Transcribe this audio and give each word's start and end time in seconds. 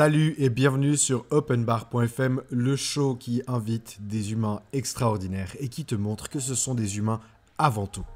Salut 0.00 0.34
et 0.38 0.48
bienvenue 0.48 0.96
sur 0.96 1.26
openbar.fm, 1.28 2.40
le 2.48 2.74
show 2.74 3.16
qui 3.16 3.42
invite 3.46 3.98
des 4.00 4.32
humains 4.32 4.62
extraordinaires 4.72 5.54
et 5.60 5.68
qui 5.68 5.84
te 5.84 5.94
montre 5.94 6.30
que 6.30 6.40
ce 6.40 6.54
sont 6.54 6.74
des 6.74 6.96
humains 6.96 7.20
avant 7.58 7.86
tout. 7.86 8.06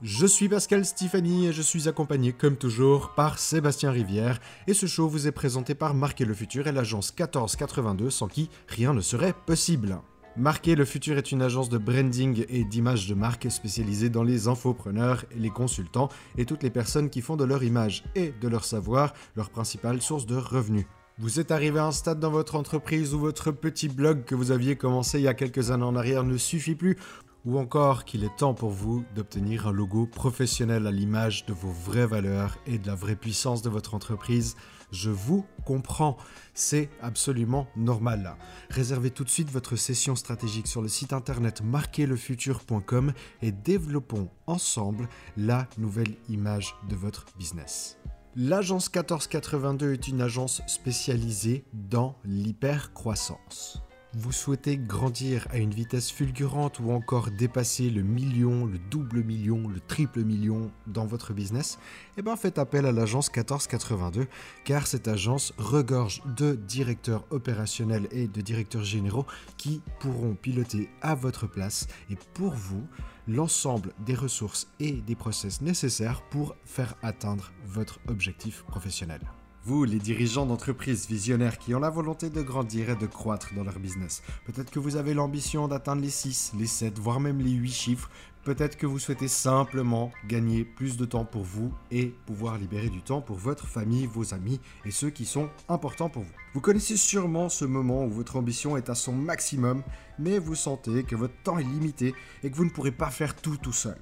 Je 0.00 0.24
suis 0.24 0.48
Pascal 0.48 0.86
Stéphanie 0.86 1.48
et 1.48 1.52
je 1.52 1.60
suis 1.60 1.86
accompagné 1.86 2.32
comme 2.32 2.56
toujours 2.56 3.10
par 3.10 3.38
Sébastien 3.38 3.90
Rivière 3.90 4.40
et 4.66 4.72
ce 4.72 4.86
show 4.86 5.06
vous 5.06 5.26
est 5.26 5.32
présenté 5.32 5.74
par 5.74 5.92
Marquer 5.92 6.24
le 6.24 6.32
Futur 6.32 6.66
et 6.66 6.72
l'agence 6.72 7.12
1482 7.12 8.08
sans 8.08 8.28
qui 8.28 8.48
rien 8.66 8.94
ne 8.94 9.02
serait 9.02 9.34
possible. 9.44 9.98
Marquer 10.38 10.76
le 10.76 10.86
Futur 10.86 11.18
est 11.18 11.30
une 11.30 11.42
agence 11.42 11.68
de 11.68 11.76
branding 11.76 12.46
et 12.48 12.64
d'image 12.64 13.06
de 13.06 13.14
marque 13.14 13.50
spécialisée 13.50 14.08
dans 14.08 14.24
les 14.24 14.48
infopreneurs, 14.48 15.26
les 15.36 15.50
consultants 15.50 16.08
et 16.38 16.46
toutes 16.46 16.62
les 16.62 16.70
personnes 16.70 17.10
qui 17.10 17.20
font 17.20 17.36
de 17.36 17.44
leur 17.44 17.62
image 17.62 18.02
et 18.14 18.32
de 18.40 18.48
leur 18.48 18.64
savoir 18.64 19.12
leur 19.36 19.50
principale 19.50 20.00
source 20.00 20.24
de 20.24 20.36
revenus. 20.36 20.86
Vous 21.18 21.38
êtes 21.38 21.52
arrivé 21.52 21.78
à 21.78 21.86
un 21.86 21.92
stade 21.92 22.18
dans 22.18 22.30
votre 22.30 22.56
entreprise 22.56 23.14
où 23.14 23.20
votre 23.20 23.52
petit 23.52 23.88
blog 23.88 24.24
que 24.24 24.34
vous 24.34 24.50
aviez 24.50 24.74
commencé 24.74 25.20
il 25.20 25.22
y 25.22 25.28
a 25.28 25.34
quelques 25.34 25.70
années 25.70 25.84
en 25.84 25.94
arrière 25.94 26.24
ne 26.24 26.36
suffit 26.36 26.74
plus 26.74 26.96
ou 27.44 27.58
encore 27.58 28.04
qu'il 28.04 28.24
est 28.24 28.36
temps 28.36 28.54
pour 28.54 28.70
vous 28.70 29.04
d'obtenir 29.14 29.68
un 29.68 29.72
logo 29.72 30.06
professionnel 30.06 30.86
à 30.86 30.90
l'image 30.90 31.46
de 31.46 31.52
vos 31.52 31.70
vraies 31.70 32.06
valeurs 32.06 32.58
et 32.66 32.78
de 32.78 32.86
la 32.86 32.96
vraie 32.96 33.14
puissance 33.16 33.62
de 33.62 33.68
votre 33.68 33.94
entreprise, 33.94 34.56
je 34.90 35.10
vous 35.10 35.44
comprends, 35.64 36.16
c'est 36.54 36.88
absolument 37.02 37.68
normal. 37.76 38.36
Réservez 38.70 39.10
tout 39.10 39.24
de 39.24 39.30
suite 39.30 39.50
votre 39.50 39.76
session 39.76 40.16
stratégique 40.16 40.66
sur 40.66 40.82
le 40.82 40.88
site 40.88 41.12
internet 41.12 41.62
marquerlefutur.com 41.62 43.12
et 43.42 43.52
développons 43.52 44.30
ensemble 44.46 45.08
la 45.36 45.68
nouvelle 45.78 46.14
image 46.28 46.74
de 46.88 46.96
votre 46.96 47.26
business. 47.38 47.98
L'agence 48.36 48.86
1482 48.92 49.92
est 49.92 50.08
une 50.08 50.20
agence 50.20 50.60
spécialisée 50.66 51.64
dans 51.72 52.16
l'hypercroissance. 52.24 53.80
Vous 54.12 54.32
souhaitez 54.32 54.76
grandir 54.76 55.46
à 55.50 55.58
une 55.58 55.72
vitesse 55.72 56.10
fulgurante 56.10 56.80
ou 56.80 56.90
encore 56.90 57.30
dépasser 57.30 57.90
le 57.90 58.02
million, 58.02 58.66
le 58.66 58.78
double 58.90 59.22
million, 59.22 59.68
le 59.68 59.78
triple 59.78 60.24
million 60.24 60.72
dans 60.88 61.06
votre 61.06 61.32
business? 61.32 61.78
Eh 62.16 62.22
bien 62.22 62.34
faites 62.34 62.58
appel 62.58 62.86
à 62.86 62.92
l'agence 62.92 63.28
1482 63.28 64.26
car 64.64 64.88
cette 64.88 65.06
agence 65.06 65.52
regorge 65.56 66.20
de 66.36 66.54
directeurs 66.54 67.24
opérationnels 67.30 68.08
et 68.10 68.26
de 68.26 68.40
directeurs 68.40 68.84
généraux 68.84 69.26
qui 69.58 69.80
pourront 70.00 70.34
piloter 70.34 70.90
à 71.02 71.14
votre 71.14 71.46
place 71.46 71.86
et 72.10 72.16
pour 72.34 72.52
vous 72.52 72.84
l'ensemble 73.26 73.92
des 74.04 74.14
ressources 74.14 74.68
et 74.80 74.92
des 74.92 75.14
process 75.14 75.60
nécessaires 75.60 76.22
pour 76.30 76.54
faire 76.64 76.94
atteindre 77.02 77.52
votre 77.64 78.00
objectif 78.08 78.62
professionnel. 78.64 79.20
Vous, 79.66 79.84
les 79.84 79.98
dirigeants 79.98 80.44
d'entreprises 80.44 81.08
visionnaires 81.08 81.56
qui 81.56 81.74
ont 81.74 81.80
la 81.80 81.88
volonté 81.88 82.28
de 82.28 82.42
grandir 82.42 82.90
et 82.90 82.96
de 82.96 83.06
croître 83.06 83.54
dans 83.54 83.64
leur 83.64 83.78
business, 83.78 84.22
peut-être 84.44 84.70
que 84.70 84.78
vous 84.78 84.96
avez 84.96 85.14
l'ambition 85.14 85.68
d'atteindre 85.68 86.02
les 86.02 86.10
6, 86.10 86.52
les 86.58 86.66
7, 86.66 86.98
voire 86.98 87.18
même 87.18 87.38
les 87.38 87.52
8 87.52 87.70
chiffres, 87.70 88.10
peut-être 88.44 88.76
que 88.76 88.86
vous 88.86 88.98
souhaitez 88.98 89.28
simplement 89.28 90.12
gagner 90.28 90.64
plus 90.64 90.96
de 90.96 91.04
temps 91.04 91.24
pour 91.24 91.42
vous 91.42 91.72
et 91.90 92.14
pouvoir 92.26 92.58
libérer 92.58 92.90
du 92.90 93.02
temps 93.02 93.20
pour 93.20 93.36
votre 93.36 93.66
famille, 93.66 94.06
vos 94.06 94.34
amis 94.34 94.60
et 94.84 94.90
ceux 94.90 95.10
qui 95.10 95.24
sont 95.24 95.48
importants 95.68 96.10
pour 96.10 96.22
vous. 96.22 96.32
Vous 96.52 96.60
connaissez 96.60 96.96
sûrement 96.96 97.48
ce 97.48 97.64
moment 97.64 98.04
où 98.04 98.10
votre 98.10 98.36
ambition 98.36 98.76
est 98.76 98.90
à 98.90 98.94
son 98.94 99.12
maximum, 99.12 99.82
mais 100.18 100.38
vous 100.38 100.54
sentez 100.54 101.04
que 101.04 101.16
votre 101.16 101.34
temps 101.42 101.58
est 101.58 101.64
limité 101.64 102.14
et 102.42 102.50
que 102.50 102.56
vous 102.56 102.64
ne 102.64 102.70
pourrez 102.70 102.92
pas 102.92 103.10
faire 103.10 103.34
tout 103.34 103.56
tout 103.56 103.72
seul. 103.72 103.96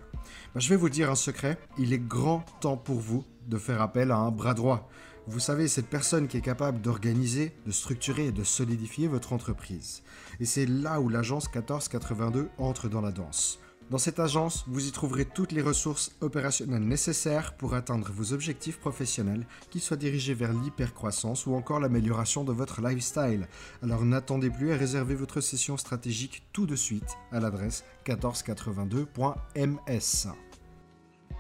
Ben, 0.55 0.61
je 0.61 0.69
vais 0.69 0.77
vous 0.77 0.91
dire 0.91 1.11
un 1.11 1.15
secret, 1.15 1.59
il 1.79 1.93
est 1.93 1.99
grand 1.99 2.45
temps 2.61 2.77
pour 2.77 2.99
vous 2.99 3.25
de 3.47 3.59
faire 3.59 3.81
appel 3.81 4.11
à 4.11 4.17
un 4.17 4.31
bras 4.31 4.55
droit. 4.55 4.89
Vous 5.29 5.41
savez, 5.41 5.69
cette 5.69 5.87
personne 5.87 6.27
qui 6.27 6.37
est 6.37 6.43
capable 6.43 6.81
d'organiser, 6.81 7.55
de 7.65 7.71
structurer 7.71 8.27
et 8.27 8.33
de 8.33 8.43
solidifier 8.43 9.07
votre 9.07 9.33
entreprise. 9.33 10.03
Et 10.41 10.45
c'est 10.45 10.67
là 10.67 11.01
où 11.01 11.09
l'agence 11.09 11.47
1482 11.47 12.49
entre 12.59 12.89
dans 12.89 13.01
la 13.01 13.13
danse. 13.13 13.61
Dans 13.91 13.99
cette 13.99 14.21
agence, 14.21 14.65
vous 14.69 14.87
y 14.87 14.93
trouverez 14.93 15.27
toutes 15.27 15.53
les 15.53 15.61
ressources 15.61 16.17
opérationnelles 16.21 16.83
nécessaires 16.83 17.55
pour 17.55 17.75
atteindre 17.75 18.11
vos 18.11 18.33
objectifs 18.33 18.79
professionnels, 18.79 19.47
qu'ils 19.71 19.83
soient 19.83 19.99
dirigés 19.99 20.35
vers 20.35 20.53
l'hypercroissance 20.53 21.47
ou 21.47 21.55
encore 21.55 21.81
l'amélioration 21.81 22.45
de 22.45 22.53
votre 22.53 22.81
lifestyle. 22.81 23.49
Alors 23.83 24.05
n'attendez 24.05 24.51
plus 24.51 24.71
et 24.71 24.77
réservez 24.77 25.15
votre 25.15 25.41
session 25.41 25.77
stratégique 25.77 26.45
tout 26.53 26.67
de 26.67 26.77
suite 26.77 27.19
à 27.33 27.41
l'adresse 27.41 27.85
1482.ms. 28.07 30.29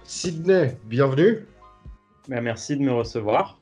Sydney, 0.04 0.76
bienvenue. 0.84 1.46
Ben, 2.28 2.42
merci 2.42 2.76
de 2.76 2.82
me 2.82 2.92
recevoir. 2.92 3.61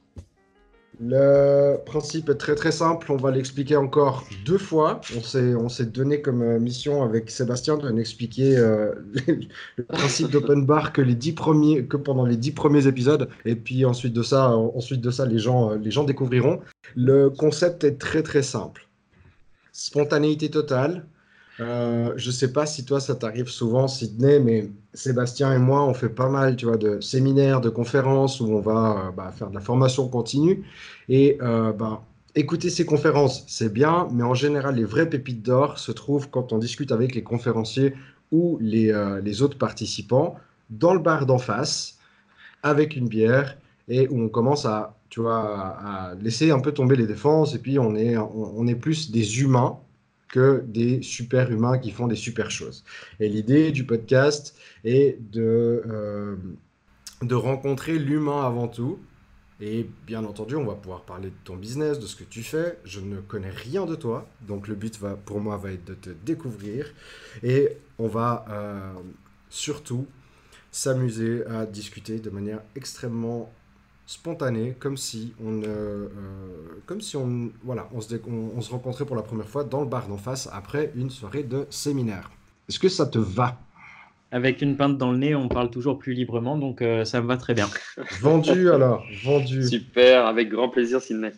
Le 1.03 1.79
principe 1.87 2.29
est 2.29 2.35
très 2.35 2.55
très 2.55 2.73
simple, 2.73 3.11
on 3.11 3.17
va 3.17 3.31
l'expliquer 3.31 3.77
encore 3.77 4.27
deux 4.45 4.59
fois. 4.59 5.01
On 5.17 5.23
s'est, 5.23 5.55
on 5.55 5.71
s'est 5.71 5.87
donné 5.87 6.21
comme 6.21 6.43
euh, 6.43 6.61
mission 6.61 7.03
avec 7.03 7.31
Sébastien 7.31 7.79
de 7.79 7.89
n'expliquer 7.89 8.59
euh, 8.59 8.93
le 9.77 9.85
principe 9.85 10.29
d'open 10.29 10.67
bar 10.67 10.93
que, 10.93 11.01
que 11.01 11.97
pendant 11.97 12.27
les 12.27 12.37
dix 12.37 12.53
premiers 12.53 12.87
épisodes. 12.87 13.31
Et 13.47 13.57
puis 13.57 13.87
ensuite 13.87 14.13
de 14.13 14.23
ça, 14.23 14.51
ensuite 14.51 15.01
de 15.01 15.11
ça 15.11 15.25
les, 15.25 15.39
gens, 15.39 15.71
euh, 15.71 15.77
les 15.79 15.91
gens 15.91 16.05
découvriront. 16.05 16.61
Le 16.95 17.31
concept 17.31 17.83
est 17.85 17.99
très 17.99 18.23
très 18.23 18.43
simple. 18.43 18.87
Spontanéité 19.73 20.51
totale, 20.51 21.07
euh, 21.61 22.13
je 22.17 22.31
sais 22.31 22.53
pas 22.53 22.65
si 22.67 22.85
toi 22.85 23.01
ça 23.01 23.15
t'arrive 23.15 23.49
souvent, 23.49 23.87
Sydney, 23.89 24.41
mais 24.41 24.71
Sébastien 24.95 25.53
et 25.53 25.59
moi, 25.59 25.85
on 25.85 25.95
fait 25.95 26.09
pas 26.09 26.29
mal, 26.29 26.57
tu 26.57 26.67
vois, 26.67 26.77
de 26.77 27.01
séminaires, 27.01 27.61
de 27.61 27.69
conférences 27.69 28.41
où 28.41 28.47
on 28.47 28.61
va 28.61 29.09
euh, 29.09 29.11
bah, 29.11 29.31
faire 29.33 29.51
de 29.51 29.55
la 29.55 29.61
formation 29.61 30.09
continue. 30.09 30.65
Et 31.09 31.39
euh, 31.43 31.73
bah, 31.73 32.03
écouter 32.35 32.71
ces 32.71 32.87
conférences, 32.87 33.45
c'est 33.47 33.73
bien, 33.73 34.09
mais 34.13 34.23
en 34.23 34.35
général, 34.35 34.77
les 34.77 34.85
vraies 34.85 35.09
pépites 35.09 35.43
d'or 35.43 35.79
se 35.79 35.93
trouvent 35.93 36.31
quand 36.31 36.53
on 36.53 36.59
discute 36.59 36.93
avec 36.93 37.15
les 37.15 37.23
conférenciers 37.23 37.95
ou 38.33 38.59
les, 38.61 38.95
les 39.25 39.43
autres 39.43 39.59
participants 39.59 40.37
dans 40.71 40.95
le 40.95 41.01
bar 41.01 41.27
d'en 41.27 41.39
face 41.39 41.99
avec 42.63 42.95
une 42.95 43.09
bière 43.09 43.59
et 43.89 44.07
où 44.09 44.21
on 44.23 44.29
commence 44.29 44.67
à, 44.67 44.97
tu 45.09 45.21
vois, 45.21 45.41
à 45.41 46.15
laisser 46.15 46.53
un 46.53 46.61
peu 46.61 46.71
tomber 46.71 46.95
les 46.95 47.09
défenses 47.09 47.57
et 47.57 47.59
puis 47.59 47.81
on 47.81 47.97
est, 47.97 48.17
on 48.17 48.65
est 48.69 48.77
plus 48.77 49.11
des 49.11 49.41
humains 49.41 49.81
que 50.31 50.63
des 50.67 51.03
super 51.03 51.51
humains 51.51 51.79
qui 51.79 51.91
font 51.91 52.07
des 52.07 52.17
super 52.17 52.51
choses. 52.51 52.85
Et 53.19 53.29
l'idée 53.29 53.73
du 53.73 53.85
podcast 53.85 54.57
est 54.85 55.19
de, 55.33 55.83
euh, 55.87 56.37
de 57.23 57.35
rencontrer 57.35 57.99
l'humain 57.99 58.47
avant 58.47 58.69
tout. 58.69 58.99
Et 59.61 59.87
bien 60.07 60.25
entendu, 60.25 60.57
on 60.57 60.65
va 60.65 60.75
pouvoir 60.75 61.03
parler 61.03 61.29
de 61.29 61.35
ton 61.45 61.57
business, 61.57 61.99
de 61.99 62.07
ce 62.07 62.17
que 62.17 62.25
tu 62.25 62.43
fais. 62.43 62.79
Je 62.85 63.01
ne 63.01 63.21
connais 63.21 63.51
rien 63.51 63.85
de 63.85 63.95
toi, 63.95 64.27
donc 64.47 64.69
le 64.69 64.75
but 64.75 64.99
va, 64.99 65.17
pour 65.17 65.41
moi 65.41 65.59
va 65.59 65.73
être 65.73 65.85
de 65.85 65.95
te 65.95 66.11
découvrir. 66.11 66.87
Et 67.43 67.77
on 67.99 68.09
va 68.09 68.47
euh, 68.49 68.93
surtout 69.51 70.07
s'amuser 70.71 71.45
à 71.47 71.67
discuter 71.67 72.21
de 72.21 72.31
manière 72.31 72.63
extrêmement 72.75 73.53
spontané, 74.11 74.75
comme 74.81 74.97
si 74.97 75.35
on, 75.41 75.63
euh, 75.63 76.09
comme 76.85 77.01
si 77.01 77.17
on, 77.17 77.53
voilà, 77.63 77.89
on 77.95 78.01
se, 78.01 78.13
on, 78.27 78.51
on 78.57 78.61
se 78.61 78.73
rencontrait 78.73 79.05
pour 79.05 79.15
la 79.15 79.23
première 79.23 79.49
fois 79.49 79.63
dans 79.63 79.83
le 79.83 79.87
bar 79.87 80.09
d'en 80.09 80.17
face 80.17 80.49
après 80.53 80.91
une 80.97 81.11
soirée 81.11 81.45
de 81.45 81.69
séminaire. 81.71 82.29
Est-ce 82.69 82.81
que 82.81 82.89
ça 82.89 83.07
te 83.07 83.21
va? 83.21 83.61
Avec 84.33 84.63
une 84.63 84.77
pinte 84.77 84.99
dans 84.99 85.13
le 85.13 85.19
nez, 85.19 85.37
on 85.37 85.49
parle 85.49 85.71
toujours 85.71 85.97
plus 85.97 86.13
librement, 86.13 86.59
donc 86.59 86.83
euh, 86.83 87.05
ça 87.05 87.21
me 87.21 87.29
va 87.29 87.37
très 87.37 87.55
bien. 87.55 87.69
vendu 88.21 88.71
alors, 88.73 89.07
vendu. 89.23 89.69
Super, 89.69 90.27
avec 90.27 90.49
grand 90.49 90.71
plaisir, 90.71 91.01
Sydney. 91.01 91.31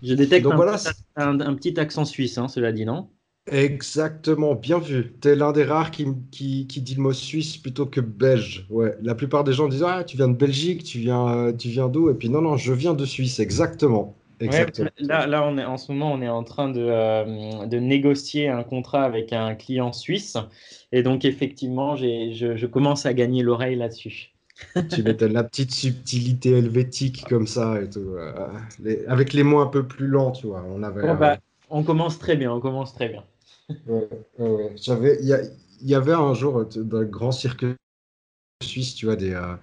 Je 0.00 0.14
détecte 0.14 0.44
donc, 0.44 0.52
un, 0.52 0.56
voilà, 0.56 0.76
un, 1.16 1.40
un, 1.40 1.54
petit 1.54 1.78
accent 1.80 2.04
suisse, 2.04 2.38
hein, 2.38 2.46
cela 2.46 2.70
dit, 2.70 2.84
non? 2.84 3.10
Exactement, 3.50 4.54
bien 4.54 4.78
vu. 4.78 5.14
Tu 5.20 5.28
es 5.28 5.36
l'un 5.36 5.52
des 5.52 5.64
rares 5.64 5.90
qui, 5.90 6.06
qui, 6.30 6.66
qui, 6.66 6.80
dit 6.80 6.94
le 6.94 7.02
mot 7.02 7.12
suisse 7.12 7.56
plutôt 7.56 7.86
que 7.86 8.00
belge. 8.00 8.66
Ouais, 8.70 8.94
la 9.02 9.14
plupart 9.14 9.44
des 9.44 9.52
gens 9.52 9.68
disent 9.68 9.84
Ah, 9.86 10.04
tu 10.04 10.16
viens 10.16 10.28
de 10.28 10.36
Belgique, 10.36 10.84
tu 10.84 10.98
viens, 10.98 11.28
euh, 11.28 11.52
tu 11.52 11.68
viens 11.68 11.88
d'où? 11.88 12.10
Et 12.10 12.14
puis 12.14 12.28
non, 12.28 12.42
non, 12.42 12.56
je 12.56 12.72
viens 12.72 12.94
de 12.94 13.04
Suisse, 13.04 13.40
exactement. 13.40 14.16
exactement. 14.40 14.88
Ouais, 15.00 15.06
là, 15.06 15.26
là 15.26 15.46
on 15.46 15.58
est, 15.58 15.64
en 15.64 15.76
ce 15.76 15.92
moment, 15.92 16.12
on 16.12 16.20
est 16.22 16.28
en 16.28 16.44
train 16.44 16.68
de, 16.68 16.80
euh, 16.80 17.66
de 17.66 17.78
négocier 17.78 18.48
un 18.48 18.62
contrat 18.62 19.04
avec 19.04 19.32
un 19.32 19.54
client 19.54 19.92
suisse. 19.92 20.36
Et 20.92 21.02
donc, 21.02 21.24
effectivement, 21.24 21.96
je, 21.96 22.54
je 22.56 22.66
commence 22.66 23.06
à 23.06 23.14
gagner 23.14 23.42
l'oreille 23.42 23.76
là-dessus. 23.76 24.32
tu 24.90 25.02
mettais 25.02 25.28
la 25.28 25.44
petite 25.44 25.70
subtilité 25.70 26.50
helvétique 26.58 27.24
comme 27.28 27.46
ça 27.46 27.80
et 27.80 27.88
tout. 27.88 28.14
Euh, 28.16 28.32
les, 28.80 29.04
avec 29.06 29.32
les 29.32 29.42
mots 29.42 29.60
un 29.60 29.66
peu 29.66 29.86
plus 29.86 30.06
lents, 30.06 30.32
tu 30.32 30.48
vois. 30.48 30.64
On 30.68 30.82
avait. 30.82 31.02
Bah, 31.14 31.38
on 31.70 31.82
commence 31.82 32.18
très 32.18 32.36
bien, 32.36 32.52
on 32.52 32.60
commence 32.60 32.94
très 32.94 33.08
bien. 33.08 33.24
Ouais, 33.68 34.08
ouais. 34.38 34.72
J'avais, 34.76 35.18
il 35.20 35.28
y, 35.28 35.90
y, 35.90 35.94
avait 35.94 36.12
un 36.12 36.32
jour 36.34 36.64
dans 36.64 37.00
le 37.00 37.06
grand 37.06 37.32
cirque 37.32 37.66
suisse, 38.62 38.94
tu 38.94 39.06
vois, 39.06 39.16
des, 39.16 39.34
euh, 39.34 39.54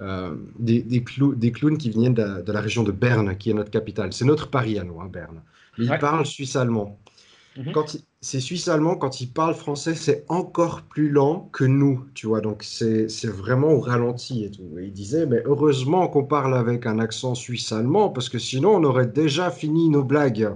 euh, 0.00 0.36
des, 0.58 0.82
des, 0.82 1.02
clou, 1.02 1.34
des, 1.34 1.50
clowns 1.50 1.78
qui 1.78 1.90
venaient 1.90 2.10
de, 2.10 2.42
de, 2.42 2.52
la 2.52 2.60
région 2.60 2.82
de 2.82 2.92
Berne, 2.92 3.36
qui 3.36 3.50
est 3.50 3.54
notre 3.54 3.70
capitale. 3.70 4.12
C'est 4.12 4.24
notre 4.24 4.50
Paris 4.50 4.78
à 4.78 4.84
nous, 4.84 5.00
hein, 5.00 5.08
Berne. 5.10 5.42
Ouais. 5.78 5.86
ils 5.86 5.98
parlent 5.98 6.26
suisse-allemand. 6.26 7.00
Mhm. 7.56 7.72
Quand 7.72 7.96
c'est 8.20 8.40
suisse-allemand, 8.40 8.96
quand 8.96 9.20
ils 9.20 9.30
parlent 9.30 9.54
français, 9.54 9.94
c'est 9.94 10.24
encore 10.28 10.82
plus 10.82 11.08
lent 11.08 11.48
que 11.52 11.64
nous, 11.64 12.04
tu 12.14 12.26
vois. 12.26 12.40
Donc 12.40 12.62
c'est 12.64 13.06
vraiment 13.26 13.68
au 13.68 13.80
ralenti 13.80 14.44
et 14.44 14.50
tout. 14.50 14.62
il 14.80 14.92
disait, 14.92 15.26
mais 15.26 15.42
heureusement 15.44 16.08
qu'on 16.08 16.24
parle 16.24 16.56
avec 16.56 16.86
un 16.86 16.98
accent 16.98 17.34
suisse-allemand, 17.34 18.08
parce 18.08 18.28
que 18.28 18.38
sinon 18.38 18.76
on 18.76 18.84
aurait 18.84 19.06
déjà 19.06 19.50
fini 19.50 19.88
nos 19.88 20.02
blagues. 20.02 20.50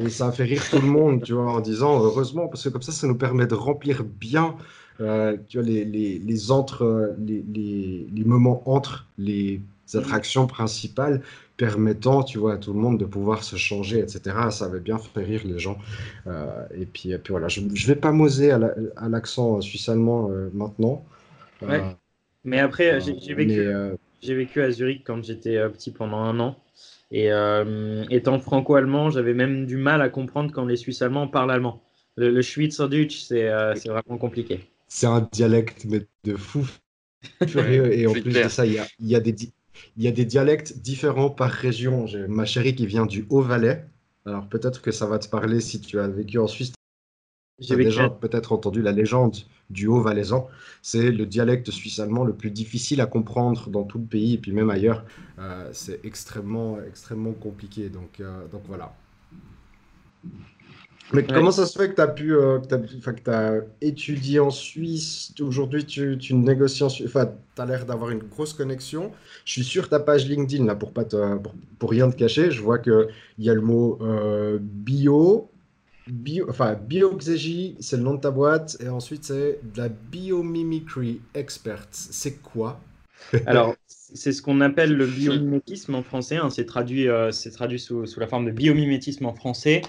Et 0.00 0.10
ça 0.10 0.28
a 0.28 0.32
fait 0.32 0.44
rire 0.44 0.68
tout 0.68 0.80
le 0.80 0.88
monde, 0.88 1.22
tu 1.22 1.32
vois, 1.32 1.52
en 1.52 1.60
disant 1.60 2.02
heureusement, 2.02 2.48
parce 2.48 2.64
que 2.64 2.68
comme 2.68 2.82
ça, 2.82 2.92
ça 2.92 3.06
nous 3.06 3.16
permet 3.16 3.46
de 3.46 3.54
remplir 3.54 4.04
bien 4.04 4.56
euh, 5.00 5.36
tu 5.48 5.58
vois, 5.58 5.66
les, 5.66 5.84
les, 5.84 6.18
les, 6.18 6.50
entre, 6.50 7.14
les, 7.18 7.44
les, 8.12 8.24
moments 8.24 8.62
entre 8.66 9.06
les 9.18 9.60
attractions 9.94 10.46
principales 10.46 11.22
permettant, 11.56 12.22
tu 12.22 12.38
vois, 12.38 12.54
à 12.54 12.56
tout 12.56 12.72
le 12.72 12.80
monde 12.80 12.98
de 12.98 13.04
pouvoir 13.04 13.44
se 13.44 13.56
changer, 13.56 14.00
etc. 14.00 14.36
Ça 14.50 14.66
avait 14.66 14.80
bien 14.80 14.98
fait 14.98 15.22
rire 15.22 15.42
les 15.44 15.58
gens. 15.58 15.78
Euh, 16.26 16.66
et, 16.74 16.86
puis, 16.86 17.12
et 17.12 17.18
puis 17.18 17.32
voilà, 17.32 17.48
je 17.48 17.60
ne 17.60 17.86
vais 17.86 17.96
pas 17.96 18.12
m'oser 18.12 18.50
à 18.50 19.08
l'accent 19.08 19.60
suisse-allemand 19.60 20.30
euh, 20.30 20.50
maintenant. 20.54 21.04
Mais 22.44 22.58
après, 22.58 23.00
j'ai 23.00 23.34
vécu, 23.34 23.70
j'ai 24.20 24.34
vécu 24.34 24.62
à 24.62 24.70
Zurich 24.70 25.02
quand 25.04 25.22
j'étais 25.22 25.68
petit 25.68 25.92
pendant 25.92 26.18
un 26.18 26.40
an. 26.40 26.56
Et 27.10 27.30
étant 28.10 28.38
franco-allemand, 28.38 29.10
j'avais 29.10 29.34
même 29.34 29.66
du 29.66 29.76
mal 29.76 30.02
à 30.02 30.08
comprendre 30.08 30.52
quand 30.52 30.64
les 30.64 30.76
Suisses-allemands 30.76 31.28
parlent 31.28 31.52
allemand. 31.52 31.82
Le, 32.16 32.30
le 32.30 32.42
Schweizerdeutsch, 32.42 33.22
c'est 33.22 33.48
vraiment 33.86 34.18
compliqué 34.18 34.60
c'est 34.92 35.06
un 35.06 35.26
dialecte 35.32 35.86
mais 35.86 36.06
de 36.24 36.36
fou 36.36 36.66
Et 37.56 38.06
en 38.06 38.12
plus 38.12 38.22
de 38.22 38.48
ça, 38.48 38.66
il 38.66 38.74
y 38.74 38.78
a, 38.78 38.86
y, 39.00 39.14
a 39.14 39.20
des, 39.20 39.34
y 39.96 40.08
a 40.08 40.12
des 40.12 40.24
dialectes 40.24 40.78
différents 40.78 41.30
par 41.30 41.50
région. 41.50 42.06
J'ai 42.06 42.26
ma 42.26 42.44
chérie 42.44 42.74
qui 42.74 42.86
vient 42.86 43.06
du 43.06 43.26
Haut-Valais. 43.30 43.84
Alors 44.26 44.48
peut-être 44.48 44.82
que 44.82 44.90
ça 44.90 45.06
va 45.06 45.18
te 45.18 45.28
parler 45.28 45.60
si 45.60 45.80
tu 45.80 45.98
as 45.98 46.08
vécu 46.08 46.38
en 46.38 46.46
Suisse. 46.46 46.72
J'ai 47.58 47.76
déjà 47.76 48.08
peut-être 48.08 48.52
entendu 48.52 48.82
la 48.82 48.92
légende 48.92 49.36
du 49.70 49.86
Haut-Valaisan. 49.86 50.48
C'est 50.80 51.10
le 51.10 51.26
dialecte 51.26 51.70
suisse-allemand 51.70 52.24
le 52.24 52.34
plus 52.34 52.50
difficile 52.50 53.00
à 53.00 53.06
comprendre 53.06 53.70
dans 53.70 53.84
tout 53.84 53.98
le 53.98 54.04
pays 54.04 54.34
et 54.34 54.38
puis 54.38 54.52
même 54.52 54.70
ailleurs. 54.70 55.04
Euh, 55.38 55.68
c'est 55.72 56.04
extrêmement, 56.04 56.78
extrêmement 56.82 57.32
compliqué. 57.32 57.88
Donc, 57.88 58.20
euh, 58.20 58.46
donc 58.48 58.62
voilà. 58.66 58.94
Mais 61.12 61.24
comment 61.24 61.50
ça 61.50 61.66
se 61.66 61.78
fait 61.78 61.90
que 61.90 61.94
tu 61.94 62.00
as 62.00 62.08
pu, 62.08 62.34
euh, 62.34 62.58
que 62.58 63.30
as, 63.30 63.60
étudié 63.80 64.40
en 64.40 64.50
Suisse? 64.50 65.32
Aujourd'hui, 65.40 65.84
tu, 65.84 66.16
tu, 66.18 66.34
négocies 66.34 66.84
en 66.84 66.88
Suisse. 66.88 67.08
Enfin, 67.08 67.30
tu 67.54 67.62
as 67.62 67.66
l'air 67.66 67.86
d'avoir 67.86 68.10
une 68.10 68.20
grosse 68.20 68.52
connexion. 68.52 69.12
Je 69.44 69.52
suis 69.52 69.64
sur 69.64 69.88
ta 69.88 70.00
page 70.00 70.26
LinkedIn, 70.26 70.64
là, 70.64 70.74
pour, 70.74 70.92
pas 70.92 71.04
te, 71.04 71.38
pour, 71.78 71.90
rien 71.90 72.10
te 72.10 72.16
cacher. 72.16 72.50
Je 72.50 72.62
vois 72.62 72.78
qu'il 72.78 73.08
y 73.38 73.50
a 73.50 73.54
le 73.54 73.60
mot 73.60 73.98
euh, 74.00 74.58
bio. 74.60 75.48
Bio, 76.08 76.46
enfin, 76.50 76.74
bioxégie, 76.74 77.76
c'est 77.78 77.96
le 77.96 78.02
nom 78.02 78.14
de 78.14 78.20
ta 78.20 78.30
boîte. 78.30 78.76
Et 78.80 78.88
ensuite, 78.88 79.24
c'est 79.24 79.60
de 79.62 79.78
la 79.78 79.88
biomimicry 79.88 81.20
expert. 81.34 81.86
C'est 81.90 82.42
quoi? 82.42 82.80
Alors, 83.46 83.76
c'est 83.86 84.32
ce 84.32 84.42
qu'on 84.42 84.60
appelle 84.60 84.94
le 84.94 85.06
biomimétisme 85.06 85.94
en 85.94 86.02
français. 86.02 86.36
Hein. 86.36 86.50
C'est 86.50 86.66
traduit, 86.66 87.08
euh, 87.08 87.30
traduit 87.52 87.78
sous, 87.78 88.06
sous, 88.06 88.20
la 88.20 88.26
forme 88.26 88.46
de 88.46 88.50
biomimétisme 88.50 89.26
en 89.26 89.34
français. 89.34 89.82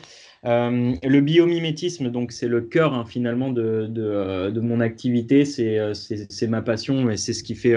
Euh, 0.45 0.95
le 1.03 1.21
biomimétisme, 1.21 2.09
donc 2.09 2.33
c'est 2.33 2.49
le 2.49 2.61
cœur 2.61 2.93
hein, 2.93 3.05
finalement 3.05 3.49
de, 3.49 3.87
de, 3.87 4.03
euh, 4.03 4.61
mon 4.61 4.81
activité, 4.81 5.43
euh, 5.59 5.93
c'est 5.93 6.47
ma 6.47 6.61
passion 6.61 7.09
et 7.09 7.15
c'est 7.17 7.33
ce 7.33 7.43
qui 7.43 7.55
fait 7.55 7.75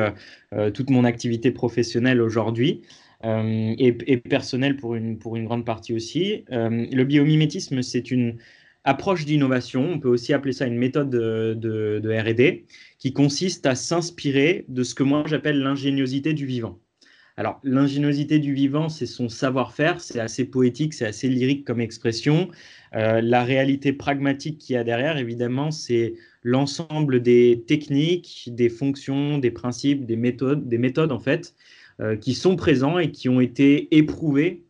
toute 0.74 0.90
mon 0.90 1.04
activité 1.04 1.50
professionnelle 1.50 2.20
aujourd'hui. 2.20 2.82
Et, 3.24 4.22
personnelle 4.28 4.76
pour 4.76 4.94
une, 4.94 5.18
pour 5.18 5.36
une 5.36 5.44
grande 5.46 5.64
partie 5.64 5.94
aussi. 5.94 6.44
le 6.50 7.04
biomimétisme, 7.04 7.82
c'est 7.82 8.10
une 8.10 8.38
approche 8.84 9.24
d'innovation, 9.24 9.90
on 9.94 9.98
peut 9.98 10.08
aussi 10.08 10.32
appeler 10.32 10.52
ça 10.52 10.66
une 10.66 10.76
méthode 10.76 11.10
de, 11.10 11.54
de, 11.54 11.98
de 12.00 12.10
RD, 12.10 12.66
qui 12.98 13.12
consiste 13.12 13.66
à 13.66 13.74
s'inspirer 13.74 14.64
de 14.68 14.82
ce 14.84 14.94
que 14.94 15.02
moi 15.02 15.24
j'appelle 15.26 15.60
l'ingéniosité 15.60 16.34
du 16.34 16.46
vivant. 16.46 16.78
Alors, 17.38 17.60
l'ingéniosité 17.62 18.38
du 18.38 18.54
vivant, 18.54 18.88
c'est 18.88 19.04
son 19.04 19.28
savoir-faire, 19.28 20.00
c'est 20.00 20.20
assez 20.20 20.46
poétique, 20.46 20.94
c'est 20.94 21.04
assez 21.04 21.28
lyrique 21.28 21.66
comme 21.66 21.82
expression. 21.82 22.48
Euh, 22.94 23.20
la 23.20 23.44
réalité 23.44 23.92
pragmatique 23.92 24.56
qu'il 24.56 24.72
y 24.72 24.76
a 24.78 24.84
derrière, 24.84 25.18
évidemment, 25.18 25.70
c'est 25.70 26.14
l'ensemble 26.42 27.20
des 27.20 27.62
techniques, 27.66 28.48
des 28.52 28.70
fonctions, 28.70 29.36
des 29.36 29.50
principes, 29.50 30.06
des 30.06 30.16
méthodes, 30.16 30.66
des 30.66 30.78
méthodes 30.78 31.12
en 31.12 31.18
fait, 31.18 31.54
euh, 32.00 32.16
qui 32.16 32.32
sont 32.32 32.56
présents 32.56 32.98
et 32.98 33.10
qui 33.10 33.28
ont 33.28 33.42
été 33.42 33.94
éprouvés 33.94 34.64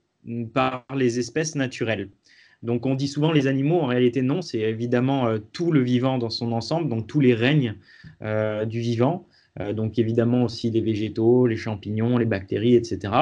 par 0.53 0.85
les 0.97 1.21
espèces 1.21 1.55
naturelles. 1.55 2.09
Donc, 2.65 2.85
on 2.85 2.97
dit 2.97 3.07
souvent 3.07 3.31
les 3.31 3.47
animaux, 3.47 3.79
en 3.79 3.87
réalité, 3.87 4.23
non, 4.23 4.43
c'est 4.43 4.59
évidemment 4.59 5.29
euh, 5.29 5.39
tout 5.53 5.71
le 5.71 5.83
vivant 5.83 6.19
dans 6.19 6.31
son 6.31 6.51
ensemble, 6.51 6.89
donc 6.89 7.07
tous 7.07 7.21
les 7.21 7.35
règnes 7.35 7.77
du 8.21 8.81
vivant. 8.81 9.29
Euh, 9.61 9.73
donc 9.73 9.99
évidemment 9.99 10.45
aussi 10.45 10.71
les 10.71 10.81
végétaux, 10.81 11.47
les 11.47 11.57
champignons, 11.57 12.19
les 12.19 12.25
bactéries, 12.25 12.75
etc. 12.75 13.13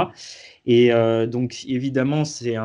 Et 0.67 0.93
euh, 0.93 1.27
donc 1.27 1.65
évidemment, 1.67 2.25
c'est 2.25 2.57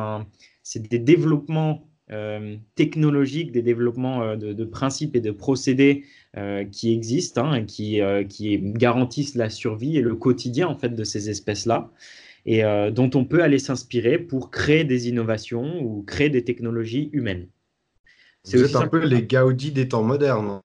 des 0.76 0.98
développements 0.98 1.86
euh, 2.10 2.56
technologiques, 2.74 3.52
des 3.52 3.62
développements 3.62 4.36
de, 4.36 4.64
principes 4.64 5.14
et 5.14 5.20
de 5.20 5.30
procédés 5.30 6.04
qui 6.72 6.92
existent 6.92 7.44
hein, 7.44 7.54
et 7.54 7.66
qui, 7.66 8.00
qui, 8.28 8.58
garantissent 8.58 9.34
la 9.34 9.50
survie 9.50 9.96
et 9.96 10.00
le 10.00 10.14
quotidien 10.14 10.68
en 10.68 10.76
fait 10.76 10.94
de 10.94 11.04
ces 11.04 11.28
espèces-là 11.28 11.90
et 12.46 12.62
dont 12.92 13.10
on 13.14 13.24
peut 13.24 13.42
aller 13.42 13.58
s'inspirer 13.58 14.18
pour 14.18 14.50
créer 14.50 14.84
des 14.84 15.08
innovations 15.08 15.80
ou 15.82 16.02
créer 16.02 16.30
des 16.30 16.42
technologies 16.42 17.10
humaines. 17.12 17.48
Êtes 18.52 18.76
un 18.76 18.88
peu 18.88 19.04
les 19.04 19.22
Gaudi 19.22 19.70
des 19.72 19.88
temps 19.88 20.02
modernes. 20.02 20.60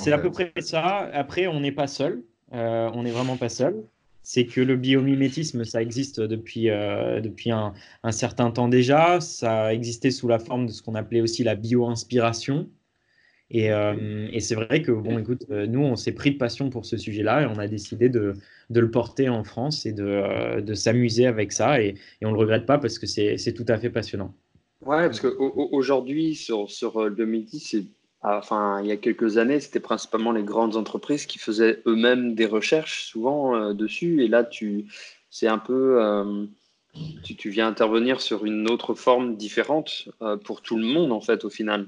C'est 0.00 0.12
à 0.12 0.18
peu 0.18 0.30
près 0.30 0.52
ça. 0.60 1.10
Après, 1.12 1.46
on 1.46 1.60
n'est 1.60 1.72
pas 1.72 1.86
seul. 1.86 2.22
Euh, 2.52 2.90
on 2.94 3.02
n'est 3.02 3.10
vraiment 3.10 3.36
pas 3.36 3.48
seul. 3.48 3.82
C'est 4.22 4.46
que 4.46 4.60
le 4.60 4.76
biomimétisme, 4.76 5.64
ça 5.64 5.82
existe 5.82 6.20
depuis, 6.20 6.70
euh, 6.70 7.20
depuis 7.20 7.50
un, 7.50 7.72
certain 8.10 8.50
temps 8.50 8.68
déjà. 8.68 9.20
Ça 9.20 9.74
existait 9.74 10.10
sous 10.10 10.28
la 10.28 10.38
forme 10.38 10.66
de 10.66 10.72
ce 10.72 10.82
qu'on 10.82 10.94
appelait 10.94 11.20
aussi 11.20 11.42
la 11.44 11.54
bio-inspiration. 11.54 12.68
Et, 13.50 13.72
euh, 13.72 14.28
et 14.30 14.40
c'est 14.40 14.54
vrai 14.54 14.82
que, 14.82 14.92
bon, 14.92 15.18
écoute, 15.18 15.46
nous, 15.48 15.80
on 15.80 15.96
s'est 15.96 16.12
pris 16.12 16.32
de 16.32 16.36
passion 16.36 16.68
pour 16.68 16.84
ce 16.84 16.98
sujet-là 16.98 17.42
et 17.42 17.46
on 17.46 17.58
a 17.58 17.66
décidé 17.66 18.10
de, 18.10 18.34
de 18.68 18.80
le 18.80 18.90
porter 18.90 19.30
en 19.30 19.42
France 19.42 19.86
et 19.86 19.92
de, 19.92 20.60
de 20.60 20.74
s'amuser 20.74 21.26
avec 21.26 21.50
ça. 21.50 21.82
Et, 21.82 21.94
et 22.20 22.26
on 22.26 22.28
ne 22.28 22.34
le 22.34 22.40
regrette 22.40 22.66
pas 22.66 22.78
parce 22.78 22.98
que 22.98 23.06
c'est 23.06 23.54
tout 23.54 23.66
à 23.66 23.78
fait 23.78 23.90
passionnant. 23.90 24.34
Ouais, 24.82 25.06
parce 25.06 25.20
qu'aujourd'hui, 25.20 26.34
sur, 26.34 26.70
sur 26.70 27.02
le 27.02 27.10
biomimétisme, 27.10 27.66
c'est 27.66 27.84
enfin, 28.22 28.80
il 28.82 28.88
y 28.88 28.92
a 28.92 28.96
quelques 28.96 29.38
années, 29.38 29.60
c'était 29.60 29.80
principalement 29.80 30.32
les 30.32 30.42
grandes 30.42 30.76
entreprises 30.76 31.26
qui 31.26 31.38
faisaient 31.38 31.82
eux-mêmes 31.86 32.34
des 32.34 32.46
recherches 32.46 33.04
souvent 33.04 33.54
euh, 33.54 33.72
dessus. 33.74 34.24
Et 34.24 34.28
là, 34.28 34.44
tu, 34.44 34.86
c'est 35.30 35.46
un 35.46 35.58
peu, 35.58 36.02
euh, 36.02 36.44
tu, 37.22 37.50
viens 37.50 37.68
intervenir 37.68 38.20
sur 38.20 38.44
une 38.44 38.68
autre 38.68 38.94
forme 38.94 39.36
différente 39.36 40.08
euh, 40.22 40.36
pour 40.36 40.62
tout 40.62 40.76
le 40.76 40.86
monde 40.86 41.12
en 41.12 41.20
fait, 41.20 41.44
au 41.44 41.50
final. 41.50 41.86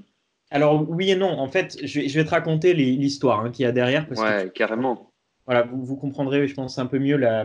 Alors 0.52 0.88
oui 0.88 1.10
et 1.10 1.16
non. 1.16 1.38
En 1.38 1.48
fait, 1.48 1.78
je 1.82 2.00
vais, 2.00 2.24
te 2.24 2.30
raconter 2.30 2.74
l'histoire 2.74 3.40
hein, 3.40 3.50
qu'il 3.50 3.64
y 3.64 3.66
a 3.66 3.72
derrière. 3.72 4.08
Parce 4.08 4.20
ouais, 4.20 4.50
carrément. 4.54 5.12
Voilà, 5.46 5.62
vous, 5.62 5.84
vous, 5.84 5.96
comprendrez, 5.96 6.46
je 6.46 6.54
pense, 6.54 6.78
un 6.78 6.86
peu 6.86 6.98
mieux 6.98 7.16
la, 7.16 7.44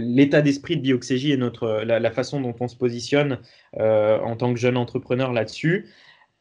l'état 0.00 0.42
d'esprit 0.42 0.76
de 0.76 0.82
Bioxégie 0.82 1.32
et 1.32 1.36
notre, 1.36 1.82
la, 1.84 2.00
la, 2.00 2.10
façon 2.10 2.40
dont 2.40 2.54
on 2.60 2.68
se 2.68 2.76
positionne 2.76 3.38
en 3.76 4.36
tant 4.36 4.52
que 4.52 4.58
jeune 4.58 4.76
entrepreneur 4.76 5.32
là-dessus 5.32 5.88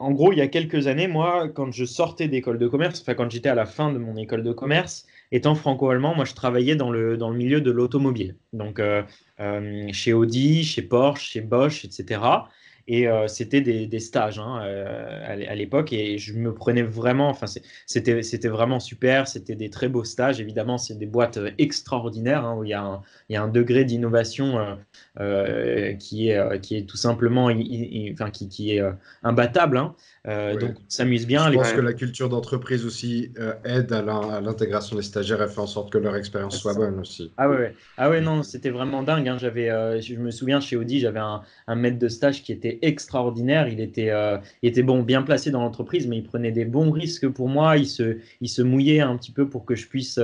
en 0.02 0.12
gros, 0.12 0.34
il 0.34 0.40
y 0.40 0.42
a 0.42 0.48
quelques 0.48 0.88
années, 0.88 1.08
moi, 1.08 1.48
quand 1.50 1.72
je 1.72 1.86
sortais 1.86 2.28
d'école 2.28 2.58
de 2.58 2.68
commerce, 2.68 3.02
enfin 3.02 3.14
quand 3.14 3.30
j'étais 3.30 3.50
à 3.50 3.56
la 3.56 3.66
fin 3.66 3.94
de 3.94 4.00
mon 4.00 4.18
école 4.18 4.44
de 4.44 4.52
commerce, 4.52 5.06
étant 5.32 5.56
franco-allemand, 5.56 6.16
moi 6.16 6.26
je 6.26 6.34
travaillais 6.34 6.76
dans 6.76 6.92
le, 6.92 7.18
dans 7.18 7.30
le 7.30 7.38
milieu 7.38 7.62
de 7.62 7.72
l'automobile. 7.72 8.36
Donc 8.52 8.80
euh, 8.80 9.04
euh, 9.40 9.88
chez 9.94 10.14
Audi, 10.14 10.64
chez 10.64 10.82
Porsche, 10.82 11.32
chez 11.32 11.42
Bosch, 11.42 11.86
etc. 11.86 12.20
Et 12.88 13.08
euh, 13.08 13.28
c'était 13.28 13.62
des, 13.62 14.00
stages 14.00 14.40
hein, 14.40 14.62
euh, 14.64 15.46
à, 15.48 15.56
l'époque. 15.56 15.94
Et 15.94 16.18
je 16.18 16.34
me 16.34 16.54
prenais 16.54 16.82
vraiment, 16.82 17.30
enfin, 17.30 17.46
c'était 17.86 18.48
vraiment 18.48 18.80
super. 18.80 19.28
C'était 19.28 19.56
des 19.56 19.70
très 19.70 19.88
beaux 19.88 20.04
stages. 20.04 20.40
Évidemment, 20.42 20.78
c'est 20.78 20.98
des 20.98 21.06
boîtes 21.06 21.38
euh, 21.38 21.52
extraordinaires 21.58 22.46
hein, 22.46 22.56
où 22.58 22.64
il 22.64 22.70
y, 22.70 22.74
a 22.74 23.02
un, 23.42 23.48
degré 23.48 23.86
d'innovation 23.86 24.78
qui, 26.00 26.30
est, 26.30 26.88
tout 26.88 26.98
simplement 26.98 27.46
enfin, 27.46 28.30
qui 28.32 28.72
est 28.72 28.82
imbattable. 29.24 29.78
Hein. 29.78 29.96
Donc, 30.26 30.78
on 30.78 30.90
s'amuse 30.90 31.26
bien. 31.26 31.52
Je 31.52 31.58
pense 31.58 31.74
que 31.74 31.82
la 31.82 31.94
culture 31.94 32.30
d'entreprise 32.30 32.86
aussi 32.86 33.34
aide 33.64 33.92
à 33.92 34.42
l'intégration 34.42 34.96
des 34.96 35.02
stagiaires 35.02 35.42
et 35.42 35.48
fait 35.48 35.62
en 35.62 35.68
sorte 35.68 35.92
que 35.92 35.98
leur 35.98 36.16
expérience 36.16 36.58
soit 36.60 36.74
bonne 36.74 37.00
aussi. 37.00 37.34
Ah 37.38 37.50
ouais, 37.50 37.74
Ah 37.98 38.10
ouais 38.10 38.22
non, 38.22 38.44
c'était 38.44 38.70
vraiment 38.70 39.04
dingue. 39.04 39.38
J'avais, 39.40 40.02
je 40.02 40.16
me 40.16 40.32
souviens 40.32 40.60
chez 40.60 40.76
Audi, 40.76 41.00
j'avais 41.00 41.20
un, 41.20 41.42
un 41.68 41.76
maître 41.76 41.98
de 42.00 42.08
stage 42.08 42.44
qui 42.44 42.52
était 42.52 42.80
extraordinaire. 42.82 43.68
Il 43.68 43.80
était, 43.80 44.10
euh, 44.12 44.38
il 44.62 44.70
était 44.70 44.84
bon, 44.84 45.04
bien 45.04 45.22
placé 45.24 45.52
dans 45.52 45.62
l'entreprise, 45.62 46.08
mais 46.08 46.18
il 46.18 46.24
prenait 46.24 46.52
des 46.52 46.66
bons 46.66 46.92
risques 46.92 47.28
pour 47.30 47.50
moi. 47.50 47.78
Il 47.78 47.88
se, 47.88 48.20
il 48.42 48.50
se 48.50 48.62
mouillait 48.62 49.02
un 49.02 49.18
petit 49.18 49.32
peu 49.32 49.50
pour 49.50 49.66
que 49.66 49.76
je 49.76 49.88
puisse 49.88 50.20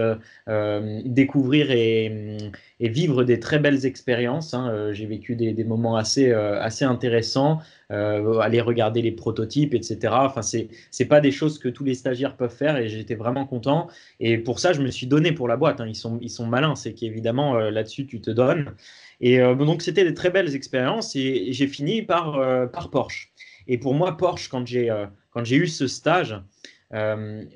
euh, 0.48 1.02
découvrir 1.06 1.72
et, 1.72 2.38
et, 2.80 2.90
vivre 2.90 3.24
des 3.24 3.40
très 3.40 3.60
belles 3.60 3.86
expériences. 3.86 4.54
Hein. 4.54 4.92
J'ai 4.92 5.06
vécu 5.06 5.36
des, 5.36 5.64
moments 5.64 5.96
assez, 5.96 6.32
assez 6.32 6.86
intéressants. 6.86 7.60
aller 7.90 8.62
regarder 8.62 9.02
les 9.02 9.12
prototypes, 9.12 9.74
etc. 9.74 10.14
Enfin, 10.14 10.42
c'est 10.42 10.70
c'est 10.92 11.06
pas 11.06 11.22
des 11.22 11.32
choses 11.32 11.60
que 11.60 11.70
tous 11.70 11.84
les 11.84 11.96
stagiaires 11.96 12.36
peuvent 12.36 12.56
faire 12.56 12.78
et 12.78 12.90
j'étais 12.90 13.16
vraiment 13.16 13.46
content. 13.46 13.88
Et 14.20 14.38
pour 14.38 14.60
ça, 14.60 14.74
je 14.74 14.82
me 14.82 14.92
suis 14.92 15.08
donné 15.08 15.32
pour 15.32 15.48
la 15.48 15.58
boîte. 15.58 15.82
Hein. 15.82 15.88
Ils 15.88 15.96
sont 15.96 16.20
ils 16.22 16.30
sont 16.30 16.46
malins, 16.46 16.76
c'est 16.76 16.94
qu'évidemment 16.94 17.58
là-dessus 17.58 18.06
tu 18.06 18.22
te 18.22 18.32
donnes. 18.32 18.74
Et 19.20 19.40
euh, 19.40 19.56
donc, 19.56 19.82
c'était 19.82 20.04
des 20.04 20.14
très 20.14 20.30
belles 20.30 20.56
expériences 20.56 21.16
et, 21.16 21.52
j'ai 21.52 21.68
fini 21.68 22.02
par, 22.02 22.36
euh, 22.36 22.68
par 22.68 22.90
Porsche. 22.90 23.32
Et 23.68 23.78
pour 23.78 23.94
moi, 23.94 24.16
Porsche, 24.18 24.50
quand 24.50 24.66
j'ai 24.66 24.90
euh, 24.90 25.06
eu 25.36 25.68
ce 25.68 25.88
stage, 25.88 26.40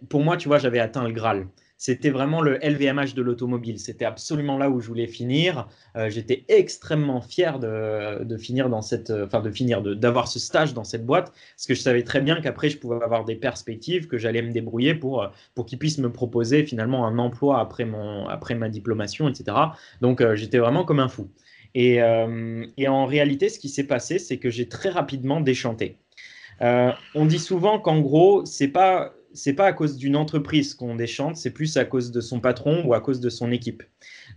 pour 0.10 0.24
moi, 0.24 0.38
tu 0.38 0.48
vois, 0.48 0.58
j'avais 0.58 0.80
atteint 0.80 1.08
le 1.08 1.14
Graal 1.14 1.48
c'était 1.84 2.12
vraiment 2.12 2.42
le 2.42 2.60
LVMH 2.62 3.16
de 3.16 3.24
l'automobile. 3.24 3.80
C'était 3.80 4.06
absolument 4.06 4.60
là 4.60 4.70
où 4.70 4.80
je 4.80 4.88
voulais 4.88 5.08
finir. 5.08 5.68
J'étais 6.10 6.46
extrêmement 6.48 7.22
fier 7.22 7.58
de, 7.58 8.24
de, 8.24 8.38
finir 8.38 8.70
dans 8.70 8.84
cette, 8.84 9.10
enfin 9.10 9.42
de 9.42 9.50
finir, 9.50 9.82
d'avoir 9.82 10.28
ce 10.28 10.38
stage 10.38 10.76
dans 10.76 10.84
cette 10.84 11.08
boîte, 11.08 11.34
parce 11.56 11.66
que 11.66 11.74
je 11.74 11.82
savais 11.82 12.04
très 12.04 12.22
bien 12.22 12.40
qu'après 12.40 12.70
je 12.70 12.78
pouvais 12.78 13.04
avoir 13.04 13.26
des 13.26 13.36
perspectives, 13.36 14.08
que 14.08 14.20
j'allais 14.20 14.44
me 14.44 14.52
débrouiller 14.52 14.94
pour 14.94 15.28
pour 15.56 15.66
qu'ils 15.66 15.80
puissent 15.80 15.98
me 15.98 16.12
proposer 16.12 16.64
finalement 16.66 17.08
un 17.08 17.18
emploi 17.18 17.60
après 17.60 17.86
mon 17.86 18.28
après 18.28 18.54
ma 18.54 18.70
diplomation, 18.70 19.28
etc. 19.28 19.58
Donc 20.02 20.24
j'étais 20.36 20.60
vraiment 20.60 20.86
comme 20.86 21.00
un 21.00 21.10
fou. 21.10 21.32
Euh, 21.78 22.66
et, 22.78 22.88
en 22.88 23.06
réalité, 23.06 23.50
ce 23.50 23.60
qui 23.60 23.70
s'est 23.70 23.86
passé, 23.86 24.20
c'est 24.20 24.38
que 24.38 24.50
j'ai 24.50 24.68
très 24.68 24.90
rapidement 24.90 25.42
déchanté. 25.42 25.98
Euh, 26.62 26.92
on 27.16 27.26
dit 27.26 27.40
souvent 27.40 27.80
qu'en 27.80 28.00
gros, 28.02 28.46
c'est 28.46 28.68
pas 28.68 29.14
c'est 29.34 29.54
pas 29.54 29.66
à 29.66 29.74
cause 29.74 29.98
d'une 29.98 30.16
entreprise 30.16 30.74
qu'on 30.74 30.96
déchante, 30.96 31.38
c'est 31.38 31.52
plus 31.52 31.78
à 31.78 31.86
cause 31.86 32.12
de 32.12 32.22
son 32.22 32.40
patron 32.40 32.84
ou 32.86 32.94
à 32.94 33.02
cause 33.02 33.20
de 33.20 33.30
son 33.30 33.52
équipe. 33.52 33.84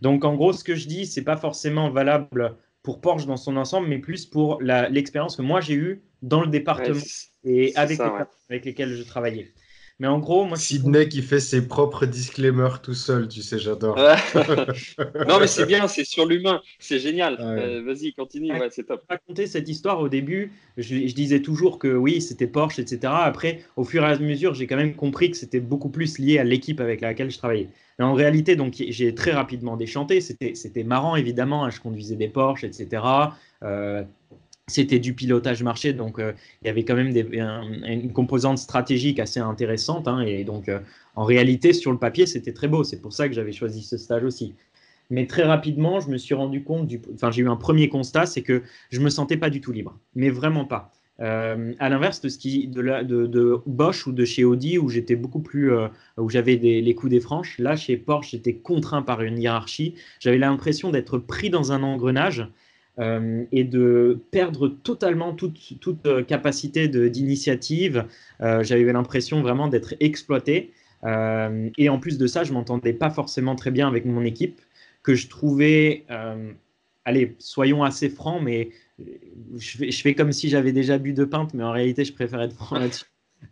Donc 0.03 0.25
en 0.25 0.35
gros, 0.35 0.53
ce 0.53 0.65
que 0.65 0.75
je 0.75 0.87
dis, 0.87 1.07
c'est 1.07 1.25
pas 1.25 1.37
forcément 1.37 1.91
valable 1.91 2.57
pour 2.83 3.01
Porsche 3.01 3.27
dans 3.27 3.37
son 3.37 3.57
ensemble, 3.57 3.89
mais 3.89 3.99
plus 3.99 4.27
pour 4.27 4.61
l'expérience 4.63 5.37
que 5.37 5.43
moi 5.43 5.61
j'ai 5.61 5.75
eue 5.75 6.03
dans 6.23 6.43
le 6.43 6.49
département 6.49 7.01
et 7.45 7.75
avec, 7.77 7.99
les, 7.99 8.11
avec 8.49 8.65
lesquels 8.65 8.95
je 8.95 9.03
travaillais. 9.03 9.53
Mais 10.01 10.09
en 10.09 10.19
gros, 10.19 10.45
moi. 10.45 10.57
Sidney 10.57 11.09
qui 11.09 11.23
fait 11.23 11.39
ses 11.39 11.69
propres 11.69 12.05
disclaimers 12.05 12.83
tout 12.83 12.95
seul, 12.95 13.29
tu 13.29 13.43
sais, 13.43 13.59
j'adore. 13.61 13.97
non, 15.29 15.39
mais 15.39 15.47
c'est 15.47 15.67
bien, 15.67 15.87
c'est 15.87 16.05
sur 16.05 16.27
l'humain, 16.27 16.61
c'est 16.81 16.99
génial. 16.99 17.37
Euh, 17.41 17.83
vas-y, 17.85 18.13
continue, 18.13 18.53
ouais, 18.53 18.69
c'est 18.71 18.85
top. 18.85 19.05
Raconter 19.09 19.47
cette 19.47 19.69
histoire 19.69 20.01
au 20.01 20.09
début, 20.09 20.51
je, 20.77 20.97
disais 21.15 21.41
toujours 21.41 21.79
que 21.79 21.95
oui, 21.95 22.21
c'était 22.21 22.49
Porsche, 22.49 22.81
etc. 22.81 23.13
Après, 23.17 23.61
au 23.77 23.85
fur 23.85 24.03
et 24.03 24.07
à 24.07 24.19
mesure, 24.19 24.55
j'ai 24.55 24.67
quand 24.67 24.77
même 24.77 24.97
compris 24.97 25.31
que 25.31 25.37
c'était 25.37 25.61
beaucoup 25.61 25.91
plus 25.91 26.19
lié 26.19 26.39
à 26.39 26.45
l'équipe 26.45 26.81
avec 26.81 27.01
laquelle 27.01 27.31
je 27.31 27.39
travaillais. 27.39 27.69
Mais 28.01 28.05
en 28.05 28.15
réalité, 28.15 28.57
donc, 28.57 28.75
j'ai 28.77 29.15
très 29.15 29.31
rapidement 29.31 29.77
déchanté. 29.77 30.21
C'était 30.21 30.83
marrant, 30.83 31.15
évidemment. 31.15 31.65
Hein, 31.65 31.71
je 31.71 31.79
conduisais 31.79 32.17
des 32.17 32.29
Porsche, 32.29 32.65
etc 32.65 33.03
c'était 34.67 34.99
du 34.99 35.15
pilotage 35.15 35.63
marché, 35.63 35.93
donc 35.93 36.19
euh, 36.19 36.33
il 36.63 36.67
y 36.67 36.71
avait 36.71 36.85
quand 36.85 36.95
même 36.95 37.15
une 37.85 38.13
composante 38.13 38.59
stratégique 38.59 39.19
assez 39.21 39.41
intéressante. 39.41 40.09
Hein, 40.09 40.21
et 40.21 40.45
donc, 40.45 40.69
euh, 40.69 40.81
en 41.17 41.25
réalité, 41.25 41.73
sur 41.73 41.93
le 41.93 41.99
papier, 41.99 42.27
c'était 42.27 42.53
très 42.53 42.69
beau. 42.69 42.83
C'est 42.83 43.01
pour 43.01 43.13
ça 43.13 43.29
que 43.29 43.35
j'avais 43.35 43.53
choisi 43.53 43.83
ce 43.83 43.99
stage 43.99 44.25
aussi. 44.25 44.55
Mais 45.11 45.27
très 45.27 45.43
rapidement, 45.43 46.01
je 46.01 46.09
me 46.09 46.17
suis 46.17 46.35
rendu 46.35 46.65
compte, 46.65 46.91
enfin, 47.15 47.31
j'ai 47.31 47.43
eu 47.43 47.49
un 47.49 47.57
premier 47.57 47.91
constat, 47.91 48.25
c'est 48.25 48.41
que 48.41 48.63
je 48.91 49.01
me 49.01 49.11
sentais 49.11 49.37
pas 49.37 49.51
du 49.51 49.61
tout 49.61 49.71
libre, 49.71 49.99
mais 50.15 50.31
vraiment 50.31 50.65
pas. 50.65 50.93
Euh, 51.21 51.75
à 51.79 51.91
l'inverse 51.91 52.23
de 52.23 52.29
ce 52.29 52.39
qui 52.39 52.67
de, 52.67 53.63
Bosch 53.67 54.07
ou 54.07 54.13
de 54.13 54.25
chez 54.25 54.43
Audi 54.45 54.79
où 54.79 54.89
j'étais 54.89 55.15
beaucoup 55.15 55.39
plus 55.39 55.73
où 56.17 56.29
j'avais 56.29 56.57
les 56.57 56.95
coups 56.97 57.11
des 57.11 57.21
franches 57.21 57.57
là 57.61 57.77
chez 57.77 57.97
Porsche 57.97 58.33
j'étais 58.33 58.55
contraint 58.55 59.03
par 59.03 59.23
une 59.23 59.39
hiérarchie 59.39 59.95
j'avais 60.19 60.39
l'impression 60.39 60.91
d'être 60.91 61.19
pris 61.19 61.51
dans 61.51 61.71
un 61.71 61.85
engrenage 61.85 62.49
euh, 63.01 63.45
et 63.51 63.65
de 63.65 64.21
perdre 64.31 64.69
totalement 64.69 65.35
toute, 65.35 65.81
toute 65.81 66.07
euh, 66.07 66.23
capacité 66.23 66.87
d'initiative. 66.87 68.05
Euh, 68.41 68.63
J'avais 68.63 68.93
l'impression 68.93 69.43
vraiment 69.43 69.69
d'être 69.69 69.95
exploité. 70.01 70.73
Et 71.77 71.91
en 71.91 71.99
plus 71.99 72.17
de 72.17 72.27
ça, 72.27 72.45
je 72.45 72.55
m'entendais 72.55 72.95
pas 72.95 73.11
forcément 73.11 73.57
très 73.57 73.71
bien 73.71 73.87
avec 73.87 74.07
mon 74.07 74.23
équipe, 74.23 74.63
que 75.03 75.15
je 75.15 75.29
trouvais, 75.29 76.07
allez, 77.05 77.37
soyons 77.39 77.85
assez 77.85 78.09
francs, 78.09 78.41
mais 78.43 78.71
je 79.59 79.77
fais, 79.77 79.91
je 79.91 80.01
fais 80.01 80.15
comme 80.15 80.33
si 80.33 80.49
j'avais 80.49 80.73
déjà 80.73 80.97
bu 80.97 81.13
de 81.13 81.27
pinte, 81.27 81.53
mais 81.53 81.63
en 81.63 81.73
réalité, 81.73 82.07
je 82.07 82.15
préfère 82.15 82.41
être 82.41 82.55
franc 82.55 82.79
là-dessus. 82.79 83.05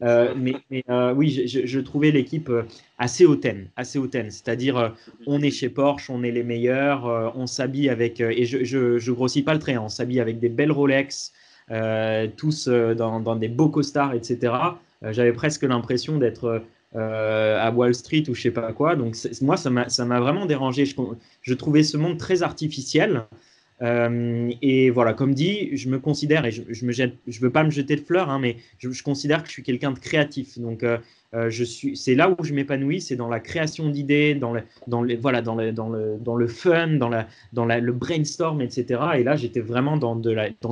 Euh, 0.03 0.35
mais, 0.37 0.55
euh, 0.89 1.13
oui, 1.15 1.47
je, 1.47 1.81
trouvais 1.81 2.11
l'équipe 2.11 2.49
euh, 2.49 2.63
assez 2.99 3.25
hautaine, 3.27 3.69
assez 3.77 3.99
hautaine. 3.99 4.31
C'est-à-dire, 4.31 4.95
on 5.27 5.41
est 5.43 5.51
chez 5.51 5.69
Porsche, 5.69 6.11
on 6.11 6.23
est 6.23 6.31
les 6.31 6.43
meilleurs, 6.43 7.33
on 7.37 7.47
s'habille 7.47 7.89
avec, 7.89 8.21
et 8.21 8.45
je, 8.45 8.65
je, 8.65 9.13
grossis 9.13 9.43
pas 9.43 9.55
le 9.55 9.61
trait, 9.61 9.75
hein, 9.75 9.83
on 9.85 9.89
s'habille 9.89 10.21
avec 10.21 10.39
des 10.39 10.49
belles 10.49 10.73
Rolex, 10.73 11.33
tous 12.37 12.69
dans, 12.69 13.37
des 13.37 13.49
beaux 13.49 13.69
costards, 13.69 14.15
etc. 14.15 14.55
J'avais 15.03 15.33
presque 15.33 15.63
l'impression 15.63 16.19
d'être 16.19 16.63
à 16.95 17.71
Wall 17.71 17.95
Street 17.95 18.25
ou 18.29 18.35
je 18.35 18.43
sais 18.43 18.51
pas 18.51 18.73
quoi. 18.73 18.97
Donc 18.97 19.17
moi, 19.41 19.57
ça 19.57 19.71
m'a 19.71 20.21
vraiment 20.21 20.47
dérangé. 20.47 20.85
Je, 21.43 21.55
trouvais 21.55 21.83
ce 21.83 21.97
monde 21.97 22.19
très 22.19 22.43
artificiel. 22.43 23.25
Euh, 23.83 24.51
et 24.63 24.91
voilà, 24.91 25.13
comme 25.13 25.35
dit, 25.35 25.77
je 25.77 25.89
me 25.89 25.99
considère, 25.99 26.45
et 26.47 26.53
je, 26.53 26.63
je 26.71 27.41
veux 27.41 27.51
pas 27.51 27.65
me 27.65 27.71
jeter 27.71 27.97
de 27.97 28.01
fleurs, 28.01 28.31
hein, 28.31 28.39
mais 28.39 28.57
je, 28.79 29.03
considère 29.03 29.43
que 29.43 29.49
je 29.49 29.55
suis 29.55 29.63
quelqu'un 29.63 29.91
de 29.91 29.99
créatif. 29.99 30.59
Donc, 30.59 30.85
euh, 30.85 30.99
euh, 31.35 31.51
c'est 31.95 32.15
là 32.15 32.31
où 32.31 32.45
je 32.45 32.55
m'épanouis, 32.55 33.01
c'est 33.01 33.17
dans 33.17 33.29
la 33.29 33.41
création 33.41 33.89
d'idées, 33.89 34.35
dans 34.35 34.53
le, 34.53 34.63
fun, 36.47 36.89
dans 36.89 37.09
le 37.65 37.93
brainstorm, 37.93 38.61
etc. 38.61 39.01
Et 39.17 39.25
là, 39.25 39.35
j'étais 39.35 39.61
vraiment 39.61 39.97
dans 39.97 40.21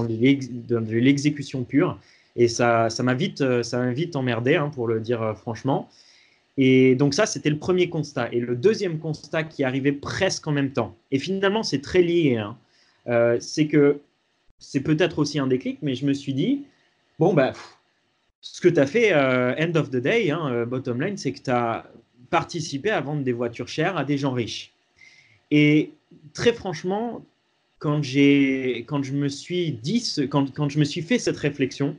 l'exécution 0.09 1.65
pure. 1.65 1.99
Et 2.37 2.47
ça, 2.47 2.89
m'a 3.03 3.15
vite, 3.15 3.63
ça 3.63 3.91
vite 3.91 4.15
emmerdé, 4.15 4.55
hein, 4.55 4.71
pour 4.73 4.87
le 4.87 5.01
dire 5.01 5.35
franchement. 5.37 5.89
Et 6.57 6.95
donc 6.95 7.15
ça, 7.15 7.27
c'était 7.27 7.51
le 7.51 7.59
premier 7.59 7.89
constat. 7.89 8.29
Et 8.33 8.39
le 8.39 8.55
deuxième 8.55 8.99
constat 8.99 9.45
qui 9.45 9.65
arrivait 9.65 9.93
presque 9.93 10.47
en 10.47 10.53
même 10.53 10.73
temps. 10.73 10.95
Et 11.11 11.19
finalement, 11.19 11.63
c'est 11.63 11.81
très 11.81 12.03
lié. 12.03 12.37
Hein. 12.37 12.57
Euh, 13.11 13.39
c'est 13.41 13.67
que 13.67 14.01
c'est 14.59 14.81
peut-être 14.81 15.19
aussi 15.19 15.39
un 15.39 15.47
déclic, 15.47 15.79
mais 15.83 15.95
je 15.95 16.07
me 16.07 16.13
suis 16.13 16.33
dit, 16.33 16.63
bon, 17.19 17.35
bah, 17.35 17.53
ce 18.41 18.61
que 18.61 18.69
tu 18.69 18.79
as 18.79 18.87
fait, 18.87 19.13
euh, 19.13 19.55
end 19.59 19.75
of 19.75 19.91
the 19.91 19.97
day, 19.97 20.31
hein, 20.31 20.49
euh, 20.51 20.65
bottom 20.65 21.01
line, 21.01 21.17
c'est 21.17 21.33
que 21.33 21.41
tu 21.41 21.51
as 21.51 21.87
participé 22.31 22.91
à 22.91 23.01
vendre 23.01 23.23
des 23.23 23.33
voitures 23.33 23.69
chères 23.69 23.97
à 23.97 24.05
des 24.05 24.17
gens 24.17 24.33
riches. 24.33 24.73
Et 25.51 25.91
très 26.33 26.53
franchement, 26.53 27.25
quand, 27.81 28.01
quand 28.01 29.03
je 29.03 29.13
me 29.13 29.29
suis 29.29 29.73
dit, 29.73 30.05
quand, 30.31 30.53
quand 30.55 30.69
je 30.69 30.79
me 30.79 30.85
suis 30.85 31.03
fait 31.03 31.19
cette 31.19 31.39
réflexion, 31.39 31.97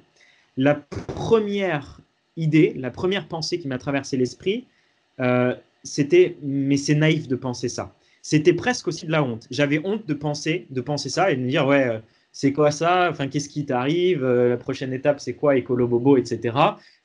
la 0.55 0.75
première 0.75 1.99
idée, 2.37 2.73
la 2.77 2.91
première 2.91 3.27
pensée 3.27 3.59
qui 3.59 3.67
m'a 3.67 3.77
traversé 3.77 4.15
l'esprit, 4.15 4.65
c'était 5.83 6.37
mais 6.41 6.77
c'est 6.77 6.95
naïf 6.95 7.27
de 7.27 7.35
penser 7.35 7.67
ça 7.67 7.93
c'était 8.21 8.53
presque 8.53 8.87
aussi 8.87 9.05
de 9.05 9.11
la 9.11 9.23
honte. 9.23 9.47
J'avais 9.51 9.81
honte 9.83 10.07
de 10.07 10.13
penser, 10.13 10.67
de 10.69 10.81
penser 10.81 11.09
ça 11.09 11.31
et 11.31 11.35
de 11.35 11.41
me 11.41 11.49
dire, 11.49 11.65
ouais, 11.65 11.87
euh, 11.87 11.99
c'est 12.31 12.53
quoi 12.53 12.71
ça? 12.71 13.09
Enfin, 13.09 13.27
qu'est-ce 13.27 13.49
qui 13.49 13.65
t'arrive? 13.65 14.23
Euh, 14.23 14.49
La 14.49 14.57
prochaine 14.57 14.93
étape, 14.93 15.19
c'est 15.19 15.33
quoi? 15.33 15.57
Écolo 15.57 15.87
Bobo, 15.87 16.17
etc. 16.17 16.55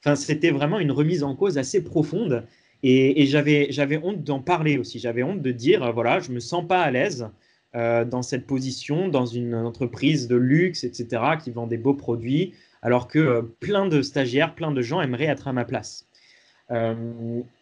Enfin, 0.01 0.15
c'était 0.15 0.51
vraiment 0.51 0.79
une 0.79 0.93
remise 0.93 1.23
en 1.23 1.35
cause 1.35 1.59
assez 1.59 1.83
profonde. 1.83 2.45
Et, 2.83 3.27
j'avais, 3.27 3.69
j'avais 3.71 3.99
honte 3.99 4.23
d'en 4.23 4.41
parler 4.41 4.79
aussi. 4.79 4.99
J'avais 4.99 5.23
honte 5.23 5.43
de 5.43 5.51
dire, 5.51 5.83
euh, 5.83 5.93
voilà, 5.93 6.21
je 6.21 6.31
me 6.33 6.41
sens 6.41 6.67
pas 6.67 6.83
à 6.83 6.91
l'aise 6.91 7.29
dans 7.75 8.23
cette 8.23 8.47
position, 8.47 9.09
dans 9.09 9.27
une 9.27 9.55
entreprise 9.55 10.29
de 10.29 10.37
luxe, 10.37 10.83
etc., 10.83 11.23
qui 11.39 11.51
vend 11.51 11.67
des 11.67 11.77
beaux 11.77 11.93
produits, 11.93 12.55
alors 12.81 13.07
que 13.07 13.43
plein 13.61 13.87
de 13.87 14.01
stagiaires, 14.01 14.55
plein 14.55 14.73
de 14.73 14.81
gens 14.81 15.03
aimeraient 15.03 15.27
être 15.27 15.47
à 15.47 15.53
ma 15.53 15.67
place. 15.67 16.07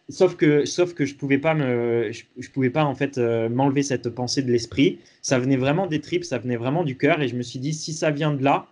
Sauf 0.09 0.35
que, 0.35 0.65
sauf 0.65 0.93
que 0.93 1.05
je 1.05 1.15
pouvais 1.15 1.39
pas 1.39 1.55
me, 1.55 2.11
je, 2.11 2.49
pouvais 2.51 2.69
pas 2.69 2.85
en 2.85 2.93
fait 2.93 3.17
euh, 3.17 3.49
m'enlever 3.49 3.81
cette 3.81 4.09
pensée 4.09 4.43
de 4.43 4.51
l'esprit. 4.51 4.99
Ça 5.23 5.39
venait 5.39 5.57
vraiment 5.57 5.87
des 5.87 5.99
tripes, 5.99 6.23
ça 6.23 6.37
venait 6.37 6.57
vraiment 6.57 6.83
du 6.83 6.95
cœur, 6.95 7.21
et 7.21 7.27
je 7.27 7.35
me 7.35 7.41
suis 7.41 7.57
dit 7.57 7.73
si 7.73 7.91
ça 7.91 8.11
vient 8.11 8.31
de 8.31 8.43
là, 8.43 8.67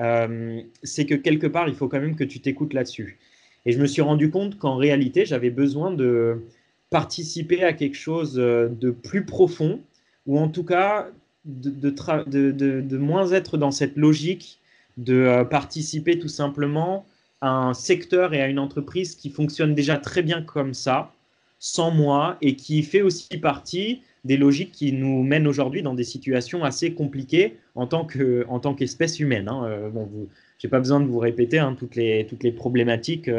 euh, 0.00 0.60
c'est 0.84 1.04
que 1.04 1.16
quelque 1.16 1.48
part 1.48 1.68
il 1.68 1.74
faut 1.74 1.88
quand 1.88 2.00
même 2.00 2.14
que 2.14 2.24
tu 2.24 2.40
t'écoutes 2.40 2.72
là-dessus. 2.72 3.18
Et 3.64 3.72
je 3.72 3.80
me 3.80 3.86
suis 3.86 4.02
rendu 4.02 4.30
compte 4.30 4.58
qu'en 4.58 4.76
réalité 4.76 5.24
j'avais 5.24 5.50
besoin 5.50 5.90
de 5.90 6.44
participer 6.90 7.64
à 7.64 7.72
quelque 7.72 7.96
chose 7.96 8.38
euh, 8.38 8.68
de 8.68 8.92
plus 8.92 9.24
profond, 9.24 9.80
ou 10.26 10.38
en 10.38 10.48
tout 10.48 10.64
cas 10.64 11.08
de 11.46 12.96
moins 12.96 13.30
être 13.32 13.56
dans 13.56 13.70
cette 13.70 13.96
logique 13.96 14.60
de 14.96 15.44
participer 15.48 16.18
tout 16.18 16.28
simplement 16.28 17.06
un 17.42 17.74
secteur 17.74 18.34
et 18.34 18.40
à 18.40 18.48
une 18.48 18.58
entreprise 18.58 19.14
qui 19.14 19.30
fonctionne 19.30 19.74
déjà 19.74 19.96
très 19.96 20.22
bien 20.22 20.42
comme 20.42 20.74
ça, 20.74 21.12
sans 21.58 21.90
moi, 21.90 22.36
et 22.40 22.56
qui 22.56 22.82
fait 22.82 23.02
aussi 23.02 23.38
partie 23.38 24.02
des 24.24 24.36
logiques 24.36 24.72
qui 24.72 24.92
nous 24.92 25.22
mènent 25.22 25.46
aujourd'hui 25.46 25.82
dans 25.82 25.94
des 25.94 26.04
situations 26.04 26.64
assez 26.64 26.92
compliquées 26.92 27.56
en 27.74 27.86
tant 27.86 28.04
qu'espèce 28.04 29.20
humaine. 29.20 29.48
Hein. 29.48 29.64
Euh, 29.64 29.88
bon, 29.88 30.08
j'ai 30.58 30.68
pas 30.68 30.78
besoin 30.78 31.00
de 31.00 31.06
vous 31.06 31.18
répéter 31.18 31.58
hein, 31.58 31.76
toutes, 31.78 31.94
les, 31.94 32.26
toutes 32.28 32.42
les 32.42 32.52
problématiques 32.52 33.30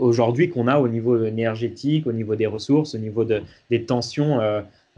aujourd'hui 0.00 0.48
qu'on 0.48 0.66
a 0.66 0.78
au 0.78 0.88
niveau 0.88 1.24
énergétique, 1.24 2.06
au 2.06 2.12
niveau 2.12 2.36
des 2.36 2.46
ressources, 2.46 2.94
au 2.94 2.98
niveau 2.98 3.24
de, 3.24 3.42
des, 3.70 3.84
tensions, 3.84 4.40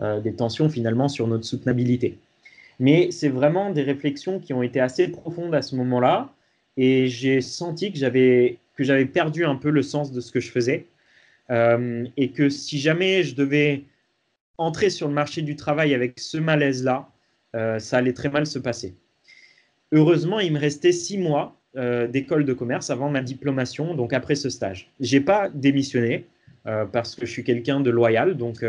des 0.00 0.32
tensions 0.32 0.68
finalement 0.70 1.08
sur 1.08 1.26
notre 1.26 1.44
soutenabilité. 1.44 2.18
Mais 2.78 3.10
c'est 3.10 3.28
vraiment 3.28 3.70
des 3.70 3.82
réflexions 3.82 4.38
qui 4.38 4.52
ont 4.52 4.62
été 4.62 4.80
assez 4.80 5.08
profondes 5.08 5.54
à 5.54 5.62
ce 5.62 5.74
moment-là. 5.76 6.30
Et 6.78 7.08
j'ai 7.08 7.42
senti 7.42 7.92
que 7.92 7.98
j'avais, 7.98 8.56
que 8.76 8.84
j'avais 8.84 9.04
perdu 9.04 9.44
un 9.44 9.56
peu 9.56 9.68
le 9.68 9.82
sens 9.82 10.12
de 10.12 10.20
ce 10.20 10.32
que 10.32 10.40
je 10.40 10.50
faisais. 10.50 10.86
Euh, 11.50 12.06
et 12.16 12.30
que 12.30 12.48
si 12.48 12.78
jamais 12.78 13.22
je 13.22 13.34
devais 13.34 13.84
entrer 14.58 14.90
sur 14.90 15.08
le 15.08 15.14
marché 15.14 15.42
du 15.42 15.56
travail 15.56 15.94
avec 15.94 16.18
ce 16.18 16.38
malaise-là, 16.38 17.08
euh, 17.56 17.78
ça 17.78 17.98
allait 17.98 18.12
très 18.12 18.28
mal 18.28 18.46
se 18.46 18.58
passer. 18.58 18.94
Heureusement, 19.92 20.40
il 20.40 20.52
me 20.52 20.58
restait 20.58 20.92
six 20.92 21.16
mois 21.16 21.56
euh, 21.76 22.06
d'école 22.06 22.44
de 22.44 22.52
commerce 22.52 22.90
avant 22.90 23.08
ma 23.10 23.22
diplomation, 23.22 23.94
donc 23.94 24.12
après 24.12 24.34
ce 24.34 24.50
stage. 24.50 24.90
J'ai 25.00 25.20
pas 25.20 25.48
démissionné 25.48 26.26
parce 26.92 27.14
que 27.14 27.24
je 27.24 27.30
suis 27.30 27.44
quelqu'un 27.44 27.80
de 27.80 27.88
loyal, 27.88 28.36
donc 28.36 28.62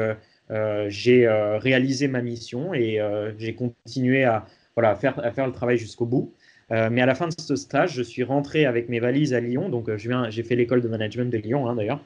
j'ai 0.87 1.27
réalisé 1.59 2.07
ma 2.07 2.21
mission 2.21 2.73
et 2.73 2.97
j'ai 3.37 3.55
continué 3.55 4.23
à, 4.23 4.45
voilà, 4.77 4.95
faire, 4.95 5.19
à 5.19 5.31
faire 5.31 5.45
le 5.45 5.51
travail 5.51 5.77
jusqu'au 5.77 6.05
bout. 6.05 6.33
Mais 6.71 7.01
à 7.01 7.05
la 7.05 7.15
fin 7.15 7.27
de 7.27 7.33
ce 7.37 7.55
stage, 7.55 7.93
je 7.93 8.03
suis 8.03 8.23
rentré 8.23 8.65
avec 8.65 8.89
mes 8.89 8.99
valises 8.99 9.33
à 9.33 9.39
Lyon. 9.39 9.69
Donc, 9.69 9.89
j'ai 9.97 10.43
fait 10.43 10.55
l'école 10.55 10.81
de 10.81 10.87
management 10.87 11.31
de 11.31 11.37
Lyon, 11.37 11.67
hein, 11.67 11.75
d'ailleurs. 11.75 12.03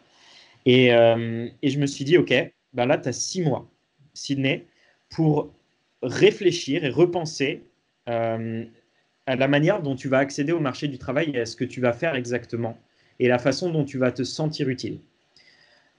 Et, 0.66 0.88
et, 0.88 1.70
je 1.70 1.80
me 1.80 1.86
suis 1.86 2.06
dit, 2.06 2.18
OK, 2.18 2.34
ben 2.74 2.86
là, 2.86 2.98
tu 2.98 3.10
as 3.10 3.14
six 3.14 3.42
mois, 3.42 3.70
Sydney, 4.14 4.66
pour 5.10 5.54
réfléchir 6.02 6.86
et 6.86 6.90
repenser 6.90 7.64
à 8.06 9.36
la 9.36 9.48
manière 9.48 9.82
dont 9.82 9.96
tu 9.96 10.08
vas 10.08 10.20
accéder 10.20 10.52
au 10.52 10.60
marché 10.60 10.88
du 10.88 10.98
travail 10.98 11.32
et 11.34 11.42
à 11.42 11.46
ce 11.46 11.56
que 11.56 11.66
tu 11.66 11.82
vas 11.82 11.94
faire 11.94 12.16
exactement 12.16 12.78
et 13.20 13.28
la 13.28 13.40
façon 13.40 13.70
dont 13.70 13.86
tu 13.86 13.98
vas 13.98 14.12
te 14.12 14.24
sentir 14.24 14.70
utile. 14.70 15.00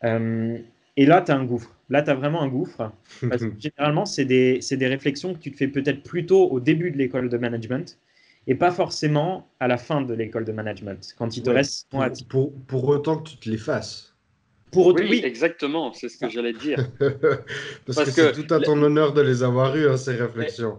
et 0.02 1.06
là, 1.06 1.22
tu 1.22 1.32
as 1.32 1.36
un 1.36 1.44
gouffre. 1.44 1.74
Là, 1.90 2.02
tu 2.02 2.10
as 2.10 2.14
vraiment 2.14 2.42
un 2.42 2.48
gouffre. 2.48 2.92
Parce 3.28 3.42
que 3.42 3.52
généralement, 3.58 4.06
c'est 4.06 4.24
des, 4.24 4.60
des, 4.70 4.86
réflexions 4.86 5.34
que 5.34 5.38
tu 5.38 5.50
te 5.50 5.56
fais 5.56 5.68
peut-être 5.68 6.02
plutôt 6.02 6.48
au 6.48 6.60
début 6.60 6.90
de 6.90 6.98
l'école 6.98 7.28
de 7.28 7.38
management 7.38 7.98
et 8.46 8.54
pas 8.54 8.70
forcément 8.70 9.48
à 9.60 9.68
la 9.68 9.78
fin 9.78 10.02
de 10.02 10.14
l'école 10.14 10.44
de 10.44 10.52
management, 10.52 11.14
quand 11.16 11.36
il 11.36 11.42
te 11.42 11.50
reste... 11.50 11.88
Pour, 12.28 12.52
pour, 12.66 12.88
autant 12.88 13.18
que 13.18 13.30
tu 13.30 13.36
te 13.36 13.48
les 13.48 13.56
fasses. 13.56 14.14
Pour 14.70 14.86
autant, 14.86 15.04
oui, 15.08 15.20
exactement, 15.24 15.92
c'est 15.92 16.08
ce 16.08 16.18
que 16.18 16.28
j'allais 16.28 16.52
dire. 16.52 16.78
parce, 17.86 18.04
que, 18.04 18.10
c'est 18.10 18.32
tout 18.32 18.52
à 18.52 18.60
ton 18.60 18.82
honneur 18.82 19.12
de 19.12 19.22
les 19.22 19.42
avoir 19.42 19.76
eues, 19.76 19.88
hein, 19.88 19.96
ces 19.96 20.14
réflexions. 20.14 20.78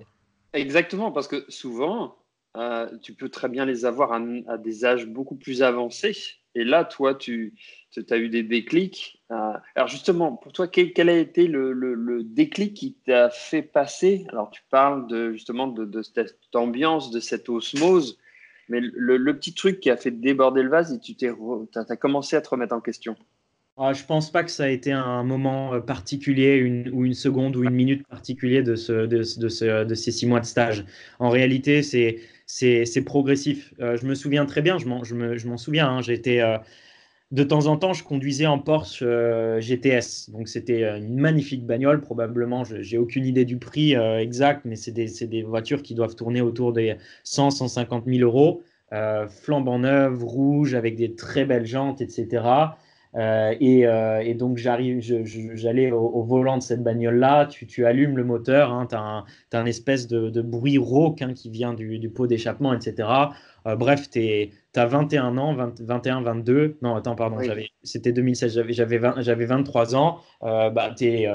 Exactement, 0.53 1.11
parce 1.11 1.27
que 1.27 1.45
souvent, 1.49 2.15
euh, 2.57 2.89
tu 3.01 3.13
peux 3.13 3.29
très 3.29 3.49
bien 3.49 3.65
les 3.65 3.85
avoir 3.85 4.13
à, 4.13 4.57
des 4.57 4.85
âges 4.85 5.07
beaucoup 5.07 5.35
plus 5.35 5.63
avancés. 5.63 6.15
Et 6.55 6.63
là, 6.63 6.85
toi, 6.85 7.15
tu, 7.15 7.53
as 8.09 8.17
eu 8.17 8.29
des 8.29 8.43
déclics. 8.43 9.21
Euh, 9.31 9.53
alors 9.75 9.87
justement, 9.87 10.33
pour 10.33 10.51
toi, 10.51 10.67
quel, 10.67 11.09
a 11.09 11.17
été 11.17 11.47
le, 11.47 12.21
déclic 12.23 12.73
qui 12.73 12.95
t'a 13.05 13.29
fait 13.29 13.61
passer? 13.61 14.25
Alors 14.29 14.49
tu 14.51 14.61
parles 14.69 15.07
de, 15.07 15.31
justement 15.31 15.67
de, 15.67 16.01
cette 16.01 16.37
ambiance, 16.53 17.11
de 17.11 17.19
cette 17.19 17.49
osmose, 17.49 18.17
mais 18.69 18.79
le, 18.81 19.37
petit 19.37 19.53
truc 19.53 19.79
qui 19.79 19.89
a 19.89 19.97
fait 19.97 20.11
déborder 20.11 20.63
le 20.63 20.69
vase 20.69 20.93
et 20.93 20.99
tu 20.99 21.15
t'es, 21.15 21.29
as, 21.29 21.95
commencé 21.95 22.35
à 22.35 22.41
te 22.41 22.49
remettre 22.49 22.75
en 22.75 22.81
question. 22.81 23.15
Ah, 23.77 23.91
je 23.91 24.05
pense 24.05 24.31
pas 24.31 24.43
que 24.45 24.51
ça 24.51 24.63
a 24.63 24.69
été 24.69 24.93
un 24.93 25.23
moment 25.23 25.73
euh, 25.73 25.81
particulier 25.81 26.55
une, 26.55 26.89
ou 26.93 27.03
une 27.03 27.13
seconde 27.13 27.57
ou 27.57 27.63
une 27.65 27.73
minute 27.75 28.07
particulier 28.07 28.63
de, 28.63 28.75
ce, 28.75 29.05
de, 29.05 29.21
ce, 29.23 29.83
de 29.83 29.95
ces 29.95 30.11
six 30.11 30.25
mois 30.25 30.39
de 30.39 30.45
stage. 30.45 30.85
En 31.19 31.29
réalité, 31.29 31.83
c'est 31.83 33.01
progressif. 33.03 33.73
Euh, 33.81 33.97
je 33.97 34.05
me 34.05 34.15
souviens 34.15 34.45
très 34.45 34.61
bien, 34.61 34.77
je 34.77 34.85
m'en 34.87 35.57
souviens, 35.57 35.89
hein, 35.89 36.01
j'étais 36.01 36.41
de 37.31 37.43
temps 37.43 37.67
en 37.67 37.77
temps, 37.77 37.93
je 37.93 38.03
conduisais 38.03 38.45
en 38.45 38.59
Porsche 38.59 39.01
euh, 39.01 39.59
GTS. 39.59 40.29
Donc, 40.31 40.47
c'était 40.47 40.83
une 40.97 41.19
magnifique 41.19 41.65
bagnole. 41.65 42.01
Probablement, 42.01 42.63
j'ai 42.63 42.97
aucune 42.97 43.25
idée 43.25 43.45
du 43.45 43.57
prix 43.57 43.93
exact, 43.93 44.65
mais 44.65 44.75
c'est 44.75 44.91
des, 44.91 45.43
voitures 45.43 45.81
qui 45.81 45.95
doivent 45.95 46.15
tourner 46.15 46.41
autour 46.41 46.73
des 46.73 46.95
100, 47.23 47.51
150 47.51 48.05
000 48.05 48.19
euros. 48.19 48.63
flambant 49.29 49.79
neuve, 49.79 50.23
rouge, 50.23 50.75
avec 50.75 50.95
des 50.95 51.15
très 51.15 51.45
belles 51.45 51.65
jantes, 51.65 52.01
etc. 52.01 52.73
Euh, 53.15 53.53
euh, 53.61 54.19
et, 54.19 54.33
donc 54.33 54.57
j'allais 54.57 55.91
au, 55.91 56.23
volant 56.23 56.57
de 56.57 56.63
cette 56.63 56.83
bagnole-là, 56.83 57.45
tu, 57.45 57.85
allumes 57.85 58.17
le 58.17 58.23
moteur, 58.25 58.73
hein, 58.73 58.87
tu 58.89 58.95
as, 58.95 59.23
un 59.59 59.65
espèce 59.65 60.07
de, 60.07 60.41
bruit 60.41 60.77
rauque 60.77 61.21
hein, 61.21 61.33
qui 61.33 61.49
vient 61.49 61.73
du, 61.73 62.09
pot 62.09 62.27
d'échappement, 62.27 62.73
etc. 62.73 63.07
Euh, 63.67 63.75
bref, 63.75 64.09
tu 64.09 64.49
as 64.75 64.85
21 64.85 65.37
ans, 65.37 65.55
21, 65.55 66.21
22, 66.21 66.77
non 66.81 66.95
attends, 66.95 67.15
pardon, 67.15 67.37
c'était 67.83 68.11
2016, 68.11 68.63
j'avais 68.69 69.45
23 69.45 69.95
ans, 69.95 70.19
bah, 70.41 70.93
tu 70.97 71.05
es, 71.05 71.27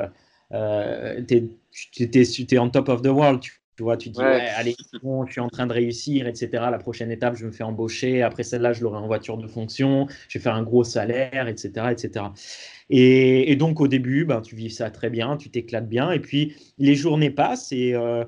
es, 0.53 2.59
on 2.59 2.71
top 2.71 2.89
of 2.89 3.03
the 3.03 3.09
world, 3.09 3.41
tu 3.41 3.61
tu 3.81 3.85
vois, 3.85 3.97
tu 3.97 4.11
dis, 4.11 4.21
allez, 4.21 4.77
bon, 5.03 5.25
je 5.25 5.33
suis 5.33 5.41
en 5.41 5.49
train 5.49 5.67
de 5.67 5.73
réussir, 5.73 6.27
etc. 6.27 6.51
La 6.71 6.77
prochaine 6.77 7.11
étape, 7.11 7.37
je 7.37 7.47
me 7.47 7.51
fais 7.51 7.65
embaucher. 7.65 8.21
Après 8.21 8.43
celle-là, 8.43 8.75
je 8.75 8.83
l'aurai 8.83 8.99
en 8.99 9.07
voiture 9.07 9.39
de 9.39 9.47
fonction. 9.47 10.07
Je 10.29 10.37
vais 10.37 10.43
faire 10.43 10.55
un 10.55 10.63
gros 10.63 10.85
salaire, 10.85 11.49
etc. 11.49 11.87
etc. 11.91 12.27
Et, 12.91 13.57
donc, 13.57 13.81
au 13.81 13.89
début, 13.89 14.27
ben, 14.27 14.43
tu 14.43 14.55
vis 14.55 14.69
ça 14.69 14.91
très 14.91 15.09
bien, 15.09 15.39
tu 15.39 15.49
t'éclates 15.49 15.89
bien. 15.89 16.11
Et 16.11 16.21
puis, 16.21 16.55
les 16.77 16.95
journées 16.95 17.31
passent 17.31 17.73
et 17.73 17.95
euh, 17.95 18.27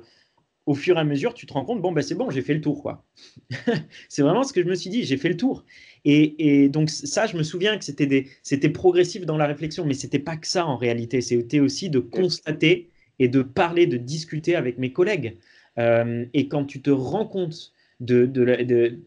au 0.65 0.75
fur 0.75 0.97
et 0.97 0.99
à 0.99 1.03
mesure, 1.03 1.33
tu 1.33 1.45
te 1.45 1.53
rends 1.53 1.65
compte, 1.65 1.81
bon, 1.81 1.91
ben, 1.91 2.01
c'est 2.01 2.15
bon, 2.15 2.29
j'ai 2.29 2.41
fait 2.41 2.53
le 2.53 2.61
tour. 2.61 2.81
quoi. 2.81 3.05
c'est 4.09 4.21
vraiment 4.21 4.43
ce 4.43 4.53
que 4.53 4.61
je 4.61 4.67
me 4.67 4.75
suis 4.75 4.89
dit, 4.89 5.03
j'ai 5.03 5.17
fait 5.17 5.29
le 5.29 5.37
tour. 5.37 5.65
Et, 6.05 6.69
donc, 6.69 6.89
ça, 6.89 7.27
je 7.27 7.37
me 7.37 7.43
souviens 7.43 7.77
que 7.77 7.83
c'était 7.85 8.69
progressif 8.69 9.25
dans 9.25 9.37
la 9.37 9.45
réflexion, 9.45 9.85
mais 9.85 9.93
c'était 9.93 10.19
pas 10.19 10.37
que 10.37 10.47
ça 10.47 10.65
en 10.65 10.77
réalité. 10.77 11.21
C'était 11.21 11.59
aussi 11.59 11.89
de 11.89 11.99
constater 11.99 12.89
et 13.19 13.27
de 13.27 13.41
parler, 13.41 13.87
de 13.87 13.97
discuter 13.97 14.55
avec 14.55 14.77
mes 14.77 14.91
collègues. 14.91 15.37
Euh, 15.77 16.25
et 16.33 16.47
quand 16.47 16.65
tu 16.65 16.81
te 16.81 16.89
rends 16.89 17.25
compte 17.25 17.73
de, 17.99 18.25
de, 18.25 18.99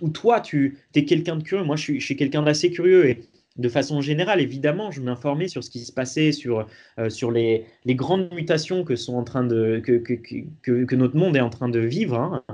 où 0.00 0.08
toi, 0.08 0.40
tu 0.40 0.78
es 0.94 1.04
quelqu'un 1.04 1.36
de 1.36 1.42
curieux, 1.42 1.64
moi 1.64 1.76
je 1.76 1.82
suis, 1.82 2.00
je 2.00 2.04
suis 2.04 2.16
quelqu'un 2.16 2.42
d'assez 2.42 2.70
curieux 2.70 3.08
et 3.08 3.20
de 3.58 3.68
façon 3.68 4.00
générale, 4.00 4.40
évidemment, 4.40 4.90
je 4.90 5.00
m'informais 5.00 5.48
sur 5.48 5.64
ce 5.64 5.70
qui 5.70 5.80
se 5.80 5.92
passait, 5.92 6.32
sur, 6.32 6.66
euh, 6.98 7.10
sur 7.10 7.30
les, 7.30 7.64
les, 7.84 7.94
grandes 7.94 8.32
mutations 8.34 8.84
que, 8.84 8.96
sont 8.96 9.14
en 9.14 9.24
train 9.24 9.44
de, 9.44 9.80
que, 9.84 9.92
que, 9.98 10.84
que, 10.84 10.94
notre 10.94 11.16
monde 11.16 11.36
est 11.36 11.40
en 11.40 11.50
train 11.50 11.68
de 11.68 11.80
vivre. 11.80 12.18
Hein. 12.18 12.44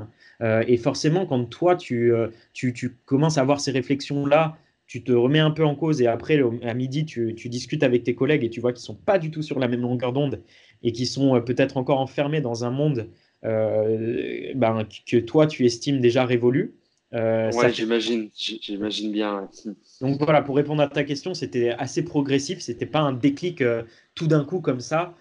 Euh, 0.42 0.64
et 0.66 0.76
forcément, 0.76 1.26
quand 1.26 1.44
toi, 1.44 1.76
tu, 1.76 2.12
tu, 2.52 2.72
tu 2.72 2.96
commences 3.04 3.38
à 3.38 3.40
avoir 3.40 3.60
ces 3.60 3.70
réflexions-là, 3.70 4.56
tu 4.92 5.02
te 5.02 5.12
remets 5.12 5.38
un 5.38 5.50
peu 5.50 5.64
en 5.64 5.74
cause 5.74 6.02
et 6.02 6.06
après, 6.06 6.38
à 6.62 6.74
midi, 6.74 7.06
tu, 7.06 7.34
tu 7.34 7.48
discutes 7.48 7.82
avec 7.82 8.04
tes 8.04 8.14
collègues 8.14 8.44
et 8.44 8.50
tu 8.50 8.60
vois 8.60 8.72
qu'ils 8.72 8.82
ne 8.82 8.86
sont 8.86 8.94
pas 8.94 9.18
du 9.18 9.30
tout 9.30 9.40
sur 9.40 9.58
la 9.58 9.66
même 9.66 9.80
longueur 9.80 10.12
d'onde 10.12 10.42
et 10.82 10.92
qui 10.92 11.06
sont 11.06 11.34
euh, 11.34 11.40
peut-être 11.40 11.78
encore 11.78 11.98
enfermés 11.98 12.42
dans 12.42 12.64
un 12.64 12.70
monde 12.70 13.08
euh, 13.44 14.52
ben, 14.54 14.86
que 15.06 15.16
toi, 15.16 15.46
tu 15.46 15.64
estimes 15.64 16.00
déjà 16.00 16.26
révolu. 16.26 16.74
Euh, 17.14 17.50
j'imagine, 17.72 18.30
j'imagine 18.34 19.12
bien. 19.12 19.48
Donc 20.00 20.18
voilà, 20.18 20.42
pour 20.42 20.56
répondre 20.56 20.82
à 20.82 20.88
ta 20.88 21.04
question, 21.04 21.34
c'était 21.34 21.70
assez 21.70 22.02
progressif, 22.04 22.60
c'était 22.60 22.86
pas 22.86 23.00
un 23.00 23.12
déclic 23.12 23.60
euh, 23.60 23.82
tout 24.14 24.26
d'un 24.26 24.44
coup 24.44 24.60
comme 24.60 24.80
ça, 24.80 25.14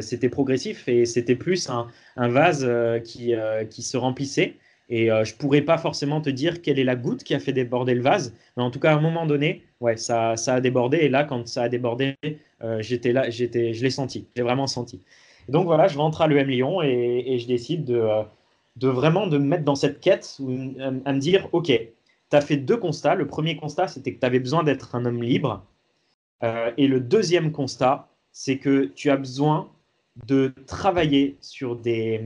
c'était 0.00 0.28
progressif 0.28 0.88
et 0.88 1.04
c'était 1.04 1.36
plus 1.36 1.70
un, 1.70 1.86
un 2.16 2.28
vase 2.28 2.68
qui, 3.04 3.34
qui 3.70 3.82
se 3.82 3.96
remplissait. 3.96 4.56
Et 4.88 5.06
je 5.06 5.36
pourrais 5.36 5.62
pas 5.62 5.78
forcément 5.78 6.20
te 6.20 6.28
dire 6.28 6.60
quelle 6.60 6.80
est 6.80 6.84
la 6.84 6.96
goutte 6.96 7.22
qui 7.22 7.34
a 7.34 7.38
fait 7.38 7.52
déborder 7.52 7.94
le 7.94 8.02
vase, 8.02 8.34
mais 8.56 8.64
en 8.64 8.72
tout 8.72 8.80
cas, 8.80 8.90
à 8.92 8.96
un 8.96 9.00
moment 9.00 9.26
donné, 9.26 9.62
ouais, 9.80 9.96
ça, 9.96 10.36
ça 10.36 10.54
a 10.54 10.60
débordé. 10.60 10.96
Et 10.98 11.08
là, 11.08 11.22
quand 11.22 11.46
ça 11.46 11.62
a 11.62 11.68
débordé, 11.68 12.16
euh, 12.62 12.80
j'étais 12.80 13.12
là, 13.12 13.28
j'étais, 13.30 13.74
je 13.74 13.82
l'ai 13.82 13.90
senti, 13.90 14.26
j'ai 14.34 14.42
vraiment 14.42 14.66
senti. 14.66 15.00
donc 15.48 15.66
voilà, 15.66 15.88
je 15.88 15.98
rentre 15.98 16.22
à 16.22 16.26
l'EM 16.28 16.48
Lyon 16.48 16.82
et, 16.82 17.38
je 17.38 17.46
décide 17.46 17.84
de, 17.84 17.96
euh, 17.96 18.22
de, 18.76 18.88
vraiment 18.88 19.26
de 19.26 19.38
me 19.38 19.44
mettre 19.44 19.64
dans 19.64 19.74
cette 19.74 20.00
quête 20.00 20.38
à, 20.40 21.12
me 21.12 21.18
dire, 21.18 21.48
ok, 21.52 21.66
tu 21.66 22.36
as 22.36 22.40
fait 22.40 22.56
deux 22.56 22.76
constats. 22.76 23.14
Le 23.14 23.26
premier 23.26 23.56
constat, 23.56 23.88
c'était 23.88 24.14
que 24.14 24.20
tu 24.20 24.26
avais 24.26 24.40
besoin 24.40 24.62
d'être 24.62 24.94
un 24.94 25.04
homme 25.04 25.22
libre. 25.22 25.64
Euh, 26.42 26.70
et 26.76 26.86
le 26.86 27.00
deuxième 27.00 27.52
constat, 27.52 28.08
c'est 28.32 28.58
que 28.58 28.84
tu 28.84 29.10
as 29.10 29.16
besoin 29.16 29.70
de 30.26 30.52
travailler 30.66 31.36
sur 31.40 31.76
des, 31.76 32.20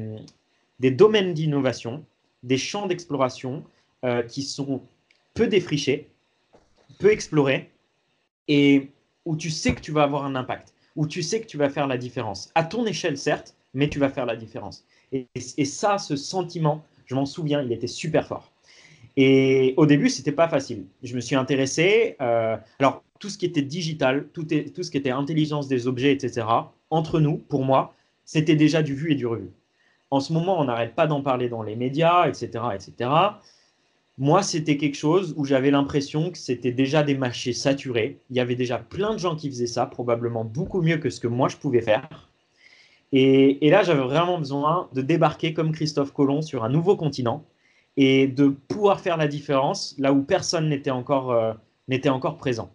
des 0.78 0.90
domaines 0.90 1.34
d'innovation, 1.34 2.04
des 2.42 2.58
champs 2.58 2.86
d'exploration 2.86 3.64
qui 4.28 4.42
sont 4.42 4.80
peu 5.34 5.46
défrichés, 5.46 6.08
peu 6.98 7.12
explorés, 7.12 7.70
et 8.48 8.90
où 9.24 9.36
tu 9.36 9.50
sais 9.50 9.74
que 9.74 9.80
tu 9.80 9.92
vas 9.92 10.02
avoir 10.02 10.24
un 10.24 10.34
impact, 10.34 10.74
où 10.96 11.06
tu 11.06 11.22
sais 11.22 11.40
que 11.40 11.46
tu 11.46 11.56
vas 11.56 11.70
faire 11.70 11.86
la 11.86 11.96
différence. 11.96 12.50
À 12.54 12.64
ton 12.64 12.84
échelle, 12.86 13.16
certes, 13.16 13.54
mais 13.74 13.88
tu 13.88 13.98
vas 13.98 14.08
faire 14.08 14.26
la 14.26 14.36
différence. 14.36 14.84
Et, 15.12 15.26
ça, 15.64 15.98
ce 15.98 16.16
sentiment, 16.16 16.84
je 17.06 17.14
m'en 17.14 17.26
souviens, 17.26 17.62
il 17.62 17.72
était 17.72 17.86
super 17.86 18.26
fort. 18.26 18.52
Et 19.16 19.74
au 19.76 19.86
début, 19.86 20.08
c'était 20.08 20.32
pas 20.32 20.48
facile. 20.48 20.86
Je 21.02 21.14
me 21.14 21.20
suis 21.20 21.36
intéressé. 21.36 22.16
Euh, 22.20 22.56
alors, 22.78 23.02
tout 23.18 23.28
ce 23.28 23.36
qui 23.36 23.46
était 23.46 23.62
digital, 23.62 24.28
tout, 24.32 24.44
tout 24.44 24.82
ce 24.82 24.90
qui 24.90 24.96
était 24.96 25.10
intelligence 25.10 25.68
des 25.68 25.86
objets, 25.86 26.12
etc., 26.12 26.46
entre 26.90 27.20
nous, 27.20 27.36
pour 27.36 27.64
moi, 27.64 27.94
c'était 28.24 28.56
déjà 28.56 28.82
du 28.82 28.94
vu 28.94 29.12
et 29.12 29.14
du 29.14 29.26
revu. 29.26 29.50
en 30.12 30.20
ce 30.20 30.32
moment, 30.32 30.58
on 30.58 30.64
n'arrête 30.64 30.94
pas 30.94 31.06
d'en 31.06 31.22
parler 31.22 31.48
dans 31.48 31.62
les 31.62 31.76
médias, 31.76 32.28
etc., 32.28 32.64
etc. 32.74 33.10
Moi, 34.18 34.42
c'était 34.42 34.76
quelque 34.76 34.96
chose 34.96 35.34
où 35.36 35.44
j'avais 35.44 35.70
l'impression 35.70 36.30
que 36.30 36.38
c'était 36.38 36.72
déjà 36.72 37.02
des 37.02 37.16
marchés 37.16 37.52
saturés. 37.52 38.20
Il 38.28 38.36
y 38.36 38.40
avait 38.40 38.54
déjà 38.54 38.78
plein 38.78 39.14
de 39.14 39.18
gens 39.18 39.34
qui 39.34 39.48
faisaient 39.48 39.66
ça, 39.66 39.86
probablement 39.86 40.44
beaucoup 40.44 40.82
mieux 40.82 40.98
que 40.98 41.10
ce 41.10 41.20
que 41.20 41.28
moi 41.28 41.48
je 41.48 41.56
pouvais 41.56 41.80
faire. 41.80 42.29
Et, 43.12 43.70
là, 43.70 43.82
j'avais 43.82 44.02
vraiment 44.02 44.38
besoin 44.38 44.88
de 44.92 45.02
débarquer 45.02 45.52
comme 45.52 45.72
Christophe 45.72 46.12
Colomb 46.12 46.42
sur 46.42 46.62
un 46.62 46.68
nouveau 46.68 46.96
continent 46.96 47.44
et 47.96 48.28
de 48.28 48.48
pouvoir 48.48 49.00
faire 49.00 49.16
la 49.16 49.26
différence 49.26 49.96
là 49.98 50.12
où 50.12 50.22
personne 50.22 50.68
n'était 50.68 50.90
encore, 50.90 51.32
euh, 51.32 51.52
encore 52.06 52.36
présent. 52.36 52.70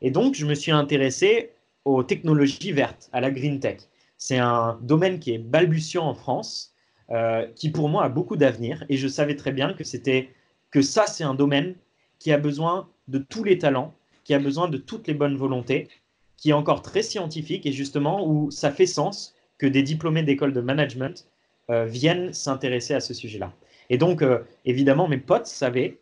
Et 0.00 0.10
donc, 0.10 0.34
je 0.34 0.46
me 0.46 0.54
suis 0.54 0.72
intéressé 0.72 1.52
aux 1.84 2.02
technologies 2.02 2.72
vertes, 2.72 3.10
à 3.12 3.20
la 3.20 3.30
green 3.30 3.60
tech. 3.60 3.80
C'est 4.16 4.38
un 4.38 4.78
domaine 4.82 5.18
qui 5.18 5.32
est 5.32 5.38
balbutiant 5.38 6.06
en 6.06 6.14
France, 6.14 6.74
euh, 7.10 7.46
qui 7.54 7.70
pour 7.70 7.88
moi 7.88 8.04
a 8.04 8.08
beaucoup 8.08 8.36
d'avenir. 8.36 8.84
Et 8.88 8.96
je 8.96 9.08
savais 9.08 9.36
très 9.36 9.52
bien 9.52 9.74
que 9.74 9.84
c'était 9.84 10.30
que 10.70 10.80
ça, 10.80 11.06
c'est 11.06 11.22
un 11.24 11.34
domaine 11.34 11.74
qui 12.18 12.32
a 12.32 12.38
besoin 12.38 12.88
de 13.08 13.18
tous 13.18 13.44
les 13.44 13.58
talents, 13.58 13.94
qui 14.24 14.32
a 14.34 14.38
besoin 14.38 14.68
de 14.68 14.78
toutes 14.78 15.06
les 15.06 15.14
bonnes 15.14 15.36
volontés, 15.36 15.88
qui 16.36 16.50
est 16.50 16.54
encore 16.54 16.82
très 16.82 17.02
scientifique 17.02 17.66
et 17.66 17.72
justement 17.72 18.26
où 18.26 18.50
ça 18.50 18.70
fait 18.70 18.86
sens 18.86 19.35
que 19.58 19.66
des 19.66 19.82
diplômés 19.82 20.22
d'école 20.22 20.52
de 20.52 20.60
management 20.60 21.26
euh, 21.70 21.84
viennent 21.84 22.32
s'intéresser 22.32 22.94
à 22.94 23.00
ce 23.00 23.14
sujet-là. 23.14 23.52
Et 23.90 23.98
donc, 23.98 24.22
euh, 24.22 24.38
évidemment, 24.64 25.08
mes 25.08 25.18
potes 25.18 25.46
savaient 25.46 25.98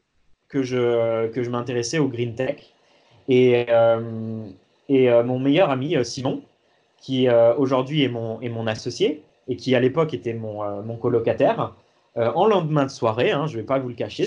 que 0.48 0.62
je, 0.62 1.28
que 1.28 1.42
je 1.42 1.50
m'intéressais 1.50 1.98
au 1.98 2.08
green 2.08 2.34
tech. 2.34 2.56
Et, 3.28 3.66
euh, 3.70 4.44
et 4.88 5.08
mon 5.22 5.38
meilleur 5.38 5.70
ami, 5.70 5.96
Simon, 6.04 6.42
qui 7.00 7.26
aujourd'hui 7.56 8.02
est 8.02 8.08
mon, 8.08 8.40
est 8.42 8.50
mon 8.50 8.66
associé 8.66 9.22
et 9.48 9.56
qui 9.56 9.74
à 9.74 9.80
l'époque 9.80 10.12
était 10.12 10.34
mon, 10.34 10.82
mon 10.82 10.96
colocataire, 10.96 11.74
en 12.16 12.46
lendemain 12.46 12.84
de 12.84 12.90
soirée, 12.90 13.32
hein, 13.32 13.46
je 13.46 13.56
ne 13.56 13.62
vais 13.62 13.66
pas 13.66 13.78
vous 13.78 13.88
le 13.88 13.94
cacher, 13.94 14.26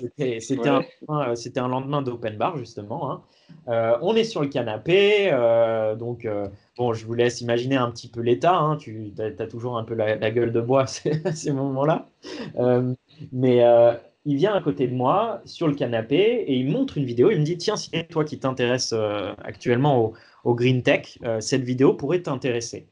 c'était 0.00 0.68
un, 0.68 0.82
un, 1.08 1.68
lendemain 1.68 2.02
d'open 2.02 2.36
bar 2.36 2.56
justement. 2.56 3.10
Hein. 3.10 3.22
Euh, 3.68 3.98
on 4.00 4.16
est 4.16 4.24
sur 4.24 4.40
le 4.40 4.48
canapé, 4.48 5.28
euh, 5.30 5.94
donc 5.94 6.24
euh, 6.24 6.48
bon, 6.78 6.94
je 6.94 7.04
vous 7.04 7.14
laisse 7.14 7.40
imaginer 7.40 7.76
un 7.76 7.90
petit 7.90 8.08
peu 8.08 8.20
l'état. 8.20 8.56
Hein, 8.56 8.76
tu 8.76 9.12
as, 9.18 9.46
toujours 9.46 9.76
un 9.76 9.84
peu 9.84 9.94
la, 9.94 10.30
gueule 10.30 10.52
de 10.52 10.60
bois 10.60 10.84
à 11.24 11.32
ces 11.32 11.52
moments-là. 11.52 12.08
mais 13.32 13.64
il 14.24 14.36
vient 14.36 14.54
à 14.54 14.60
côté 14.60 14.86
de 14.88 14.94
moi 14.94 15.40
sur 15.44 15.68
le 15.68 15.74
canapé 15.74 16.16
et 16.16 16.54
il 16.54 16.70
montre 16.70 16.98
une 16.98 17.04
vidéo. 17.04 17.30
Il 17.30 17.40
me 17.40 17.44
dit 17.44 17.58
Tiens, 17.58 17.76
si 17.76 17.90
toi 18.10 18.24
qui 18.24 18.38
t'intéresses 18.38 18.94
actuellement 19.42 20.14
au, 20.44 20.54
green 20.54 20.82
tech, 20.82 21.18
cette 21.40 21.62
vidéo 21.62 21.94
pourrait 21.94 22.22
t'intéresser. 22.22 22.86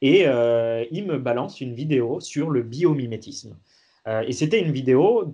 Et 0.00 0.22
il 0.22 1.06
me 1.06 1.18
balance 1.18 1.60
une 1.60 1.74
vidéo 1.74 2.20
sur 2.20 2.50
le 2.50 2.62
biomimétisme. 2.62 3.56
et 4.06 4.32
c'était 4.32 4.60
une 4.60 4.70
vidéo 4.70 5.24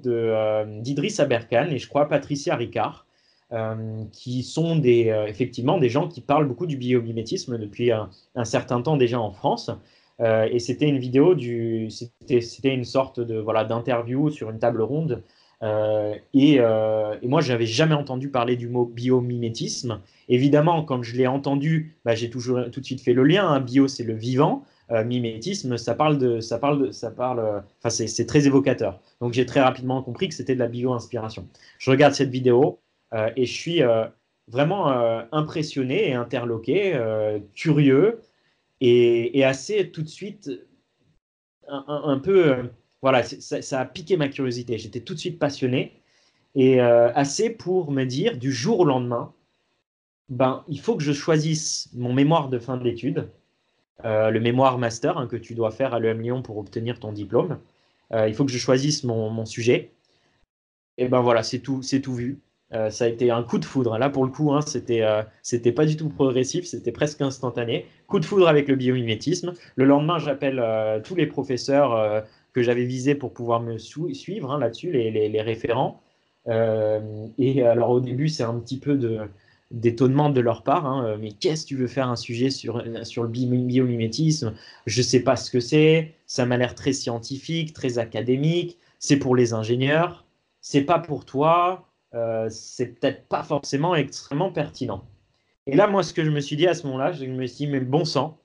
d'Idriss 0.81 1.21
Aberkan 1.21 1.71
et 1.71 1.79
je 1.79 1.89
crois 1.89 2.09
Patricia 2.09 2.57
Ricard. 2.57 3.05
Euh, 3.55 4.05
qui 4.11 4.43
sont 4.43 4.81
euh, 4.85 5.27
effectivement 5.27 5.79
des 5.79 5.89
gens 5.89 6.09
qui 6.09 6.21
parlent 6.21 6.49
beaucoup 6.49 6.67
du 6.67 6.77
biomimétisme 6.77 7.57
depuis 7.57 7.93
un, 7.93 8.09
certain 8.45 8.83
temps 8.83 8.97
déjà 8.97 9.21
en 9.21 9.31
France. 9.31 9.71
Euh, 10.21 10.49
et 10.51 10.59
c'était 10.59 10.89
une 10.89 10.99
vidéo, 10.99 11.37
c'était, 11.89 12.75
une 12.75 12.85
sorte 12.85 13.21
de, 13.21 13.39
voilà, 13.39 13.65
d'interview 13.65 14.31
sur 14.31 14.51
une 14.51 14.59
table 14.59 14.83
ronde. 14.83 15.23
Et, 15.63 16.55
et, 16.55 17.29
moi, 17.29 17.41
je 17.41 17.53
n'avais 17.53 17.67
jamais 17.67 17.95
entendu 17.95 18.29
parler 18.29 18.57
du 18.57 18.69
mot 18.69 18.85
biomimétisme. 18.85 20.01
Évidemment, 20.29 20.83
quand 20.85 21.03
je 21.03 21.17
l'ai 21.17 21.27
entendu, 21.27 21.97
bah, 22.05 22.15
j'ai 22.15 22.29
toujours 22.31 22.71
tout 22.71 22.81
de 22.81 22.85
suite 22.85 23.01
fait 23.01 23.15
le 23.15 23.25
lien. 23.25 23.47
Hein. 23.49 23.61
Bio, 23.61 23.89
c'est 23.89 24.05
le 24.05 24.15
vivant. 24.15 24.65
mimétisme, 24.91 25.79
ça 25.79 25.95
parle 25.95 26.19
de, 26.19 26.41
ça 26.41 26.59
parle 26.59 26.87
de, 26.87 26.91
ça 26.91 27.11
parle, 27.11 27.63
enfin 27.79 27.91
c'est, 27.91 28.27
très 28.27 28.47
évocateur. 28.47 29.01
Donc 29.21 29.33
j'ai 29.33 29.47
très 29.47 29.61
rapidement 29.61 30.03
compris 30.03 30.29
que 30.29 30.35
c'était 30.35 30.55
de 30.55 30.61
la 30.61 30.69
bio-inspiration. 30.69 31.49
Je 31.79 31.91
regarde 31.91 32.13
cette 32.13 32.31
vidéo, 32.31 32.81
euh, 33.15 33.31
et 33.37 33.47
je 33.47 33.53
suis 33.53 33.83
euh, 33.83 34.07
vraiment 34.49 34.91
euh, 34.91 35.23
impressionné 35.33 36.09
et 36.11 36.15
interloqué, 36.15 36.99
curieux 37.55 38.21
et, 38.81 39.45
assez 39.45 39.91
tout 39.91 40.03
de 40.03 40.09
suite 40.09 40.51
un, 41.69 42.19
peu 42.19 42.71
voilà, 43.05 43.23
ça, 43.23 43.81
a 43.81 43.85
piqué 43.85 44.17
ma 44.17 44.29
curiosité. 44.29 44.79
J'étais 44.79 45.01
tout 45.01 45.13
de 45.13 45.19
suite 45.19 45.39
passionné 45.39 46.01
et 46.55 46.81
assez 46.81 47.51
pour 47.51 47.91
me 47.91 48.05
dire 48.05 48.39
du 48.39 48.51
jour 48.51 48.81
au 48.81 48.85
lendemain, 48.87 49.35
ben, 50.31 50.65
il 50.69 50.81
faut 50.81 50.97
que 50.97 51.03
je 51.03 51.13
choisisse 51.13 51.91
mon 51.93 52.15
mémoire 52.15 52.49
de 52.49 52.59
fin 52.59 52.79
d'études, 52.79 53.29
le 54.03 54.39
mémoire 54.39 54.79
master 54.79 55.19
hein, 55.19 55.27
que 55.27 55.37
tu 55.37 55.55
dois 55.55 55.71
faire 55.71 55.93
à 55.93 56.01
l'EM 56.01 56.23
Lyon 56.23 56.41
pour 56.41 56.57
obtenir 56.57 56.99
ton 56.99 57.13
diplôme. 57.13 57.59
il 58.11 58.33
faut 58.35 58.47
que 58.47 58.53
je 58.53 58.57
choisisse 58.57 59.05
mon, 59.05 59.45
sujet. 59.45 59.93
Et 60.97 61.07
ben 61.07 61.21
voilà, 61.21 61.43
c'est 61.43 61.59
tout, 61.59 61.83
c'est 61.83 62.01
tout 62.01 62.15
vu. 62.15 62.41
Euh, 62.75 62.91
ça 62.91 63.05
a 63.05 63.09
été 63.09 63.31
un 63.31 63.43
coup 63.43 63.59
de 63.59 63.65
foudre. 63.65 63.99
Là, 63.99 64.11
pour 64.11 64.25
le 64.25 64.31
coup, 64.31 64.53
hein, 64.53 64.61
c'était, 64.63 65.03
euh, 65.03 65.23
pas 65.77 65.87
du 65.87 65.97
tout 65.97 66.09
progressif, 66.09 66.65
c'était 66.65 66.93
presque 66.93 67.21
instantané. 67.21 67.87
Coup 68.07 68.19
de 68.19 68.25
foudre 68.25 68.49
avec 68.49 68.69
le 68.69 68.75
biomimétisme. 68.75 69.53
Le 69.77 69.85
lendemain, 69.85 70.19
j'appelle 70.19 70.59
euh, 70.59 71.01
tous 71.01 71.15
les 71.15 71.27
professeurs 71.27 72.25
que 72.55 72.63
j'avais 72.63 72.85
visés 72.85 73.15
pour 73.15 73.33
pouvoir 73.35 73.61
me 73.61 73.79
suivre 73.79 74.53
hein, 74.53 74.59
là-dessus, 74.59 74.91
les, 74.93 75.43
référents. 75.43 76.01
et 76.47 77.63
alors, 77.63 77.91
au 77.91 78.01
début, 78.01 78.29
c'est 78.29 78.45
un 78.45 78.59
petit 78.59 78.79
peu 78.79 78.99
d'étonnement 79.71 80.31
de 80.31 80.41
leur 80.41 80.63
part. 80.63 80.87
Hein, 80.87 81.17
mais 81.21 81.33
qu'est-ce 81.33 81.65
que 81.65 81.69
tu 81.69 81.77
veux 81.77 81.89
faire 81.89 82.09
un 82.09 82.17
sujet 82.17 82.51
sur, 82.51 82.83
sur 83.03 83.25
le 83.25 83.29
biomimétisme? 83.29 84.55
Je 84.87 85.03
sais 85.03 85.21
pas 85.21 85.37
ce 85.37 85.51
que 85.51 85.61
c'est. 85.61 86.15
Ça 86.27 86.47
m'a 86.47 86.57
l'air 86.57 86.75
très 86.75 86.93
scientifique, 86.93 87.73
très 87.73 87.99
académique. 87.99 88.79
C'est 88.99 89.19
pour 89.19 89.37
les 89.37 89.53
ingénieurs. 89.53 90.25
C'est 90.61 90.85
pas 90.85 90.99
pour 90.99 91.25
toi. 91.25 91.87
Euh, 92.15 92.49
c'est 92.49 92.99
peut-être 92.99 93.27
pas 93.27 93.43
forcément 93.43 93.95
extrêmement 93.95 94.53
pertinent. 94.53 95.05
Et 95.67 95.75
là, 95.75 95.87
moi, 95.87 96.03
ce 96.03 96.13
que 96.13 96.25
je 96.25 96.31
me 96.31 96.41
suis 96.41 96.57
dit 96.57 96.67
à 96.67 96.75
ce 96.75 96.87
moment-là, 96.87 97.13
je 97.13 97.25
me 97.25 97.47
suis 97.47 97.67
dit, 97.67 97.73
mais 97.73 97.81
bon 97.81 98.05
sang, 98.05 98.39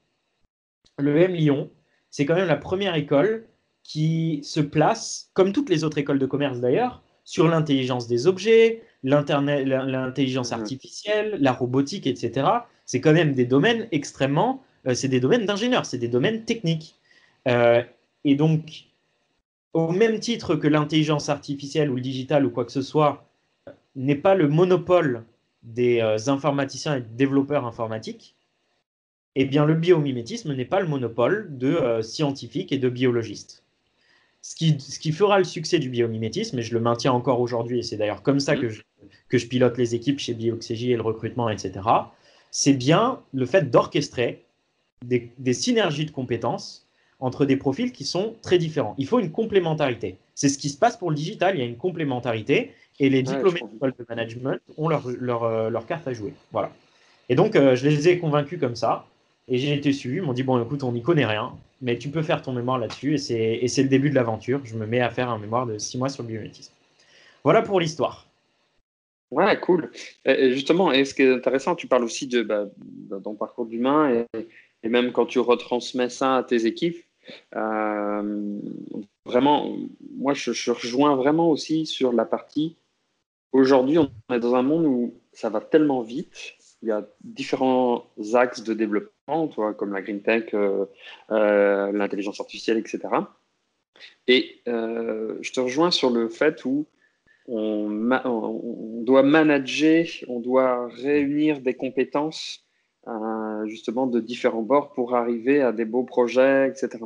le 0.97 1.17
M 1.17 1.33
Lyon, 1.33 1.69
c'est 2.09 2.25
quand 2.25 2.35
même 2.35 2.47
la 2.47 2.55
première 2.55 2.95
école 2.95 3.47
qui 3.89 4.41
se 4.43 4.59
place, 4.59 5.31
comme 5.33 5.51
toutes 5.51 5.67
les 5.67 5.83
autres 5.83 5.97
écoles 5.97 6.19
de 6.19 6.27
commerce 6.27 6.59
d'ailleurs, 6.59 7.01
sur 7.23 7.47
l'intelligence 7.47 8.05
des 8.07 8.27
objets, 8.27 8.83
l'intelligence 9.03 10.51
artificielle, 10.51 11.37
la 11.39 11.51
robotique, 11.51 12.05
etc. 12.05 12.47
C'est 12.85 13.01
quand 13.01 13.13
même 13.13 13.33
des 13.33 13.45
domaines 13.45 13.87
extrêmement, 13.91 14.63
euh, 14.85 14.93
c'est 14.93 15.07
des 15.07 15.19
domaines 15.19 15.47
d'ingénieurs, 15.47 15.87
c'est 15.87 15.97
des 15.97 16.07
domaines 16.07 16.45
techniques. 16.45 16.99
Euh, 17.47 17.81
et 18.25 18.35
donc, 18.35 18.89
au 19.73 19.91
même 19.91 20.19
titre 20.19 20.55
que 20.55 20.67
l'intelligence 20.67 21.27
artificielle 21.29 21.89
ou 21.89 21.95
le 21.95 22.01
digital 22.01 22.45
ou 22.45 22.51
quoi 22.51 22.65
que 22.65 22.71
ce 22.71 22.83
soit 22.83 23.27
n'est 23.95 24.13
pas 24.15 24.35
le 24.35 24.47
monopole 24.47 25.23
des 25.63 25.99
euh, 25.99 26.17
informaticiens 26.27 26.97
et 26.97 27.01
développeurs 27.01 27.65
informatiques, 27.65 28.35
eh 29.33 29.45
bien 29.45 29.65
le 29.65 29.73
biomimétisme 29.73 30.53
n'est 30.53 30.65
pas 30.65 30.79
le 30.79 30.87
monopole 30.87 31.57
de 31.57 31.73
euh, 31.73 32.03
scientifiques 32.03 32.71
et 32.71 32.77
de 32.77 32.89
biologistes. 32.89 33.63
Ce 34.41 34.55
qui, 34.55 34.79
ce 34.79 34.99
qui, 34.99 35.11
fera 35.11 35.37
le 35.37 35.43
succès 35.43 35.79
du 35.79 35.89
biomimétisme, 35.89 36.57
et 36.59 36.61
je 36.61 36.73
le 36.73 36.79
maintiens 36.79 37.11
encore 37.11 37.41
aujourd'hui, 37.41 37.79
et 37.79 37.83
c'est 37.83 37.97
d'ailleurs 37.97 38.23
comme 38.23 38.39
ça 38.39 38.55
mmh. 38.55 38.59
que 38.59 38.69
je, 38.69 38.81
que 39.27 39.37
je, 39.37 39.47
pilote 39.47 39.77
les 39.77 39.95
équipes 39.95 40.19
chez 40.19 40.33
Bioxégie 40.33 40.91
et 40.91 40.95
le 40.95 41.01
recrutement, 41.01 41.49
etc., 41.49 41.81
c'est 42.51 42.73
bien 42.73 43.21
le 43.33 43.45
fait 43.45 43.69
d'orchestrer 43.69 44.45
des, 45.05 45.31
des, 45.37 45.53
synergies 45.53 46.05
de 46.05 46.11
compétences 46.11 46.87
entre 47.19 47.45
des 47.45 47.57
profils 47.57 47.91
qui 47.91 48.05
sont 48.05 48.35
très 48.41 48.57
différents. 48.57 48.95
Il 48.97 49.07
faut 49.07 49.19
une 49.19 49.31
complémentarité. 49.31 50.17
C'est 50.35 50.49
ce 50.49 50.57
qui 50.57 50.69
se 50.69 50.77
passe 50.77 50.97
pour 50.97 51.11
le 51.11 51.15
digital, 51.15 51.55
il 51.55 51.59
y 51.59 51.61
a 51.61 51.65
une 51.65 51.77
complémentarité, 51.77 52.71
et 52.99 53.09
les 53.09 53.23
diplômés 53.23 53.61
de 53.81 54.05
management 54.07 54.59
ont 54.77 54.89
leur, 54.89 55.07
leur, 55.19 55.43
euh, 55.43 55.69
leur, 55.69 55.85
carte 55.85 56.07
à 56.07 56.13
jouer. 56.13 56.33
Voilà. 56.51 56.71
Et 57.29 57.35
donc, 57.35 57.55
euh, 57.55 57.75
je 57.75 57.87
les 57.87 58.09
ai 58.09 58.19
convaincus 58.19 58.59
comme 58.59 58.75
ça. 58.75 59.05
Et 59.47 59.57
j'ai 59.57 59.73
été 59.73 59.93
suivi. 59.93 60.17
Ils 60.17 60.21
m'ont 60.21 60.33
dit 60.33 60.43
Bon, 60.43 60.61
écoute, 60.61 60.83
on 60.83 60.91
n'y 60.91 61.01
connaît 61.01 61.25
rien, 61.25 61.53
mais 61.81 61.97
tu 61.97 62.09
peux 62.09 62.21
faire 62.21 62.41
ton 62.41 62.53
mémoire 62.53 62.77
là-dessus. 62.77 63.15
Et 63.15 63.67
c'est 63.67 63.83
le 63.83 63.89
début 63.89 64.09
de 64.09 64.15
l'aventure. 64.15 64.61
Je 64.63 64.75
me 64.75 64.85
mets 64.85 65.01
à 65.01 65.09
faire 65.09 65.29
un 65.29 65.37
mémoire 65.37 65.65
de 65.65 65.77
six 65.77 65.97
mois 65.97 66.09
sur 66.09 66.23
le 66.23 66.29
biométisme. 66.29 66.73
Voilà 67.43 67.61
pour 67.61 67.79
l'histoire. 67.79 68.27
Ouais, 69.31 69.59
cool. 69.59 69.91
Justement, 70.25 70.91
et 70.91 71.05
ce 71.05 71.13
qui 71.13 71.21
est 71.21 71.31
intéressant, 71.31 71.75
tu 71.75 71.87
parles 71.87 72.03
aussi 72.03 72.27
de, 72.27 72.41
bah, 72.41 72.65
ton 73.23 73.35
parcours 73.35 73.65
d'humain 73.65 74.25
et, 74.83 74.89
même 74.89 75.11
quand 75.11 75.25
tu 75.25 75.39
retransmets 75.39 76.09
ça 76.09 76.37
à 76.37 76.43
tes 76.43 76.65
équipes. 76.65 76.97
Euh, 77.55 78.59
vraiment, 79.25 79.75
moi, 80.15 80.33
je, 80.33 80.71
rejoins 80.71 81.15
vraiment 81.15 81.49
aussi 81.49 81.85
sur 81.85 82.11
la 82.11 82.25
partie 82.25 82.75
Aujourd'hui, 83.51 83.97
on 83.97 84.11
est 84.31 84.39
dans 84.39 84.53
un 84.55 84.61
monde 84.61 84.85
où 84.85 85.13
ça 85.33 85.49
va 85.49 85.59
tellement 85.59 86.01
vite. 86.01 86.53
Il 86.81 86.87
y 86.87 86.91
a 86.91 87.05
différents 87.21 88.05
axes 88.33 88.63
de 88.63 88.73
développement, 88.73 89.47
toi, 89.47 89.73
comme 89.73 89.91
la 89.91 90.01
green 90.01 90.21
tech, 90.21 90.53
euh, 90.53 90.85
euh, 91.31 91.91
l'intelligence 91.91 92.39
artificielle, 92.39 92.77
etc. 92.77 92.99
Et 94.27 94.61
euh, 94.67 95.37
je 95.41 95.51
te 95.51 95.59
rejoins 95.59 95.91
sur 95.91 96.09
le 96.09 96.29
fait 96.29 96.63
où 96.63 96.85
on, 97.47 99.01
doit 99.03 99.23
manager, 99.23 100.05
on 100.27 100.39
doit 100.39 100.87
réunir 100.87 101.61
des 101.61 101.73
compétences 101.73 102.65
justement 103.65 104.05
de 104.05 104.19
différents 104.19 104.61
bords 104.61 104.91
pour 104.91 105.15
arriver 105.15 105.61
à 105.61 105.71
des 105.71 105.85
beaux 105.85 106.03
projets, 106.03 106.69
etc. 106.69 106.99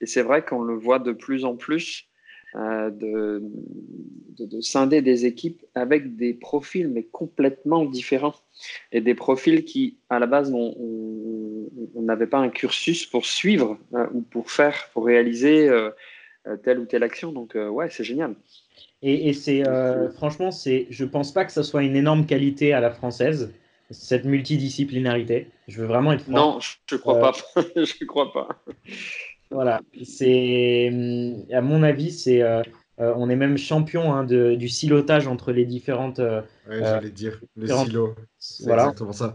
Et 0.00 0.06
c'est 0.06 0.22
vrai 0.22 0.42
qu'on 0.42 0.62
le 0.62 0.74
voit 0.74 0.98
de 0.98 1.12
plus 1.12 1.44
en 1.44 1.56
plus 1.56 2.08
euh, 2.54 2.90
de, 2.90 3.42
de, 4.38 4.60
scinder 4.60 5.00
des 5.00 5.24
équipes 5.24 5.64
avec 5.74 6.16
des 6.16 6.34
profils 6.34 6.88
mais 6.88 7.04
complètement 7.04 7.84
différents. 7.84 8.34
Et 8.92 9.00
des 9.00 9.14
profils 9.14 9.64
qui 9.64 9.96
à 10.10 10.18
la 10.18 10.26
base 10.26 10.52
on 10.52 11.68
n'avait 11.96 12.26
pas 12.26 12.38
un 12.38 12.50
cursus 12.50 13.06
pour 13.06 13.24
suivre 13.24 13.78
euh, 13.94 14.06
ou 14.12 14.20
pour 14.20 14.50
faire 14.50 14.88
pour 14.92 15.06
réaliser 15.06 15.68
euh, 15.68 15.90
telle 16.62 16.78
ou 16.78 16.84
telle 16.84 17.02
action. 17.02 17.32
Donc 17.32 17.54
ouais 17.56 17.88
c'est 17.88 18.04
génial. 18.04 18.34
Et, 19.00 19.30
et 19.30 19.32
c'est 19.32 19.62
franchement 20.14 20.50
c'est 20.50 20.86
je 20.90 21.04
pense 21.04 21.32
pas 21.32 21.44
que 21.46 21.52
ce 21.52 21.62
soit 21.62 21.82
une 21.82 21.96
énorme 21.96 22.26
qualité 22.26 22.74
à 22.74 22.80
la 22.80 22.90
française 22.90 23.52
cette 23.90 24.24
multidisciplinarité. 24.24 25.48
Je 25.68 25.80
veux 25.80 25.86
vraiment 25.86 26.12
être 26.12 26.28
non 26.28 26.58
je 26.86 26.96
crois 26.96 27.18
pas. 27.18 27.32
Je 27.56 28.04
crois 28.04 28.32
pas 28.32 28.48
voilà, 29.52 29.80
c'est 30.02 30.90
à 31.52 31.60
mon 31.60 31.82
avis, 31.82 32.10
c'est 32.10 32.42
euh, 32.42 32.62
euh, 33.00 33.12
on 33.16 33.28
est 33.30 33.36
même 33.36 33.58
champion 33.58 34.12
hein, 34.12 34.24
de, 34.24 34.54
du 34.54 34.68
silotage 34.68 35.26
entre 35.26 35.52
les 35.52 35.64
différentes. 35.64 36.18
Euh, 36.18 36.42
oui, 36.68 36.76
j'allais 36.80 37.10
dire 37.10 37.40
le 37.56 37.66
silo. 37.68 38.14
Voilà. 38.64 38.84
exactement 38.84 39.12
ça. 39.12 39.34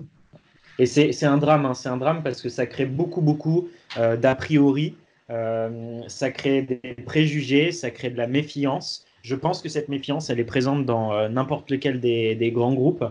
Et 0.80 0.86
c'est 0.86 1.26
un 1.26 1.38
drame, 1.38 1.66
hein, 1.66 1.74
c'est 1.74 1.90
un 1.90 1.98
drame 1.98 2.22
parce 2.22 2.42
que 2.42 2.50
ça 2.50 2.68
crée 2.68 2.86
beaucoup, 2.86 3.22
beaucoup 3.22 3.68
d'a 3.96 4.36
priori, 4.36 4.96
ça 5.28 6.32
crée 6.32 6.62
des 6.62 6.94
préjugés, 7.04 7.72
ça 7.72 7.90
crée 7.90 8.12
de 8.12 8.18
la 8.18 8.28
méfiance. 8.28 9.04
Je 9.24 9.36
pense 9.36 9.64
que 9.64 9.70
cette 9.70 9.90
méfiance, 9.90 10.30
elle 10.30 10.40
est 10.40 10.46
présente 10.46 10.86
dans 10.86 11.28
n'importe 11.30 11.72
lequel 11.72 12.00
des, 12.00 12.36
des, 12.36 12.52
grands 12.52 12.76
groupes. 12.76 13.04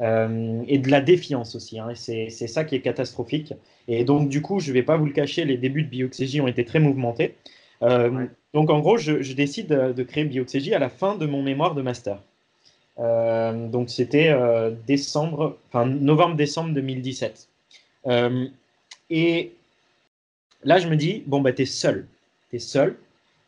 Euh, 0.00 0.62
et 0.68 0.78
de 0.78 0.90
la 0.90 1.00
défiance 1.00 1.54
aussi. 1.54 1.78
Hein, 1.78 1.92
c'est 1.94 2.28
ça 2.30 2.64
qui 2.64 2.74
est 2.74 2.80
catastrophique. 2.80 3.54
Et 3.88 4.04
donc, 4.04 4.28
du 4.28 4.42
coup, 4.42 4.60
je 4.60 4.68
ne 4.68 4.74
vais 4.74 4.82
pas 4.82 4.96
vous 4.96 5.06
le 5.06 5.12
cacher, 5.12 5.44
les 5.44 5.56
débuts 5.56 5.82
de 5.82 5.88
Bioxégie 5.88 6.40
ont 6.40 6.48
été 6.48 6.64
très 6.64 6.80
mouvementés. 6.80 7.34
Euh, 7.82 8.26
donc, 8.54 8.70
en 8.70 8.80
gros, 8.80 8.96
je, 8.96 9.32
décide 9.32 9.68
de 9.68 10.02
créer 10.02 10.24
Bioxégie 10.24 10.74
à 10.74 10.78
la 10.78 10.88
fin 10.88 11.16
de 11.16 11.26
mon 11.26 11.42
mémoire 11.42 11.74
de 11.74 11.82
master. 11.82 12.22
Euh, 12.98 13.68
donc, 13.68 13.90
c'était 13.90 14.34
décembre, 14.86 15.56
enfin 15.68 15.86
novembre-décembre 15.86 16.74
2017. 16.74 17.48
et 19.10 19.52
là, 20.64 20.78
je 20.78 20.88
me 20.88 20.96
dis, 20.96 21.22
bon, 21.26 21.40
bah, 21.40 21.52
tu 21.52 21.62
es 21.62 21.66
seul. 21.66 22.06
Tu 22.50 22.56
es 22.56 22.60
seul. 22.60 22.96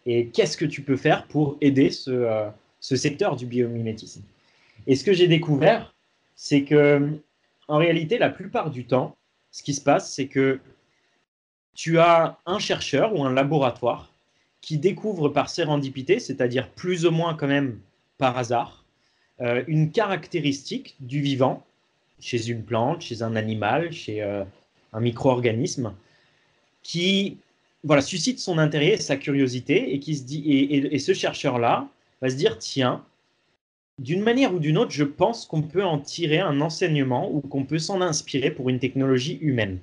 Et 0.06 0.26
qu'est-ce 0.26 0.56
que 0.56 0.64
tu 0.64 0.82
peux 0.82 0.96
faire 0.96 1.26
pour 1.26 1.58
aider 1.60 1.90
ce, 1.90 2.48
ce 2.80 2.96
secteur 2.96 3.36
du 3.36 3.46
biomimétisme? 3.46 4.22
Et 4.86 4.96
ce 4.96 5.04
que 5.04 5.12
j'ai 5.12 5.28
découvert, 5.28 5.92
c'est 6.42 6.62
que 6.64 7.20
en 7.68 7.76
réalité, 7.76 8.16
la 8.16 8.30
plupart 8.30 8.70
du 8.70 8.86
temps, 8.86 9.14
ce 9.50 9.62
qui 9.62 9.74
se 9.74 9.82
passe, 9.82 10.10
c'est 10.10 10.26
que 10.26 10.58
tu 11.74 11.98
as 11.98 12.38
un 12.46 12.58
chercheur 12.58 13.14
ou 13.14 13.22
un 13.26 13.30
laboratoire 13.30 14.10
qui 14.62 14.78
découvre 14.78 15.28
par 15.28 15.50
sérendipité, 15.50 16.18
c'est-à-dire 16.18 16.70
plus 16.70 17.04
ou 17.04 17.10
moins 17.10 17.34
quand 17.34 17.46
même 17.46 17.78
par 18.16 18.38
hasard, 18.38 18.86
euh, 19.42 19.62
une 19.68 19.92
caractéristique 19.92 20.96
du 21.00 21.20
vivant 21.20 21.62
chez 22.20 22.48
une 22.48 22.64
plante, 22.64 23.02
chez 23.02 23.22
un 23.22 23.36
animal, 23.36 23.92
chez 23.92 24.22
euh, 24.22 24.42
un 24.94 25.00
micro-organisme, 25.00 25.94
qui 26.82 27.36
voilà, 27.84 28.00
suscite 28.00 28.38
son 28.38 28.56
intérêt 28.56 28.94
et 28.94 28.96
sa 28.96 29.18
curiosité 29.18 29.92
et 29.92 30.00
qui 30.00 30.16
se 30.16 30.22
dit 30.22 30.50
et 30.50 30.98
ce 30.98 31.12
chercheur-là 31.12 31.86
va 32.22 32.30
se 32.30 32.36
dire 32.36 32.56
tiens, 32.58 33.04
d'une 34.00 34.22
manière 34.22 34.54
ou 34.54 34.58
d'une 34.58 34.78
autre, 34.78 34.92
je 34.92 35.04
pense 35.04 35.44
qu'on 35.44 35.60
peut 35.60 35.84
en 35.84 35.98
tirer 35.98 36.38
un 36.38 36.62
enseignement 36.62 37.30
ou 37.30 37.42
qu'on 37.42 37.64
peut 37.64 37.78
s'en 37.78 38.00
inspirer 38.00 38.50
pour 38.50 38.70
une 38.70 38.78
technologie 38.78 39.38
humaine. 39.42 39.78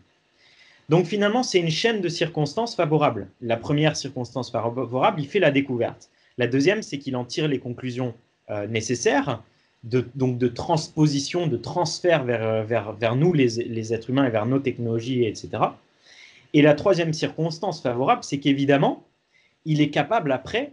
Donc 0.90 1.06
finalement, 1.06 1.44
c'est 1.44 1.60
une 1.60 1.70
chaîne 1.70 2.02
de 2.02 2.10
circonstances 2.10 2.76
favorables. 2.76 3.28
La 3.42 3.58
première 3.58 3.96
circonstance 3.96 4.50
favorable, 4.50 5.22
il 5.22 5.28
fait 5.28 5.40
la 5.40 5.52
découverte. 5.52 6.10
La 6.40 6.48
deuxième, 6.48 6.82
c'est 6.82 6.98
qu'il 6.98 7.16
en 7.16 7.26
tire 7.26 7.48
les 7.48 7.60
conclusions 7.60 8.16
euh, 8.50 8.66
nécessaires, 8.66 9.44
de, 9.84 10.08
donc 10.16 10.40
de 10.40 10.48
transposition, 10.48 11.46
de 11.46 11.58
transfert 11.58 12.24
vers, 12.24 12.44
euh, 12.44 12.64
vers, 12.64 12.94
vers 12.94 13.16
nous, 13.16 13.34
les, 13.34 13.48
les, 13.50 13.94
êtres 13.94 14.10
humains, 14.10 14.26
et 14.26 14.32
vers 14.32 14.48
nos 14.48 14.60
technologies, 14.60 15.26
etc. 15.26 15.50
Et 16.54 16.64
la 16.64 16.74
troisième 16.74 17.14
circonstance 17.14 17.84
favorable, 17.84 18.24
c'est 18.24 18.40
qu'évidemment, 18.40 19.06
il 19.66 19.80
est 19.80 19.90
capable 19.92 20.32
après 20.32 20.72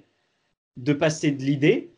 de 0.78 0.94
passer 0.94 1.30
de 1.30 1.42
l'idée 1.42 1.90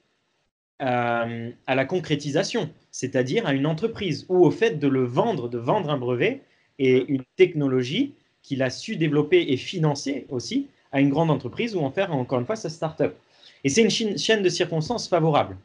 euh, 0.82 1.50
à 1.66 1.74
la 1.74 1.84
concrétisation, 1.86 2.70
c'est-à-dire 2.90 3.46
à 3.46 3.54
une 3.54 3.66
entreprise 3.66 4.26
ou 4.28 4.44
au 4.44 4.50
fait 4.50 4.78
de 4.78 4.88
le 4.88 5.04
vendre, 5.04 5.48
de 5.48 5.58
vendre 5.58 5.90
un 5.90 5.96
brevet 5.96 6.42
et 6.78 7.04
une 7.08 7.22
technologie 7.36 8.12
qu'il 8.42 8.62
a 8.62 8.70
su 8.70 8.96
développer 8.96 9.40
et 9.48 9.56
financer 9.56 10.26
aussi 10.28 10.68
à 10.92 11.00
une 11.00 11.08
grande 11.08 11.30
entreprise 11.30 11.74
ou 11.74 11.80
en 11.80 11.90
faire 11.90 12.12
encore 12.12 12.38
une 12.38 12.46
fois 12.46 12.56
sa 12.56 12.68
start-up. 12.68 13.16
Et 13.64 13.68
c'est 13.68 13.82
une 13.82 14.18
chaîne 14.18 14.42
de 14.42 14.48
circonstances 14.48 15.08
favorables. 15.08 15.56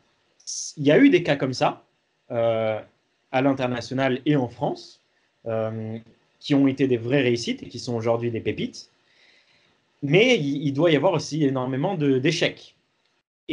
Il 0.78 0.84
y 0.84 0.92
a 0.92 0.98
eu 0.98 1.10
des 1.10 1.24
cas 1.24 1.36
comme 1.36 1.54
ça 1.54 1.84
euh, 2.32 2.80
à 3.32 3.42
l'international 3.42 4.22
et 4.26 4.36
en 4.36 4.48
France 4.48 5.02
euh, 5.46 5.98
qui 6.40 6.56
ont 6.56 6.68
été 6.68 6.88
des 6.88 6.98
vraies 6.98 7.22
réussites 7.22 7.64
et 7.64 7.68
qui 7.68 7.80
sont 7.80 7.96
aujourd'hui 7.96 8.32
des 8.32 8.40
pépites. 8.40 8.90
Mais 10.04 10.40
il, 10.40 10.72
doit 10.72 10.90
y 10.90 10.96
avoir 10.96 11.14
aussi 11.14 11.44
énormément 11.44 11.96
d'échecs. 11.96 12.76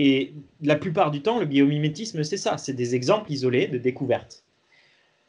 Et 0.01 0.33
la 0.63 0.77
plupart 0.77 1.11
du 1.11 1.23
temps, 1.23 1.41
le 1.41 1.45
biomimétisme, 1.45 2.23
c'est 2.23 2.37
ça, 2.37 2.57
c'est 2.57 2.73
des 2.73 2.95
exemples 2.95 3.33
isolés 3.33 3.67
de 3.67 3.79
découvertes. 3.79 4.45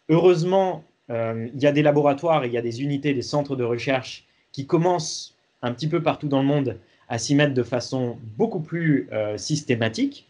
Heureusement, 0.09 0.83
euh, 1.09 1.47
il 1.55 1.59
y 1.59 1.65
a 1.65 1.71
des 1.71 1.81
laboratoires 1.81 2.45
il 2.45 2.53
y 2.53 2.57
a 2.57 2.61
des 2.61 2.83
unités, 2.83 3.15
des 3.15 3.23
centres 3.23 3.55
de 3.55 3.63
recherche 3.63 4.27
qui 4.51 4.67
commencent 4.67 5.35
un 5.63 5.73
petit 5.73 5.87
peu 5.87 6.03
partout 6.03 6.27
dans 6.27 6.37
le 6.37 6.45
monde 6.45 6.77
à 7.07 7.17
s'y 7.17 7.33
mettre 7.33 7.55
de 7.55 7.63
façon 7.63 8.19
beaucoup 8.37 8.59
plus 8.59 9.09
euh, 9.11 9.37
systématique, 9.37 10.27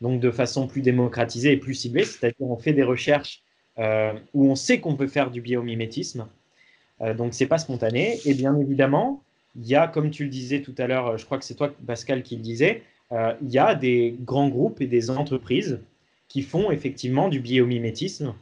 donc 0.00 0.20
de 0.20 0.30
façon 0.30 0.68
plus 0.68 0.82
démocratisée 0.82 1.50
et 1.50 1.56
plus 1.56 1.74
ciblée, 1.74 2.04
c'est-à-dire 2.04 2.48
on 2.48 2.56
fait 2.56 2.72
des 2.72 2.84
recherches 2.84 3.42
euh, 3.80 4.12
où 4.34 4.48
on 4.48 4.54
sait 4.54 4.78
qu'on 4.78 4.94
peut 4.94 5.08
faire 5.08 5.32
du 5.32 5.40
biomimétisme, 5.40 6.28
donc 7.16 7.32
c'est 7.32 7.46
pas 7.46 7.56
spontané, 7.56 8.20
et 8.26 8.34
bien 8.34 8.54
évidemment, 8.56 9.22
il 9.56 9.66
y 9.66 9.74
a, 9.74 9.88
comme 9.88 10.10
tu 10.10 10.24
le 10.24 10.28
disais 10.28 10.60
tout 10.60 10.74
à 10.76 10.86
l'heure, 10.86 11.16
je 11.16 11.24
crois 11.24 11.38
que 11.38 11.44
c'est 11.46 11.54
toi 11.54 11.72
Pascal 11.86 12.22
qui 12.22 12.36
le 12.36 12.42
disait, 12.42 12.82
euh, 12.82 12.99
il 13.12 13.50
y 13.50 13.58
a 13.58 13.74
des 13.74 14.16
grands 14.20 14.48
groupes 14.48 14.80
et 14.80 14.86
des 14.86 15.10
entreprises 15.10 15.80
qui 16.28 16.42
font 16.42 16.70
effectivement 16.70 17.28
du 17.28 17.40
biomimétisme, 17.40 18.34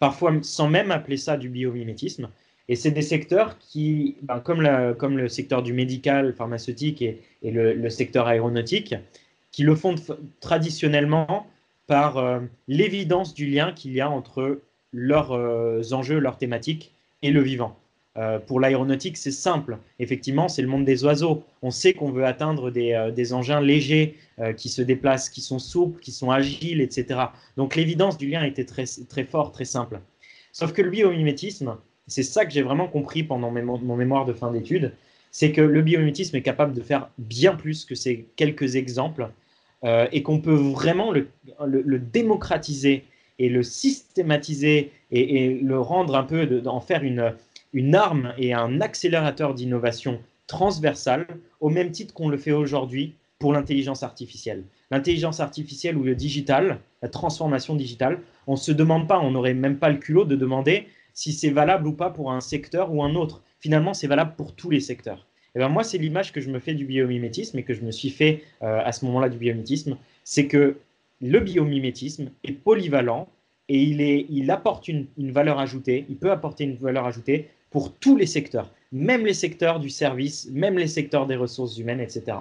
parfois 0.00 0.32
sans 0.42 0.68
même 0.68 0.90
appeler 0.90 1.16
ça 1.16 1.36
du 1.36 1.48
biomimétisme. 1.48 2.28
Et 2.68 2.76
c'est 2.76 2.90
des 2.90 3.02
secteurs 3.02 3.58
qui, 3.58 4.16
ben, 4.22 4.38
comme, 4.38 4.68
comme, 4.96 5.16
le 5.16 5.28
secteur 5.28 5.62
du 5.62 5.72
médical, 5.72 6.32
pharmaceutique 6.34 7.02
et, 7.02 7.20
le, 7.42 7.90
secteur 7.90 8.28
aéronautique, 8.28 8.94
qui 9.50 9.64
le 9.64 9.74
font 9.74 9.96
traditionnellement 10.40 11.46
par 11.88 12.18
euh, 12.18 12.38
l'évidence 12.68 13.34
du 13.34 13.46
lien 13.46 13.72
qu'il 13.72 13.92
y 13.92 14.00
a 14.00 14.08
entre 14.08 14.60
leurs 14.92 15.32
euh, 15.32 15.82
enjeux, 15.90 16.20
leurs 16.20 16.38
thématiques 16.38 16.94
et 17.22 17.32
le 17.32 17.40
vivant. 17.40 17.76
Euh, 18.16 18.40
pour 18.40 18.58
l'aéronautique, 18.58 19.16
c'est 19.16 19.30
simple. 19.30 19.78
Effectivement, 20.00 20.48
c'est 20.48 20.62
le 20.62 20.68
monde 20.68 20.84
des 20.84 21.04
oiseaux. 21.04 21.44
On 21.62 21.70
sait 21.70 21.92
qu'on 21.92 22.10
veut 22.10 22.24
atteindre 22.24 22.70
des, 22.70 22.92
euh, 22.92 23.34
engins 23.34 23.60
légers 23.60 24.16
euh, 24.40 24.52
qui 24.52 24.68
se 24.68 24.82
déplacent, 24.82 25.30
qui 25.30 25.40
sont 25.40 25.60
souples, 25.60 26.00
qui 26.00 26.10
sont 26.10 26.30
agiles, 26.30 26.80
etc. 26.80 27.20
Donc 27.56 27.76
l'évidence 27.76 28.18
du 28.18 28.28
lien 28.28 28.42
était 28.42 28.64
très, 28.64 28.84
très 29.08 29.24
fort, 29.24 29.52
très 29.52 29.64
simple. 29.64 30.00
Sauf 30.52 30.72
que 30.72 30.82
le 30.82 30.90
biomimétisme, 30.90 31.76
c'est 32.08 32.24
ça 32.24 32.44
que 32.44 32.52
j'ai 32.52 32.62
vraiment 32.62 32.88
compris 32.88 33.22
pendant 33.22 33.52
mon 33.52 33.96
mémoire 33.96 34.24
de 34.24 34.32
fin 34.32 34.50
d'études, 34.50 34.92
c'est 35.30 35.52
que 35.52 35.60
le 35.60 35.80
biomimétisme 35.80 36.34
est 36.34 36.42
capable 36.42 36.72
de 36.72 36.80
faire 36.80 37.10
bien 37.18 37.54
plus 37.54 37.84
que 37.84 37.94
ces 37.94 38.26
quelques 38.34 38.74
exemples 38.74 39.30
et 39.84 40.22
qu'on 40.22 40.40
peut 40.40 40.52
vraiment 40.52 41.12
le, 41.12 41.98
démocratiser 41.98 43.04
et 43.38 43.48
le 43.48 43.62
systématiser 43.62 44.90
et, 45.12 45.60
le 45.62 45.80
rendre 45.80 46.16
un 46.16 46.24
peu, 46.24 46.62
en 46.66 46.80
faire 46.80 47.04
une, 47.04 47.32
une 47.72 47.94
arme 47.94 48.34
et 48.38 48.52
un 48.52 48.80
accélérateur 48.80 49.54
d'innovation 49.54 50.20
transversale, 50.46 51.26
au 51.60 51.70
même 51.70 51.92
titre 51.92 52.12
qu'on 52.12 52.28
le 52.28 52.36
fait 52.36 52.52
aujourd'hui 52.52 53.14
pour 53.38 53.52
l'intelligence 53.52 54.02
artificielle. 54.02 54.64
L'intelligence 54.90 55.40
artificielle 55.40 55.96
ou 55.96 56.02
le 56.02 56.14
digital, 56.14 56.80
la 57.02 57.08
transformation 57.08 57.76
digitale, 57.76 58.18
on 58.46 58.52
ne 58.52 58.58
se 58.58 58.72
demande 58.72 59.06
pas, 59.06 59.20
on 59.20 59.30
n'aurait 59.30 59.54
même 59.54 59.78
pas 59.78 59.90
le 59.90 59.98
culot 59.98 60.24
de 60.24 60.36
demander 60.36 60.88
si 61.14 61.32
c'est 61.32 61.50
valable 61.50 61.86
ou 61.86 61.92
pas 61.92 62.10
pour 62.10 62.32
un 62.32 62.40
secteur 62.40 62.92
ou 62.92 63.02
un 63.02 63.14
autre. 63.14 63.42
Finalement, 63.60 63.94
c'est 63.94 64.08
valable 64.08 64.34
pour 64.36 64.54
tous 64.54 64.70
les 64.70 64.80
secteurs. 64.80 65.26
Et 65.54 65.58
ben 65.58 65.68
moi, 65.68 65.84
c'est 65.84 65.98
l'image 65.98 66.32
que 66.32 66.40
je 66.40 66.50
me 66.50 66.58
fais 66.58 66.74
du 66.74 66.84
biomimétisme 66.84 67.58
et 67.58 67.62
que 67.62 67.74
je 67.74 67.82
me 67.82 67.90
suis 67.90 68.10
fait 68.10 68.42
euh, 68.62 68.80
à 68.84 68.92
ce 68.92 69.04
moment-là 69.04 69.28
du 69.28 69.38
biomimétisme, 69.38 69.96
c'est 70.24 70.46
que 70.46 70.76
le 71.20 71.40
biomimétisme 71.40 72.30
est 72.44 72.52
polyvalent 72.52 73.28
et 73.68 73.82
il, 74.28 74.50
apporte 74.50 74.88
une 74.88 75.06
valeur 75.16 75.60
ajoutée, 75.60 76.04
il 76.08 76.16
peut 76.16 76.32
apporter 76.32 76.64
une 76.64 76.74
valeur 76.74 77.06
ajoutée 77.06 77.48
pour 77.70 77.94
tous 77.94 78.16
les 78.16 78.26
secteurs, 78.26 78.70
même 78.92 79.24
les 79.24 79.34
secteurs 79.34 79.80
du 79.80 79.90
service, 79.90 80.48
même 80.50 80.76
les 80.78 80.88
secteurs 80.88 81.26
des 81.26 81.36
ressources 81.36 81.78
humaines, 81.78 82.00
etc. 82.00 82.38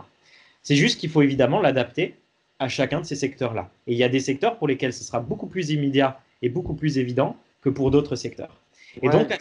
C'est 0.63 0.75
juste 0.75 0.99
qu'il 0.99 1.09
faut 1.09 1.21
évidemment 1.21 1.61
l'adapter 1.61 2.15
à 2.59 2.67
chacun 2.67 3.01
de 3.01 3.05
ces 3.05 3.15
secteurs-là. 3.15 3.69
Et 3.87 3.93
il 3.93 3.97
y 3.97 4.03
a 4.03 4.09
des 4.09 4.19
secteurs 4.19 4.57
pour 4.57 4.67
lesquels 4.67 4.93
ce 4.93 5.03
sera 5.03 5.19
beaucoup 5.19 5.47
plus 5.47 5.69
immédiat 5.69 6.19
et 6.41 6.49
beaucoup 6.49 6.73
plus 6.73 6.97
évident 6.97 7.37
que 7.61 7.69
pour 7.69 7.91
d'autres 7.91 8.15
secteurs. 8.15 8.59
Et 9.01 9.09
donc, 9.09 9.31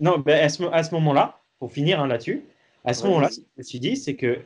Non, 0.00 0.18
ben, 0.18 0.44
à 0.44 0.48
ce, 0.82 0.94
moment-là, 0.94 1.40
pour 1.58 1.72
finir 1.72 2.00
hein, 2.00 2.06
là-dessus, 2.06 2.42
à 2.84 2.94
ce 2.94 3.06
moment-là, 3.06 3.28
ce 3.28 3.40
que 3.40 3.46
je 3.56 3.60
me 3.60 3.62
suis 3.62 3.80
dit, 3.80 3.96
c'est 3.96 4.14
que 4.14 4.40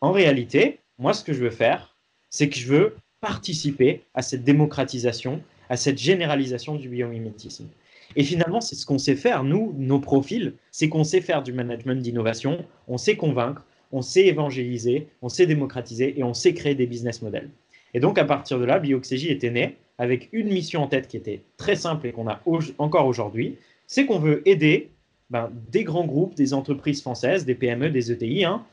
en 0.00 0.12
réalité, 0.12 0.80
moi, 0.98 1.14
ce 1.14 1.24
que 1.24 1.32
je 1.32 1.40
veux 1.40 1.50
faire, 1.50 1.94
c'est 2.28 2.48
que 2.48 2.56
je 2.56 2.66
veux 2.66 2.96
participer 3.20 4.02
à 4.12 4.22
cette 4.22 4.44
démocratisation, 4.44 5.40
à 5.70 5.76
cette 5.76 5.98
généralisation 5.98 6.74
du 6.74 6.88
biomimétisme. 6.88 7.68
Et 8.16 8.24
finalement, 8.24 8.60
c'est 8.60 8.74
ce 8.74 8.86
qu'on 8.86 8.98
sait 8.98 9.16
faire, 9.16 9.44
nous, 9.44 9.74
nos 9.76 9.98
profils, 9.98 10.54
c'est 10.70 10.88
qu'on 10.88 11.04
sait 11.04 11.20
faire 11.20 11.42
du 11.42 11.52
management 11.52 12.00
d'innovation, 12.00 12.64
on 12.88 12.98
sait 12.98 13.16
convaincre, 13.16 13.64
on 13.92 14.02
sait 14.02 14.26
évangéliser, 14.26 15.08
on 15.22 15.28
sait 15.28 15.46
démocratiser 15.46 16.18
et 16.18 16.24
on 16.24 16.34
sait 16.34 16.54
créer 16.54 16.74
des 16.74 16.86
business 16.86 17.22
models. 17.22 17.50
Et 17.94 18.00
donc, 18.00 18.18
à 18.18 18.24
partir 18.24 18.58
de 18.58 18.64
là, 18.64 18.78
Bioxégie 18.78 19.30
était 19.30 19.50
né 19.50 19.76
avec 19.98 20.28
une 20.32 20.48
mission 20.48 20.82
en 20.82 20.88
tête 20.88 21.06
qui 21.06 21.16
était 21.16 21.42
très 21.56 21.76
simple 21.76 22.08
et 22.08 22.12
qu'on 22.12 22.28
a 22.28 22.40
encore 22.78 23.06
aujourd'hui, 23.06 23.56
c'est 23.86 24.06
qu'on 24.06 24.18
veut 24.18 24.46
aider 24.48 24.90
ben, 25.30 25.50
des 25.70 25.84
grands 25.84 26.06
groupes, 26.06 26.34
des 26.34 26.54
entreprises 26.54 27.00
françaises, 27.00 27.44
des 27.44 27.54
PME, 27.54 27.90
des 27.90 28.10
ETI, 28.12 28.44
hein, 28.44 28.64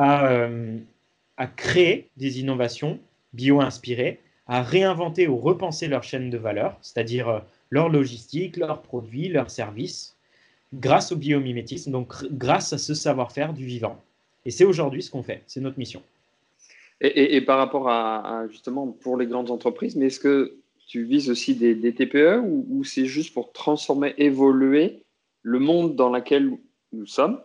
euh, 0.00 0.78
à, 1.36 1.46
créer 1.46 2.08
des 2.16 2.40
innovations 2.40 2.98
bio-inspirées, 3.32 4.20
à 4.46 4.62
réinventer 4.62 5.28
ou 5.28 5.36
repenser 5.36 5.88
leur 5.88 6.02
chaîne 6.02 6.30
de 6.30 6.38
valeur, 6.38 6.78
c'est-à-dire 6.80 7.28
euh, 7.28 7.40
leur 7.70 7.88
logistique, 7.88 8.56
leurs 8.56 8.82
produits, 8.82 9.28
leurs 9.28 9.50
services, 9.50 10.16
grâce 10.74 11.12
au 11.12 11.16
biomimétisme, 11.16 11.90
donc 11.90 12.12
grâce 12.30 12.72
à 12.72 12.78
ce 12.78 12.94
savoir-faire 12.94 13.52
du 13.52 13.64
vivant. 13.64 14.00
Et 14.44 14.50
c'est 14.50 14.64
aujourd'hui 14.64 15.02
ce 15.02 15.10
qu'on 15.10 15.22
fait, 15.22 15.42
c'est 15.46 15.60
notre 15.60 15.78
mission. 15.78 16.02
Et, 17.02 17.40
par 17.40 17.56
rapport 17.56 17.88
à, 17.88 18.46
justement 18.50 18.86
pour 18.88 19.16
les 19.16 19.26
grandes 19.26 19.50
entreprises, 19.50 19.96
mais 19.96 20.06
est-ce 20.06 20.20
que 20.20 20.58
tu 20.86 21.04
vises 21.04 21.30
aussi 21.30 21.54
des, 21.54 21.94
TPE 21.94 22.42
ou, 22.44 22.84
c'est 22.84 23.06
juste 23.06 23.32
pour 23.32 23.52
transformer, 23.52 24.14
évoluer 24.18 25.02
le 25.42 25.58
monde 25.60 25.96
dans 25.96 26.10
lequel 26.10 26.58
nous 26.92 27.06
sommes 27.06 27.40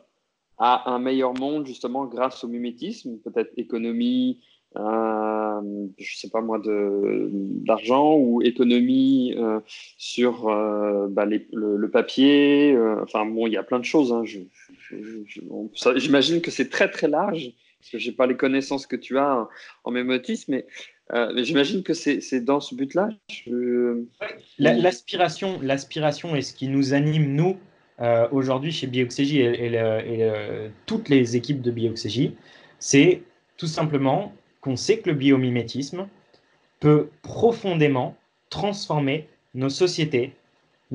à 0.57 0.91
un 0.91 0.99
meilleur 0.99 1.33
monde 1.33 1.65
justement 1.65 2.05
grâce 2.05 2.43
au 2.43 2.49
mimétisme, 2.49 3.17
peut-être 3.19 3.51
économie, 3.55 4.39
euh, 4.77 5.87
je 5.97 6.17
sais 6.17 6.29
pas 6.29 6.41
moi, 6.41 6.61
d'argent 6.63 8.15
ou 8.15 8.41
économie 8.41 9.33
euh, 9.37 9.59
sur 9.97 10.49
euh, 10.49 11.07
bah, 11.09 11.25
le, 11.25 11.89
papier. 11.89 12.73
Euh, 12.73 13.01
enfin 13.03 13.25
bon, 13.25 13.47
il 13.47 13.53
y 13.53 13.57
a 13.57 13.63
plein 13.63 13.79
de 13.79 13.85
choses. 13.85 14.11
Hein. 14.11 14.23
J'imagine 15.95 16.41
que 16.41 16.51
c'est 16.51 16.69
très 16.69 16.89
très 16.89 17.07
large 17.07 17.51
parce 17.79 17.91
que 17.91 17.97
j'ai 17.99 18.11
pas 18.11 18.27
les 18.27 18.35
connaissances 18.35 18.87
que 18.87 18.95
tu 18.95 19.17
as 19.17 19.47
en, 19.83 19.91
mémotisme, 19.91 20.53
mais, 20.53 20.65
j'imagine 21.43 21.83
que 21.83 21.93
c'est 21.93 22.41
dans 22.41 22.59
ce 22.59 22.75
but-là. 22.75 23.09
L'aspiration, 24.57 25.59
l'aspiration 25.61 26.35
est 26.35 26.41
ce 26.41 26.53
qui 26.53 26.67
nous 26.67 26.93
anime 26.93 27.35
nous 27.35 27.57
aujourd'hui 28.31 28.71
chez 28.71 28.87
Bioxégie 28.87 29.39
et, 29.39 29.73
et, 29.75 30.69
toutes 30.87 31.09
les 31.09 31.35
équipes 31.35 31.61
de 31.61 31.69
Bioxégie, 31.69 32.35
c'est 32.79 33.21
tout 33.57 33.67
simplement 33.67 34.33
qu'on 34.65 34.75
sait 34.75 34.97
que 34.97 35.11
le 35.11 35.15
biomimétisme 35.15 36.07
peut 36.79 37.09
profondément 37.21 38.15
transformer 38.49 39.29
nos 39.53 39.69
sociétés, 39.69 40.33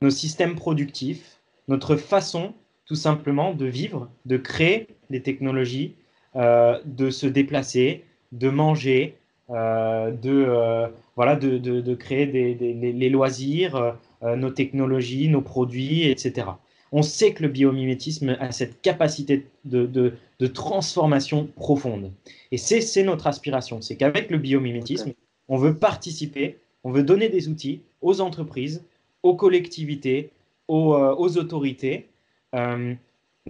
nos 0.02 0.11
systèmes 0.11 0.56
productifs, 0.56 1.38
notre 1.68 1.94
façon 1.94 2.52
tout 2.85 2.96
simplement 2.96 3.54
de 3.54 3.66
vivre, 3.66 4.11
de 4.26 4.37
créer 4.38 4.88
des 5.09 5.22
technologies, 5.22 5.94
euh, 6.35 6.80
de 6.85 7.11
se 7.11 7.28
déplacer, 7.28 8.02
de 8.33 8.50
manger, 8.50 9.16
euh, 9.50 10.11
de, 10.11 10.44
euh, 10.48 10.88
voilà, 11.14 11.37
de, 11.37 11.94
créer 11.94 12.26
des, 12.26 12.54
les 12.54 13.09
loisirs, 13.09 13.96
nos 14.22 14.50
technologies, 14.50 15.28
nos 15.28 15.42
produits, 15.42 16.11
etc. 16.11 16.48
On 16.92 17.03
sait 17.03 17.33
que 17.33 17.42
le 17.42 17.48
biomimétisme 17.48 18.37
a 18.40 18.50
cette 18.53 18.83
capacité 18.83 19.46
de, 19.64 20.14
transformation 20.53 21.46
profonde. 21.57 22.12
Et 22.50 22.57
c'est 22.57 23.03
notre 23.03 23.26
aspiration, 23.26 23.81
c'est 23.81 23.96
qu'avec 23.96 24.31
le 24.31 24.38
biomimétisme, 24.38 25.12
on 25.48 25.57
veut 25.57 25.76
participer, 25.76 26.59
on 26.85 26.90
veut 26.90 27.03
donner 27.03 27.29
des 27.29 27.48
outils 27.48 27.81
aux 28.00 28.20
entreprises, 28.20 28.85
aux 29.22 29.35
collectivités, 29.35 30.31
aux, 30.68 30.94
euh, 30.94 31.14
autorités 31.14 32.09
euh, 32.55 32.94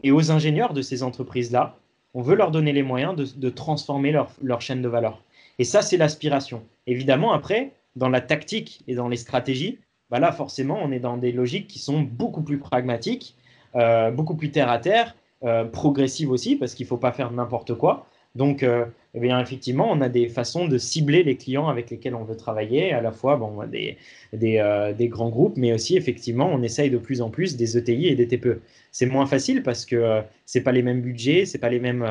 et 0.03 0.11
aux 0.11 0.31
ingénieurs 0.31 0.73
de 0.73 0.83
ces 0.83 1.03
entreprises-là. 1.03 1.77
On 2.15 2.23
veut 2.23 2.35
leur 2.35 2.51
donner 2.51 2.73
les 2.73 2.83
moyens 2.83 3.15
de, 3.15 3.51
transformer 3.51 4.11
leur, 4.11 4.33
leur 4.43 4.61
chaîne 4.61 4.83
de 4.83 4.89
valeur. 4.89 5.23
Et 5.59 5.65
ça, 5.65 5.83
c'est 5.83 5.97
l'aspiration. 5.97 6.65
Évidemment, 6.87 7.33
après, 7.33 7.73
dans 7.97 8.09
la 8.09 8.21
tactique 8.21 8.81
et 8.89 8.95
dans 8.95 9.09
les 9.09 9.17
stratégies, 9.17 9.79
bah 10.11 10.19
là, 10.19 10.33
forcément, 10.33 10.79
on 10.83 10.91
est 10.91 10.99
dans 10.99 11.17
des 11.17 11.33
logiques 11.33 11.69
qui 11.69 11.79
sont 11.79 12.01
beaucoup 12.01 12.43
plus 12.43 12.59
pragmatiques, 12.59 13.37
euh, 13.77 14.11
beaucoup 14.11 14.35
plus 14.35 14.51
terre 14.51 14.71
à 14.71 14.79
terre, 14.79 15.15
euh, 15.45 15.65
progressives 15.65 16.31
aussi, 16.31 16.57
parce 16.57 16.75
qu'il 16.75 16.85
ne 16.85 16.89
faut 16.89 16.97
pas 16.97 17.13
faire 17.13 17.31
n'importe 17.31 17.75
quoi. 17.75 18.07
Donc, 18.35 18.63
euh, 18.63 18.85
eh 19.15 19.21
bien, 19.21 19.41
effectivement, 19.41 19.89
on 19.91 20.01
a 20.01 20.09
des 20.09 20.29
façons 20.29 20.69
de 20.69 20.79
cibler 20.79 21.23
les 21.23 21.37
clients 21.37 21.69
avec 21.69 21.91
lesquels 21.91 22.15
on 22.15 22.25
veut 22.25 22.37
travailler, 22.37 22.93
à 22.93 23.01
la 23.01 23.13
fois 23.13 23.37
bon, 23.37 23.65
des, 23.67 23.97
des, 24.33 24.93
des 24.97 25.09
grands 25.09 25.31
groupes, 25.31 25.57
mais 25.57 25.73
aussi, 25.73 25.97
effectivement, 25.97 26.49
on 26.53 26.63
essaye 26.63 26.91
de 26.91 26.99
plus 26.99 27.23
en 27.23 27.31
plus 27.31 27.57
des 27.57 27.77
ETI 27.77 28.09
et 28.09 28.15
des 28.15 28.29
TPE. 28.29 28.61
C'est 28.93 29.07
moins 29.07 29.27
facile 29.27 29.63
parce 29.63 29.85
que 29.85 30.23
ce 30.47 30.59
n'est 30.59 30.63
pas 30.63 30.73
les 30.73 30.83
mêmes 30.83 31.01
budgets, 31.01 31.45
ce 31.45 31.57
n'est 31.57 31.61
pas 31.61 31.71
les 31.71 31.81
mêmes, 31.81 32.07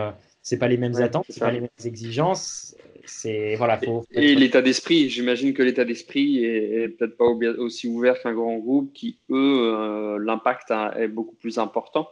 c'est 0.50 0.58
pas 0.58 0.68
les 0.68 0.78
mêmes 0.78 0.96
attentes, 0.96 1.26
ce 1.30 1.40
pas 1.40 1.52
les 1.52 1.62
mêmes 1.62 1.70
exigences 1.86 2.76
voilà. 3.58 3.80
et, 4.12 4.36
l'état 4.36 4.62
d'esprit, 4.62 5.10
j'imagine 5.10 5.54
que 5.54 5.64
l'état 5.64 5.86
d'esprit 5.86 6.44
est, 6.44 6.90
peut-être 6.90 7.18
pas 7.18 7.26
aussi 7.26 7.88
ouvert 7.88 8.20
qu'un 8.22 8.34
grand 8.34 8.58
groupe 8.58 8.94
qui 8.94 9.20
eux 9.30 9.74
euh, 9.76 10.20
l'impact 10.20 10.72
est 10.98 11.08
beaucoup 11.08 11.36
plus 11.36 11.58
important, 11.58 12.10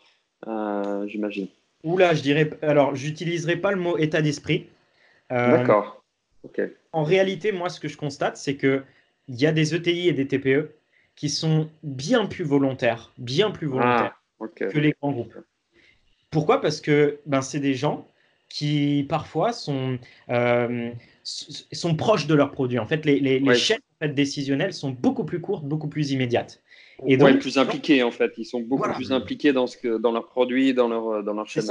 euh, 0.47 1.07
j'imagine. 1.07 1.47
Oula, 1.83 2.13
je 2.13 2.21
dirais. 2.21 2.49
Alors, 2.61 2.95
j'utiliserai 2.95 3.57
pas 3.57 3.71
le 3.71 3.77
mot 3.77 3.97
état 3.97 4.21
d'esprit. 4.21 4.67
Euh, 5.31 5.57
D'accord. 5.57 6.03
Ok. 6.43 6.61
En 6.91 7.03
réalité, 7.03 7.51
moi, 7.51 7.69
ce 7.69 7.79
que 7.79 7.87
je 7.87 7.97
constate, 7.97 8.37
c'est 8.37 8.55
que 8.55 8.83
il 9.27 9.35
y 9.35 9.45
a 9.45 9.51
des 9.51 9.75
ETI 9.75 10.07
et 10.07 10.13
des 10.13 10.27
TPE 10.27 10.69
qui 11.15 11.29
sont 11.29 11.69
bien 11.83 12.25
plus 12.25 12.43
volontaires, 12.43 13.11
bien 13.17 13.51
plus 13.51 13.67
volontaires 13.67 14.21
ah, 14.41 14.45
que 14.55 14.77
les 14.77 14.93
grands 15.01 15.11
groupes. 15.11 15.35
Pourquoi? 16.31 16.61
Parce 16.61 16.81
que 16.81 17.19
ben, 17.25 17.41
c'est 17.41 17.59
des 17.59 17.73
gens 17.73 18.07
qui 18.49 19.05
parfois 19.09 19.51
sont, 19.51 19.97
euh, 20.29 20.91
sont 21.23 21.95
proches 21.95 22.27
de 22.27 22.35
leurs 22.35 22.51
produits. 22.51 22.79
En 22.79 22.85
fait, 22.85 23.05
les, 23.05 23.19
les, 23.19 23.55
chaînes 23.55 23.79
décisionnelles 24.01 24.73
sont 24.73 24.91
beaucoup 24.91 25.25
plus 25.25 25.41
courtes, 25.41 25.65
beaucoup 25.65 25.89
plus 25.89 26.11
immédiates. 26.11 26.61
Et 27.05 27.17
donc, 27.17 27.39
plus 27.39 27.57
impliqués 27.57 28.03
en 28.03 28.11
fait. 28.11 28.31
Ils 28.37 28.45
sont 28.45 28.61
beaucoup 28.61 28.91
plus 28.93 29.11
impliqués 29.11 29.53
dans, 29.53 29.67
ce 29.67 29.77
que, 29.77 29.97
dans 29.97 30.11
leurs 30.11 30.27
produits, 30.27 30.73
dans 30.73 30.87
leur, 30.87 31.23
dans 31.23 31.33
leur 31.33 31.47
chaîne. 31.47 31.65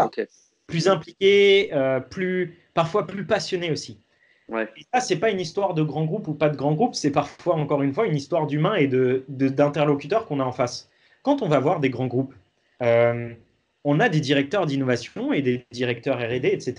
Plus 0.66 0.88
impliqués, 0.88 1.70
euh, 1.72 2.00
plus, 2.00 2.58
parfois 2.74 3.06
plus 3.06 3.24
passionnés 3.24 3.70
aussi. 3.70 4.00
Ouais. 4.48 4.68
Et 4.76 4.82
ça, 4.92 5.00
c'est 5.00 5.16
pas 5.16 5.30
une 5.30 5.40
histoire 5.40 5.74
de 5.74 5.82
grand 5.82 6.04
groupe 6.04 6.28
ou 6.28 6.34
pas 6.34 6.48
de 6.48 6.56
grand 6.56 6.72
groupe, 6.74 6.94
c'est 6.94 7.10
parfois, 7.10 7.54
encore 7.54 7.82
une 7.82 7.92
fois, 7.92 8.06
une 8.06 8.16
histoire 8.16 8.46
d'humain 8.46 8.74
et 8.74 8.86
d'interlocuteurs 9.28 10.22
de, 10.22 10.28
qu'on 10.28 10.40
a 10.40 10.44
en 10.44 10.52
face. 10.52 10.88
Quand 11.22 11.42
on 11.42 11.48
va 11.48 11.58
voir 11.58 11.80
des 11.80 11.90
grands 11.90 12.06
groupes, 12.06 12.34
euh, 12.82 13.32
on 13.86 14.00
a 14.00 14.08
des 14.08 14.20
directeurs 14.20 14.66
d'innovation 14.66 15.32
et 15.32 15.42
des 15.42 15.64
directeurs 15.70 16.18
RD, 16.18 16.44
etc., 16.46 16.74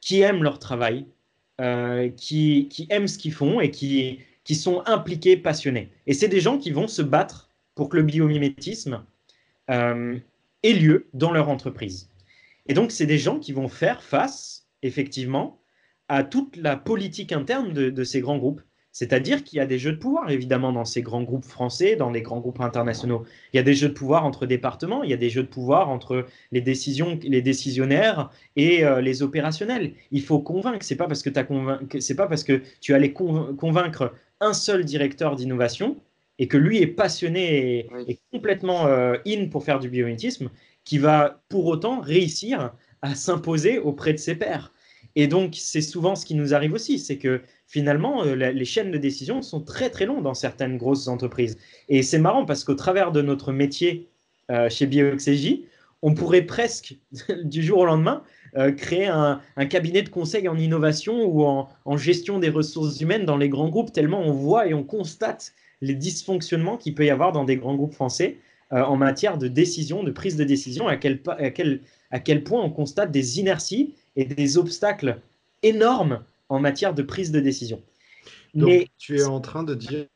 qui 0.00 0.20
aiment 0.20 0.42
leur 0.42 0.58
travail, 0.58 1.06
euh, 1.60 2.10
qui, 2.10 2.68
aiment 2.90 3.06
ce 3.06 3.18
qu'ils 3.18 3.32
font 3.32 3.60
et 3.60 3.70
qui, 3.70 4.18
sont 4.52 4.82
impliqués, 4.86 5.36
passionnés. 5.36 5.92
Et 6.08 6.12
c'est 6.12 6.28
des 6.28 6.40
gens 6.40 6.58
qui 6.58 6.72
vont 6.72 6.88
se 6.88 7.02
battre 7.02 7.50
pour 7.76 7.88
que 7.88 7.96
le 7.96 8.02
biomimétisme 8.02 9.04
euh, 9.70 10.18
ait 10.64 10.72
lieu 10.72 11.06
dans 11.14 11.30
leur 11.30 11.48
entreprise. 11.48 12.10
Et 12.66 12.74
donc, 12.74 12.90
c'est 12.90 13.06
des 13.06 13.18
gens 13.18 13.38
qui 13.38 13.52
vont 13.52 13.68
faire 13.68 14.02
face, 14.02 14.66
effectivement, 14.82 15.60
à 16.08 16.24
toute 16.24 16.56
la 16.56 16.76
politique 16.76 17.30
interne 17.30 17.72
de 17.72 18.04
ces 18.04 18.20
grands 18.20 18.38
groupes. 18.38 18.60
C'est-à-dire 18.94 19.42
qu'il 19.42 19.56
y 19.58 19.60
a 19.60 19.66
des 19.66 19.80
jeux 19.80 19.90
de 19.90 19.98
pouvoir, 19.98 20.30
évidemment, 20.30 20.72
dans 20.72 20.84
ces 20.84 21.02
grands 21.02 21.24
groupes 21.24 21.44
français, 21.44 21.96
dans 21.96 22.10
les 22.10 22.22
grands 22.22 22.38
groupes 22.38 22.60
internationaux. 22.60 23.24
Il 23.52 23.56
y 23.56 23.58
a 23.58 23.64
des 23.64 23.74
jeux 23.74 23.88
de 23.88 23.92
pouvoir 23.92 24.24
entre 24.24 24.46
départements, 24.46 25.02
il 25.02 25.10
y 25.10 25.12
a 25.12 25.16
des 25.16 25.30
jeux 25.30 25.42
de 25.42 25.48
pouvoir 25.48 25.88
entre 25.88 26.26
les, 26.52 26.60
décisions, 26.60 27.18
les 27.24 27.42
décisionnaires 27.42 28.30
et 28.54 28.84
euh, 28.84 29.00
les 29.00 29.24
opérationnels. 29.24 29.94
Il 30.12 30.22
faut 30.22 30.38
convaincre. 30.38 30.86
C'est 30.86 30.94
pas 30.94 31.08
parce 31.08 31.24
que 31.24 31.30
c'est 31.98 32.14
pas 32.14 32.28
parce 32.28 32.44
que 32.44 32.62
tu 32.80 32.94
allais 32.94 33.12
convaincre 33.12 34.14
un 34.40 34.52
seul 34.52 34.84
directeur 34.84 35.34
d'innovation 35.34 35.96
et 36.38 36.46
que 36.46 36.56
lui 36.56 36.78
est 36.78 36.86
passionné 36.86 37.88
et, 38.06 38.20
complètement 38.32 38.86
euh, 38.86 39.16
in 39.26 39.48
pour 39.48 39.64
faire 39.64 39.80
du 39.80 39.88
biomimétisme 39.88 40.50
qui 40.84 40.98
va 40.98 41.42
pour 41.48 41.66
autant 41.66 42.00
réussir 42.00 42.72
à 43.02 43.16
s'imposer 43.16 43.80
auprès 43.80 44.12
de 44.12 44.18
ses 44.18 44.36
pairs. 44.36 44.72
Et 45.16 45.26
donc, 45.28 45.54
c'est 45.56 45.80
souvent 45.80 46.16
ce 46.16 46.26
qui 46.26 46.34
nous 46.34 46.54
arrive 46.54 46.72
aussi, 46.72 46.98
c'est 46.98 47.18
que 47.18 47.42
finalement, 47.66 48.24
euh, 48.24 48.34
les 48.34 48.64
chaînes 48.64 48.90
de 48.90 48.98
décision 48.98 49.42
sont 49.42 49.60
très 49.60 49.90
très 49.90 50.06
longues 50.06 50.22
dans 50.22 50.34
certaines 50.34 50.76
grosses 50.76 51.08
entreprises. 51.08 51.56
Et 51.88 52.02
c'est 52.02 52.18
marrant 52.18 52.44
parce 52.44 52.64
qu'au 52.64 52.74
travers 52.74 53.12
de 53.12 53.22
notre 53.22 53.52
métier 53.52 54.08
euh, 54.50 54.68
chez 54.68 54.86
BioXJ, 54.86 55.60
on 56.02 56.14
pourrait 56.14 56.42
presque, 56.42 56.96
du 57.44 57.62
jour 57.62 57.78
au 57.78 57.84
lendemain, 57.86 58.22
euh, 58.56 58.72
créer 58.72 59.06
un, 59.06 59.40
cabinet 59.68 60.02
de 60.02 60.08
conseil 60.08 60.48
en 60.48 60.56
innovation 60.56 61.24
ou 61.24 61.44
en, 61.44 61.96
gestion 61.96 62.38
des 62.38 62.50
ressources 62.50 63.00
humaines 63.00 63.24
dans 63.24 63.36
les 63.36 63.48
grands 63.48 63.68
groupes, 63.68 63.92
tellement 63.92 64.20
on 64.20 64.32
voit 64.32 64.66
et 64.66 64.74
on 64.74 64.84
constate 64.84 65.52
les 65.80 65.94
dysfonctionnements 65.94 66.76
qu'il 66.76 66.94
peut 66.94 67.04
y 67.04 67.10
avoir 67.10 67.32
dans 67.32 67.44
des 67.44 67.56
grands 67.56 67.74
groupes 67.74 67.94
français 67.94 68.38
en 68.70 68.96
matière 68.96 69.38
de 69.38 69.46
décision, 69.46 70.02
de 70.02 70.10
prise 70.10 70.36
de 70.36 70.42
décision, 70.42 70.88
à 70.88 70.96
quel, 70.96 72.44
point 72.44 72.62
on 72.62 72.70
constate 72.70 73.12
des 73.12 73.38
inerties 73.38 73.94
et 74.16 74.24
des 74.24 74.58
obstacles 74.58 75.20
énormes 75.62 76.22
en 76.48 76.60
matière 76.60 76.94
de 76.94 77.02
prise 77.02 77.32
de 77.32 77.40
décision. 77.40 77.82
Donc, 78.54 78.68
Mais 78.68 78.88
tu 78.98 79.18
es 79.18 79.24
en 79.24 79.40
train 79.40 79.64
de 79.64 79.74
dire 79.74 80.06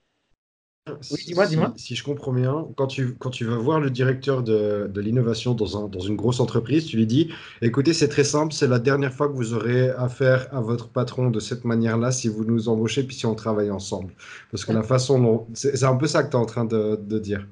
oui, 1.10 1.22
dis-moi, 1.26 1.46
dis-moi. 1.46 1.72
Si, 1.76 1.94
je 1.94 2.04
comprends 2.04 2.32
bien, 2.32 2.66
quand 2.76 2.86
tu, 2.86 3.14
quand 3.14 3.30
tu 3.30 3.44
vas 3.44 3.56
voir 3.56 3.80
le 3.80 3.90
directeur 3.90 4.42
de, 4.42 4.90
de 4.92 5.00
l'innovation 5.00 5.54
dans, 5.54 5.84
un, 5.84 5.88
dans 5.88 6.00
une 6.00 6.16
grosse 6.16 6.40
entreprise, 6.40 6.86
tu 6.86 6.96
lui 6.96 7.06
dis 7.06 7.30
écoutez, 7.62 7.92
c'est 7.92 8.08
très 8.08 8.24
simple, 8.24 8.52
c'est 8.52 8.66
la 8.66 8.78
dernière 8.78 9.12
fois 9.12 9.28
que 9.28 9.34
vous 9.34 9.54
aurez 9.54 9.90
affaire 9.90 10.48
à 10.52 10.60
votre 10.60 10.88
patron 10.88 11.30
de 11.30 11.40
cette 11.40 11.64
manière-là 11.64 12.10
si 12.10 12.28
vous 12.28 12.44
nous 12.44 12.68
embauchez 12.68 13.02
puis 13.02 13.16
si 13.16 13.26
on 13.26 13.34
travaille 13.34 13.70
ensemble. 13.70 14.14
Parce 14.50 14.64
que 14.64 14.72
la 14.72 14.82
façon 14.82 15.20
dont. 15.20 15.46
C'est, 15.54 15.84
un 15.84 15.96
peu 15.96 16.06
ça 16.06 16.22
que 16.22 16.30
tu 16.30 16.36
es 16.36 16.40
en 16.40 16.46
train 16.46 16.64
de, 16.64 16.98
de 17.00 17.18
dire. 17.18 17.46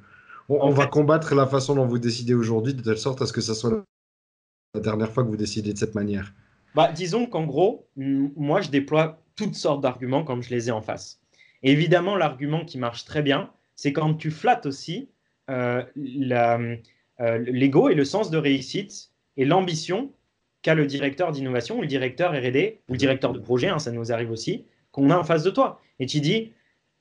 On, 0.49 0.71
va 0.71 0.87
combattre 0.87 1.35
la 1.35 1.47
façon 1.47 1.75
dont 1.75 1.87
vous 1.87 1.99
décidez 1.99 2.35
aujourd'hui 2.35 2.73
de 2.73 2.81
telle 2.81 2.99
sorte 2.99 3.21
à 3.21 3.27
ce 3.27 3.33
que 3.33 3.41
ça 3.41 3.55
soit 3.55 3.83
la 4.77 4.83
dernière 4.83 5.11
fois 5.11 5.25
que 5.25 5.29
vous 5.29 5.37
décidez 5.37 5.73
de 5.73 5.79
cette 5.79 5.95
manière. 5.95 6.33
Bah, 6.75 6.93
disons 6.93 7.27
qu'en 7.27 7.45
gros, 7.45 7.89
moi, 7.97 8.61
je 8.61 8.71
déploie 8.71 9.23
toutes 9.35 9.55
sortes 9.55 9.81
d'arguments 9.81 10.25
quand 10.25 10.41
je 10.43 10.51
les 10.51 10.69
ai 10.69 10.71
en 10.71 10.83
face 10.83 11.21
évidemment, 11.63 12.17
l'argument 12.17 12.65
qui 12.65 12.79
marche 12.79 13.05
très 13.05 13.23
bien, 13.23 13.51
c'est 13.75 13.93
quand 13.93 14.15
tu 14.15 14.31
flattes 14.31 14.67
aussi 14.67 15.09
euh, 15.51 15.83
euh, 15.97 17.39
l'ego 17.39 17.89
et 17.89 17.95
le 17.95 18.05
sens 18.05 18.31
de 18.31 18.39
réussite 18.39 19.11
et 19.37 19.45
l'ambition 19.45 20.13
qu'a 20.63 20.75
le 20.75 20.87
directeur 20.87 21.33
d'innovation 21.33 21.79
ou 21.79 21.83
le 21.83 21.87
directeur 21.87 22.33
RD 22.33 22.79
ou 22.89 22.93
le 22.93 22.99
directeur 22.99 23.33
de 23.33 23.39
projet, 23.39 23.69
hein, 23.69 23.79
ça 23.79 23.93
nous 23.93 24.13
arrive 24.13 24.31
aussi, 24.31 24.65
qu'on 24.91 25.11
a 25.11 25.17
en 25.17 25.25
face 25.25 25.43
de 25.43 25.51
toi. 25.51 25.81
Et 25.99 26.07
tu 26.07 26.21
dis, 26.21 26.53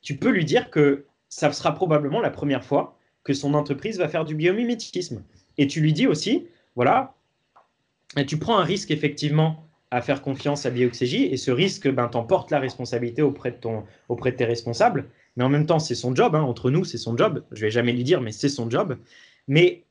tu 0.01 0.17
peux 0.17 0.29
lui 0.29 0.45
dire 0.45 0.69
que 0.69 1.05
ça 1.29 1.51
sera 1.51 1.73
probablement 1.73 2.21
la 2.21 2.29
première 2.29 2.63
fois 2.63 2.97
que 3.23 3.33
son 3.33 3.53
entreprise 3.53 3.97
va 3.97 4.07
faire 4.07 4.25
du 4.25 4.35
biomimétisme. 4.35 5.23
Et 5.57 5.67
tu 5.67 5.81
lui 5.81 5.93
dis 5.93 6.05
aussi, 6.05 6.47
voilà, 6.75 7.15
et 8.17 8.25
tu 8.25 8.37
prends 8.37 8.57
un 8.57 8.63
risque 8.63 8.91
effectivement 8.91 9.67
à 9.91 10.01
faire 10.01 10.21
confiance 10.21 10.65
à 10.65 10.71
Bioxégie 10.71 11.25
et 11.25 11.37
ce 11.37 11.51
risque, 11.51 11.89
ben, 11.89 12.07
t'emporte 12.07 12.51
la 12.51 12.59
responsabilité 12.59 13.21
auprès 13.21 13.51
de, 13.51 13.57
ton, 13.57 13.83
auprès 14.09 14.31
de 14.31 14.37
tes 14.37 14.45
responsables. 14.45 15.09
Mais 15.35 15.43
en 15.43 15.49
même 15.49 15.65
temps, 15.65 15.79
c'est 15.79 15.95
son 15.95 16.15
job. 16.15 16.35
Hein. 16.35 16.41
entre 16.41 16.71
nous, 16.71 16.83
c'est 16.83 16.97
son 16.97 17.15
job. 17.15 17.43
Je 17.51 17.61
vais 17.61 17.71
jamais 17.71 17.93
lui 17.93 18.03
dire, 18.03 18.21
mais 18.21 18.31
c'est 18.31 18.49
son 18.49 18.69
job. 18.69 18.97
Mais 19.47 19.83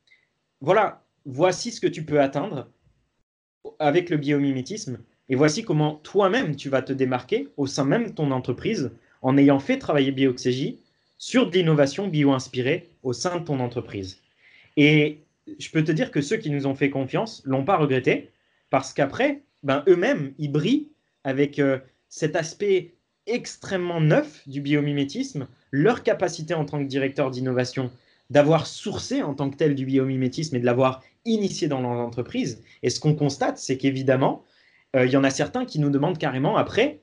voilà, 0.60 1.02
voici 1.24 1.70
ce 1.70 1.80
que 1.80 1.86
tu 1.86 2.04
peux 2.04 2.20
atteindre 2.20 2.68
avec 3.78 4.10
le 4.10 4.16
biomimétisme. 4.16 4.98
Et 5.28 5.36
voici 5.36 5.64
comment 5.64 5.96
toi-même, 5.96 6.56
tu 6.56 6.68
vas 6.68 6.82
te 6.82 6.92
démarquer 6.92 7.48
au 7.56 7.66
sein 7.66 7.84
même 7.84 8.08
de 8.08 8.12
ton 8.12 8.30
entreprise 8.30 8.92
en 9.22 9.38
ayant 9.38 9.58
fait 9.58 9.78
travailler 9.78 10.12
Bioxégie 10.12 10.80
sur 11.16 11.48
de 11.48 11.56
l'innovation 11.56 12.08
bio-inspirée 12.08 12.90
au 13.02 13.12
sein 13.12 13.38
de 13.38 13.44
ton 13.44 13.60
entreprise. 13.60 14.20
Et 14.76 15.20
je 15.58 15.70
peux 15.70 15.84
te 15.84 15.92
dire 15.92 16.10
que 16.10 16.20
ceux 16.20 16.36
qui 16.36 16.50
nous 16.50 16.66
ont 16.66 16.74
fait 16.74 16.90
confiance 16.90 17.42
l'ont 17.44 17.64
pas 17.64 17.76
regretté 17.76 18.30
parce 18.70 18.92
qu'après, 18.92 19.42
ben, 19.62 19.82
eux-mêmes, 19.88 20.34
ils 20.38 20.50
brillent 20.50 20.88
avec 21.22 21.58
euh, 21.58 21.78
cet 22.08 22.36
aspect 22.36 22.94
extrêmement 23.26 24.00
neuf 24.00 24.46
du 24.46 24.60
biomimétisme, 24.60 25.46
leur 25.70 26.02
capacité 26.02 26.54
en 26.54 26.64
tant 26.64 26.78
que 26.78 26.88
directeur 26.88 27.30
d'innovation 27.30 27.90
d'avoir 28.30 28.66
sourcé 28.66 29.22
en 29.22 29.34
tant 29.34 29.50
que 29.50 29.56
tel 29.56 29.74
du 29.74 29.84
biomimétisme 29.84 30.56
et 30.56 30.60
de 30.60 30.64
l'avoir 30.64 31.02
initié 31.24 31.68
dans 31.68 31.80
leur 31.80 31.92
entreprise. 31.92 32.62
Et 32.82 32.90
ce 32.90 33.00
qu'on 33.00 33.14
constate, 33.14 33.58
c'est 33.58 33.76
qu'évidemment, 33.76 34.44
euh, 34.96 35.06
il 35.06 35.12
y 35.12 35.16
en 35.16 35.24
a 35.24 35.30
certains 35.30 35.64
qui 35.64 35.78
nous 35.78 35.90
demandent 35.90 36.18
carrément 36.18 36.56
après 36.56 37.00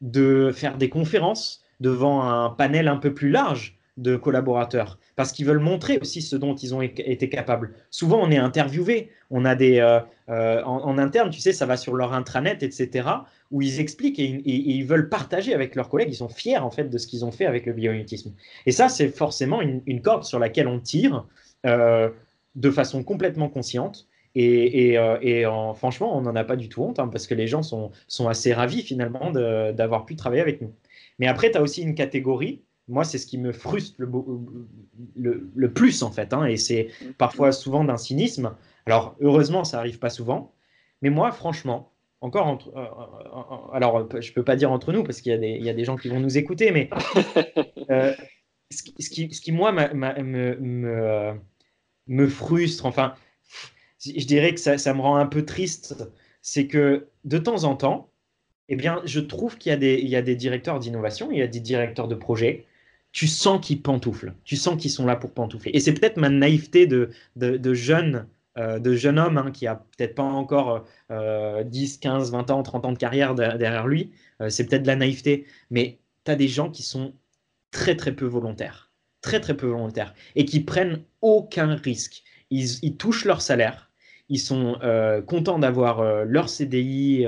de 0.00 0.50
faire 0.52 0.78
des 0.78 0.88
conférences 0.88 1.64
devant 1.80 2.22
un 2.22 2.50
panel 2.50 2.88
un 2.88 2.96
peu 2.96 3.12
plus 3.14 3.30
large 3.30 3.78
de 4.00 4.16
collaborateurs 4.16 4.98
parce 5.14 5.32
qu'ils 5.32 5.44
veulent 5.44 5.58
montrer 5.58 5.98
aussi 5.98 6.22
ce 6.22 6.34
dont 6.34 6.54
ils 6.54 6.74
ont 6.74 6.80
été 6.80 7.28
capables. 7.28 7.74
Souvent, 7.90 8.20
on 8.22 8.30
est 8.30 8.38
interviewé, 8.38 9.10
on 9.28 9.44
a 9.44 9.54
des 9.54 9.78
euh, 9.78 10.00
euh, 10.30 10.62
en, 10.64 10.96
interne, 10.96 11.28
tu 11.28 11.40
sais, 11.40 11.52
ça 11.52 11.66
va 11.66 11.76
sur 11.76 11.94
leur 11.94 12.14
intranet, 12.14 12.62
etc., 12.62 13.06
où 13.50 13.60
ils 13.60 13.80
expliquent 13.80 14.18
et, 14.18 14.42
ils 14.44 14.84
veulent 14.84 15.10
partager 15.10 15.52
avec 15.52 15.74
leurs 15.74 15.90
collègues. 15.90 16.08
Ils 16.10 16.16
sont 16.16 16.30
fiers 16.30 16.56
en 16.56 16.70
fait 16.70 16.84
de 16.84 16.96
ce 16.96 17.06
qu'ils 17.06 17.24
ont 17.26 17.32
fait 17.32 17.44
avec 17.44 17.66
le 17.66 17.74
biomimétisme. 17.74 18.32
Et 18.64 18.72
ça, 18.72 18.88
c'est 18.88 19.08
forcément 19.08 19.60
une, 19.60 20.00
corde 20.00 20.24
sur 20.24 20.38
laquelle 20.38 20.68
on 20.68 20.80
tire 20.80 21.26
euh, 21.66 22.08
de 22.54 22.70
façon 22.70 23.04
complètement 23.04 23.50
consciente. 23.50 24.08
Et, 24.34 24.96
franchement, 25.74 26.16
on 26.16 26.22
n'en 26.22 26.34
a 26.34 26.44
pas 26.44 26.56
du 26.56 26.70
tout 26.70 26.82
honte, 26.82 26.98
hein, 26.98 27.08
parce 27.08 27.26
que 27.26 27.34
les 27.34 27.46
gens 27.46 27.62
sont, 27.62 27.90
sont 28.08 28.28
assez 28.28 28.54
ravis 28.54 28.80
finalement 28.80 29.30
d'avoir 29.32 30.06
pu 30.06 30.16
travailler 30.16 30.40
avec 30.40 30.62
nous. 30.62 30.72
Mais 31.18 31.26
après, 31.26 31.50
tu 31.50 31.58
as 31.58 31.62
aussi 31.62 31.82
une 31.82 31.94
catégorie 31.94 32.62
moi, 32.90 33.04
c'est 33.04 33.18
ce 33.18 33.26
qui 33.26 33.38
me 33.38 33.52
frustre 33.52 33.94
le, 33.98 35.50
le, 35.54 35.72
plus, 35.72 36.02
en 36.02 36.10
fait. 36.10 36.32
Hein, 36.32 36.44
et 36.46 36.56
c'est 36.56 36.88
parfois 37.18 37.52
souvent 37.52 37.84
d'un 37.84 37.96
cynisme. 37.96 38.56
Alors, 38.84 39.16
heureusement, 39.20 39.64
ça 39.64 39.78
n'arrive 39.78 39.98
pas 39.98 40.10
souvent. 40.10 40.52
Mais 41.00 41.10
moi, 41.10 41.30
franchement, 41.30 41.92
encore 42.20 42.46
entre. 42.46 42.76
Euh, 42.76 42.80
euh, 42.80 43.38
euh, 43.52 43.72
alors, 43.72 44.08
je 44.20 44.28
ne 44.28 44.34
peux 44.34 44.42
pas 44.42 44.56
dire 44.56 44.72
entre 44.72 44.92
nous, 44.92 45.04
parce 45.04 45.20
qu'il 45.20 45.32
y, 45.32 45.62
y, 45.62 45.70
a 45.70 45.72
des 45.72 45.84
gens 45.84 45.96
qui 45.96 46.08
vont 46.08 46.20
nous 46.20 46.36
écouter, 46.36 46.72
mais 46.72 46.90
ce, 48.70 48.82
qui, 48.82 49.32
ce, 49.32 49.40
qui, 49.40 49.52
moi, 49.52 49.70
me, 49.70 49.94
me, 50.22 51.40
me, 52.08 52.26
frustre, 52.26 52.86
enfin, 52.86 53.14
je 54.04 54.26
dirais 54.26 54.52
que 54.52 54.60
ça, 54.60 54.78
ça 54.78 54.94
me 54.94 55.00
rend 55.00 55.16
un 55.16 55.26
peu 55.26 55.44
triste, 55.44 56.08
c'est 56.42 56.66
que 56.66 57.06
de 57.24 57.38
temps 57.38 57.64
en 57.64 57.76
temps, 57.76 58.10
eh 58.68 58.74
bien, 58.76 59.00
je 59.04 59.20
trouve 59.20 59.58
qu'il 59.58 59.72
y, 59.72 60.08
y 60.08 60.16
a 60.16 60.22
des 60.22 60.36
directeurs 60.36 60.80
d'innovation, 60.80 61.30
il 61.30 61.38
y 61.38 61.42
a 61.42 61.46
des 61.46 61.60
directeurs 61.60 62.08
de 62.08 62.14
projet 62.16 62.66
tu 63.12 63.26
sens 63.26 63.64
qu'ils 63.64 63.82
pantouflent, 63.82 64.34
tu 64.44 64.56
sens 64.56 64.80
qu'ils 64.80 64.90
sont 64.90 65.06
là 65.06 65.16
pour 65.16 65.32
pantoufler. 65.32 65.72
Et 65.74 65.80
c'est 65.80 65.92
peut-être 65.92 66.16
ma 66.16 66.28
naïveté 66.28 66.86
de, 66.86 67.10
jeune, 67.74 68.26
euh, 68.56 68.78
de 68.78 68.94
jeune 68.94 69.18
homme 69.18 69.38
hein, 69.38 69.50
qui 69.50 69.66
a 69.66 69.76
peut-être 69.76 70.14
pas 70.14 70.22
encore 70.22 70.86
10, 71.10 71.98
15, 71.98 72.32
20 72.32 72.50
ans, 72.50 72.62
30 72.62 72.84
ans 72.84 72.92
de 72.92 72.98
carrière 72.98 73.34
derrière 73.34 73.86
lui. 73.86 74.12
Euh, 74.40 74.48
c'est 74.48 74.66
peut-être 74.66 74.82
de 74.82 74.86
la 74.86 74.96
naïveté, 74.96 75.46
mais 75.70 75.98
tu 76.24 76.30
as 76.30 76.36
des 76.36 76.48
gens 76.48 76.70
qui 76.70 76.82
sont 76.82 77.14
très 77.70 77.96
très 77.96 78.12
peu 78.14 78.26
volontaires, 78.26 78.92
très 79.22 79.40
très 79.40 79.56
peu 79.56 79.66
volontaires, 79.66 80.14
et 80.34 80.44
qui 80.44 80.60
prennent 80.60 81.02
aucun 81.20 81.74
risque. 81.76 82.22
ils 82.50 82.96
touchent 82.96 83.24
leur 83.24 83.42
salaire, 83.42 83.90
ils 84.30 84.38
sont 84.38 84.78
euh, 84.82 85.20
contents 85.20 85.58
d'avoir 85.58 86.00
euh, 86.00 86.24
leur 86.24 86.48
CDI, 86.48 87.26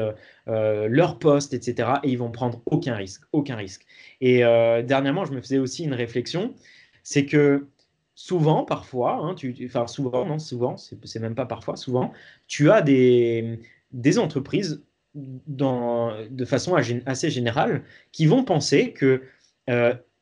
euh, 0.48 0.88
leur 0.88 1.18
poste, 1.18 1.54
etc. 1.54 1.88
Et 2.02 2.10
ils 2.10 2.18
vont 2.18 2.30
prendre 2.30 2.62
aucun 2.66 2.94
risque, 2.94 3.22
aucun 3.32 3.56
risque. 3.56 3.86
Et 4.20 4.40
dernièrement, 4.84 5.24
je 5.24 5.32
me 5.32 5.40
faisais 5.40 5.58
aussi 5.58 5.84
une 5.84 5.94
réflexion, 5.94 6.54
c'est 7.02 7.26
que 7.26 7.66
souvent, 8.14 8.64
parfois, 8.64 9.14
hein, 9.14 9.34
tu, 9.34 9.54
enfin 9.64 9.86
souvent, 9.86 10.24
non, 10.26 10.38
souvent, 10.38 10.76
c'est 10.76 11.20
même 11.20 11.34
pas 11.34 11.46
parfois, 11.46 11.76
souvent, 11.76 12.12
tu 12.46 12.70
as 12.70 12.82
des, 12.82 13.58
des 13.92 14.18
entreprises 14.18 14.82
dans, 15.14 16.14
de 16.30 16.44
façon 16.44 16.74
assez 17.06 17.30
générale 17.30 17.82
qui 18.12 18.26
vont 18.26 18.44
penser 18.44 18.92
que 18.92 19.22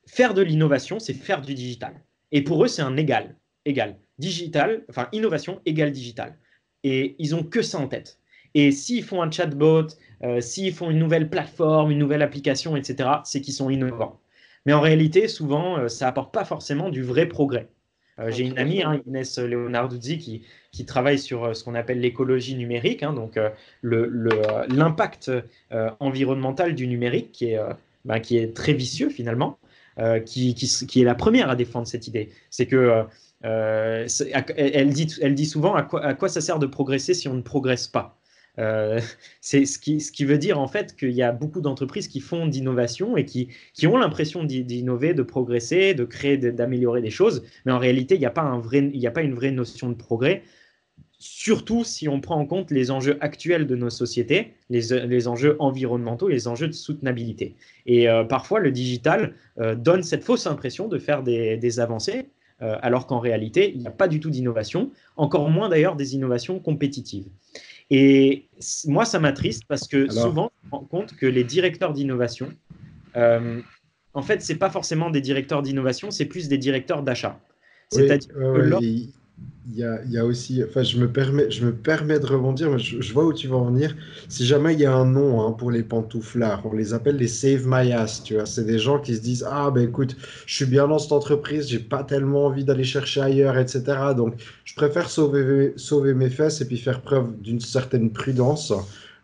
faire 0.07 0.35
de 0.35 0.43
l'innovation, 0.43 0.99
c'est 0.99 1.15
faire 1.15 1.43
du 1.43 1.55
digital. 1.55 1.95
Et 2.33 2.43
pour 2.43 2.65
eux, 2.65 2.69
c'est 2.69 2.83
un 2.83 2.97
égal, 2.97 3.37
égal. 3.65 3.97
Digital, 4.19 4.85
enfin 4.89 5.09
innovation 5.13 5.61
égale 5.65 5.93
digital 5.93 6.37
et 6.83 7.17
ils 7.19 7.35
ont 7.35 7.43
que 7.43 7.63
ça 7.63 7.79
en 7.79 7.89
tête. 7.89 8.20
Et 8.55 8.73
s'ils 8.73 9.05
font 9.05 9.23
un 9.23 9.31
chatbot, 9.31 9.87
euh, 10.23 10.41
s'ils 10.41 10.73
font 10.73 10.91
une 10.91 10.99
nouvelle 10.99 11.29
plateforme, 11.29 11.91
une 11.91 11.99
nouvelle 11.99 12.23
application, 12.23 12.77
etc., 12.77 13.09
c'est 13.25 13.41
qu'ils 13.41 13.55
sont 13.55 13.71
innovants. 13.71 14.21
Mais 14.67 14.73
en 14.73 14.81
réalité, 14.81 15.29
souvent, 15.29 15.79
euh, 15.79 15.89
ça 15.89 16.09
apporte 16.09 16.33
pas 16.35 16.45
forcément 16.45 16.91
du 16.91 17.03
vrai 17.03 17.27
progrès. 17.27 17.69
Euh, 18.19 18.31
j'ai 18.31 18.45
une 18.45 18.59
amie, 18.59 18.83
hein, 18.83 19.01
Inès 19.07 19.39
Leonarduzzi, 19.39 20.19
qui, 20.19 20.43
qui 20.73 20.85
travaille 20.85 21.19
sur 21.19 21.57
ce 21.57 21.65
qu'on 21.65 21.75
appelle 21.75 22.01
l'écologie 22.01 22.57
numérique, 22.57 23.03
hein, 23.03 23.13
donc 23.13 23.39
l'impact 23.83 25.31
environnemental 26.01 26.75
du 26.75 26.87
numérique, 26.87 27.33
qui 27.33 27.53
est, 27.53 27.61
ben, 28.05 28.21
qui 28.21 28.37
est 28.37 28.55
très 28.55 28.73
vicieux 28.73 29.09
finalement, 29.09 29.59
qui, 30.27 30.55
qui, 30.55 30.87
qui, 30.87 31.01
est 31.01 31.05
la 31.05 31.15
première 31.15 31.49
à 31.49 31.57
défendre 31.57 31.87
cette 31.87 32.07
idée. 32.09 32.31
C'est 32.51 32.67
que 32.67 33.07
euh, 33.45 34.07
elle, 34.57 34.93
dit, 34.93 35.15
elle 35.23 35.35
dit 35.35 35.47
souvent 35.47 35.75
à 35.75 35.83
quoi, 35.83 36.05
à 36.05 36.15
quoi 36.15 36.29
ça 36.29 36.41
sert 36.41 36.59
de 36.59 36.67
progresser 36.67 37.15
si 37.15 37.29
on 37.29 37.35
ne 37.35 37.43
progresse 37.43 37.89
pas. 37.89 38.20
Euh, 38.59 39.01
c'est 39.41 39.65
ce 39.65 39.79
qui, 39.79 40.01
ce 40.01 40.13
qui 40.13 40.25
veut 40.25 40.39
dire 40.39 40.59
en 40.59 40.69
fait 40.69 40.97
qu'il 40.97 41.13
y 41.13 41.23
a 41.23 41.33
beaucoup 41.33 41.61
d'entreprises 41.61 42.09
qui 42.09 42.21
font 42.21 42.47
d'innovation 42.47 43.17
et 43.17 43.25
qui, 43.25 43.49
qui 43.75 43.87
ont 43.87 43.97
l'impression 43.97 44.45
d'innover, 44.45 45.15
de 45.15 45.23
progresser, 45.23 45.95
de 45.95 46.05
créer, 46.05 46.37
d'améliorer 46.37 47.01
des 47.01 47.11
choses, 47.11 47.45
mais 47.65 47.73
en 47.73 47.79
réalité, 47.79 48.15
il 48.15 48.21
n'y 48.21 48.27
a, 48.27 48.31
pas 48.31 48.43
a 48.43 49.11
pas 49.11 49.23
une 49.23 49.35
vraie 49.35 49.51
notion 49.51 49.89
de 49.89 49.95
progrès, 49.95 50.43
surtout 51.19 51.85
si 51.85 52.09
on 52.09 52.21
prend 52.21 52.37
en 52.37 52.47
compte 52.47 52.71
les 52.71 52.91
enjeux 52.91 53.19
actuels 53.21 53.67
de 53.67 53.77
nos 53.77 53.91
sociétés, 53.91 54.55
les, 54.71 55.07
les 55.07 55.29
enjeux 55.29 55.57
environnementaux, 55.59 56.29
les 56.29 56.49
enjeux 56.49 56.69
de 56.69 56.73
soutenabilité. 56.73 57.57
Et 57.87 58.09
euh, 58.09 58.25
parfois, 58.25 58.61
le 58.61 58.73
digital 58.73 59.35
donne 59.77 60.03
cette 60.03 60.25
fausse 60.25 60.47
impression 60.47 60.89
de 60.89 60.99
faire 60.99 61.23
des, 61.23 61.59
des 61.59 61.81
avancées, 61.81 62.31
euh, 62.63 62.77
alors 62.83 63.07
qu'en 63.07 63.21
réalité, 63.21 63.73
il 63.75 63.81
n'y 63.81 63.87
a 63.87 63.91
pas 63.91 64.09
du 64.09 64.21
tout 64.21 64.31
d'innovation, 64.31 64.91
encore 65.17 65.49
moins 65.49 65.69
d'ailleurs 65.69 65.97
des 65.97 66.15
innovations 66.15 66.59
compétitives. 66.59 67.27
Et 67.91 68.49
moi, 68.87 69.05
ça 69.05 69.19
m'attriste 69.19 69.65
parce 69.67 69.89
que 69.89 70.09
souvent, 70.09 70.53
je 70.63 70.69
me 70.69 70.71
rends 70.73 70.85
compte 70.85 71.17
que 71.17 71.27
les 71.27 71.43
directeurs 71.43 71.93
d'innovation, 71.93 72.51
euh, 73.17 73.61
en 74.15 74.23
fait, 74.23 74.43
ce 74.43 74.53
n'est 74.53 74.59
pas 74.59 74.71
forcément 74.71 75.11
des 75.11 75.21
directeurs 75.21 75.63
d'innovation, 75.63 76.11
c'est 76.11 76.27
plus 76.27 76.49
des 76.49 76.59
directeurs 76.59 77.03
d'achat. 77.03 77.41
C'est-à-dire 77.93 78.29
que 78.33 78.81
il 79.73 79.79
y 79.79 79.85
a, 79.85 80.03
y 80.05 80.19
a, 80.19 80.25
aussi, 80.25 80.63
enfin, 80.65 80.83
je 80.83 80.99
me 80.99 81.11
permets, 81.11 81.51
je 81.51 81.65
me 81.65 81.73
permets 81.73 82.19
de 82.19 82.27
rebondir, 82.27 82.71
mais 82.71 82.79
je, 82.79 83.13
vois 83.13 83.25
où 83.25 83.33
tu 83.33 83.47
vas 83.47 83.57
en 83.57 83.67
venir. 83.67 83.95
Si 84.29 84.45
jamais 84.45 84.73
il 84.75 84.81
y 84.81 84.85
a 84.85 84.93
un 84.93 85.05
nom 85.05 85.47
hein, 85.47 85.53
pour 85.53 85.71
les 85.71 85.83
pantouflards, 85.83 86.65
on 86.67 86.75
les 86.75 86.93
appelle 86.93 87.17
les 87.17 87.29
Save 87.29 87.63
My 87.67 87.93
Ass, 87.93 88.23
tu 88.23 88.35
vois. 88.35 88.47
C'est 88.47 88.65
des 88.65 88.79
gens 88.79 88.99
qui 88.99 89.15
se 89.15 89.21
disent 89.21 89.47
Ah, 89.49 89.71
ben 89.71 89.89
écoute, 89.89 90.17
je 90.47 90.55
suis 90.55 90.67
bien 90.67 90.89
dans 90.89 90.99
cette 90.99 91.13
entreprise, 91.13 91.69
j'ai 91.69 91.79
pas 91.79 92.03
tellement 92.03 92.47
envie 92.47 92.65
d'aller 92.65 92.85
chercher 92.85 93.21
ailleurs, 93.21 93.59
etc. 93.59 93.83
Donc, 94.17 94.35
je 94.65 94.75
préfère 94.75 95.09
sauver, 95.09 95.73
sauver 95.77 96.15
mes 96.15 96.31
fesses 96.31 96.61
et 96.61 96.67
puis 96.67 96.79
faire 96.79 97.01
preuve 97.03 97.41
d'une 97.41 97.61
certaine 97.61 98.11
prudence 98.13 98.73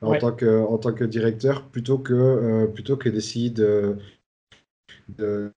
en, 0.01 0.17
tant 0.17 0.33
que, 0.33 0.65
en 0.65 0.79
tant 0.79 0.93
que 0.93 1.05
directeur 1.05 1.65
plutôt 1.65 1.99
que, 1.99 2.15
euh, 2.15 2.67
plutôt 2.67 2.97
que 2.97 3.09
d'essayer 3.09 3.51
de, 3.51 3.97
de 5.19 5.53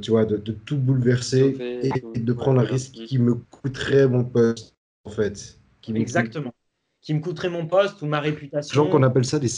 tu 0.00 0.10
vois, 0.10 0.24
de, 0.24 0.36
tout 0.36 0.76
bouleverser 0.76 1.82
et, 1.82 2.20
de 2.20 2.32
prendre 2.32 2.60
un 2.60 2.64
risque 2.64 2.92
qui 2.92 3.18
me 3.18 3.34
coûterait 3.34 4.08
mon 4.08 4.24
poste, 4.24 4.74
en 5.04 5.10
fait. 5.10 5.58
Qui 5.80 5.96
Exactement. 5.96 6.52
Qui 7.00 7.14
me 7.14 7.20
coûterait 7.20 7.50
mon 7.50 7.66
poste 7.66 8.02
ou 8.02 8.06
ma 8.06 8.20
réputation. 8.20 8.74
Genre 8.74 8.90
qu'on 8.90 9.02
appelle 9.02 9.24
ça 9.24 9.38
des... 9.38 9.48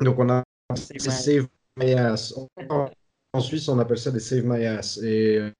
Donc 0.00 0.18
on 0.18 0.28
a 0.28 0.42
save 0.76 1.46
my 1.78 1.92
ass. 1.92 2.34
En 3.32 3.40
Suisse, 3.40 3.68
on 3.68 3.78
appelle 3.78 3.98
ça 3.98 4.10
des 4.10 4.20
save 4.20 4.44
my 4.44 4.64
ass. 4.66 4.98
Et... 4.98 5.38
Euh, 5.38 5.50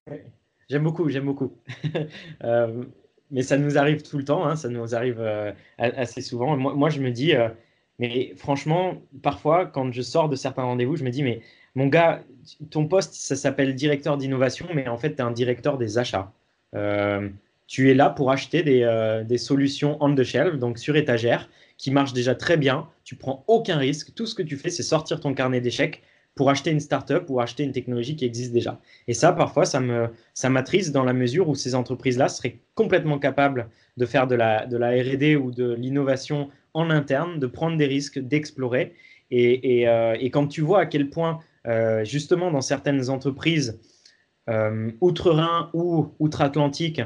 j'aime 0.68 0.82
beaucoup, 0.82 1.08
j'aime 1.08 1.26
beaucoup. 1.26 1.52
Euh, 2.42 2.84
mais 3.30 3.42
ça 3.42 3.56
nous 3.56 3.78
arrive 3.78 4.02
tout 4.02 4.18
le 4.18 4.24
temps, 4.24 4.46
hein, 4.46 4.54
ça 4.54 4.68
nous 4.68 4.94
arrive 4.94 5.18
euh, 5.18 5.52
assez 5.78 6.20
souvent. 6.20 6.56
Moi, 6.56 6.74
moi, 6.74 6.90
je 6.90 7.00
me 7.00 7.10
dis, 7.10 7.32
mais 7.98 8.34
franchement, 8.36 9.02
parfois, 9.22 9.66
quand 9.66 9.92
je 9.92 10.02
sors 10.02 10.28
de 10.28 10.36
certains 10.36 10.62
rendez-vous, 10.64 10.96
je 10.96 11.04
me 11.04 11.10
dis, 11.10 11.22
mais 11.22 11.40
mon 11.74 11.86
gars, 11.86 12.22
ton 12.70 12.86
poste, 12.86 13.14
ça 13.14 13.36
s'appelle 13.36 13.74
directeur 13.74 14.16
d'innovation, 14.16 14.66
mais 14.74 14.88
en 14.88 14.96
fait, 14.96 15.14
tu 15.14 15.16
es 15.16 15.22
un 15.22 15.30
directeur 15.30 15.78
des 15.78 15.98
achats. 15.98 16.32
Euh, 16.74 17.28
tu 17.66 17.90
es 17.90 17.94
là 17.94 18.10
pour 18.10 18.30
acheter 18.30 18.62
euh, 18.84 19.24
des, 19.24 19.38
solutions 19.38 19.96
on 20.00 20.14
the 20.14 20.22
shelf, 20.22 20.58
donc 20.58 20.78
sur 20.78 20.96
étagère, 20.96 21.48
qui 21.78 21.90
marchent 21.90 22.12
déjà 22.12 22.34
très 22.34 22.56
bien. 22.56 22.88
Tu 23.04 23.16
prends 23.16 23.44
aucun 23.48 23.78
risque. 23.78 24.14
Tout 24.14 24.26
ce 24.26 24.34
que 24.34 24.42
tu 24.42 24.56
fais, 24.56 24.70
c'est 24.70 24.82
sortir 24.82 25.20
ton 25.20 25.34
carnet 25.34 25.60
d'échecs 25.60 26.02
pour 26.34 26.50
acheter 26.50 26.70
une 26.70 26.80
startup 26.80 27.24
ou 27.28 27.40
acheter 27.40 27.62
une 27.62 27.72
technologie 27.72 28.16
qui 28.16 28.24
existe 28.24 28.52
déjà. 28.52 28.80
Et 29.06 29.14
ça, 29.14 29.32
parfois, 29.32 29.64
ça 29.64 29.80
me 29.80 30.08
ça 30.34 30.50
m'attriste 30.50 30.92
dans 30.92 31.04
la 31.04 31.12
mesure 31.12 31.48
où 31.48 31.54
ces 31.54 31.74
entreprises-là 31.74 32.28
seraient 32.28 32.58
complètement 32.74 33.18
capables 33.18 33.68
de 33.96 34.06
faire 34.06 34.26
de 34.26 34.34
la, 34.34 34.66
de 34.66 34.76
la 34.76 34.90
R&D 34.90 35.36
ou 35.36 35.52
de 35.52 35.74
l'innovation 35.74 36.50
en 36.74 36.90
interne, 36.90 37.38
de 37.38 37.46
prendre 37.46 37.76
des 37.76 37.86
risques, 37.86 38.18
d'explorer. 38.18 38.94
Et, 39.30 39.88
euh, 39.88 40.16
et, 40.20 40.30
quand 40.30 40.46
tu 40.46 40.60
vois 40.60 40.80
à 40.80 40.86
quel 40.86 41.10
point 41.10 41.40
euh, 41.66 42.04
justement 42.04 42.50
dans 42.50 42.60
certaines 42.60 43.08
entreprises 43.08 43.80
euh, 44.50 44.90
outre-Rhin 45.00 45.70
ou 45.72 46.12
outre-Atlantique, 46.18 47.00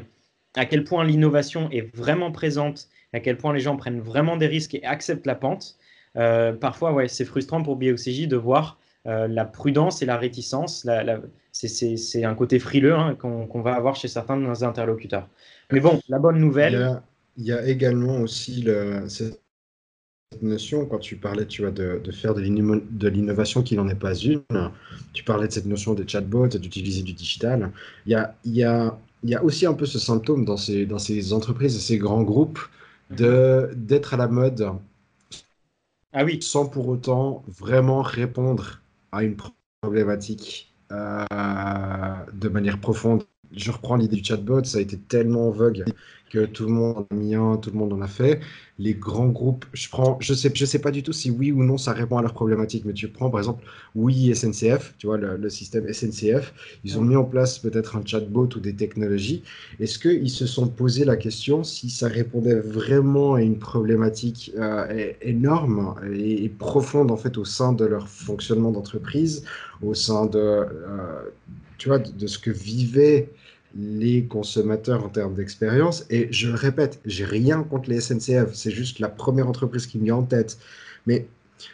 à 0.56 0.66
quel 0.66 0.84
point 0.84 1.04
l'innovation 1.04 1.70
est 1.70 1.94
vraiment 1.94 2.32
présente, 2.32 2.88
à 3.12 3.20
quel 3.20 3.36
point 3.36 3.52
les 3.52 3.60
gens 3.60 3.76
prennent 3.76 4.00
vraiment 4.00 4.36
des 4.36 4.46
risques 4.46 4.74
et 4.74 4.84
acceptent 4.84 5.26
la 5.26 5.36
pente. 5.36 5.76
Euh, 6.16 6.52
parfois, 6.52 6.92
ouais, 6.92 7.06
c'est 7.06 7.24
frustrant 7.24 7.62
pour 7.62 7.76
BOCJ 7.76 8.26
de 8.26 8.36
voir 8.36 8.78
la 9.04 9.46
prudence 9.46 10.02
et 10.02 10.06
la 10.06 10.18
réticence. 10.18 10.86
c'est 11.52 12.24
un 12.24 12.34
côté 12.34 12.58
frileux 12.58 12.94
hein, 12.94 13.14
qu'on 13.14 13.62
va 13.62 13.74
avoir 13.74 13.96
chez 13.96 14.06
certains 14.06 14.36
de 14.36 14.42
nos 14.42 14.64
interlocuteurs. 14.64 15.30
Mais 15.72 15.80
bon, 15.80 15.98
la 16.10 16.18
bonne 16.18 16.38
nouvelle. 16.38 17.00
Il 17.38 17.46
y 17.46 17.52
a, 17.52 17.64
également 17.64 18.20
aussi 18.20 18.60
le, 18.60 19.06
notion, 20.42 20.86
quand 20.86 20.98
tu 20.98 21.16
parlais 21.16 21.46
tu 21.46 21.62
vois, 21.62 21.70
de, 21.70 22.00
de 22.02 22.12
faire 22.12 22.34
de 22.34 22.40
l'innovation 22.40 23.62
qui 23.62 23.76
n'en 23.76 23.88
est 23.88 23.94
pas 23.94 24.14
une, 24.14 24.42
tu 25.12 25.24
parlais 25.24 25.48
de 25.48 25.52
cette 25.52 25.66
notion 25.66 25.94
des 25.94 26.06
chatbots, 26.06 26.48
d'utiliser 26.48 27.02
du 27.02 27.12
digital. 27.12 27.72
Il 28.06 28.12
y 28.12 28.14
a, 28.14 28.34
il 28.44 28.54
y, 28.56 28.64
a, 28.64 28.98
il 29.22 29.30
y 29.30 29.34
a 29.34 29.42
aussi 29.42 29.66
un 29.66 29.74
peu 29.74 29.86
ce 29.86 29.98
symptôme 29.98 30.44
dans 30.44 30.56
ces, 30.56 30.86
dans 30.86 30.98
ces 30.98 31.32
entreprises 31.32 31.76
et 31.76 31.80
ces 31.80 31.98
grands 31.98 32.22
groupes 32.22 32.60
d'être 33.10 34.14
à 34.14 34.16
la 34.16 34.28
mode 34.28 34.70
ah 36.12 36.24
oui. 36.24 36.42
sans 36.42 36.66
pour 36.66 36.88
autant 36.88 37.42
vraiment 37.48 38.02
répondre 38.02 38.80
à 39.12 39.22
une 39.22 39.36
problématique 39.80 40.72
euh, 40.92 41.24
de 42.32 42.48
manière 42.48 42.80
profonde. 42.80 43.24
Je 43.52 43.70
reprends 43.70 43.96
l'idée 43.96 44.16
du 44.16 44.24
chatbot, 44.24 44.62
ça 44.64 44.78
a 44.78 44.80
été 44.80 44.98
tellement 44.98 45.50
vogue 45.50 45.84
que 46.30 46.44
tout 46.44 46.66
le 46.66 46.72
monde 46.72 46.96
en 46.98 47.06
a 47.10 47.14
mis 47.14 47.34
un, 47.34 47.56
tout 47.56 47.70
le 47.70 47.78
monde 47.78 47.94
en 47.94 48.02
a 48.02 48.06
fait. 48.06 48.40
Les 48.78 48.92
grands 48.92 49.28
groupes, 49.28 49.64
je 49.72 49.88
prends, 49.88 50.18
je 50.20 50.34
sais, 50.34 50.52
je 50.54 50.64
sais 50.66 50.78
pas 50.78 50.90
du 50.90 51.02
tout 51.02 51.14
si 51.14 51.30
oui 51.30 51.50
ou 51.50 51.64
non 51.64 51.78
ça 51.78 51.94
répond 51.94 52.18
à 52.18 52.22
leurs 52.22 52.34
problématiques, 52.34 52.84
mais 52.84 52.92
tu 52.92 53.08
prends 53.08 53.30
par 53.30 53.40
exemple 53.40 53.64
oui 53.94 54.34
SNCF, 54.34 54.94
tu 54.98 55.06
vois 55.06 55.16
le, 55.16 55.48
système 55.48 55.90
SNCF, 55.90 56.52
ils 56.84 56.98
ont 56.98 57.02
mis 57.02 57.16
en 57.16 57.24
place 57.24 57.58
peut-être 57.58 57.96
un 57.96 58.04
chatbot 58.04 58.50
ou 58.54 58.60
des 58.60 58.76
technologies. 58.76 59.42
Est-ce 59.80 59.98
qu'ils 59.98 60.30
se 60.30 60.46
sont 60.46 60.68
posé 60.68 61.06
la 61.06 61.16
question 61.16 61.64
si 61.64 61.88
ça 61.88 62.06
répondait 62.06 62.60
vraiment 62.60 63.34
à 63.34 63.42
une 63.42 63.58
problématique 63.58 64.52
euh, 64.58 65.12
énorme 65.22 65.94
et, 66.12 66.50
profonde 66.50 67.10
en 67.10 67.16
fait 67.16 67.38
au 67.38 67.46
sein 67.46 67.72
de 67.72 67.86
leur 67.86 68.08
fonctionnement 68.08 68.70
d'entreprise, 68.70 69.44
au 69.82 69.94
sein 69.94 70.26
de, 70.26 70.38
euh, 70.38 70.66
tu 71.78 71.88
vois, 71.88 71.98
de, 71.98 72.26
ce 72.26 72.38
que 72.38 72.50
vivaient 72.50 73.30
les 73.74 74.24
consommateurs 74.24 75.04
en 75.04 75.08
termes 75.08 75.34
d'expérience. 75.34 76.04
Et 76.10 76.28
je 76.32 76.48
le 76.48 76.54
répète, 76.54 77.00
j'ai 77.04 77.24
rien 77.24 77.62
contre 77.62 77.88
les 77.88 78.00
SNCF, 78.00 78.52
c'est 78.54 78.70
juste 78.70 78.98
la 78.98 79.08
première 79.08 79.48
entreprise 79.48 79.86
qui 79.86 79.98
me 79.98 80.04
vient 80.04 80.16
en 80.16 80.22
tête. 80.24 80.58
Mais 81.06 81.26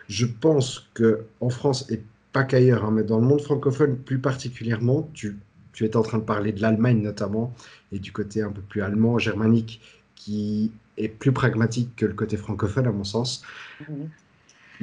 je 0.09 0.26
pense 0.26 0.88
que 0.94 1.24
en 1.40 1.50
France 1.50 1.90
et 1.90 2.00
pas 2.32 2.44
qu'ailleurs, 2.44 2.84
hein, 2.84 2.90
mais 2.90 3.05
dans 3.05 3.18
le 3.18 3.26
monde 3.26 3.40
francophone 3.40 3.96
plus 3.96 4.18
particulièrement, 4.18 5.09
tu, 5.14 5.36
tu 5.72 5.84
étais 5.84 5.96
en 5.96 6.02
train 6.02 6.18
de 6.18 6.24
parler 6.24 6.52
de 6.52 6.61
l'Allemagne 6.61 7.00
notamment 7.00 7.55
et 7.92 7.98
du 7.98 8.12
côté 8.12 8.42
un 8.42 8.50
peu 8.50 8.61
plus 8.61 8.82
allemand, 8.82 9.18
germanique, 9.18 9.80
qui 10.16 10.72
est 10.96 11.09
plus 11.09 11.32
pragmatique 11.32 11.94
que 11.96 12.07
le 12.07 12.14
côté 12.14 12.36
francophone 12.36 12.86
à 12.86 12.92
mon 12.92 13.05
sens. 13.05 13.42
Mmh 13.88 14.05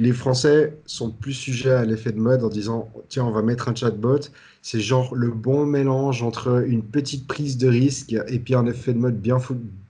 les 0.02 0.12
Français 0.12 0.76
sont 0.84 1.10
plus 1.10 1.32
sujets 1.32 1.70
à 1.70 1.84
l'effet 1.84 2.10
de 2.10 2.18
mode 2.18 2.42
en 2.42 2.48
disant 2.48 2.90
tiens, 3.08 3.24
on 3.24 3.30
va 3.30 3.40
mettre 3.40 3.68
un 3.68 3.74
chatbot. 3.74 4.18
C'est 4.60 4.80
genre 4.80 5.14
le 5.14 5.30
bon 5.30 5.64
mélange 5.64 6.24
entre 6.24 6.64
une 6.66 6.82
petite 6.82 7.28
prise 7.28 7.56
de 7.56 7.68
risque 7.68 8.12
et 8.12 8.38
puis 8.40 8.56
un 8.56 8.66
effet 8.66 8.94
de 8.94 8.98
mode 8.98 9.20
bien, 9.20 9.38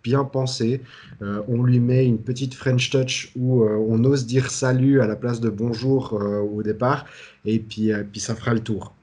bien 0.05 0.25
pensé. 0.25 0.83
Euh, 1.23 1.43
on 1.49 1.63
lui 1.63 1.81
met 1.81 2.05
une 2.05 2.19
petite 2.19 2.53
French 2.53 2.91
touch 2.91 3.33
où 3.37 3.63
euh, 3.63 3.83
on 3.89 4.05
ose 4.05 4.27
dire 4.27 4.51
salut 4.51 5.01
à 5.01 5.07
la 5.07 5.17
place 5.17 5.41
de 5.41 5.49
bonjour 5.49 6.21
euh, 6.21 6.41
au 6.41 6.63
départ 6.63 7.07
et 7.47 7.59
puis, 7.59 7.91
puis 8.11 8.21
ça 8.21 8.35
fera 8.35 8.53
le 8.53 8.61
tour. 8.61 8.95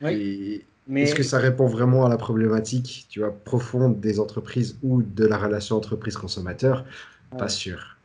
Mais... 0.00 0.62
Est-ce 0.92 1.14
que 1.14 1.22
ça 1.22 1.38
répond 1.38 1.68
vraiment 1.68 2.04
à 2.04 2.08
la 2.08 2.16
problématique 2.16 3.06
tu 3.08 3.20
vois, 3.20 3.30
profonde 3.30 4.00
des 4.00 4.18
entreprises 4.18 4.76
ou 4.82 5.02
de 5.02 5.24
la 5.24 5.38
relation 5.38 5.76
entreprise-consommateur? 5.76 6.84
Pas 7.38 7.48
sûr. 7.48 7.96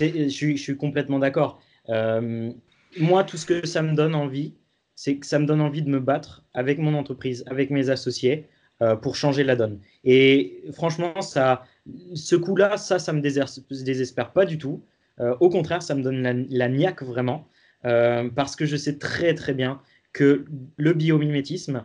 Je 0.00 0.28
je 0.28 0.56
suis 0.56 0.76
complètement 0.76 1.20
d'accord. 1.20 1.62
Euh, 1.90 2.50
moi, 2.98 3.24
tout 3.24 3.36
ce 3.36 3.46
que 3.46 3.66
ça 3.66 3.82
me 3.82 3.94
donne 3.94 4.14
envie, 4.14 4.54
c'est 4.94 5.16
que 5.16 5.26
ça 5.26 5.38
me 5.38 5.46
donne 5.46 5.60
envie 5.60 5.82
de 5.82 5.90
me 5.90 6.00
battre 6.00 6.44
avec 6.54 6.78
mon 6.78 6.94
entreprise, 6.94 7.44
avec 7.46 7.70
mes 7.70 7.90
associés, 7.90 8.48
euh, 8.82 8.96
pour 8.96 9.16
changer 9.16 9.44
la 9.44 9.56
donne. 9.56 9.80
Et 10.04 10.62
franchement, 10.72 11.20
ça, 11.20 11.64
ce 12.14 12.36
coup-là, 12.36 12.76
ça, 12.76 12.98
ça 12.98 13.12
me 13.12 13.20
désespère 13.20 14.32
pas 14.32 14.44
du 14.44 14.58
tout. 14.58 14.82
Euh, 15.20 15.34
au 15.40 15.48
contraire, 15.48 15.82
ça 15.82 15.94
me 15.94 16.02
donne 16.02 16.46
la, 16.50 16.68
niaque 16.68 17.02
vraiment, 17.02 17.48
parce 17.82 18.56
que 18.56 18.66
je 18.66 18.76
sais 18.76 18.98
très 18.98 19.32
très 19.34 19.54
bien 19.54 19.80
que 20.12 20.44
le 20.76 20.92
biomimétisme 20.92 21.84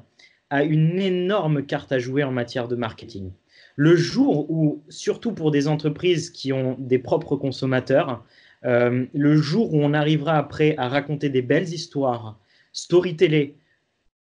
a 0.49 0.64
une 0.64 0.99
énorme 0.99 1.64
carte 1.64 1.91
à 1.91 1.99
jouer 1.99 2.24
en 2.24 2.32
matière 2.32 2.68
de 2.68 2.76
marketing. 2.76 3.32
Le 3.76 3.95
jour 3.95 4.49
où, 4.49 4.84
surtout 4.89 5.32
pour 5.32 5.52
des 5.52 5.68
entreprises 5.68 6.30
qui 6.30 6.52
ont 6.52 6.76
des 6.78 6.99
propres 6.99 7.36
consommateurs, 7.36 8.24
euh, 8.66 9.05
le 9.14 9.38
jour 9.38 9.74
où 9.74 9.82
on 9.82 9.93
arrivera 9.93 10.38
après 10.38 10.76
à 10.78 10.88
raconter 10.88 11.30
des 11.30 11.41
belles 11.41 11.74
histoires, 11.74 12.39
storyteller, 12.74 13.55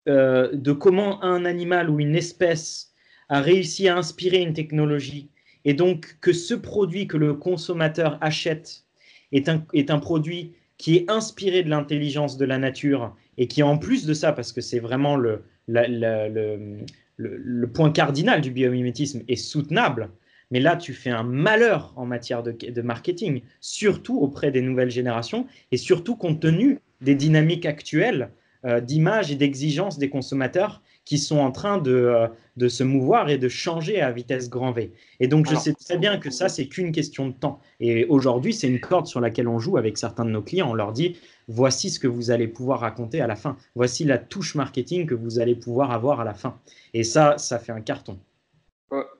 euh, 0.08 0.50
de 0.52 0.72
comment 0.72 1.22
un 1.22 1.44
animal 1.44 1.90
ou 1.90 2.00
une 2.00 2.16
espèce 2.16 2.92
a 3.28 3.40
réussi 3.40 3.88
à 3.88 3.96
inspirer 3.96 4.40
une 4.40 4.54
technologie, 4.54 5.28
et 5.64 5.74
donc 5.74 6.16
que 6.20 6.32
ce 6.32 6.54
produit 6.54 7.06
que 7.06 7.16
le 7.16 7.34
consommateur 7.34 8.16
achète 8.22 8.84
est 9.32 9.50
un, 9.50 9.98
produit 9.98 10.54
qui 10.78 10.96
est 10.96 11.10
inspiré 11.10 11.62
de 11.62 11.68
l'intelligence 11.68 12.38
de 12.38 12.46
la 12.46 12.56
nature, 12.56 13.14
et 13.36 13.48
qui 13.48 13.62
en 13.62 13.76
plus 13.76 14.06
de 14.06 14.14
ça, 14.14 14.32
parce 14.32 14.52
que 14.52 14.62
c'est 14.62 14.78
vraiment 14.78 15.16
le, 15.16 15.42
le, 15.66 17.66
point 17.66 17.92
cardinal 17.92 18.40
du 18.40 18.50
biomimétisme, 18.50 19.22
est 19.28 19.36
soutenable, 19.36 20.08
mais 20.50 20.60
là, 20.60 20.76
tu 20.76 20.94
fais 20.94 21.10
un 21.10 21.22
malheur 21.22 21.92
en 21.96 22.06
matière 22.06 22.42
de, 22.42 22.82
marketing, 22.82 23.42
surtout 23.60 24.18
auprès 24.18 24.50
des 24.50 24.62
nouvelles 24.62 24.90
générations 24.90 25.46
et 25.72 25.76
surtout 25.76 26.16
compte 26.16 26.40
tenu 26.40 26.80
des 27.00 27.14
dynamiques 27.14 27.66
actuelles 27.66 28.30
euh, 28.64 28.80
d'image 28.80 29.30
et 29.30 29.36
d'exigence 29.36 29.98
des 29.98 30.08
consommateurs 30.08 30.82
qui 31.04 31.16
sont 31.16 31.38
en 31.38 31.52
train 31.52 31.82
euh, 31.86 32.28
de, 32.56 32.68
se 32.68 32.82
mouvoir 32.82 33.30
et 33.30 33.38
de 33.38 33.48
changer 33.48 34.00
à 34.00 34.10
vitesse 34.10 34.50
grand 34.50 34.72
V. 34.72 34.92
Et 35.20 35.28
donc, 35.28 35.48
je 35.48 35.54
sais 35.54 35.72
très 35.72 35.96
bien 35.96 36.18
que 36.18 36.28
ça, 36.28 36.48
c'est 36.48 36.66
qu'une 36.66 36.92
question 36.92 37.28
de 37.28 37.32
temps. 37.32 37.60
Et 37.80 38.04
aujourd'hui, 38.06 38.52
c'est 38.52 38.68
une 38.68 38.80
corde 38.80 39.06
sur 39.06 39.20
laquelle 39.20 39.48
on 39.48 39.58
joue 39.58 39.76
avec 39.76 39.96
certains 39.96 40.24
de 40.24 40.30
nos 40.30 40.42
clients. 40.42 40.70
On 40.70 40.74
leur 40.74 40.92
dit, 40.92 41.16
voici 41.46 41.88
ce 41.88 42.00
que 42.00 42.08
vous 42.08 42.30
allez 42.30 42.48
pouvoir 42.48 42.80
raconter 42.80 43.20
à 43.20 43.26
la 43.26 43.36
fin. 43.36 43.56
Voici 43.74 44.04
la 44.04 44.18
touche 44.18 44.54
marketing 44.54 45.06
que 45.06 45.14
vous 45.14 45.38
allez 45.38 45.54
pouvoir 45.54 45.92
avoir 45.92 46.20
à 46.20 46.24
la 46.24 46.34
fin. 46.34 46.58
Et 46.94 47.04
ça, 47.04 47.38
ça 47.38 47.58
fait 47.58 47.72
un 47.72 47.80
carton. 47.80 48.18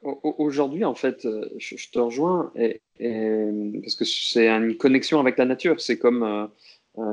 Aujourd'hui, 0.03 0.85
en 0.85 0.95
fait, 0.95 1.27
je, 1.59 1.91
te 1.91 1.99
rejoins 1.99 2.53
parce 2.55 3.95
que 3.97 4.05
c'est 4.05 4.49
une 4.49 4.77
connexion 4.77 5.21
avec 5.21 5.37
la 5.39 5.45
nature. 5.45 5.81
C'est 5.81 5.99
comme 5.99 6.49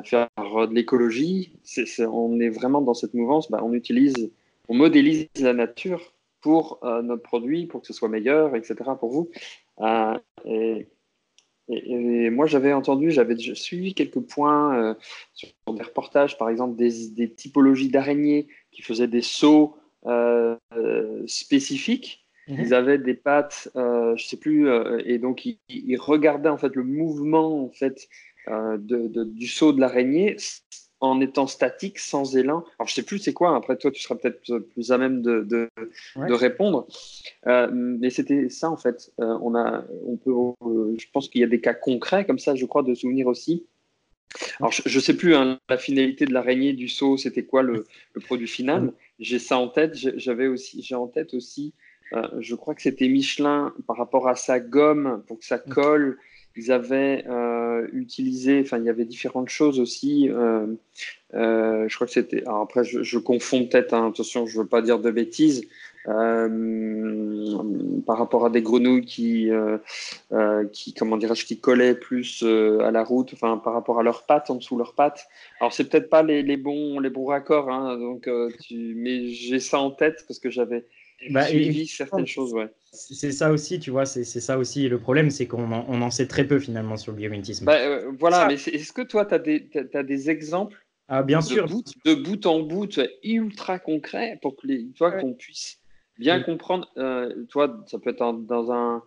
faire 0.03 0.29
de 0.37 0.73
l'écologie. 0.73 1.53
on 1.99 2.39
est 2.39 2.49
vraiment 2.49 2.81
dans 2.81 2.93
cette 2.93 3.13
mouvance. 3.13 3.51
Bah, 3.51 3.59
on 3.63 3.73
utilise, 3.73 4.31
on 4.69 4.75
modélise 4.75 5.27
la 5.39 5.53
nature 5.53 6.13
pour 6.41 6.79
notre 7.03 7.23
produit, 7.23 7.65
pour 7.65 7.81
que 7.81 7.87
ce 7.87 7.93
soit 7.93 8.09
meilleur, 8.09 8.55
etc. 8.55 8.75
pour 8.99 9.09
vous. 9.09 9.29
et, 10.47 12.29
moi, 12.29 12.45
j'avais 12.45 12.73
entendu, 12.73 13.11
j'avais 13.11 13.35
suivi 13.37 13.93
quelques 13.93 14.19
points 14.19 14.77
euh, 14.77 14.93
sur 15.33 15.49
des 15.73 15.83
reportages, 15.83 16.37
par 16.37 16.49
exemple, 16.49 16.75
des, 16.75 17.33
typologies 17.33 17.89
d'araignées 17.89 18.47
qui 18.71 18.81
faisaient 18.81 19.07
des 19.07 19.23
sauts 19.23 19.75
euh, 20.05 20.55
spécifiques. 21.25 22.24
Mhm. 22.47 22.59
Ils 22.59 22.73
avaient 22.73 22.97
des 22.97 23.13
pattes, 23.13 23.69
euh, 23.75 24.15
je 24.15 24.25
sais 24.25 24.37
plus, 24.37 24.69
et 25.05 25.17
donc 25.17 25.45
ils, 25.45 25.97
regardaient 25.97 26.49
en 26.49 26.57
fait 26.57 26.75
le 26.75 26.83
mouvement 26.83 27.63
en 27.63 27.69
fait 27.69 28.07
du 28.47 29.47
saut 29.47 29.73
de 29.73 29.79
l'araignée 29.79 30.37
en 31.01 31.21
étant 31.21 31.47
statique, 31.47 31.99
sans 31.99 32.35
élan. 32.35 32.63
Alors, 32.79 32.87
je 32.87 32.93
sais 32.93 33.03
plus 33.03 33.19
c'est 33.19 33.33
quoi, 33.33 33.55
après 33.55 33.77
toi, 33.77 33.91
tu 33.91 34.01
seras 34.01 34.15
peut-être 34.15 34.59
plus 34.59 34.91
à 34.91 34.97
même 34.97 35.21
de, 35.21 35.41
de, 35.43 35.69
répondre. 36.33 36.87
Euh, 37.47 37.69
mais 37.71 38.09
c'était 38.09 38.49
ça, 38.49 38.69
en 38.69 38.77
fait. 38.77 39.11
Euh, 39.19 39.37
on 39.41 39.55
a, 39.55 39.85
on 40.05 40.17
peut, 40.17 40.31
euh, 40.31 40.95
je 40.97 41.05
pense 41.11 41.29
qu'il 41.29 41.41
y 41.41 41.43
a 41.43 41.47
des 41.47 41.61
cas 41.61 41.73
concrets 41.73 42.25
comme 42.25 42.39
ça, 42.39 42.55
je 42.55 42.65
crois, 42.65 42.83
de 42.83 42.93
souvenirs 42.93 43.27
aussi. 43.27 43.65
Alors, 44.59 44.71
je 44.71 44.97
ne 44.97 45.01
sais 45.01 45.15
plus 45.15 45.35
hein, 45.35 45.59
la 45.69 45.77
finalité 45.77 46.25
de 46.25 46.33
l'araignée, 46.33 46.73
du 46.73 46.89
saut, 46.89 47.17
c'était 47.17 47.45
quoi 47.45 47.61
le, 47.61 47.85
produit 48.25 48.47
final. 48.47 48.91
J'ai 49.19 49.39
ça 49.39 49.57
en 49.57 49.69
tête. 49.69 49.95
J'avais 49.95 50.47
aussi, 50.47 50.81
j'ai 50.81 50.95
en 50.95 51.07
tête 51.07 51.33
aussi, 51.33 51.73
je 52.39 52.55
crois 52.55 52.75
que 52.75 52.81
c'était 52.81 53.07
Michelin 53.07 53.73
par 53.87 53.97
rapport 53.97 54.27
à 54.27 54.35
sa 54.35 54.59
gomme 54.59 55.23
pour 55.27 55.39
que 55.39 55.45
ça 55.45 55.57
colle. 55.59 56.17
Ils 56.57 56.71
avaient 56.71 57.25
euh, 57.27 57.85
utilisé, 57.91 58.61
enfin, 58.61 58.77
il 58.77 58.85
y 58.85 58.89
avait 58.89 59.03
différentes 59.03 59.49
choses 59.49 59.79
aussi. 59.79 60.29
Euh, 60.29 60.67
euh, 61.33 61.85
je 61.89 61.95
crois 61.95 62.07
que 62.07 62.13
c'était. 62.13 62.43
Alors 62.43 62.61
après, 62.61 62.85
je, 62.85 63.17
confonds 63.17 63.65
peut-être, 63.65 63.93
hein, 63.93 64.07
attention, 64.07 64.45
je 64.45 64.57
ne 64.57 64.63
veux 64.63 64.69
pas 64.69 64.81
dire 64.81 64.99
de 64.99 65.11
bêtises. 65.11 65.67
par 68.05 68.17
rapport 68.17 68.45
à 68.45 68.49
des 68.49 68.61
grenouilles 68.61 69.05
qui, 69.05 69.49
qui 70.71 70.93
comment 70.93 71.17
dirais-je, 71.17 71.45
qui 71.45 71.59
collaient 71.59 71.95
plus 71.95 72.43
à 72.43 72.91
la 72.91 73.03
route, 73.03 73.31
enfin, 73.33 73.57
par 73.57 73.73
rapport 73.73 73.99
à 73.99 74.03
leurs 74.03 74.25
pattes, 74.25 74.49
en 74.49 74.55
dessous 74.55 74.75
de 74.75 74.79
leurs 74.79 74.93
pattes. 74.95 75.27
Alors, 75.59 75.73
c'est 75.73 75.89
peut-être 75.89 76.09
pas 76.09 76.23
les, 76.23 76.41
les, 76.41 76.57
bons, 76.57 76.99
les 76.99 77.09
bons 77.09 77.25
raccords, 77.25 77.69
hein, 77.69 77.97
donc, 77.97 78.29
tu, 78.61 78.93
mais 78.95 79.27
j'ai 79.27 79.59
ça 79.59 79.79
en 79.79 79.91
tête 79.91 80.23
parce 80.25 80.39
que 80.39 80.49
j'avais 80.49 80.85
bah, 81.29 81.45
certaines 81.87 82.27
choses, 82.27 82.53
ouais. 82.53 82.69
C'est 82.91 83.31
ça 83.31 83.51
aussi, 83.51 83.79
tu 83.79 83.91
vois, 83.91 84.05
c'est 84.05 84.23
ça 84.23 84.57
aussi 84.57 84.87
le 84.87 84.99
problème, 84.99 85.29
c'est 85.29 85.47
qu'on 85.47 85.71
en, 85.71 85.85
on 85.89 86.01
en, 86.01 86.11
sait 86.11 86.27
très 86.27 86.45
peu 86.45 86.59
finalement 86.59 86.97
sur 86.97 87.11
le 87.11 87.17
biomimétisme. 87.17 87.65
Bah, 87.65 87.77
euh, 87.77 88.11
voilà, 88.17 88.47
mais 88.47 88.55
est-ce 88.55 88.93
que 88.93 89.01
toi, 89.01 89.25
tu 89.25 89.33
as, 89.35 89.99
as, 89.99 90.03
des 90.03 90.29
exemples 90.29 90.85
ah, 91.07 91.21
bien 91.21 91.39
de 91.39 91.43
sûr. 91.43 91.67
Bout, 91.67 91.83
de 92.05 92.15
bout 92.15 92.45
en 92.45 92.61
bout, 92.61 92.99
ultra 93.23 93.79
concret, 93.79 94.39
pour 94.41 94.55
que 94.55 94.67
les, 94.67 94.87
toi, 94.91 95.11
qu'on 95.11 95.33
puisse 95.33 95.79
bien 96.17 96.41
comprendre. 96.41 96.91
Euh, 96.97 97.45
toi, 97.49 97.83
ça 97.87 97.99
peut 97.99 98.11
être 98.11 98.33
dans 98.33 98.71
un, 98.71 99.03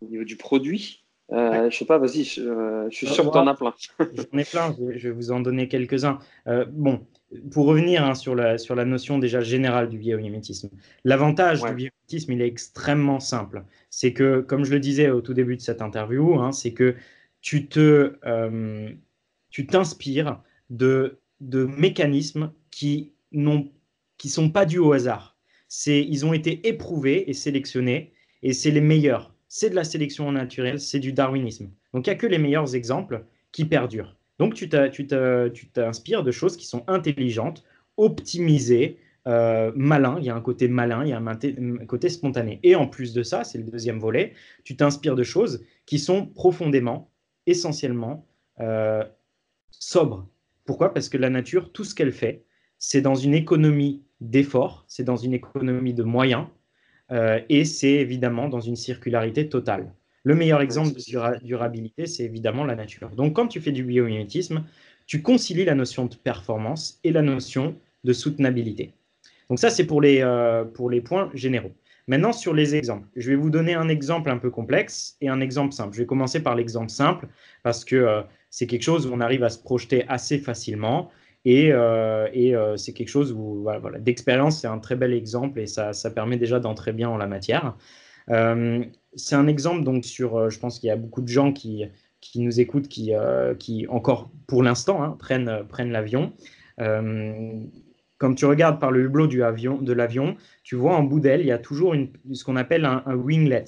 au 0.00 0.06
niveau 0.06 0.24
du 0.24 0.36
produit, 0.36 1.04
euh, 1.32 1.70
Je 1.70 1.76
sais 1.76 1.84
pas, 1.84 1.98
vas-y, 1.98 2.24
je, 2.24 2.42
euh, 2.42 2.90
suis 2.90 3.06
sûr 3.06 3.26
que 3.26 3.32
tu 3.32 3.38
en 3.38 3.46
as 3.46 3.54
plein. 3.54 3.74
J'en 3.98 4.38
ai 4.38 4.44
plein, 4.44 4.76
je, 4.96 5.08
vais 5.08 5.14
vous 5.14 5.30
en 5.30 5.40
donner 5.40 5.68
quelques-uns. 5.68 6.18
bon, 6.68 7.00
pour 7.50 7.66
revenir 7.66 8.04
hein, 8.04 8.14
sur, 8.14 8.34
la, 8.34 8.58
sur 8.58 8.74
la 8.74 8.84
notion 8.84 9.18
déjà 9.18 9.40
générale 9.40 9.88
du 9.88 9.98
biomimétisme, 9.98 10.70
l'avantage 11.04 11.62
du 11.62 11.74
biomimétisme, 11.74 12.32
il 12.32 12.40
est 12.40 12.46
extrêmement 12.46 13.20
simple. 13.20 13.64
C'est 13.90 14.12
que, 14.12 14.40
comme 14.40 14.64
je 14.64 14.72
le 14.72 14.80
disais 14.80 15.10
au 15.10 15.20
tout 15.20 15.34
début 15.34 15.56
de 15.56 15.60
cette 15.60 15.82
interview, 15.82 16.38
hein, 16.40 16.52
c'est 16.52 16.72
que 16.72 16.94
tu 17.40 17.66
te, 17.66 18.16
euh, 18.24 18.90
tu 19.50 19.66
t'inspires 19.66 20.40
de, 20.70 21.18
de 21.40 21.64
mécanismes 21.64 22.52
qui 22.70 23.12
ne 23.32 23.58
qui 24.18 24.28
sont 24.28 24.50
pas 24.50 24.64
dus 24.64 24.78
au 24.78 24.92
hasard. 24.92 25.36
Ils 25.86 26.24
ont 26.24 26.32
été 26.32 26.66
éprouvés 26.68 27.28
et 27.28 27.34
sélectionnés, 27.34 28.12
et 28.42 28.52
c'est 28.52 28.70
les 28.70 28.80
meilleurs. 28.80 29.34
C'est 29.48 29.70
de 29.70 29.74
la 29.74 29.84
sélection 29.84 30.30
naturelle, 30.32 30.80
c'est 30.80 31.00
du 31.00 31.12
darwinisme. 31.12 31.70
Donc 31.92 32.06
il 32.06 32.10
n'y 32.10 32.16
a 32.16 32.18
que 32.18 32.26
les 32.26 32.38
meilleurs 32.38 32.74
exemples 32.74 33.24
qui 33.52 33.64
perdurent. 33.64 34.16
Donc, 34.38 34.54
tu 34.54 34.68
t'inspires 34.68 36.22
de 36.22 36.30
choses 36.30 36.56
qui 36.56 36.66
sont 36.66 36.84
intelligentes, 36.88 37.64
optimisées, 37.96 38.98
euh, 39.26 39.72
malin, 39.74 40.16
il 40.20 40.24
y 40.24 40.30
a 40.30 40.36
un 40.36 40.40
côté 40.40 40.68
malin, 40.68 41.04
il 41.04 41.08
y 41.08 41.12
a 41.12 41.18
un, 41.18 41.86
côté 41.86 42.08
spontané. 42.08 42.60
Et 42.62 42.76
en 42.76 42.86
plus 42.86 43.12
de 43.12 43.22
ça, 43.22 43.42
c'est 43.42 43.58
le 43.58 43.64
deuxième 43.64 43.98
volet, 43.98 44.34
tu 44.62 44.76
t'inspires 44.76 45.16
de 45.16 45.24
choses 45.24 45.64
qui 45.84 45.98
sont 45.98 46.26
profondément, 46.26 47.10
essentiellement 47.46 48.26
euh, 48.60 49.04
sobres. 49.70 50.28
Pourquoi? 50.64 50.94
Parce 50.94 51.08
que 51.08 51.18
la 51.18 51.30
nature, 51.30 51.72
tout 51.72 51.84
ce 51.84 51.94
qu'elle 51.94 52.12
fait, 52.12 52.44
c'est 52.78 53.00
dans 53.00 53.14
une 53.14 53.34
économie 53.34 54.04
d'efforts, 54.20 54.84
c'est 54.88 55.04
dans 55.04 55.16
une 55.16 55.34
économie 55.34 55.94
de 55.94 56.02
moyens, 56.04 56.46
euh, 57.10 57.40
et 57.48 57.64
c'est 57.64 57.92
évidemment 57.92 58.48
dans 58.48 58.60
une 58.60 58.76
circularité 58.76 59.48
totale. 59.48 59.92
Le 60.26 60.34
meilleur 60.34 60.60
exemple 60.60 60.92
de 60.92 61.44
durabilité, 61.44 62.06
c'est 62.06 62.24
évidemment 62.24 62.64
la 62.64 62.74
nature. 62.74 63.10
Donc, 63.10 63.34
quand 63.34 63.46
tu 63.46 63.60
fais 63.60 63.70
du 63.70 63.84
biomimétisme, 63.84 64.64
tu 65.06 65.22
concilies 65.22 65.64
la 65.64 65.76
notion 65.76 66.06
de 66.06 66.16
performance 66.16 66.98
et 67.04 67.12
la 67.12 67.22
notion 67.22 67.76
de 68.02 68.12
soutenabilité. 68.12 68.92
Donc 69.48 69.60
ça, 69.60 69.70
c'est 69.70 69.86
pour, 69.86 70.00
les, 70.00 70.22
euh, 70.22 70.64
pour 70.64 70.90
les 70.90 71.00
points 71.00 71.30
généraux. 71.32 71.70
Maintenant, 72.08 72.32
sur 72.32 72.54
les 72.54 72.74
exemples. 72.74 73.06
Je 73.14 73.30
vais 73.30 73.36
vous 73.36 73.50
donner 73.50 73.74
un 73.74 73.88
exemple 73.88 74.28
un 74.28 74.38
peu 74.38 74.50
complexe 74.50 75.16
et 75.20 75.28
un 75.28 75.40
exemple 75.40 75.72
simple. 75.72 75.94
Je 75.94 76.00
vais 76.00 76.06
commencer 76.06 76.42
par 76.42 76.56
l'exemple 76.56 76.90
simple 76.90 77.28
parce 77.62 77.84
que 77.84 77.94
euh, 77.94 78.22
c'est 78.50 78.66
quelque 78.66 78.82
chose 78.82 79.06
où 79.06 79.12
on 79.12 79.20
arrive 79.20 79.44
à 79.44 79.48
se 79.48 79.60
projeter 79.60 80.08
assez 80.08 80.38
facilement 80.38 81.08
et, 81.44 81.68
euh, 81.70 82.26
et 82.32 82.52
c'est 82.76 82.92
quelque 82.92 83.10
chose 83.10 83.32
où, 83.32 83.68
d'expérience, 84.00 84.60
c'est 84.60 84.66
un 84.66 84.80
très 84.80 84.96
bel 84.96 85.12
exemple 85.12 85.60
et 85.60 85.68
ça, 85.68 85.92
ça 85.92 86.10
permet 86.10 86.36
déjà 86.36 86.58
d'entrer 86.58 86.92
bien 86.92 87.08
en 87.08 87.16
la 87.16 87.28
matière. 87.28 87.76
Euh, 89.16 89.18
c'est 89.18 89.34
un 89.34 89.46
exemple 89.46 89.84
donc 89.84 90.04
sur, 90.04 90.36
euh, 90.36 90.50
je 90.50 90.58
pense 90.58 90.78
qu'il 90.78 90.88
y 90.88 90.90
a 90.90 90.96
beaucoup 90.96 91.22
de 91.22 91.28
gens 91.28 91.52
qui, 91.52 91.84
qui 92.20 92.40
nous 92.40 92.60
écoutent, 92.60 92.88
qui, 92.88 93.14
euh, 93.14 93.54
qui 93.54 93.86
encore 93.88 94.30
pour 94.46 94.62
l'instant 94.62 95.02
hein, 95.02 95.16
prennent, 95.18 95.64
prennent 95.68 95.92
l'avion. 95.92 96.32
quand 98.18 98.34
tu 98.34 98.46
regardes 98.46 98.80
par 98.80 98.90
le 98.90 99.04
hublot 99.04 99.26
de 99.26 99.92
l'avion, 99.92 100.36
tu 100.62 100.74
vois 100.74 100.96
en 100.96 101.02
bout 101.02 101.20
d'aile, 101.20 101.40
il 101.40 101.46
y 101.46 101.52
a 101.52 101.58
toujours 101.58 101.94
ce 102.32 102.44
qu'on 102.44 102.56
appelle 102.56 102.84
un, 102.84 103.02
winglet. 103.14 103.64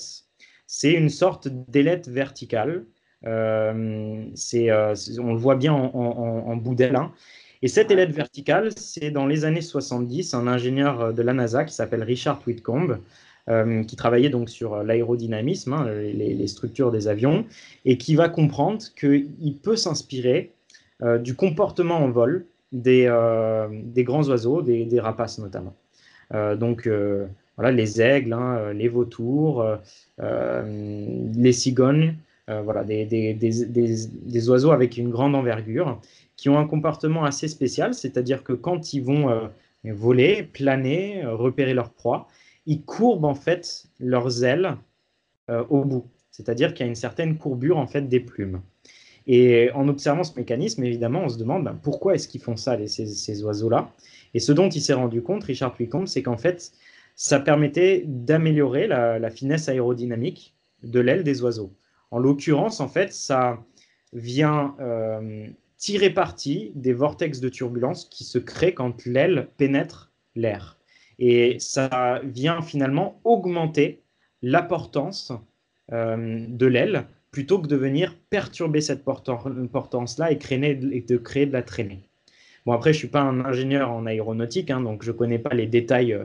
C'est 0.67 0.93
une 0.93 1.11
sorte 1.11 1.49
d'ailette 1.49 2.09
verticale. 2.09 2.85
c'est, 3.23 4.73
on 4.73 5.33
le 5.33 5.39
voit 5.39 5.57
bien 5.57 5.73
en, 5.75 5.95
en, 5.95 6.57
bout 6.57 6.75
d'aile. 6.75 6.97
Hein. 6.97 7.13
Et 7.61 7.69
cette 7.69 7.91
ailette 7.91 8.13
verticale, 8.13 8.71
c'est 8.77 9.11
dans 9.11 9.27
les 9.27 9.45
années 9.45 9.61
70, 9.61 10.33
un 10.35 10.47
ingénieur 10.47 11.13
de 11.13 11.23
la 11.23 11.35
NASA 11.35 11.65
qui 11.65 11.75
s'appelle 11.75 12.03
Richard 12.03 12.41
Whitcomb 12.47 13.01
euh, 13.49 13.83
qui 13.83 13.97
travaillait 13.97 14.29
donc 14.29 14.51
sur 14.51 14.75
euh, 14.75 14.83
l'aérodynamisme, 14.85 15.73
hein, 15.73 15.87
les, 15.89 16.47
structures 16.49 16.91
des 16.91 17.09
avions, 17.09 17.47
et 17.87 17.97
qui 17.97 18.15
va 18.15 18.29
comprendre 18.29 18.83
qu'il 18.99 19.57
peut 19.63 19.77
s'inspirer 19.77 20.53
euh, 21.03 21.17
du 21.17 21.35
comportement 21.35 21.97
en 21.97 22.11
vol 22.11 22.45
des, 22.73 23.07
grands 24.05 24.29
oiseaux, 24.29 24.61
des, 24.61 25.01
rapaces 25.01 25.39
notamment. 25.39 25.75
donc 26.57 26.87
voilà, 27.57 27.73
les 27.73 28.03
aigles, 28.03 28.35
hein, 28.35 28.75
les 28.75 28.89
vautours, 28.89 29.65
les 30.19 31.53
cigognes, 31.53 32.17
voilà, 32.47 32.85
des, 32.85 34.49
oiseaux 34.51 34.73
avec 34.73 34.99
une 34.99 35.09
grande 35.09 35.35
envergure 35.35 35.99
qui 36.37 36.51
ont 36.51 36.59
un 36.59 36.67
comportement 36.67 37.25
assez 37.25 37.49
spécial, 37.49 37.95
c'est-à-dire 37.95 38.45
que 38.45 38.53
quand 38.53 38.93
ils 38.93 39.03
vont 39.03 39.49
voler, 39.85 40.43
planer, 40.43 41.25
repérer 41.25 41.73
leur 41.73 41.89
proie, 41.89 42.29
ils 42.69 42.83
courbent 42.83 43.25
en 43.25 43.35
fait 43.35 43.87
leurs 43.99 44.45
ailes 44.45 44.77
euh, 45.51 45.65
au 45.71 45.85
bout. 45.85 46.07
C'est-à-dire 46.31 46.75
qu'il 46.75 46.85
y 46.85 46.87
a 46.87 46.91
une 46.91 46.95
certaine 46.95 47.39
courbure 47.39 47.79
en 47.79 47.87
fait 47.87 48.03
des 48.03 48.21
plumes. 48.21 48.61
Et 49.27 49.71
en 49.73 49.89
observant 49.89 50.23
ce 50.23 50.37
mécanisme, 50.37 50.85
évidemment, 50.85 51.25
on 51.25 51.29
se 51.29 51.39
demande 51.39 51.65
ben, 51.65 51.79
pourquoi 51.83 52.15
est-ce 52.15 52.29
qu'ils 52.29 52.43
font 52.43 52.57
ça, 52.57 52.79
ces, 52.87 53.43
oiseaux-là? 53.43 53.91
Et 54.35 54.39
ce 54.39 54.53
dont 54.53 54.69
il 54.69 54.83
s'est 54.83 54.93
rendu 54.93 55.23
compte, 55.23 55.45
Richard 55.45 55.75
Puycombe, 55.75 56.07
c'est 56.07 56.23
qu'en 56.23 56.37
fait, 56.37 56.73
ça 57.17 57.41
permettait 57.41 58.05
d'améliorer 58.07 58.87
la, 58.87 59.31
finesse 59.31 59.69
aérodynamique 59.69 60.55
de 60.83 61.01
l'aile 61.01 61.25
des 61.25 61.43
oiseaux. 61.43 61.73
En 62.11 62.19
l'occurrence, 62.19 62.81
en 62.81 62.89
fait, 62.89 63.13
ça 63.13 63.59
vient 64.13 64.75
euh, 64.81 65.47
tirer 65.79 66.11
parti 66.11 66.73
des 66.75 66.93
vortex 66.93 67.41
de 67.41 67.49
turbulence 67.49 68.05
qui 68.07 68.25
se 68.25 68.39
créent 68.39 68.75
quand 68.75 69.05
l'aile 69.07 69.49
pénètre 69.57 70.13
l'air. 70.37 70.78
Et 71.19 71.57
ça 71.59 72.21
vient 72.25 72.63
finalement 72.63 73.21
augmenter 73.25 74.03
l'importance 74.43 75.33
euh, 75.93 76.45
de 76.49 76.67
l'aile 76.67 77.07
plutôt 77.31 77.59
que 77.59 77.67
de 77.67 77.77
venir 77.77 78.15
perturber 78.31 78.81
cette 78.81 79.05
portance-là 79.05 80.33
et, 80.33 80.37
de 80.37 81.17
créer 81.17 81.47
de 81.47 81.53
la 81.53 81.63
traînée. 81.63 82.01
Bon, 82.65 82.73
après, 82.73 82.93
je 82.93 82.99
suis 82.99 83.09
pas 83.09 83.21
un 83.21 83.45
ingénieur 83.45 83.91
en 83.91 84.07
aéronautique, 84.07 84.71
hein, 84.71 84.81
donc 84.81 85.03
je 85.03 85.13
connais 85.13 85.39
pas 85.39 85.55
les 85.55 85.67
détails 85.67 86.19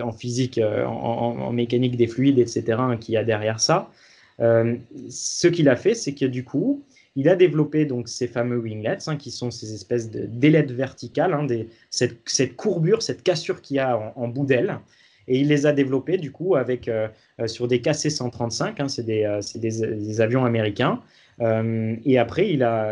en 0.00 0.12
physique, 0.12 0.58
en, 0.58 1.52
mécanique 1.52 1.96
des 1.96 2.06
fluides, 2.06 2.38
etc., 2.38 2.64
hein, 2.78 2.96
qu'il 2.96 3.14
y 3.14 3.16
a 3.16 3.24
derrière 3.24 3.60
ça. 3.60 3.90
ce 4.38 5.46
qu'il 5.48 5.68
a 5.68 5.76
fait, 5.76 5.94
c'est 5.94 6.14
que 6.14 6.26
du 6.26 6.44
coup, 6.44 6.82
il 7.16 7.30
a 7.30 7.34
développé 7.34 7.86
donc 7.86 8.08
ces 8.08 8.28
fameux 8.28 8.58
winglets, 8.58 9.08
hein, 9.08 9.16
qui 9.16 9.30
sont 9.30 9.50
ces 9.50 9.74
espèces 9.74 10.10
d'ailettes 10.10 10.70
verticales, 10.70 11.32
hein, 11.32 11.46
cette, 11.90 12.56
courbure, 12.56 13.02
cette 13.02 13.22
cassure 13.22 13.62
qu'il 13.62 13.76
y 13.76 13.80
a 13.80 14.12
en, 14.14 14.28
bout 14.28 14.44
d'aile. 14.44 14.78
Et 15.26 15.40
il 15.40 15.48
les 15.48 15.66
a 15.66 15.72
développés 15.72 16.18
du 16.18 16.30
coup 16.30 16.54
avec, 16.54 16.86
euh, 16.86 17.08
euh, 17.40 17.48
sur 17.48 17.66
des 17.66 17.80
KC-135, 17.80 18.80
hein, 18.80 18.88
c'est 18.88 19.08
euh, 19.24 19.40
des, 19.56 20.20
avions 20.20 20.44
américains. 20.44 21.00
et 21.40 22.18
après, 22.18 22.44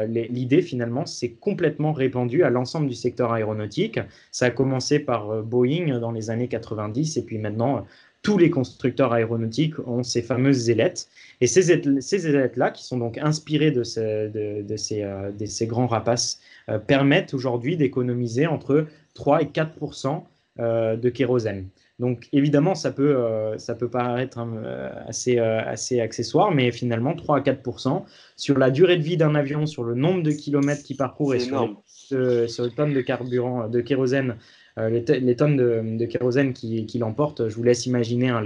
l'idée 0.06 0.62
finalement 0.62 1.06
s'est 1.06 1.32
complètement 1.32 1.92
répandue 1.92 2.42
à 2.42 2.50
l'ensemble 2.50 2.88
du 2.88 2.94
secteur 2.94 3.32
aéronautique. 3.32 4.00
Ça 4.32 4.46
a 4.46 4.50
commencé 4.50 4.98
par 4.98 5.42
Boeing 5.42 5.98
dans 5.98 6.12
les 6.12 6.30
années 6.30 6.48
90 6.48 7.16
et 7.18 7.22
puis 7.22 7.38
maintenant 7.38 7.86
tous 8.24 8.38
les 8.38 8.50
constructeurs 8.50 9.12
aéronautiques 9.12 9.78
ont 9.86 10.02
ces 10.02 10.22
fameuses 10.22 10.70
ailettes. 10.70 11.08
Et 11.40 11.46
ces, 11.46 11.70
ailettes-là, 11.70 12.70
qui 12.70 12.84
sont 12.84 12.98
donc 12.98 13.18
inspirées 13.18 13.70
de, 13.70 13.80
de, 13.80 14.76
ces, 14.76 15.02
euh, 15.02 15.30
de 15.30 15.46
ces, 15.46 15.66
grands 15.66 15.86
rapaces, 15.86 16.40
euh, 16.70 16.78
permettent 16.78 17.34
aujourd'hui 17.34 17.76
d'économiser 17.76 18.46
entre 18.46 18.86
3 19.12 19.42
et 19.42 19.48
4 19.48 19.78
euh, 20.58 20.96
de 20.96 21.08
kérosène. 21.10 21.68
Donc 22.00 22.26
évidemment, 22.32 22.74
ça 22.74 22.90
peut, 22.90 23.16
ça 23.56 23.76
peut 23.76 23.88
paraître 23.88 24.44
assez, 25.06 25.38
assez 25.38 26.00
accessoire, 26.00 26.50
mais 26.50 26.72
finalement, 26.72 27.14
3 27.14 27.38
à 27.38 27.40
4% 27.40 28.02
sur 28.36 28.58
la 28.58 28.72
durée 28.72 28.96
de 28.96 29.02
vie 29.02 29.16
d'un 29.16 29.36
avion, 29.36 29.64
sur 29.64 29.84
le 29.84 29.94
nombre 29.94 30.24
de 30.24 30.32
kilomètres 30.32 30.82
qu'il 30.82 30.96
parcourt 30.96 31.36
et 31.36 31.38
sur, 31.38 31.82
sur, 31.86 32.18
le 32.18 32.70
tonne 32.70 32.94
de 32.94 33.00
carburant, 33.00 33.68
de 33.68 33.80
kérosène 33.80 34.34
euh, 34.78 34.88
les, 34.88 35.36
tonnes 35.36 35.56
de, 35.56 36.04
kérosène 36.06 36.52
qui, 36.52 36.98
l'emportent, 36.98 37.48
je 37.48 37.54
vous 37.54 37.62
laisse 37.62 37.86
imaginer 37.86 38.30
hein, 38.30 38.42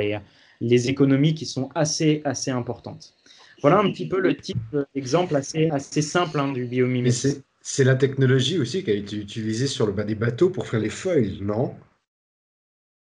les, 0.61 0.89
économies 0.89 1.35
qui 1.35 1.47
sont 1.47 1.71
assez, 1.75 2.21
assez 2.25 2.51
importantes. 2.51 3.15
Voilà 3.63 3.79
un 3.79 3.91
petit 3.91 4.07
peu 4.07 4.21
le 4.21 4.37
type 4.37 4.59
d'exemple 4.95 5.35
assez, 5.35 5.69
assez 5.71 6.03
simple 6.03 6.39
hein, 6.39 6.53
du 6.53 6.67
biomimétisme. 6.67 7.43
C'est 7.61 7.85
la 7.85 7.97
technologie 7.97 8.59
aussi 8.59 8.85
qui 8.85 8.91
a 8.91 8.95
été 8.95 9.17
utilisée 9.17 9.67
sur 9.67 9.87
le 9.87 9.93
bas 9.93 10.05
des 10.05 10.15
bateaux 10.15 10.49
pour 10.49 10.67
faire 10.67 10.81
les 10.81 10.91
feuilles, 10.91 11.41
non? 11.43 11.75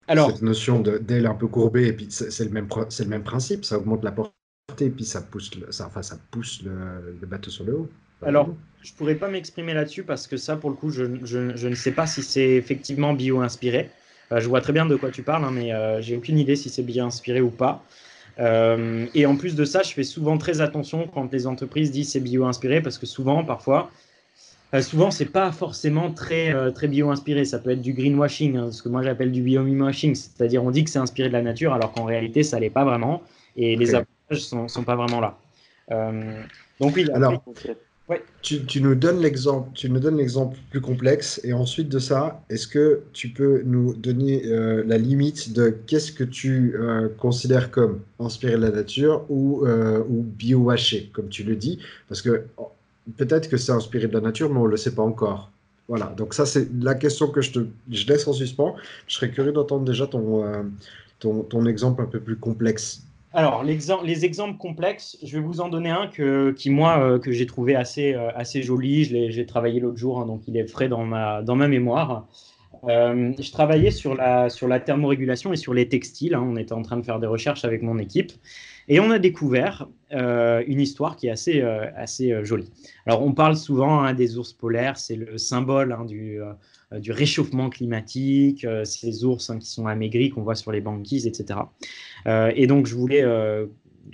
Alors, 0.08 0.30
Cette 0.30 0.42
notion 0.42 0.80
d'aile 0.80 1.26
un 1.26 1.34
peu 1.34 1.48
courbée, 1.48 1.88
et 1.88 1.92
puis 1.92 2.06
c'est 2.10 2.44
le, 2.44 2.50
même, 2.50 2.68
le 2.70 3.04
même 3.06 3.24
principe, 3.24 3.64
ça 3.64 3.76
augmente 3.76 4.04
la 4.04 4.12
portée, 4.12 4.32
et 4.80 4.90
puis 4.90 5.04
ça 5.04 5.20
pousse, 5.20 5.54
le, 5.56 5.70
ça, 5.72 5.86
enfin, 5.86 6.02
ça 6.02 6.16
pousse 6.30 6.62
le 6.62 7.26
bateau 7.26 7.50
sur 7.50 7.64
le 7.64 7.74
haut. 7.74 7.90
Alors, 8.24 8.48
je 8.86 8.92
pourrais 8.92 9.16
pas 9.16 9.28
m'exprimer 9.28 9.74
là-dessus 9.74 10.04
parce 10.04 10.26
que 10.26 10.36
ça, 10.36 10.56
pour 10.56 10.70
le 10.70 10.76
coup, 10.76 10.90
je, 10.90 11.04
ne 11.04 11.74
sais 11.74 11.92
pas 11.92 12.06
si 12.06 12.22
c'est 12.22 12.50
effectivement 12.50 13.12
bio-inspiré. 13.12 13.90
Euh, 14.32 14.40
je 14.40 14.48
vois 14.48 14.60
très 14.60 14.72
bien 14.72 14.86
de 14.86 14.96
quoi 14.96 15.10
tu 15.10 15.22
parles, 15.22 15.44
hein, 15.44 15.50
mais 15.52 15.72
euh, 15.72 16.00
j'ai 16.00 16.16
aucune 16.16 16.38
idée 16.38 16.56
si 16.56 16.68
c'est 16.70 16.82
bio-inspiré 16.82 17.40
ou 17.40 17.50
pas. 17.50 17.82
Euh, 18.38 19.06
et 19.14 19.26
en 19.26 19.36
plus 19.36 19.54
de 19.56 19.64
ça, 19.64 19.82
je 19.82 19.92
fais 19.92 20.04
souvent 20.04 20.38
très 20.38 20.60
attention 20.60 21.08
quand 21.08 21.32
les 21.32 21.46
entreprises 21.46 21.90
disent 21.90 22.12
c'est 22.12 22.20
bio-inspiré 22.20 22.80
parce 22.80 22.98
que 22.98 23.06
souvent, 23.06 23.44
parfois, 23.44 23.90
souvent, 24.80 25.10
c'est 25.10 25.32
pas 25.32 25.52
forcément 25.52 26.12
très, 26.12 26.54
très 26.72 26.86
bio-inspiré. 26.86 27.44
Ça 27.44 27.58
peut 27.58 27.70
être 27.70 27.82
du 27.82 27.92
greenwashing, 27.92 28.56
hein, 28.56 28.72
ce 28.72 28.82
que 28.82 28.88
moi 28.88 29.02
j'appelle 29.02 29.32
du 29.32 29.42
bio-washing. 29.42 30.14
C'est-à-dire, 30.14 30.62
on 30.62 30.70
dit 30.70 30.84
que 30.84 30.90
c'est 30.90 30.98
inspiré 30.98 31.28
de 31.28 31.32
la 31.32 31.42
nature 31.42 31.72
alors 31.72 31.92
qu'en 31.92 32.04
réalité, 32.04 32.42
ça 32.42 32.60
l'est 32.60 32.70
pas 32.70 32.84
vraiment 32.84 33.22
et 33.56 33.74
les 33.74 33.94
avantages 33.94 34.44
sont, 34.44 34.68
sont 34.68 34.84
pas 34.84 34.96
vraiment 34.96 35.20
là. 35.20 35.38
donc, 36.78 36.94
oui, 36.94 37.08
alors, 37.14 37.42
tu, 38.42 38.80
nous 38.80 38.94
donnes 38.94 39.20
l'exemple, 39.20 39.70
tu 39.74 39.90
nous 39.90 40.00
l'exemple 40.16 40.56
plus 40.70 40.80
complexe 40.80 41.40
et 41.42 41.52
ensuite 41.52 41.88
de 41.88 41.98
ça, 41.98 42.44
est-ce 42.48 42.68
que 42.68 43.02
tu 43.12 43.30
peux 43.30 43.62
nous 43.64 43.94
donner 43.94 44.46
euh, 44.46 44.84
la 44.86 44.98
limite 44.98 45.52
de 45.52 45.70
qu'est-ce 45.86 46.12
que 46.12 46.22
tu 46.22 46.76
euh, 46.76 47.08
considères 47.18 47.72
comme 47.72 48.00
inspiré 48.20 48.52
de 48.52 48.58
la 48.58 48.70
nature 48.70 49.24
ou, 49.28 49.66
euh, 49.66 50.04
ou 50.08 50.22
bio-haché, 50.22 51.10
comme 51.12 51.28
tu 51.28 51.42
le 51.42 51.56
dis? 51.56 51.80
Parce 52.08 52.22
que 52.22 52.44
peut-être 53.16 53.48
que 53.48 53.56
c'est 53.56 53.72
inspiré 53.72 54.06
de 54.06 54.12
la 54.12 54.20
nature, 54.20 54.50
mais 54.50 54.60
on 54.60 54.66
ne 54.66 54.70
le 54.70 54.76
sait 54.76 54.94
pas 54.94 55.02
encore. 55.02 55.50
Voilà, 55.88 56.14
donc 56.16 56.34
ça 56.34 56.46
c'est 56.46 56.68
la 56.80 56.94
question 56.94 57.28
que 57.28 57.40
je 57.40 57.52
te 57.52 57.66
je 57.90 58.06
laisse 58.06 58.26
en 58.28 58.32
suspens. 58.32 58.76
Je 59.08 59.16
serais 59.16 59.30
curieux 59.30 59.52
d'entendre 59.52 59.84
déjà 59.84 60.06
ton, 60.06 60.44
ton, 61.20 61.42
ton 61.42 61.66
exemple 61.66 62.02
un 62.02 62.06
peu 62.06 62.20
plus 62.20 62.36
complexe 62.36 63.05
alors, 63.36 63.62
les 63.62 64.24
exemples 64.24 64.56
complexes, 64.56 65.18
je 65.22 65.36
vais 65.36 65.44
vous 65.44 65.60
en 65.60 65.68
donner 65.68 65.90
un 65.90 66.06
que, 66.06 66.52
qui, 66.52 66.70
moi, 66.70 66.98
euh, 66.98 67.18
que 67.18 67.32
j'ai 67.32 67.44
trouvé 67.44 67.76
assez, 67.76 68.14
euh, 68.14 68.30
assez 68.34 68.62
joli. 68.62 69.04
J'ai 69.04 69.44
travaillé 69.44 69.78
l'autre 69.78 69.98
jour, 69.98 70.18
hein, 70.18 70.26
donc 70.26 70.48
il 70.48 70.56
est 70.56 70.66
frais 70.66 70.88
dans 70.88 71.04
ma, 71.04 71.42
dans 71.42 71.54
ma 71.54 71.68
mémoire. 71.68 72.26
Euh, 72.84 73.34
je 73.38 73.52
travaillais 73.52 73.90
sur 73.90 74.14
la, 74.14 74.48
sur 74.48 74.68
la 74.68 74.80
thermorégulation 74.80 75.52
et 75.52 75.56
sur 75.56 75.74
les 75.74 75.86
textiles. 75.86 76.34
Hein. 76.34 76.46
on 76.46 76.56
était 76.56 76.72
en 76.72 76.80
train 76.80 76.96
de 76.96 77.02
faire 77.02 77.20
des 77.20 77.26
recherches 77.26 77.66
avec 77.66 77.82
mon 77.82 77.98
équipe. 77.98 78.32
Et 78.88 79.00
on 79.00 79.10
a 79.10 79.18
découvert 79.18 79.86
une 80.12 80.80
histoire 80.80 81.16
qui 81.16 81.26
est 81.26 81.30
assez, 81.30 81.60
assez 81.60 82.42
jolie. 82.42 82.70
Alors, 83.04 83.22
on 83.22 83.32
parle 83.32 83.56
souvent 83.56 84.00
hein, 84.00 84.14
des 84.14 84.38
ours 84.38 84.54
polaires, 84.54 84.96
c'est 84.96 85.16
le 85.16 85.36
symbole 85.36 85.94
du, 86.06 86.40
du 86.92 87.10
réchauffement 87.10 87.68
climatique, 87.68 88.64
euh, 88.64 88.84
ces 88.84 89.24
ours 89.24 89.50
hein, 89.50 89.58
qui 89.58 89.68
sont 89.68 89.86
amaigris 89.86 90.30
qu'on 90.30 90.42
voit 90.42 90.54
sur 90.54 90.70
les 90.70 90.80
banquises, 90.80 91.26
etc. 91.26 91.60
Euh, 92.26 92.52
et 92.54 92.66
donc, 92.66 92.86
je 92.86 92.94
voulais 92.94 93.24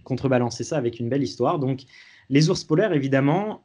contrebalancer 0.04 0.64
ça 0.64 0.78
avec 0.78 0.98
une 0.98 1.08
belle 1.08 1.22
histoire. 1.22 1.58
Donc, 1.58 1.82
les 2.30 2.48
ours 2.48 2.64
polaires, 2.64 2.92
évidemment, 2.92 3.62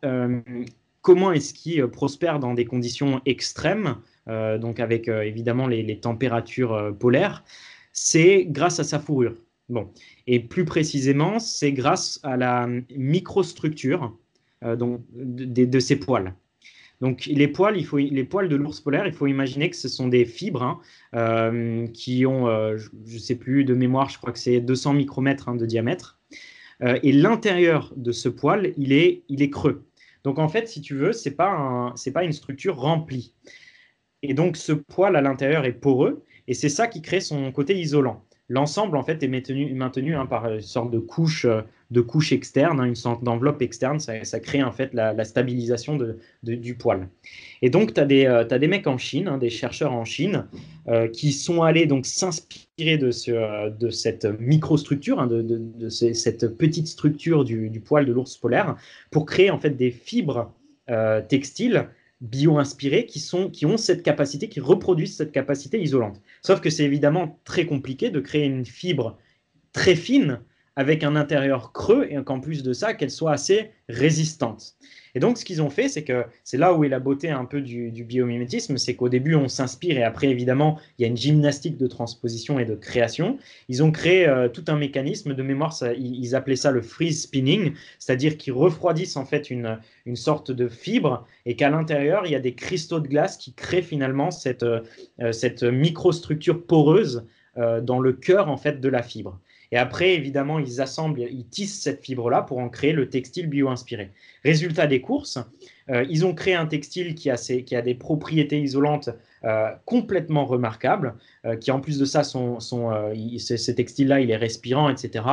comment 1.01 1.31
est-ce 1.31 1.53
qu'ils 1.53 1.87
prospèrent 1.87 2.39
dans 2.39 2.53
des 2.53 2.65
conditions 2.65 3.21
extrêmes, 3.25 3.95
donc 4.27 4.81
avec 4.81 5.07
évidemment 5.07 5.67
les, 5.67 5.99
températures 5.99 6.93
polaires? 6.99 7.45
C'est 7.93 8.45
grâce 8.45 8.79
à 8.79 8.83
sa 8.83 8.99
fourrure. 8.99 9.35
Bon. 9.69 9.89
Et 10.25 10.39
plus 10.39 10.65
précisément, 10.65 11.39
c'est 11.39 11.71
grâce 11.71 12.19
à 12.23 12.35
la 12.35 12.67
microstructure 12.93 14.17
donc, 14.63 15.01
de, 15.13 15.79
ses 15.79 15.95
poils. 15.95 16.33
Donc 17.01 17.25
les 17.27 17.47
poils, 17.47 17.77
il 17.77 17.85
faut, 17.85 17.97
les 17.97 18.23
poils 18.23 18.49
de 18.49 18.55
l'ours 18.55 18.81
polaire, 18.81 19.05
il 19.05 19.13
faut 19.13 19.27
imaginer 19.27 19.69
que 19.69 19.75
ce 19.75 19.87
sont 19.87 20.07
des 20.07 20.25
fibres 20.25 20.63
hein, 20.63 20.79
euh, 21.15 21.87
qui 21.87 22.25
ont, 22.25 22.47
euh, 22.47 22.77
je 22.77 23.13
ne 23.13 23.19
sais 23.19 23.35
plus 23.35 23.65
de 23.65 23.73
mémoire, 23.73 24.09
je 24.09 24.17
crois 24.17 24.31
que 24.31 24.39
c'est 24.39 24.59
200 24.59 24.93
micromètres 24.93 25.49
hein, 25.49 25.55
de 25.55 25.65
diamètre. 25.65 26.19
Euh, 26.83 26.99
et 27.03 27.11
l'intérieur 27.11 27.93
de 27.95 28.11
ce 28.11 28.29
poil, 28.29 28.73
il 28.77 28.93
est, 28.93 29.23
il 29.29 29.41
est 29.41 29.49
creux. 29.49 29.85
Donc 30.23 30.39
en 30.39 30.47
fait, 30.47 30.67
si 30.67 30.81
tu 30.81 30.95
veux, 30.95 31.13
c'est 31.13 31.31
pas 31.31 31.93
pas 32.13 32.23
une 32.23 32.33
structure 32.33 32.77
remplie. 32.77 33.33
Et 34.23 34.33
donc 34.33 34.57
ce 34.57 34.73
poil 34.73 35.15
à 35.15 35.21
l'intérieur 35.21 35.65
est 35.65 35.73
poreux, 35.73 36.23
et 36.47 36.53
c'est 36.53 36.69
ça 36.69 36.87
qui 36.87 37.01
crée 37.01 37.19
son 37.21 37.51
côté 37.51 37.79
isolant. 37.79 38.26
L'ensemble, 38.49 38.95
en 38.95 39.03
fait, 39.03 39.21
est 39.23 39.27
maintenu, 39.27 40.15
hein, 40.15 40.25
par 40.25 40.53
une 40.53 40.61
sorte 40.61 40.89
de 40.89 40.99
couche, 40.99 41.45
euh, 41.45 41.61
externe, 42.31 42.79
hein, 42.79 42.85
une 42.85 42.95
sorte 42.95 43.21
d'enveloppe 43.21 43.61
externe. 43.61 43.99
Ça, 43.99 44.39
crée 44.39 44.63
en 44.63 44.71
fait 44.71 44.93
la, 44.93 45.23
stabilisation 45.25 45.99
du 46.43 46.75
poil. 46.75 47.09
Et 47.61 47.69
donc, 47.69 47.93
tu 47.93 47.99
as, 47.99 48.05
euh, 48.05 48.45
des 48.45 48.67
mecs 48.67 48.87
en 48.87 48.97
Chine, 48.97 49.27
hein, 49.27 49.37
des 49.37 49.49
chercheurs 49.49 49.91
en 49.91 50.05
Chine, 50.05 50.45
euh, 50.87 51.09
qui 51.09 51.33
sont 51.33 51.61
allés 51.61 51.87
donc 51.87 52.05
s'inspirer 52.05 52.97
de, 52.97 53.11
ce, 53.11 53.69
de 53.69 53.89
cette 53.89 54.25
microstructure, 54.39 55.27
de, 55.27 55.89
cette 55.89 56.57
petite 56.57 56.87
structure 56.87 57.43
du, 57.43 57.69
du 57.69 57.81
poil 57.81 58.05
de 58.05 58.13
l'ours 58.13 58.37
polaire, 58.37 58.77
pour 59.11 59.25
créer 59.25 59.51
en 59.51 59.59
fait 59.59 59.71
des 59.71 59.91
fibres 59.91 60.53
textiles 61.27 61.89
bio-inspirés 62.21 63.05
qui, 63.05 63.23
qui 63.51 63.65
ont 63.65 63.77
cette 63.77 64.03
capacité, 64.03 64.49
qui 64.49 64.59
reproduisent 64.59 65.15
cette 65.15 65.31
capacité 65.31 65.81
isolante. 65.81 66.21
Sauf 66.41 66.61
que 66.61 66.69
c'est 66.69 66.83
évidemment 66.83 67.39
très 67.43 67.65
compliqué 67.65 68.09
de 68.09 68.19
créer 68.19 68.45
une 68.45 68.65
fibre 68.65 69.17
très 69.71 69.95
fine 69.95 70.41
avec 70.77 71.03
un 71.03 71.15
intérieur 71.15 71.73
creux 71.73 72.07
et 72.09 72.23
qu'en 72.23 72.39
plus 72.39 72.61
de 72.61 72.71
ça, 72.71 72.93
qu'elle 72.93 73.09
soit 73.09 73.31
assez 73.31 73.71
résistante. 73.89 74.75
Et 75.15 75.19
donc, 75.19 75.39
ce 75.39 75.43
qu'ils 75.43 75.63
ont 75.63 75.71
fait, 75.71 75.89
c'est 75.89 76.03
que 76.03 76.25
c'est 76.43 76.57
là 76.57 76.75
où 76.75 76.83
est 76.83 76.89
la 76.89 76.99
beauté 76.99 77.31
un 77.31 77.45
peu 77.45 77.61
du, 77.61 77.89
biomimétisme, 78.03 78.77
c'est 78.77 78.93
qu'au 78.93 79.09
début, 79.09 79.33
on 79.33 79.47
s'inspire 79.47 79.97
et 79.97 80.03
après, 80.03 80.27
évidemment, 80.27 80.79
il 80.97 81.01
y 81.01 81.05
a 81.05 81.07
une 81.07 81.17
gymnastique 81.17 81.77
de 81.77 81.87
transposition 81.87 82.59
et 82.59 82.65
de 82.65 82.75
création. 82.75 83.39
Ils 83.69 83.81
ont 83.83 83.91
créé 83.91 84.27
euh, 84.27 84.49
tout 84.49 84.65
un 84.67 84.75
mécanisme 84.75 85.33
de 85.33 85.41
mémoire, 85.41 85.75
ils, 85.97 86.35
appelaient 86.35 86.55
ça 86.55 86.69
le 86.69 86.83
freeze 86.83 87.23
spinning, 87.23 87.73
c'est-à-dire 87.97 88.37
qu'ils 88.37 88.53
refroidissent 88.53 89.17
en 89.17 89.25
fait 89.25 89.49
une, 89.49 89.79
une 90.05 90.15
sorte 90.15 90.51
de 90.51 90.67
fibre 90.67 91.25
et 91.47 91.55
qu'à 91.55 91.71
l'intérieur, 91.71 92.27
il 92.27 92.31
y 92.33 92.35
a 92.35 92.39
des 92.39 92.53
cristaux 92.53 92.99
de 92.99 93.07
glace 93.07 93.37
qui 93.37 93.53
créent 93.53 93.81
finalement 93.81 94.29
cette, 94.29 94.61
euh, 94.61 94.83
cette 95.31 95.63
microstructure 95.63 96.63
poreuse 96.63 97.25
euh, 97.57 97.81
dans 97.81 97.99
le 97.99 98.13
cœur 98.13 98.49
en 98.49 98.57
fait 98.57 98.79
de 98.79 98.89
la 98.89 99.01
fibre. 99.01 99.39
Et 99.71 99.77
après, 99.77 100.13
évidemment, 100.13 100.59
ils 100.59 100.81
assemblent, 100.81 101.19
ils 101.19 101.47
tissent 101.47 101.81
cette 101.81 102.03
fibre-là 102.03 102.41
pour 102.41 102.59
en 102.59 102.69
créer 102.69 102.93
le 102.93 103.09
textile 103.09 103.47
bio-inspiré. 103.47 104.11
Résultat 104.43 104.87
des 104.87 105.01
courses, 105.01 105.39
euh, 105.89 106.05
ils 106.09 106.25
ont 106.25 106.33
créé 106.33 106.55
un 106.55 106.65
textile 106.65 107.15
qui 107.15 107.29
a, 107.29 107.81
des 107.81 107.95
propriétés 107.95 108.59
isolantes 108.61 109.09
euh, 109.43 109.69
complètement 109.85 110.45
remarquables, 110.45 111.15
euh, 111.45 111.55
qui 111.55 111.71
en 111.71 111.79
plus 111.79 111.99
de 111.99 112.05
ça, 112.05 112.23
sont, 112.23 112.59
sont 112.59 112.91
ce, 113.37 113.71
textile-là, 113.71 114.21
il 114.21 114.31
est 114.31 114.37
respirant, 114.37 114.89
etc. 114.89 115.25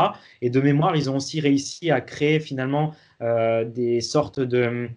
Et 0.43 0.51
de 0.51 0.61
mémoire, 0.61 0.97
ils 0.97 1.11
ont 1.11 1.17
aussi 1.17 1.41
réussi 1.41 1.91
à 1.91 2.01
créer 2.01 2.41
finalement 2.41 2.95
des 3.21 4.01
sortes 4.03 4.41
de 4.41 4.89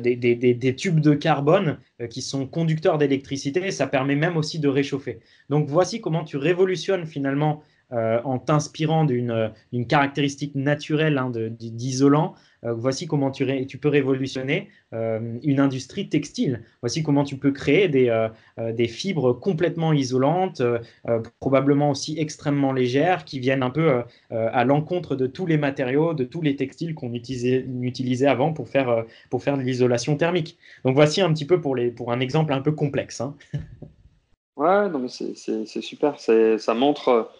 des, 0.00 0.74
tubes 0.76 1.00
de 1.00 1.14
carbone 1.14 1.78
qui 2.10 2.20
sont 2.20 2.46
conducteurs 2.46 2.98
d'électricité. 2.98 3.70
Ça 3.70 3.86
permet 3.86 4.16
même 4.16 4.36
aussi 4.36 4.58
de 4.58 4.68
réchauffer. 4.68 5.20
Donc 5.48 5.68
voici 5.68 6.00
comment 6.00 6.24
tu 6.24 6.36
révolutionnes 6.36 7.06
finalement 7.06 7.62
en 7.90 8.38
t'inspirant 8.38 9.04
d'une 9.04 9.52
caractéristique 9.88 10.54
naturelle 10.54 11.18
hein, 11.18 11.30
d'isolant 11.30 12.34
euh, 12.64 12.72
voici 12.72 13.06
comment 13.06 13.30
tu, 13.30 13.44
peux 13.78 13.88
révolutionner 13.88 14.68
euh, 14.92 15.38
une 15.42 15.60
industrie 15.60 16.08
textile. 16.08 16.62
Voici 16.80 17.02
comment 17.02 17.24
tu 17.24 17.36
peux 17.36 17.52
créer 17.52 17.88
des, 17.88 18.08
euh, 18.08 18.86
fibres 18.88 19.32
complètement 19.32 19.92
isolantes, 19.92 20.62
probablement 21.40 21.90
aussi 21.90 22.18
extrêmement 22.18 22.72
légères, 22.72 23.24
qui 23.24 23.38
viennent 23.38 23.62
un 23.62 23.70
peu 23.70 24.02
à 24.30 24.64
l'encontre 24.64 25.16
de 25.16 25.26
tous 25.26 25.46
les 25.46 25.56
matériaux, 25.56 26.14
de 26.14 26.24
tous 26.24 26.42
les 26.42 26.56
textiles 26.56 26.94
qu'on 26.94 27.12
utilisait, 27.12 28.26
avant 28.26 28.52
pour 28.52 28.68
faire, 28.68 29.04
de 29.32 29.62
l'isolation 29.62 30.16
thermique. 30.16 30.58
Donc 30.84 30.94
voici 30.94 31.20
un 31.20 31.32
petit 31.32 31.46
peu 31.46 31.60
pour, 31.60 31.76
un 32.12 32.20
exemple 32.20 32.52
un 32.52 32.60
peu 32.60 32.72
complexe. 32.72 33.20
Hein. 33.20 33.34
Ouais, 34.56 34.88
c'est 35.08 35.80
super. 35.80 36.20
Ça 36.20 36.74
montre 36.74 37.30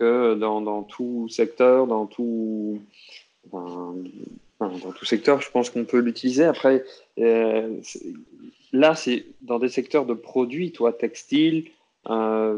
que 0.00 0.34
dans, 0.34 0.82
tout 0.82 1.28
secteur, 1.28 1.86
dans 1.86 2.06
tout, 2.06 2.80
dans 3.52 3.94
tout 4.58 5.04
secteur, 5.04 5.42
je 5.42 5.50
pense 5.50 5.68
qu'on 5.68 5.84
peut 5.84 5.98
l'utiliser. 5.98 6.44
Après, 6.44 6.84
euh, 7.18 7.76
là, 8.72 8.94
c'est 8.94 9.26
dans 9.42 9.58
des 9.58 9.68
secteurs 9.68 10.06
de 10.06 10.14
produits, 10.14 10.72
toi, 10.72 10.92
textile, 10.94 11.66
euh, 12.08 12.56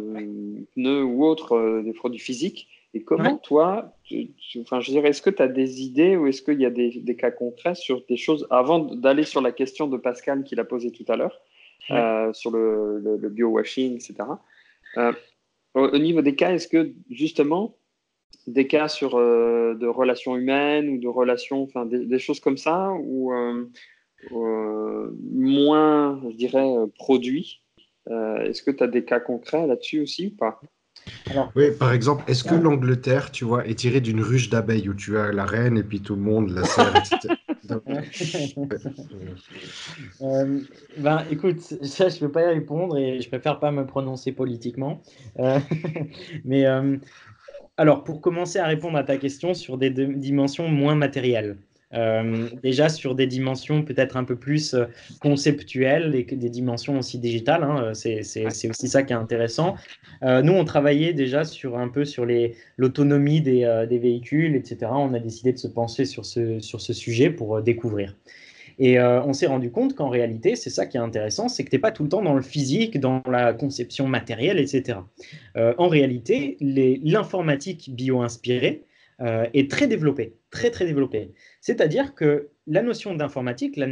pneus 0.76 1.02
ou 1.02 1.24
autres, 1.24 1.56
euh, 1.56 1.82
des 1.82 1.92
produits 1.92 2.20
physiques. 2.20 2.68
Et 2.94 3.02
comment, 3.02 3.38
toi, 3.38 3.92
enfin, 4.60 4.80
je 4.80 4.90
dirais, 4.90 5.08
est-ce 5.08 5.22
que 5.22 5.30
tu 5.30 5.42
as 5.42 5.48
des 5.48 5.82
idées 5.82 6.14
ou 6.16 6.26
est-ce 6.26 6.42
qu'il 6.42 6.60
y 6.60 6.66
a 6.66 6.70
des, 6.70 6.90
des, 6.90 7.16
cas 7.16 7.30
concrets 7.30 7.74
sur 7.74 8.04
des 8.06 8.18
choses, 8.18 8.46
avant 8.50 8.80
d'aller 8.80 9.24
sur 9.24 9.40
la 9.40 9.50
question 9.50 9.88
de 9.88 9.96
Pascal 9.96 10.44
qu'il 10.44 10.60
a 10.60 10.64
posée 10.64 10.92
tout 10.92 11.06
à 11.08 11.16
l'heure, 11.16 11.40
sur 12.34 12.50
le, 12.50 12.98
le, 12.98 13.16
le 13.16 13.28
bio-washing, 13.30 13.94
etc. 13.94 14.14
au 15.74 15.98
niveau 15.98 16.22
des 16.22 16.34
cas, 16.34 16.52
est-ce 16.52 16.68
que 16.68 16.92
justement, 17.10 17.76
des 18.46 18.66
cas 18.66 18.88
sur 18.88 19.16
euh, 19.16 19.74
de 19.74 19.86
relations 19.86 20.36
humaines 20.36 20.88
ou 20.88 20.98
de 20.98 21.08
relations, 21.08 21.62
enfin 21.62 21.86
des, 21.86 22.18
choses 22.18 22.40
comme 22.40 22.56
ça, 22.56 22.92
ou 22.92 23.32
euh, 23.32 23.70
euh, 24.32 25.10
moins, 25.32 26.20
je 26.30 26.36
dirais, 26.36 26.74
produits. 26.96 27.62
Est-ce 28.08 28.62
que 28.62 28.70
tu 28.70 28.82
as 28.82 28.88
des 28.88 29.04
cas 29.04 29.20
concrets 29.20 29.66
là-dessus 29.66 30.00
aussi 30.00 30.26
ou 30.28 30.36
pas? 30.36 30.60
Oui, 31.56 31.70
par 31.78 31.92
exemple, 31.92 32.22
est-ce 32.28 32.44
que 32.44 32.54
l'Angleterre, 32.54 33.30
tu 33.30 33.44
vois, 33.44 33.66
est 33.66 33.74
tirée 33.74 34.00
d'une 34.00 34.20
ruche 34.20 34.50
d'abeilles 34.50 34.88
où 34.88 34.94
tu 34.94 35.18
as 35.18 35.32
la 35.32 35.44
reine 35.44 35.78
et 35.78 35.82
puis 35.82 36.00
tout 36.00 36.14
le 36.14 36.22
monde 36.22 36.50
la 36.50 36.64
sert, 36.64 36.94
etc. 36.96 37.34
ben, 40.98 41.24
écoute, 41.30 41.60
ça, 41.60 42.08
je 42.08 42.16
ne 42.16 42.20
peux 42.20 42.32
pas 42.32 42.42
y 42.42 42.54
répondre 42.54 42.98
et 42.98 43.20
je 43.20 43.28
préfère 43.28 43.60
pas 43.60 43.70
me 43.70 43.86
prononcer 43.86 44.32
politiquement. 44.32 45.00
mais 46.44 46.66
alors, 47.76 48.04
pour 48.04 48.20
commencer 48.20 48.58
à 48.58 48.66
répondre 48.66 48.98
à 48.98 49.04
ta 49.04 49.16
question 49.16 49.54
sur 49.54 49.78
des 49.78 49.90
dimensions 49.90 50.68
moins 50.68 50.94
matérielles. 50.94 51.56
Euh, 51.94 52.48
déjà 52.62 52.88
sur 52.88 53.14
des 53.14 53.26
dimensions 53.26 53.82
peut-être 53.82 54.16
un 54.16 54.24
peu 54.24 54.36
plus 54.36 54.74
euh, 54.74 54.86
conceptuelles 55.20 56.14
et 56.14 56.24
des 56.24 56.48
dimensions 56.48 56.98
aussi 56.98 57.18
digitales. 57.18 57.62
Hein, 57.64 57.92
c'est 57.94 58.20
aussi 58.46 58.88
ça 58.88 59.02
qui 59.02 59.12
est 59.12 59.16
intéressant. 59.16 59.76
Euh, 60.22 60.42
nous, 60.42 60.52
on 60.52 60.64
travaillait 60.64 61.12
déjà 61.12 61.44
sur 61.44 61.78
un 61.78 61.88
peu 61.88 62.04
sur 62.04 62.26
l'autonomie 62.76 63.40
des, 63.40 63.84
des, 63.88 63.98
véhicules, 63.98 64.56
etc. 64.56 64.90
On 64.90 65.14
a 65.14 65.20
décidé 65.20 65.52
de 65.52 65.58
se 65.58 65.68
pencher 65.68 66.04
sur 66.04 66.24
ce, 66.24 66.60
sur 66.60 66.80
ce 66.80 66.92
sujet 66.92 67.30
pour 67.30 67.60
découvrir. 67.62 68.14
Et 68.78 68.98
euh, 68.98 69.22
on 69.22 69.32
s'est 69.32 69.46
rendu 69.46 69.70
compte 69.70 69.94
qu'en 69.94 70.08
réalité, 70.08 70.56
c'est 70.56 70.70
ça 70.70 70.86
qui 70.86 70.96
est 70.96 71.00
intéressant, 71.00 71.48
c'est 71.48 71.64
que 71.64 71.70
tu 71.70 71.76
n'es 71.76 71.80
pas 71.80 71.92
tout 71.92 72.02
le 72.02 72.08
temps 72.08 72.22
dans 72.22 72.34
le 72.34 72.42
physique, 72.42 72.98
dans 72.98 73.22
la 73.30 73.52
conception 73.52 74.08
matérielle, 74.08 74.58
etc. 74.58 74.98
Euh, 75.56 75.74
en 75.78 75.88
réalité, 75.88 76.56
l'informatique 76.60 77.94
bio-inspirée 77.94 78.84
euh, 79.22 79.46
est 79.54 79.70
très 79.70 79.86
développée, 79.86 80.34
très 80.50 80.70
très 80.70 80.84
développée. 80.84 81.32
C'est-à-dire 81.60 82.14
que 82.14 82.48
la 82.66 82.82
notion 82.82 83.14
d'informatique, 83.14 83.76
la, 83.76 83.86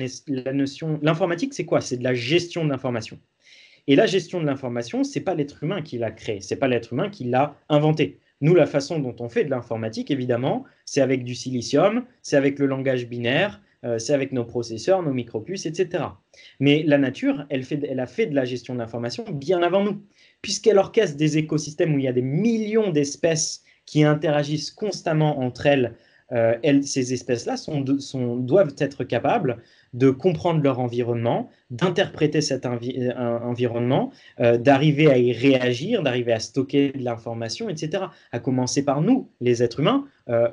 notion, 0.53 0.99
l'informatique, 1.03 1.55
c'est 1.55 1.65
quoi? 1.65 1.81
C'est 1.81 1.99
de 1.99 2.05
la 2.05 2.15
gestion 2.15 2.65
d'information. 2.65 3.19
Et 3.87 3.95
la 3.95 4.07
gestion 4.07 4.41
de 4.41 4.47
l'information, 4.47 5.05
c'est 5.05 5.21
pas 5.21 5.35
l'être 5.35 5.63
humain 5.63 5.83
qui 5.83 5.99
l'a 5.99 6.11
créé, 6.11 6.41
c'est 6.41 6.57
pas 6.57 6.69
l'être 6.69 6.93
humain 6.93 7.11
qui 7.11 7.25
l'a 7.25 7.57
inventé. 7.69 8.19
Nous, 8.41 8.55
la 8.55 8.67
façon 8.67 8.99
dont 8.99 9.15
on 9.21 9.29
fait 9.29 9.45
de 9.45 9.51
l'informatique, 9.51 10.11
évidemment, 10.11 10.65
c'est 10.85 11.01
avec 11.01 11.23
du 11.23 11.35
silicium, 11.35 12.05
c'est 12.23 12.37
avec 12.37 12.59
le 12.59 12.67
langage 12.67 13.07
binaire, 13.07 13.61
euh, 13.85 13.99
c'est 13.99 14.15
avec 14.15 14.33
nos 14.33 14.45
processeurs, 14.45 15.03
nos 15.03 15.13
micropuces, 15.13 15.65
etc. 15.65 16.05
Mais 16.59 16.83
la 16.83 16.99
nature, 16.99 17.47
elle, 17.51 17.63
fait, 17.63 17.81
elle 17.89 18.01
a 18.01 18.07
fait 18.07 18.27
de 18.27 18.35
la 18.35 18.45
gestion 18.45 18.75
de 18.75 18.81
l'information 18.81 19.25
bien 19.31 19.63
avant 19.63 19.85
nous, 19.85 20.03
puisqu'elle 20.43 20.79
orchestre 20.79 21.17
des 21.17 21.39
écosystèmes 21.39 21.95
où 21.95 21.99
il 21.99 22.05
y 22.05 22.09
a 22.09 22.13
des 22.13 22.23
millions 22.23 22.91
d'espèces 22.91 23.63
qui 23.91 24.05
interagissent 24.05 24.71
constamment 24.71 25.41
entre 25.41 25.67
elles. 25.67 25.95
Euh, 26.31 26.55
ces 26.83 27.13
espèces-là 27.13 27.57
sont, 27.57 27.81
doivent 28.37 28.77
être 28.79 29.03
capables 29.03 29.59
de 29.95 30.11
comprendre 30.11 30.63
leur 30.63 30.79
environnement, 30.79 31.51
d'interpréter 31.71 32.41
cet 32.41 32.65
euh, 32.67 33.39
environnement, 33.43 34.13
d'arriver 34.39 35.11
à 35.11 35.19
y 35.19 35.33
réagir, 35.33 36.05
d'arriver 36.05 36.33
à 36.33 36.39
stocker 36.39 36.93
de 36.93 37.03
l'information, 37.03 37.69
etc. 37.69 38.05
À 38.31 38.39
commencer 38.39 38.85
par 38.85 39.01
nous, 39.01 39.29
les 39.41 39.65
êtres 39.65 39.81
humains. 39.81 40.05
Euh, 40.29 40.49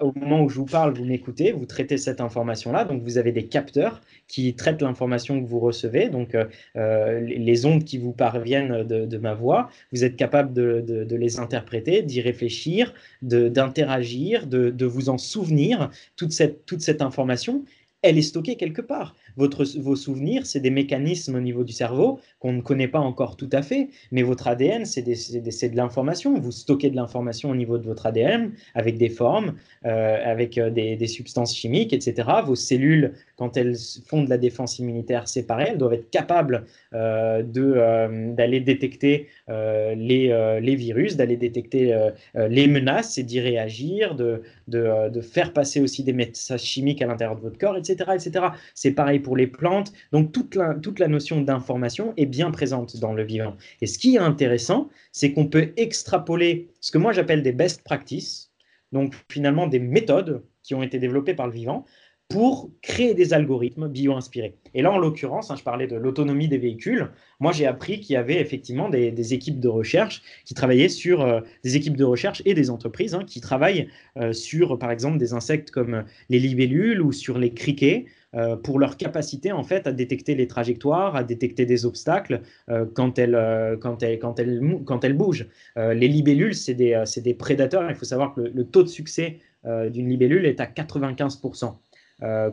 au 0.00 0.12
moment 0.16 0.42
où 0.42 0.48
je 0.48 0.56
vous 0.56 0.66
parle, 0.66 0.94
vous 0.94 1.04
m'écoutez, 1.04 1.52
vous 1.52 1.66
traitez 1.66 1.96
cette 1.96 2.20
information-là. 2.20 2.84
Donc, 2.84 3.02
vous 3.02 3.18
avez 3.18 3.32
des 3.32 3.46
capteurs 3.46 4.00
qui 4.28 4.54
traitent 4.54 4.82
l'information 4.82 5.42
que 5.42 5.48
vous 5.48 5.60
recevez. 5.60 6.08
Donc, 6.08 6.34
euh, 6.34 6.46
euh, 6.76 7.20
les 7.20 7.66
ondes 7.66 7.84
qui 7.84 7.98
vous 7.98 8.12
parviennent 8.12 8.84
de, 8.84 9.18
ma 9.18 9.34
voix, 9.34 9.70
vous 9.92 10.04
êtes 10.04 10.16
capable 10.16 10.52
de, 10.52 11.06
les 11.10 11.38
interpréter, 11.38 12.02
d'y 12.02 12.20
réfléchir, 12.20 12.94
d'interagir, 13.22 14.46
de, 14.46 14.84
vous 14.84 15.08
en 15.08 15.18
souvenir. 15.18 15.90
toute 16.16 16.32
cette 16.32 17.02
information, 17.02 17.64
elle 18.02 18.18
est 18.18 18.22
stockée 18.22 18.56
quelque 18.56 18.82
part 18.82 19.14
vos 19.36 19.96
souvenirs, 19.96 20.46
c'est 20.46 20.60
des 20.60 20.70
mécanismes 20.70 21.36
au 21.36 21.40
niveau 21.40 21.64
du 21.64 21.72
cerveau 21.72 22.20
qu'on 22.38 22.52
ne 22.52 22.60
connaît 22.60 22.88
pas 22.88 22.98
encore 22.98 23.36
tout 23.36 23.48
à 23.52 23.62
fait, 23.62 23.88
mais 24.10 24.22
votre 24.22 24.48
ADN, 24.48 24.84
c'est 24.84 25.02
de 25.02 25.76
l'information. 25.76 26.38
Vous 26.38 26.50
stockez 26.50 26.90
de 26.90 26.96
l'information 26.96 27.50
au 27.50 27.54
niveau 27.54 27.78
de 27.78 27.84
votre 27.84 28.06
ADN 28.06 28.52
avec 28.74 28.98
des 28.98 29.08
formes, 29.08 29.54
euh, 29.86 30.18
avec 30.24 30.58
euh, 30.58 30.70
des, 30.70 31.06
substances 31.06 31.54
chimiques, 31.56 31.92
etc. 31.92 32.28
Vos 32.44 32.54
cellules, 32.54 33.12
quand 33.36 33.56
elles 33.56 33.76
font 34.06 34.22
de 34.22 34.30
la 34.30 34.38
défense 34.38 34.78
immunitaire 34.78 35.28
séparée, 35.28 35.66
elles 35.70 35.78
doivent 35.78 35.94
être 35.94 36.10
capables 36.10 36.64
euh, 36.94 37.42
d'aller 37.42 38.60
détecter 38.60 39.28
les, 39.48 40.58
les, 40.60 40.76
virus, 40.76 41.16
d'aller 41.16 41.36
détecter 41.36 41.94
les 42.34 42.66
menaces 42.66 43.18
et 43.18 43.22
d'y 43.22 43.40
réagir, 43.40 44.14
de, 44.14 44.42
de, 44.68 45.10
de, 45.10 45.20
faire 45.20 45.52
passer 45.52 45.80
aussi 45.80 46.02
des 46.04 46.12
messages 46.12 46.62
chimiques 46.62 47.02
à 47.02 47.06
l'intérieur 47.06 47.36
de 47.36 47.42
votre 47.42 47.58
corps, 47.58 47.76
etc. 47.76 48.10
etc. 48.14 48.46
C'est 48.74 48.92
pareil 48.92 49.20
pour 49.22 49.36
les 49.36 49.46
plantes. 49.46 49.92
Donc 50.12 50.32
toute 50.32 50.54
la, 50.54 50.74
toute 50.74 50.98
la 50.98 51.08
notion 51.08 51.40
d'information 51.40 52.12
est 52.16 52.26
bien 52.26 52.50
présente 52.50 52.98
dans 52.98 53.12
le 53.12 53.22
vivant. 53.22 53.56
Et 53.80 53.86
ce 53.86 53.98
qui 53.98 54.16
est 54.16 54.18
intéressant, 54.18 54.90
c'est 55.12 55.32
qu'on 55.32 55.46
peut 55.46 55.72
extrapoler 55.76 56.70
ce 56.80 56.90
que 56.92 56.98
moi 56.98 57.12
j'appelle 57.12 57.42
des 57.42 57.52
best 57.52 57.82
practices, 57.84 58.52
donc 58.92 59.14
finalement 59.30 59.66
des 59.66 59.78
méthodes 59.78 60.44
qui 60.62 60.74
ont 60.74 60.82
été 60.82 60.98
développées 60.98 61.34
par 61.34 61.46
le 61.46 61.52
vivant 61.52 61.84
pour 62.32 62.70
créer 62.80 63.12
des 63.12 63.34
algorithmes 63.34 63.88
bio-inspirés. 63.88 64.56
Et 64.72 64.80
là, 64.80 64.90
en 64.90 64.98
l'occurrence, 64.98 65.50
hein, 65.50 65.56
je 65.56 65.62
parlais 65.62 65.86
de 65.86 65.96
l'autonomie 65.96 66.48
des 66.48 66.56
véhicules. 66.56 67.10
Moi, 67.40 67.52
j'ai 67.52 67.66
appris 67.66 68.00
qu'il 68.00 68.14
y 68.14 68.16
avait 68.16 68.40
effectivement 68.40 68.88
des, 68.88 69.34
équipes 69.34 69.60
de 69.60 69.68
recherche 69.68 70.22
qui 70.46 70.54
travaillaient 70.54 70.88
sur 70.88 71.20
euh, 71.20 71.40
des 71.62 71.76
équipes 71.76 71.96
de 71.96 72.04
recherche 72.04 72.40
et 72.46 72.54
des 72.54 72.70
entreprises 72.70 73.14
hein, 73.14 73.24
qui 73.26 73.42
travaillent 73.42 73.88
euh, 74.16 74.32
sur, 74.32 74.78
par 74.78 74.90
exemple, 74.90 75.18
des 75.18 75.34
insectes 75.34 75.70
comme 75.70 76.04
les 76.30 76.38
libellules 76.38 77.02
ou 77.02 77.12
sur 77.12 77.38
les 77.38 77.52
criquets, 77.52 78.06
euh, 78.34 78.56
pour 78.56 78.78
leur 78.78 78.96
capacité 78.96 79.52
en 79.52 79.62
fait 79.62 79.86
à 79.86 79.92
détecter 79.92 80.34
les 80.34 80.46
trajectoires, 80.46 81.16
à 81.16 81.22
détecter 81.22 81.66
des 81.66 81.84
obstacles 81.84 82.40
euh, 82.70 82.86
quand, 82.94 83.18
elles, 83.18 83.34
euh, 83.34 83.76
quand, 83.76 84.02
elles, 84.02 84.18
quand, 84.18 84.38
elles, 84.38 84.58
quand 84.86 85.04
elles 85.04 85.12
bougent. 85.12 85.48
les 85.76 86.08
libellules, 86.08 86.54
c'est 86.54 86.72
des, 86.72 87.02
des, 87.18 87.34
prédateurs. 87.34 87.90
Il 87.90 87.94
faut 87.94 88.06
savoir 88.06 88.34
que 88.34 88.40
le, 88.40 88.64
taux 88.64 88.82
de 88.82 88.88
succès 88.88 89.38
d'une 89.64 90.08
libellule 90.08 90.46
est 90.46 90.60
à 90.60 90.66
95% 90.66 91.74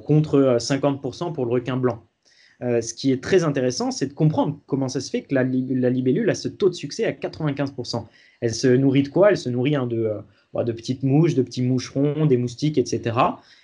contre 0.03 0.57
50% 0.59 1.34
pour 1.34 1.45
le 1.45 1.51
requin 1.51 1.77
blanc. 1.77 2.03
ce 2.61 2.93
qui 2.93 3.11
est 3.11 3.23
très 3.23 3.43
intéressant, 3.43 3.91
c'est 3.91 4.07
de 4.07 4.13
comprendre 4.13 4.59
comment 4.67 4.89
ça 4.89 4.99
se 4.99 5.09
fait 5.09 5.21
que 5.21 5.34
la, 5.34 5.43
la, 5.43 5.89
libellule 5.89 6.30
a 6.30 6.36
ce 6.36 6.49
taux 6.49 6.69
de 6.69 6.75
succès 6.75 7.05
à 7.05 7.11
95%. 7.11 8.05
Elle 8.41 8.53
se 8.53 8.67
nourrit 8.67 9.03
de 9.03 9.09
quoi? 9.09 9.30
Elle 9.30 9.38
se 9.38 9.49
nourrit 9.49 9.75
hein, 9.75 9.88
de, 9.88 10.11
de 10.53 10.71
petites 10.71 11.03
mouches, 11.03 11.36
de 11.36 11.41
petits 11.41 11.63
moucherons, 11.63 12.25
des 12.25 12.38
moustiques, 12.38 12.77
etc. 12.77 13.17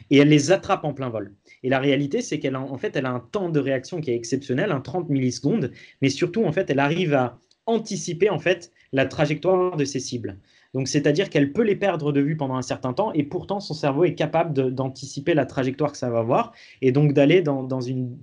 Et 0.10 0.18
elle 0.18 0.30
les 0.30 0.52
attrape 0.52 0.86
en 0.86 0.94
plein 0.94 1.10
vol. 1.10 1.32
Et 1.66 1.70
la 1.70 1.80
réalité, 1.80 2.22
c'est 2.22 2.38
qu'elle 2.38 2.54
a, 2.54 2.62
en 2.62 2.78
fait, 2.78 2.96
elle 2.96 3.08
a 3.08 3.12
un 3.12 3.20
temps 3.20 3.50
de 3.50 3.60
réaction 3.60 4.00
qui 4.00 4.12
est 4.12 4.16
exceptionnel, 4.16 4.72
un 4.72 4.82
30 4.82 5.10
millisecondes, 5.10 5.72
mais 6.00 6.10
surtout, 6.10 6.46
en 6.46 6.52
fait, 6.52 6.70
elle 6.70 6.78
arrive 6.78 7.16
à 7.16 7.40
anticiper 7.66 8.30
en 8.30 8.38
fait 8.38 8.72
la 8.94 9.08
trajectoire 9.08 9.76
de 9.76 9.84
ses 9.84 10.00
cibles. 10.00 10.38
Donc, 10.76 10.88
c'est-à-dire 10.88 11.32
qu'elle 11.32 11.54
peut 11.54 11.64
les 11.64 11.76
perdre 11.76 12.12
de 12.12 12.22
vue 12.22 12.38
pendant 12.38 12.56
un 12.56 12.62
certain 12.62 12.94
temps 12.94 13.12
et 13.14 13.24
pourtant 13.24 13.60
son 13.60 13.74
cerveau 13.74 14.04
est 14.04 14.14
capable 14.14 14.76
d'anticiper 14.76 15.34
la 15.34 15.48
trajectoire 15.48 15.92
que 15.92 15.98
ça 15.98 16.12
va 16.12 16.20
avoir 16.20 16.52
et 16.84 16.92
donc 16.92 17.14
d'aller 17.14 17.42
dans, 17.42 17.82
une, 17.82 18.16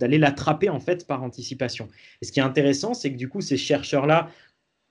l'attraper 0.00 0.68
en 0.68 0.80
fait 0.80 1.06
par 1.06 1.22
anticipation. 1.22 1.86
Et 2.22 2.24
ce 2.24 2.32
qui 2.32 2.40
est 2.40 2.42
intéressant, 2.42 2.92
c'est 2.92 3.12
que 3.12 3.18
du 3.18 3.28
coup, 3.28 3.40
ces 3.40 3.56
chercheurs-là 3.56 4.30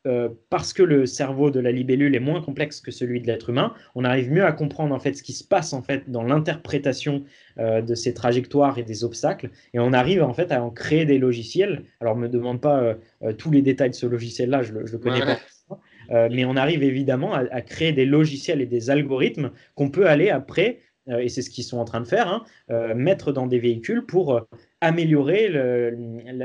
euh, 0.08 0.30
parce 0.50 0.72
que 0.72 0.84
le 0.84 1.06
cerveau 1.06 1.52
de 1.52 1.60
la 1.60 1.72
libellule 1.72 2.16
est 2.16 2.22
moins 2.22 2.42
complexe 2.42 2.80
que 2.80 2.92
celui 2.92 3.20
de 3.20 3.28
l'être 3.28 3.50
humain, 3.50 3.74
on 3.94 4.06
arrive 4.06 4.32
mieux 4.32 4.46
à 4.46 4.54
comprendre 4.54 4.96
en 4.96 5.00
fait 5.00 5.14
ce 5.14 5.22
qui 5.22 5.34
se 5.34 5.44
passe 5.44 5.74
en 5.74 5.82
fait 5.82 6.10
dans 6.10 6.24
l'interprétation 6.24 7.24
euh, 7.60 7.82
de 7.82 7.94
ces 7.94 8.14
trajectoires 8.14 8.78
et 8.78 8.84
des 8.84 9.04
obstacles, 9.04 9.50
et 9.74 9.80
on 9.80 9.92
arrive 9.92 10.24
en 10.24 10.34
fait 10.34 10.52
à 10.52 10.64
en 10.64 10.70
créer 10.70 11.06
des 11.06 11.18
logiciels. 11.18 11.84
Alors, 12.00 12.16
me 12.16 12.30
demande 12.30 12.62
pas 12.62 12.96
euh, 13.24 13.34
tous 13.34 13.52
les 13.52 13.62
détails 13.62 13.90
de 13.90 13.96
ce 13.96 14.06
logiciel-là, 14.06 14.64
je, 14.64 14.74
ne 14.74 14.80
le 14.80 14.98
connais 14.98 15.22
pas. 15.22 16.30
mais 16.30 16.46
on 16.46 16.56
arrive 16.56 16.84
évidemment 16.84 17.34
à, 17.34 17.62
créer 17.62 17.92
des 17.92 18.06
logiciels 18.06 18.62
et 18.62 18.66
des 18.66 18.90
algorithmes 18.90 19.52
qu'on 19.76 19.90
peut 19.90 20.08
aller 20.08 20.30
après 20.30 20.80
et 21.10 21.30
c'est 21.30 21.42
ce 21.42 21.50
qu'ils 21.50 21.64
sont 21.64 21.78
en 21.78 21.86
train 21.86 22.02
de 22.02 22.08
faire, 22.08 22.28
hein, 22.28 22.94
mettre 22.94 23.32
dans 23.32 23.48
des 23.48 23.60
véhicules 23.60 24.06
pour 24.06 24.42
améliorer 24.82 25.50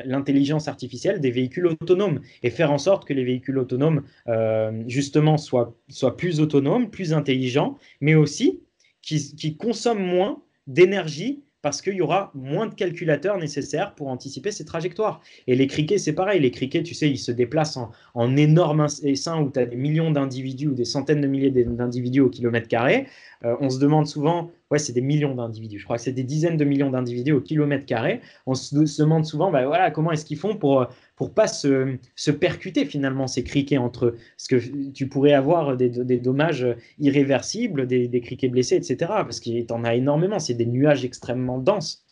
l'intelligence 0.05 0.69
artificielle 0.69 1.21
des 1.21 1.31
véhicules 1.31 1.67
autonomes 1.67 2.21
et 2.43 2.51
faire 2.51 2.73
en 2.73 2.79
sorte 2.79 3.07
que 3.07 3.13
les 3.13 3.25
véhicules 3.25 3.59
autonomes, 3.59 4.03
euh, 4.29 4.83
justement, 4.87 5.37
soient, 5.37 5.77
soient, 5.89 6.17
plus 6.17 6.41
autonomes, 6.41 6.91
plus 6.91 7.13
intelligents, 7.13 7.77
mais 8.01 8.15
aussi 8.15 8.63
qui 9.03 9.57
consomment 9.57 10.05
moins 10.05 10.43
d'énergie 10.67 11.43
parce 11.63 11.81
qu'il 11.81 11.95
y 11.95 12.03
aura 12.03 12.31
moins 12.35 12.67
de 12.67 12.75
calculateurs 12.75 13.39
nécessaires 13.39 13.95
pour 13.95 14.09
anticiper 14.09 14.51
ces 14.51 14.65
trajectoires. 14.65 15.21
Et 15.47 15.55
les 15.55 15.69
criquets, 15.69 15.99
c'est 15.99 16.13
pareil. 16.13 16.41
Les 16.41 16.51
criquets, 16.51 16.83
tu 16.83 16.95
sais, 16.95 17.09
ils 17.09 17.19
se 17.19 17.33
déplacent 17.33 17.77
en, 17.77 17.91
en 18.15 18.37
énormes 18.37 18.89
essaims 19.05 19.41
où 19.41 19.51
tu 19.51 19.61
as 19.61 19.67
des 19.67 19.77
millions 19.77 20.11
d'individus 20.11 20.69
ou 20.69 20.75
des 20.75 20.85
centaines 20.85 21.21
de 21.21 21.29
milliers 21.29 21.51
d'individus 21.51 22.21
au 22.21 22.29
kilomètre 22.29 22.69
carré. 22.69 23.07
Euh, 23.45 23.57
on 23.61 23.71
se 23.71 23.79
demande 23.79 24.07
souvent, 24.07 24.51
ouais, 24.71 24.79
c'est 24.79 24.93
des 24.93 25.01
millions 25.01 25.35
d'individus. 25.35 25.79
Je 25.79 25.85
crois 25.85 25.97
que 25.97 26.03
c'est 26.03 26.13
des 26.13 26.23
dizaines 26.23 26.57
de 26.57 26.65
millions 26.65 26.91
d'individus 26.91 27.33
au 27.33 27.41
kilomètre 27.41 27.87
carré. 27.87 28.21
On 28.47 28.55
se, 28.55 28.75
demande 28.75 29.25
souvent, 29.25 29.51
bah, 29.51 29.67
voilà, 29.67 29.91
comment 29.91 30.13
est-ce 30.13 30.25
qu'ils 30.25 30.39
font 30.39 30.57
pour 30.57 30.87
pour 31.23 31.35
pas 31.35 31.47
se, 31.47 31.99
percuter 32.33 32.85
finalement 32.85 33.29
ces 33.29 33.45
criquets 33.45 33.79
entre. 33.79 34.17
Parce 34.37 34.49
que 34.49 34.91
tu 34.91 35.07
pourrais 35.07 35.35
avoir 35.35 35.77
des, 35.77 36.19
dommages 36.19 36.67
irréversibles, 36.99 37.87
des, 37.87 38.21
criquets 38.21 38.49
blessés, 38.49 38.75
etc. 38.75 38.97
Parce 38.99 39.39
qu'il 39.39 39.65
en 39.71 39.85
a 39.85 39.95
énormément. 39.95 40.41
C'est 40.41 40.55
des 40.55 40.67
nuages 40.67 41.05
extrêmement 41.05 41.59
denses. 41.59 42.05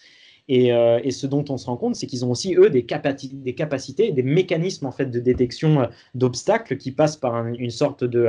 Et, 0.46 0.72
euh, 0.72 1.00
et, 1.02 1.10
ce 1.10 1.26
dont 1.26 1.44
on 1.48 1.56
se 1.56 1.66
rend 1.66 1.76
compte, 1.76 1.96
c'est 1.96 2.06
qu'ils 2.06 2.24
ont 2.24 2.30
aussi, 2.30 2.54
eux, 2.54 2.70
des, 2.70 2.86
des, 3.32 3.54
capacités, 3.56 4.12
des 4.12 4.22
mécanismes 4.22 4.86
en 4.86 4.92
fait, 4.92 5.06
de 5.06 5.18
détection 5.18 5.80
euh, 5.80 5.86
d'obstacles 6.14 6.76
qui 6.76 6.92
passent 6.92 7.16
par 7.16 7.44
une 7.48 7.70
sorte 7.70 8.04
de, 8.04 8.28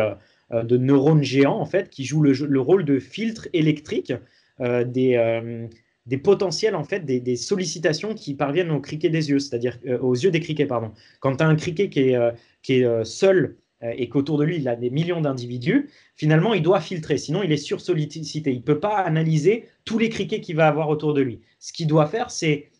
euh, 0.51 0.63
de 0.63 0.77
neurones 0.77 1.23
géants 1.23 1.59
en 1.59 1.65
fait, 1.67 1.91
qui 1.91 2.05
jouent 2.05 2.23
le, 2.23 2.59
rôle 2.59 2.85
de 2.85 2.97
filtre 2.97 3.47
électrique 3.53 4.13
des, 4.59 5.67
des 6.05 6.17
potentiels 6.17 6.75
en 6.75 6.83
fait, 6.83 7.05
des, 7.05 7.35
sollicitations 7.35 8.13
qui 8.13 8.33
parviennent 8.33 8.71
au 8.71 8.79
criquet 8.79 9.09
des 9.09 9.29
yeux, 9.29 9.39
c'est-à-dire 9.39 9.77
aux 10.01 10.15
yeux 10.15 10.31
des 10.31 10.39
criquets, 10.39 10.65
pardon. 10.65 10.91
Quand 11.19 11.35
tu 11.37 11.43
as 11.43 11.47
un 11.47 11.55
criquet 11.55 11.89
qui 11.89 11.99
est, 11.99 12.17
qui 12.63 12.81
est 12.81 13.05
seul 13.05 13.57
et 13.83 14.09
qu'autour 14.09 14.37
de 14.37 14.43
lui 14.43 14.57
il 14.57 14.67
a 14.67 14.75
des 14.75 14.89
millions 14.89 15.21
d'individus, 15.21 15.89
finalement 16.15 16.53
il 16.53 16.63
doit 16.63 16.81
filtrer, 16.81 17.17
sinon 17.17 17.43
il 17.43 17.51
est 17.51 17.57
sursollicité. 17.57 18.51
Il 18.51 18.57
ne 18.57 18.63
peut 18.63 18.79
pas 18.79 18.97
analyser 18.97 19.65
tous 19.85 19.99
les 19.99 20.09
criquets 20.09 20.41
qu'il 20.41 20.55
va 20.55 20.67
avoir 20.67 20.89
autour 20.89 21.13
de 21.13 21.21
lui. 21.21 21.41
Ce 21.59 21.71
qu'il 21.71 21.87
doit 21.87 22.07
faire, 22.07 22.31
c'est 22.31 22.71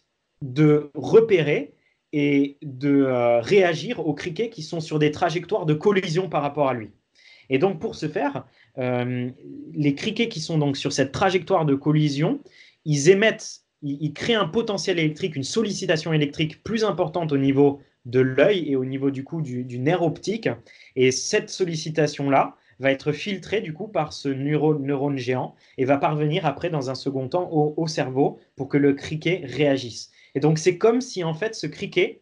de 0.42 0.90
repérer 0.96 1.74
et 2.14 2.58
de 2.62 3.40
réagir 3.42 4.06
aux 4.06 4.14
criquets 4.14 4.50
qui 4.50 4.64
sont 4.64 4.80
sur 4.80 5.00
des 5.00 5.12
trajectoires 5.12 5.66
de 5.66 5.74
collision 5.74 6.28
par 6.28 6.42
rapport 6.42 6.68
à 6.68 6.74
lui. 6.74 6.90
Et 7.50 7.58
donc, 7.58 7.80
pour 7.80 7.96
ce 7.96 8.08
faire, 8.08 8.46
euh, 8.78 9.30
les 9.74 9.96
criquets 9.96 10.30
qui 10.30 10.40
sont 10.40 10.58
donc 10.58 10.78
sur 10.78 10.94
cette 10.94 11.12
trajectoire 11.12 11.66
de 11.66 11.76
collision, 11.76 12.40
ils 12.86 13.10
émettent, 13.10 13.62
ils, 13.82 14.14
créent 14.14 14.36
un 14.36 14.48
potentiel 14.48 15.00
électrique, 15.00 15.36
une 15.36 15.44
sollicitation 15.44 16.14
électrique 16.14 16.64
plus 16.64 16.84
importante 16.84 17.32
au 17.32 17.38
niveau 17.38 17.82
de 18.06 18.20
l'œil 18.20 18.70
et 18.72 18.76
au 18.76 18.86
niveau 18.86 19.12
du 19.12 19.24
coup 19.24 19.42
du, 19.42 19.80
nerf 19.80 20.02
optique. 20.02 20.50
Et 20.96 21.12
cette 21.12 21.50
sollicitation-là 21.50 22.56
va 22.80 22.92
être 22.92 23.12
filtrée 23.12 23.62
du 23.62 23.74
coup 23.74 23.88
par 23.88 24.12
ce 24.12 24.28
neurone, 24.30 25.18
géant 25.18 25.56
et 25.78 25.86
va 25.86 25.98
parvenir 25.98 26.46
après 26.46 26.70
dans 26.70 26.90
un 26.90 26.96
second 26.96 27.28
temps 27.28 27.50
au, 27.52 27.76
au 27.78 27.88
cerveau 27.88 28.40
pour 28.56 28.70
que 28.70 28.78
le 28.78 28.94
criquet 28.94 29.44
réagisse. 29.46 30.12
Et 30.34 30.40
donc 30.40 30.58
c'est 30.58 30.78
comme 30.78 31.02
si 31.02 31.24
en 31.24 31.34
fait 31.34 31.54
ce 31.54 31.68
criquet 31.68 32.22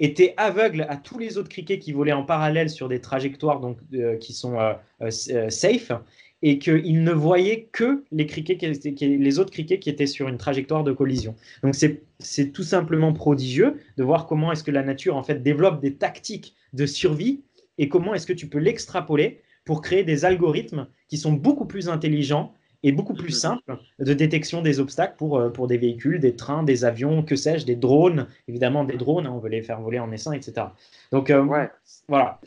était 0.00 0.34
aveugle 0.36 0.86
à 0.88 0.96
tous 0.96 1.18
les 1.18 1.38
autres 1.38 1.48
criquets 1.48 1.78
qui 1.78 1.92
volaient 1.92 2.12
en 2.12 2.24
parallèle 2.24 2.70
sur 2.70 2.88
des 2.88 3.00
trajectoires 3.00 3.60
donc, 3.60 3.78
euh, 3.94 4.16
qui 4.16 4.32
sont 4.32 4.58
euh, 4.58 4.74
euh, 5.02 5.50
safe 5.50 5.92
et 6.42 6.58
qu'il 6.58 7.02
ne 7.02 7.12
voyait 7.12 7.68
que 7.72 8.04
les, 8.12 8.26
criquets 8.26 8.58
les 9.00 9.38
autres 9.38 9.50
criquets 9.50 9.78
qui 9.78 9.90
étaient 9.90 10.06
sur 10.06 10.28
une 10.28 10.38
trajectoire 10.38 10.84
de 10.84 10.92
collision. 10.92 11.34
Donc 11.62 11.74
c'est 11.74 12.52
tout 12.52 12.62
simplement 12.62 13.12
prodigieux 13.12 13.76
de 13.96 14.04
voir 14.04 14.26
comment 14.26 14.52
est-ce 14.52 14.62
que 14.62 14.70
la 14.70 14.82
nature 14.82 15.16
en 15.16 15.22
fait 15.22 15.42
développe 15.42 15.80
des 15.80 15.94
tactiques 15.94 16.54
de 16.72 16.86
survie 16.86 17.42
et 17.78 17.88
comment 17.88 18.14
est-ce 18.14 18.26
que 18.26 18.32
tu 18.32 18.48
peux 18.48 18.58
l'extrapoler 18.58 19.40
pour 19.64 19.82
créer 19.82 20.04
des 20.04 20.24
algorithmes 20.24 20.86
qui 21.08 21.18
sont 21.18 21.32
beaucoup 21.32 21.66
plus 21.66 21.88
intelligents 21.88 22.54
et 22.82 22.92
beaucoup 22.92 23.14
plus 23.14 23.34
mhm. 23.34 23.40
simple 23.40 23.78
de 23.98 24.12
détection 24.14 24.62
des 24.62 24.80
obstacles 24.80 25.14
pour, 25.16 25.38
euh, 25.38 25.50
pour 25.50 25.66
des 25.66 25.78
véhicules, 25.78 26.20
des 26.20 26.36
trains, 26.36 26.62
des 26.62 26.84
avions, 26.84 27.22
que 27.22 27.36
sais-je, 27.36 27.66
des 27.66 27.76
drones, 27.76 28.28
évidemment 28.46 28.84
des 28.84 28.96
drones, 28.96 29.26
hein, 29.26 29.32
on 29.34 29.38
veut 29.38 29.48
les 29.48 29.62
faire 29.62 29.80
voler 29.80 29.98
en 29.98 30.12
essaim, 30.12 30.32
etc. 30.32 30.68
Donc 31.10 31.30
euh, 31.30 31.42
ouais. 31.42 31.68
voilà. 32.08 32.40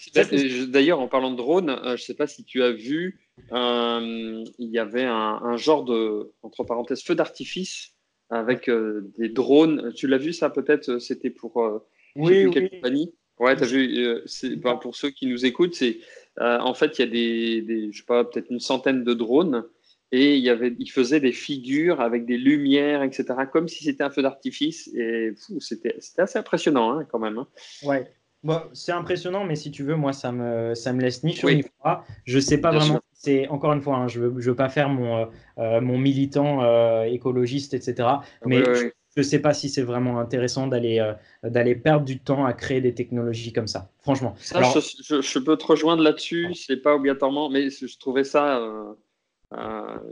D'ailleurs, 0.70 1.00
en 1.00 1.08
parlant 1.08 1.32
de 1.32 1.38
drones, 1.38 1.70
euh, 1.70 1.89
je 1.89 1.92
ne 1.92 1.98
sais 1.98 2.14
pas 2.14 2.28
si 2.28 2.44
tu 2.44 2.64
as 2.64 2.72
vu, 2.72 3.20
il 3.52 4.46
y 4.58 4.80
avait 4.80 5.06
un, 5.06 5.58
genre 5.58 5.84
de, 5.84 6.32
entre 6.44 6.64
parenthèses, 6.64 7.04
feu 7.04 7.16
d'artifice 7.16 7.92
avec 8.30 8.70
des 8.70 9.30
drones. 9.30 9.92
Tu 9.94 10.08
l'as 10.08 10.18
vu 10.18 10.34
ça 10.34 10.50
peut-être 10.50 11.00
C'était 11.00 11.30
pour 11.30 11.82
oui, 12.16 12.46
oui. 12.46 12.70
compagnie 12.70 13.14
Ouais, 13.39 13.56
tu 13.56 13.64
as 13.64 13.68
vu, 13.68 14.58
ben, 14.58 14.76
pour 14.76 14.96
ceux 14.96 15.10
qui 15.10 15.26
nous 15.26 15.46
écoutent, 15.46 15.74
c'est 15.74 16.00
en 16.39 16.74
fait, 16.74 17.00
il 17.00 17.02
y 17.02 17.04
a 17.04 17.08
des, 17.08 17.62
des 17.62 17.92
je 17.92 17.98
sais 18.00 18.06
pas, 18.06 18.24
peut-être 18.24 18.50
une 18.50 18.60
centaine 18.60 19.04
de 19.04 19.14
drones 19.14 19.66
et 20.12 20.36
il, 20.36 20.44
y 20.44 20.50
avait, 20.50 20.76
il 20.78 20.92
faisait 20.92 21.22
des 21.22 21.32
figures 21.32 22.02
avec 22.02 22.26
des 22.26 22.38
lumières, 22.38 23.02
etc., 23.02 23.26
comme 23.52 23.70
si 23.70 23.86
c'était 23.86 24.04
un 24.04 24.10
feu 24.10 24.22
d'artifice. 24.22 24.89
Et 24.94 25.34
c'était 25.60 25.96
assez 26.18 26.38
impressionnant 26.38 26.92
hein, 26.92 27.08
quand 27.10 27.20
même. 27.20 27.38
Hein. 27.38 27.48
Ouais. 27.84 28.12
Bon, 28.44 28.60
c'est 28.74 28.92
impressionnant, 28.92 29.44
mais 29.44 29.56
si 29.56 29.70
tu 29.70 29.84
veux, 29.84 29.96
moi, 29.96 30.14
ça 30.14 30.32
me, 30.32 30.74
ça 30.74 30.94
me 30.94 31.02
laisse 31.02 31.24
ni 31.24 31.36
chaud 31.36 31.52
ni 31.52 31.62
froid. 31.62 32.04
Je 32.26 32.39
sais 32.39 32.60
pas 32.60 32.72
vraiment. 32.72 33.00
C'est 33.14 33.48
encore 33.50 33.74
une 33.74 33.82
fois, 33.82 33.98
hein, 33.98 34.08
je 34.08 34.20
veux, 34.20 34.42
je 34.42 34.50
veux 34.50 34.56
pas 34.56 34.70
faire 34.70 34.89
mon, 34.89 35.18
euh, 35.18 35.26
euh, 35.60 35.80
mon 35.80 36.00
militant 36.00 36.64
euh, 36.64 37.04
écologiste, 37.04 37.76
etc. 37.76 38.10
Mais 38.46 38.64
je 38.64 38.89
ne 39.18 39.22
sais 39.22 39.38
pas 39.38 39.54
si 39.54 39.70
c'est 39.70 39.84
vraiment 39.84 40.20
intéressant 40.20 40.66
d'aller 40.66 41.14
d'aller 41.44 41.76
perdre 41.76 42.04
du 42.04 42.18
temps 42.18 42.46
à 42.46 42.54
créer 42.54 42.82
des 42.82 42.96
technologies 42.96 43.54
comme 43.54 43.68
ça. 43.68 43.92
Franchement. 44.00 44.34
je, 44.39 45.22
je, 45.22 45.39
peux 45.39 45.56
te 45.56 45.66
rejoindre 45.66 46.02
là-dessus. 46.02 46.56
C'est 46.56 46.78
pas 46.78 46.96
obligatoirement, 46.96 47.48
mais 47.50 47.70
je 47.70 48.00
trouvais 48.00 48.24
ça 48.24 48.60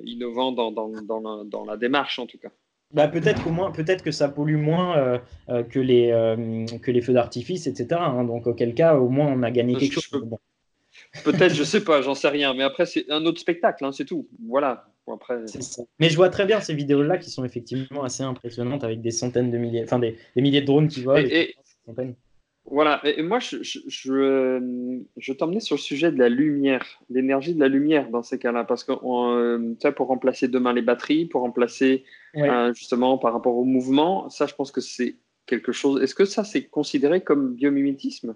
innovant 0.03 0.51
dans, 0.51 0.71
dans, 0.71 0.89
dans, 0.89 1.19
la, 1.19 1.43
dans, 1.45 1.65
la, 1.65 1.77
démarche 1.77 2.19
en 2.19 2.27
tout 2.27 2.37
cas. 2.37 2.51
Bah, 2.93 3.07
peut-être 3.07 3.45
au 3.45 3.51
moins, 3.51 3.71
peut-être 3.71 4.03
que 4.03 4.11
ça 4.11 4.29
pollue 4.29 4.57
moins 4.57 4.97
euh, 4.97 5.19
euh, 5.49 5.63
que, 5.63 5.79
les, 5.79 6.09
que 6.81 6.91
les 6.91 7.01
feux 7.01 7.13
d'artifice, 7.13 7.67
etc. 7.67 8.01
Hein. 8.01 8.23
donc 8.23 8.47
auquel 8.47 8.73
cas, 8.73 8.95
au 8.95 9.09
moins, 9.09 9.27
on 9.27 9.43
a 9.43 9.51
gagné 9.51 9.75
quelque 9.75 9.99
chose. 9.99 10.27
Peut-être, 11.23 11.53
je 11.53 11.63
sais 11.63 11.83
pas, 11.83 12.01
j'en 12.01 12.15
sais 12.15 12.29
rien. 12.29 12.53
Mais 12.53 12.63
après, 12.63 12.85
c'est 12.85 13.09
un 13.09 13.25
autre 13.25 13.39
spectacle, 13.39 13.85
hein, 13.85 13.91
c'est 13.91 14.05
tout. 14.05 14.27
Voilà. 14.47 14.87
après... 15.07 15.37
Mais 15.99 16.09
je 16.09 16.15
vois 16.15 16.29
très 16.29 16.45
bien 16.45 16.61
ces 16.61 16.73
vidéos-là 16.73 17.17
qui 17.17 17.29
sont 17.29 17.45
effectivement 17.45 18.03
assez 18.03 18.23
impressionnantes 18.23 18.83
avec 18.83 19.01
des 19.01 19.11
centaines 19.11 19.51
de 19.51 19.57
milliers, 19.57 19.83
enfin 19.83 19.99
des, 19.99 20.17
des 20.35 20.41
milliers 20.41 20.61
de 20.61 20.65
drones 20.65 20.87
qui 20.87 21.01
volent. 21.03 21.27
Et, 21.29 21.55
voilà, 22.71 23.01
et 23.03 23.21
moi 23.23 23.39
je, 23.39 23.57
je, 23.63 23.79
je, 25.17 25.33
t'emmenais 25.33 25.59
sur 25.59 25.75
le 25.75 25.81
sujet 25.81 26.11
de 26.11 26.19
la 26.19 26.29
lumière, 26.29 26.85
l'énergie 27.09 27.53
de 27.53 27.59
la 27.59 27.67
lumière 27.67 28.09
dans 28.09 28.21
ces 28.21 28.37
cas-là, 28.37 28.63
parce 28.63 28.83
que 28.83 28.91
euh, 28.91 29.91
pour 29.91 30.07
remplacer 30.07 30.47
demain 30.47 30.73
les 30.73 30.81
batteries, 30.81 31.25
pour 31.25 31.41
remplacer 31.41 32.03
euh, 32.35 32.73
justement 32.73 33.17
par 33.17 33.33
rapport 33.33 33.55
au 33.55 33.65
mouvement, 33.65 34.29
ça 34.29 34.45
je 34.45 34.53
pense 34.53 34.71
que 34.71 34.81
c'est 34.81 35.17
quelque 35.45 35.71
chose. 35.71 36.01
Est-ce 36.01 36.15
que 36.15 36.25
ça 36.25 36.43
c'est 36.43 36.65
considéré 36.65 37.21
comme 37.21 37.55
biomimétisme? 37.55 38.35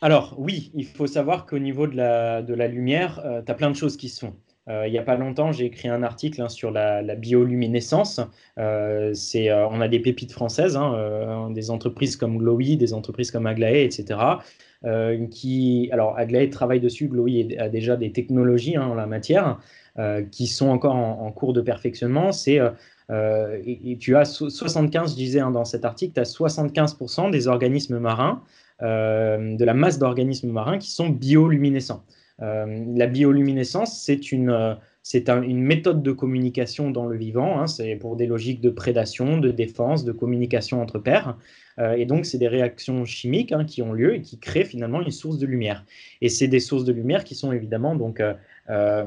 Alors 0.00 0.34
oui, 0.38 0.70
il 0.74 0.86
faut 0.86 1.06
savoir 1.06 1.46
qu'au 1.46 1.58
niveau 1.58 1.86
de 1.86 1.96
la, 1.96 2.42
de 2.42 2.54
la 2.54 2.68
lumière, 2.68 3.20
euh, 3.24 3.42
tu 3.42 3.52
as 3.52 3.54
plein 3.54 3.70
de 3.70 3.76
choses 3.76 3.96
qui 3.96 4.08
se 4.08 4.26
font. 4.26 4.34
Euh, 4.68 4.86
il 4.86 4.90
n'y 4.90 4.98
a 4.98 5.02
pas 5.02 5.16
longtemps, 5.16 5.52
j'ai 5.52 5.66
écrit 5.66 5.88
un 5.88 6.02
article 6.02 6.42
hein, 6.42 6.48
sur 6.48 6.70
la, 6.70 7.02
bioluminescence. 7.14 8.20
Euh, 8.58 9.14
euh, 9.36 9.68
on 9.70 9.80
a 9.80 9.88
des 9.88 10.00
pépites 10.00 10.32
françaises, 10.32 10.76
hein, 10.76 11.50
des 11.50 11.70
entreprises 11.70 12.16
comme 12.16 12.38
Glowy, 12.38 12.76
des 12.76 12.92
entreprises 12.92 13.30
comme 13.30 13.46
Aglaé, 13.46 13.84
etc. 13.84 14.18
qui, 15.30 15.88
alors 15.92 16.18
Aglaé 16.18 16.50
travaille 16.50 16.80
dessus, 16.80 17.08
Glowy 17.08 17.56
a 17.58 17.68
déjà 17.68 17.96
des 17.96 18.12
technologies 18.12 18.76
hein, 18.76 18.88
en 18.88 18.94
la 18.94 19.06
matière 19.06 19.58
qui 20.30 20.46
sont 20.46 20.68
encore 20.68 20.94
en, 20.94 21.32
cours 21.32 21.54
de 21.54 21.62
perfectionnement. 21.62 22.30
C'est 22.30 22.60
tu 23.08 24.16
as 24.16 24.24
75, 24.24 25.12
je 25.12 25.16
disais 25.16 25.40
dans 25.40 25.64
cet 25.64 25.84
article, 25.84 26.12
tu 26.14 26.20
as 26.20 26.38
75% 26.38 27.30
des 27.30 27.48
organismes 27.48 27.98
marins, 27.98 28.42
de 28.80 29.64
la 29.64 29.74
masse 29.74 29.98
d'organismes 29.98 30.50
marins 30.50 30.78
qui 30.78 30.90
sont 30.90 31.08
bioluminescents. 31.08 32.04
La 32.38 33.06
bioluminescence, 33.06 34.00
c'est 34.00 34.30
une, 34.30 34.76
c'est 35.02 35.28
une 35.28 35.62
méthode 35.62 36.02
de 36.02 36.12
communication 36.12 36.90
dans 36.90 37.06
le 37.06 37.16
vivant. 37.16 37.60
Hein. 37.60 37.66
c'est 37.66 37.96
pour 37.96 38.16
des 38.16 38.26
logiques 38.26 38.60
de 38.60 38.70
prédation, 38.70 39.38
de 39.38 39.50
défense, 39.50 40.04
de 40.04 40.12
communication 40.12 40.82
entre 40.82 40.98
pairs. 40.98 41.38
et 41.96 42.04
donc, 42.04 42.26
c'est 42.26 42.38
des 42.38 42.48
réactions 42.48 43.04
chimiques 43.06 43.52
hein, 43.52 43.64
qui 43.64 43.80
ont 43.80 43.92
lieu 43.92 44.16
et 44.16 44.20
qui 44.20 44.38
créent 44.38 44.64
finalement 44.64 45.00
une 45.00 45.10
source 45.10 45.38
de 45.38 45.46
lumière. 45.46 45.84
Et 46.20 46.28
c'est 46.28 46.48
des 46.48 46.60
sources 46.60 46.84
de 46.84 46.92
lumière 46.92 47.24
qui 47.24 47.34
sont 47.34 47.52
évidemment 47.52 47.94
donc 47.94 48.22
bah, 48.68 49.06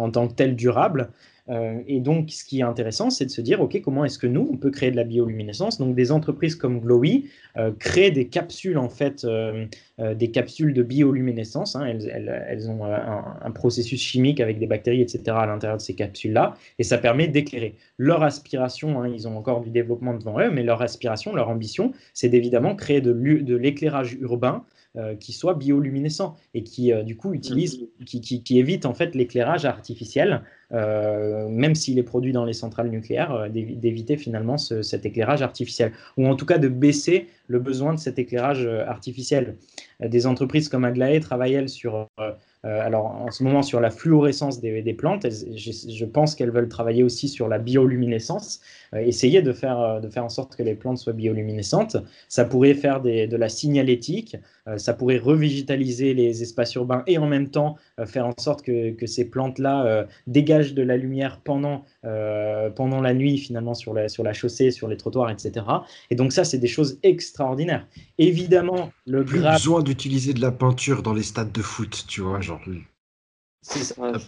en 0.00 0.10
tant 0.10 0.28
que 0.28 0.34
telles 0.34 0.54
durables. 0.54 1.10
Euh, 1.50 1.80
et 1.86 2.00
donc, 2.00 2.30
ce 2.30 2.44
qui 2.44 2.60
est 2.60 2.62
intéressant, 2.62 3.10
c'est 3.10 3.24
de 3.24 3.30
se 3.30 3.40
dire, 3.40 3.60
OK, 3.60 3.80
comment 3.82 4.04
est-ce 4.04 4.18
que 4.18 4.26
nous, 4.26 4.48
on 4.52 4.56
peut 4.56 4.70
créer 4.70 4.90
de 4.90 4.96
la 4.96 5.04
bioluminescence? 5.04 5.78
Donc, 5.78 5.94
des 5.94 6.12
entreprises 6.12 6.54
comme 6.54 6.80
Glowy 6.80 7.28
euh, 7.56 7.72
créent 7.78 8.10
des 8.10 8.28
capsules, 8.28 8.78
en 8.78 8.88
fait, 8.88 9.24
euh, 9.24 9.66
des 10.14 10.30
capsules 10.30 10.72
de 10.72 10.82
bioluminescence. 10.82 11.76
Hein. 11.76 11.86
Elles, 11.86 12.70
ont 12.70 12.84
un, 12.84 13.50
processus 13.50 14.00
chimique 14.00 14.40
avec 14.40 14.58
des 14.58 14.66
bactéries, 14.66 15.02
etc., 15.02 15.22
à 15.30 15.46
l'intérieur 15.46 15.76
de 15.76 15.82
ces 15.82 15.94
capsules-là, 15.94 16.54
et 16.78 16.84
ça 16.84 16.98
permet 16.98 17.26
d'éclairer. 17.26 17.74
Leur 17.98 18.22
aspiration, 18.22 19.02
hein, 19.02 19.08
ils 19.08 19.26
ont 19.26 19.36
encore 19.36 19.60
du 19.60 19.70
développement 19.70 20.14
devant 20.14 20.38
eux, 20.40 20.50
mais 20.50 20.62
leur 20.62 20.80
aspiration, 20.82 21.34
leur 21.34 21.48
ambition, 21.48 21.92
c'est 22.14 22.28
d'évidemment 22.28 22.76
créer 22.76 23.00
de 23.00 23.56
l'éclairage 23.56 24.14
urbain 24.20 24.64
euh, 24.96 25.14
qui 25.14 25.32
soit 25.32 25.54
bioluminescent 25.54 26.34
et 26.52 26.64
qui 26.64 26.92
euh, 26.92 27.04
du 27.04 27.16
coup 27.16 27.32
utilise, 27.32 27.80
mm. 28.00 28.04
qui, 28.04 28.80
en 28.84 28.92
fait 28.92 29.14
l'éclairage 29.14 29.64
artificiel, 29.64 30.42
euh, 30.72 31.48
même 31.48 31.76
s'il 31.76 31.96
est 32.00 32.02
produit 32.02 32.32
dans 32.32 32.44
les 32.44 32.54
centrales 32.54 32.90
nucléaires, 32.90 33.48
d'éviter 33.50 34.16
finalement 34.16 34.58
cet 34.58 35.06
éclairage 35.06 35.42
artificiel, 35.42 35.92
ou 36.16 36.26
en 36.26 36.34
tout 36.34 36.44
cas 36.44 36.58
de 36.58 36.66
baisser 36.66 37.28
le 37.46 37.60
besoin 37.60 37.94
de 37.94 38.00
cet 38.00 38.18
éclairage 38.18 38.66
artificiel. 38.66 39.56
Des 40.00 40.26
entreprises 40.26 40.68
comme 40.68 40.84
Aglaé 40.84 41.20
travaillent 41.20 41.54
elles 41.54 41.68
sur 41.68 42.08
euh, 42.18 42.32
alors 42.64 43.06
en 43.06 43.30
ce 43.30 43.42
moment 43.42 43.62
sur 43.62 43.80
la 43.80 43.90
fluorescence 43.90 44.60
des, 44.60 44.94
plantes, 44.94 45.26
je, 45.30 46.04
pense 46.04 46.34
qu'elles 46.34 46.50
veulent 46.50 46.68
travailler 46.68 47.02
aussi 47.02 47.28
sur 47.28 47.48
la 47.48 47.58
bioluminescence, 47.58 48.60
euh, 48.94 48.98
essayer 48.98 49.40
de 49.40 49.52
faire, 49.52 49.80
euh, 49.80 50.00
de 50.00 50.08
faire 50.08 50.24
en 50.24 50.28
sorte 50.28 50.56
que 50.56 50.62
les 50.62 50.74
plantes 50.74 50.98
soient 50.98 51.14
bioluminescentes. 51.14 51.96
Ça 52.28 52.44
pourrait 52.44 52.74
faire 52.74 53.00
de 53.00 53.36
la 53.36 53.48
signalétique, 53.48 54.36
ça 54.76 54.94
pourrait 54.94 55.18
revigitaliser 55.18 56.14
les 56.14 56.42
espaces 56.42 56.74
urbains 56.74 57.02
et 57.06 57.18
en 57.18 57.26
même 57.26 57.48
temps 57.48 57.76
faire 58.04 58.26
en 58.26 58.34
sorte 58.38 58.62
que, 58.62 58.90
que 58.92 59.06
ces 59.06 59.28
plantes-là 59.28 60.06
dégagent 60.26 60.74
de 60.74 60.82
la 60.82 60.96
lumière 60.96 61.40
pendant, 61.42 61.84
pendant 62.02 63.00
la 63.00 63.14
nuit 63.14 63.38
finalement 63.38 63.74
sur 63.74 63.94
la, 63.94 64.08
sur 64.08 64.22
la 64.22 64.32
chaussée, 64.32 64.70
sur 64.70 64.88
les 64.88 64.96
trottoirs, 64.96 65.30
etc. 65.30 65.66
Et 66.10 66.14
donc 66.14 66.32
ça, 66.32 66.44
c'est 66.44 66.58
des 66.58 66.68
choses 66.68 66.98
extraordinaires. 67.02 67.86
Évidemment, 68.18 68.92
le 69.06 69.24
Plus 69.24 69.40
besoin 69.40 69.82
d'utiliser 69.82 70.34
de 70.34 70.40
la 70.40 70.52
peinture 70.52 71.02
dans 71.02 71.14
les 71.14 71.22
stades 71.22 71.52
de 71.52 71.62
foot, 71.62 72.04
tu 72.08 72.20
vois 72.20 72.40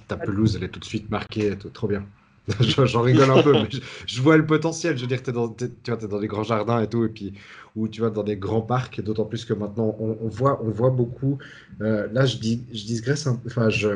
ta, 0.09 0.17
pelouse, 0.17 0.57
elle 0.57 0.65
est 0.65 0.69
tout 0.69 0.81
de 0.81 0.85
suite 0.85 1.11
marquée, 1.11 1.57
trop 1.73 1.89
bien. 1.89 2.05
J'en 2.61 3.03
rigole 3.03 3.31
un 3.31 3.43
peu, 3.43 3.53
mais 3.53 3.69
je, 4.07 4.21
vois 4.21 4.37
le 4.37 4.45
potentiel. 4.45 4.97
Je 4.97 5.03
veux 5.03 5.07
dire, 5.07 5.21
es, 5.27 5.33
dans, 5.33 5.49
tu 5.49 5.71
vois, 5.87 6.03
es 6.03 6.09
dans 6.09 6.19
des 6.19 6.27
grands 6.27 6.43
jardins 6.43 6.81
et 6.81 6.89
tout, 6.89 7.05
et 7.05 7.09
puis, 7.09 7.35
ou 7.77 7.87
tu 7.87 8.01
vas 8.01 8.11
dans 8.11 8.25
des 8.25 8.37
grands 8.37 8.63
parcs, 8.63 9.01
d'autant 9.01 9.25
plus 9.25 9.45
que 9.45 9.55
maintenant, 9.55 9.97
on, 10.01 10.29
voit, 10.29 10.61
on 10.63 10.71
voit 10.71 10.91
beaucoup. 10.91 11.39
Euh, 11.81 12.09
là, 12.13 12.27
je, 12.27 12.39
dis, 12.39 12.65
je 12.73 12.85
digresse, 12.85 13.29
enfin, 13.47 13.71
je, 13.71 13.91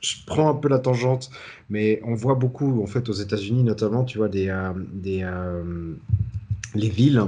je 0.00 0.16
prends 0.26 0.50
un 0.50 0.54
peu 0.54 0.68
la 0.68 0.78
tangente, 0.78 1.30
mais 1.70 2.00
on 2.04 2.14
voit 2.14 2.34
beaucoup, 2.34 2.82
en 2.82 2.86
fait, 2.86 3.08
aux 3.08 3.14
États-Unis 3.14 3.62
notamment, 3.64 4.04
tu 4.04 4.18
vois, 4.18 4.28
des, 4.28 4.48
euh, 4.48 4.72
des, 4.92 5.22
euh, 5.22 5.94
les 6.74 6.90
villes 6.90 7.22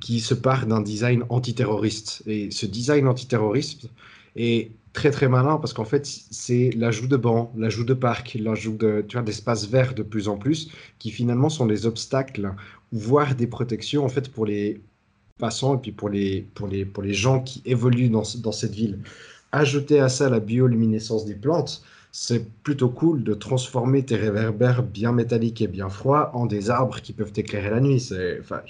qui 0.00 0.20
se 0.20 0.34
partent 0.34 0.68
d'un 0.68 0.80
design 0.80 1.24
antiterroriste. 1.28 2.22
Et 2.26 2.50
ce 2.52 2.66
design 2.66 3.08
antiterroriste 3.08 3.88
est 4.36 4.70
très 4.94 5.10
très 5.10 5.28
malin 5.28 5.58
parce 5.58 5.74
qu'en 5.74 5.84
fait 5.84 6.06
c'est 6.06 6.70
l'ajout 6.70 7.08
de 7.08 7.16
bancs, 7.18 7.50
l'ajout 7.56 7.84
de 7.84 7.94
parcs, 7.94 8.34
l'ajout 8.40 8.76
de 8.76 9.04
tu 9.06 9.16
vois 9.16 9.24
d'espaces 9.24 9.66
verts 9.68 9.94
de 9.94 10.02
plus 10.02 10.28
en 10.28 10.38
plus 10.38 10.70
qui 10.98 11.10
finalement 11.10 11.50
sont 11.50 11.66
des 11.66 11.84
obstacles 11.84 12.54
voire 12.92 13.34
des 13.34 13.46
protections 13.48 14.04
en 14.04 14.08
fait 14.08 14.30
pour 14.32 14.46
les 14.46 14.80
passants 15.38 15.74
et 15.76 15.78
puis 15.78 15.92
pour 15.92 16.08
les 16.08 16.42
pour 16.54 16.68
les 16.68 16.84
pour 16.86 17.02
les 17.02 17.14
gens 17.14 17.40
qui 17.40 17.60
évoluent 17.66 18.08
dans, 18.08 18.22
dans 18.38 18.52
cette 18.52 18.74
ville. 18.74 19.00
Ajouter 19.52 20.00
à 20.00 20.08
ça 20.08 20.30
la 20.30 20.40
bioluminescence 20.40 21.24
des 21.26 21.34
plantes, 21.34 21.82
c'est 22.12 22.44
plutôt 22.62 22.88
cool 22.88 23.24
de 23.24 23.34
transformer 23.34 24.04
tes 24.04 24.16
réverbères 24.16 24.82
bien 24.82 25.12
métalliques 25.12 25.62
et 25.62 25.68
bien 25.68 25.88
froids 25.88 26.30
en 26.36 26.46
des 26.46 26.70
arbres 26.70 27.00
qui 27.00 27.12
peuvent 27.12 27.32
éclairer 27.36 27.70
la 27.70 27.80
nuit. 27.80 28.00
C'est 28.00 28.40
enfin, 28.40 28.62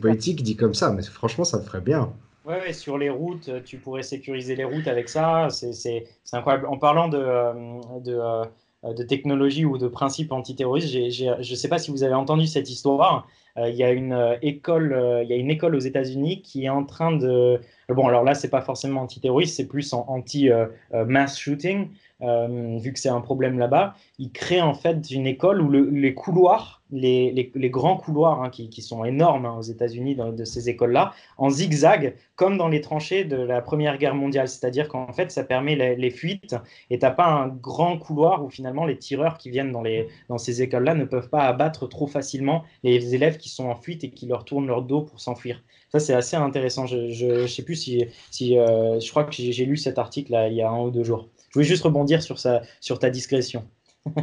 poétique 0.00 0.42
dit 0.42 0.56
comme 0.56 0.74
ça, 0.74 0.92
mais 0.92 1.02
franchement 1.02 1.44
ça 1.44 1.58
me 1.58 1.64
ferait 1.64 1.80
bien. 1.80 2.12
Ouais, 2.46 2.72
sur 2.72 2.96
les 2.96 3.10
routes, 3.10 3.50
euh, 3.50 3.60
tu 3.62 3.76
pourrais 3.76 4.02
sécuriser 4.02 4.56
les 4.56 4.64
routes 4.64 4.88
avec 4.88 5.10
ça. 5.10 5.48
C'est 5.50 6.04
incroyable. 6.32 6.66
En 6.66 6.78
parlant 6.78 7.08
de, 7.08 7.18
euh, 7.18 7.52
de, 8.00 8.18
euh, 8.18 8.94
de, 8.94 9.02
technologie 9.02 9.66
ou 9.66 9.76
de 9.76 9.88
principes 9.88 10.32
antiterroristes, 10.32 10.88
je 10.88 11.38
ne 11.38 11.54
sais 11.54 11.68
pas 11.68 11.78
si 11.78 11.90
vous 11.90 12.02
avez 12.02 12.14
entendu 12.14 12.46
cette 12.46 12.70
histoire. 12.70 13.28
il, 13.58 13.74
y 13.74 13.84
a 13.84 13.90
une 13.90 14.38
école, 14.40 15.20
il 15.22 15.28
y 15.28 15.34
a 15.34 15.36
une 15.36 15.50
école 15.50 15.74
aux 15.74 15.80
États-Unis 15.80 16.40
qui 16.40 16.64
est 16.64 16.70
en 16.70 16.84
train 16.84 17.12
de. 17.12 17.60
Bon, 17.90 18.08
alors 18.08 18.24
là, 18.24 18.34
c'est 18.34 18.48
pas 18.48 18.62
forcément 18.62 19.02
antiterroriste, 19.02 19.56
c'est 19.56 19.66
plus 19.66 19.92
anti-mass 19.92 21.38
shooting, 21.38 21.90
vu 22.20 22.92
que 22.92 22.98
c'est 22.98 23.08
un 23.08 23.20
problème 23.20 23.58
là-bas. 23.58 23.94
Ils 24.18 24.30
créent 24.30 24.60
en 24.60 24.74
fait 24.74 25.10
une 25.10 25.26
école 25.26 25.62
où 25.62 25.70
les 25.70 26.14
couloirs 26.14 26.80
les, 26.92 27.70
grands 27.70 27.96
couloirs 27.96 28.42
hein, 28.42 28.50
qui, 28.50 28.82
sont 28.82 29.04
énormes 29.04 29.46
hein, 29.46 29.56
aux 29.58 29.62
États-Unis 29.62 30.16
de 30.16 30.44
ces 30.44 30.68
écoles-là, 30.68 31.12
en 31.38 31.50
zigzag, 31.50 32.14
comme 32.36 32.56
dans 32.56 32.68
les 32.68 32.80
tranchées 32.80 33.24
de 33.24 33.36
la 33.36 33.60
Première 33.60 33.98
Guerre 33.98 34.14
mondiale. 34.14 34.48
C'est-à-dire 34.48 34.88
qu'en 34.88 35.12
fait, 35.12 35.30
ça 35.30 35.44
permet 35.44 35.76
les, 35.96 36.10
fuites 36.10 36.56
et 36.90 36.98
tu 36.98 37.04
n'as 37.04 37.12
pas 37.12 37.26
un 37.26 37.48
grand 37.48 37.96
couloir 37.98 38.44
où 38.44 38.50
finalement 38.50 38.84
les 38.84 38.98
tireurs 38.98 39.38
qui 39.38 39.50
viennent 39.50 39.70
dans, 39.70 39.82
les, 39.82 40.08
dans 40.28 40.38
ces 40.38 40.62
écoles-là 40.62 40.94
ne 40.94 41.04
peuvent 41.04 41.28
pas 41.28 41.44
abattre 41.44 41.88
trop 41.88 42.06
facilement 42.06 42.64
les 42.82 43.14
élèves 43.14 43.36
qui 43.36 43.48
sont 43.48 43.66
en 43.66 43.76
fuite 43.76 44.02
et 44.02 44.10
qui 44.10 44.26
leur 44.26 44.44
tournent 44.44 44.66
leur 44.66 44.82
dos 44.82 45.02
pour 45.02 45.20
s'enfuir. 45.20 45.62
Ça, 45.90 46.00
c'est 46.00 46.14
assez 46.14 46.36
intéressant. 46.36 46.86
Je 46.86 47.42
ne 47.42 47.46
sais 47.46 47.62
plus 47.62 47.76
si, 47.76 48.04
si 48.30 48.58
euh, 48.58 48.98
je 48.98 49.10
crois 49.10 49.24
que 49.24 49.32
j'ai 49.32 49.64
lu 49.64 49.76
cet 49.76 49.98
article 49.98 50.32
là, 50.32 50.48
il 50.48 50.54
y 50.54 50.62
a 50.62 50.70
un 50.70 50.80
ou 50.80 50.90
deux 50.90 51.04
jours. 51.04 51.28
Je 51.50 51.54
voulais 51.54 51.66
juste 51.66 51.82
rebondir 51.82 52.22
sur, 52.22 52.38
ça, 52.38 52.62
sur 52.80 52.98
ta 52.98 53.10
discrétion. 53.10 53.66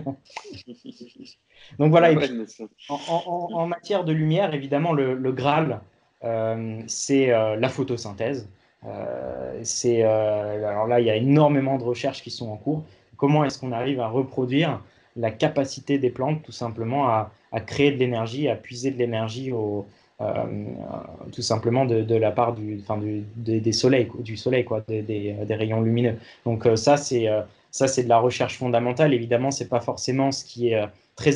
Donc 1.79 1.91
voilà, 1.91 2.11
en, 2.89 3.67
matière 3.67 4.03
de 4.03 4.13
lumière, 4.13 4.53
évidemment, 4.53 4.93
le, 4.93 5.31
Graal, 5.31 5.81
euh, 6.23 6.81
c'est 6.87 7.31
euh, 7.31 7.55
la 7.57 7.69
photosynthèse. 7.69 8.49
Euh, 8.85 9.59
c'est, 9.63 10.03
alors 10.03 10.87
là, 10.87 10.99
il 10.99 11.05
y 11.05 11.09
a 11.09 11.15
énormément 11.15 11.77
de 11.77 11.83
recherches 11.83 12.21
qui 12.21 12.31
sont 12.31 12.49
en 12.49 12.57
cours. 12.57 12.85
Comment 13.17 13.43
est-ce 13.43 13.59
qu'on 13.59 13.71
arrive 13.71 13.99
à 13.99 14.07
reproduire 14.07 14.81
la 15.15 15.31
capacité 15.31 15.97
des 15.97 16.11
plantes, 16.11 16.43
tout 16.43 16.51
simplement, 16.51 17.09
à, 17.09 17.31
créer 17.65 17.91
de 17.91 17.97
l'énergie, 17.97 18.47
à 18.47 18.55
puiser 18.55 18.91
de 18.91 18.97
l'énergie 18.97 19.51
tout 20.19 21.41
simplement 21.41 21.85
de, 21.85 22.15
la 22.15 22.31
part 22.31 22.53
du, 22.53 22.79
enfin, 22.81 22.97
du, 22.97 23.23
des, 23.35 23.71
soleils, 23.71 24.09
du 24.19 24.35
soleil, 24.35 24.65
quoi, 24.65 24.81
des, 24.87 25.01
des, 25.01 25.55
rayons 25.55 25.81
lumineux. 25.81 26.15
Donc 26.45 26.67
ça, 26.75 26.97
c'est 26.97 27.27
ça, 27.71 27.87
c'est 27.87 28.03
de 28.03 28.09
la 28.09 28.17
recherche 28.17 28.57
fondamentale. 28.57 29.13
Évidemment, 29.13 29.51
c'est 29.51 29.69
pas 29.69 29.81
forcément 29.81 30.31
ce 30.31 30.43
qui 30.43 30.69
est 30.69 30.81
très, 31.17 31.35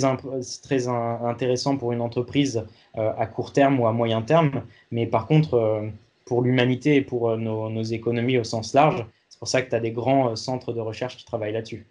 très 0.64 0.88
intéressant 0.88 1.76
pour 1.76 1.92
une 1.92 2.02
entreprise 2.02 2.64
euh, 2.98 3.12
à 3.18 3.26
court 3.26 3.52
terme 3.52 3.80
ou 3.80 3.88
à 3.88 3.92
moyen 3.92 4.22
terme. 4.22 4.64
Mais 4.92 5.06
par 5.08 5.28
contre, 5.28 5.56
euh, 5.56 5.88
pour 6.26 6.42
l'humanité 6.42 6.96
et 6.96 7.02
pour 7.02 7.30
euh, 7.30 7.38
nos, 7.38 7.84
économies 7.84 8.38
au 8.38 8.46
sens 8.46 8.74
large, 8.74 9.06
c'est 9.28 9.40
pour 9.40 9.48
ça 9.48 9.62
que 9.62 9.70
tu 9.70 9.76
as 9.76 9.80
des 9.80 9.92
grands 9.92 10.36
centres 10.36 10.72
de 10.72 10.80
recherche 10.80 11.18
qui 11.18 11.26
travaillent 11.26 11.54
là-dessus. 11.54 11.86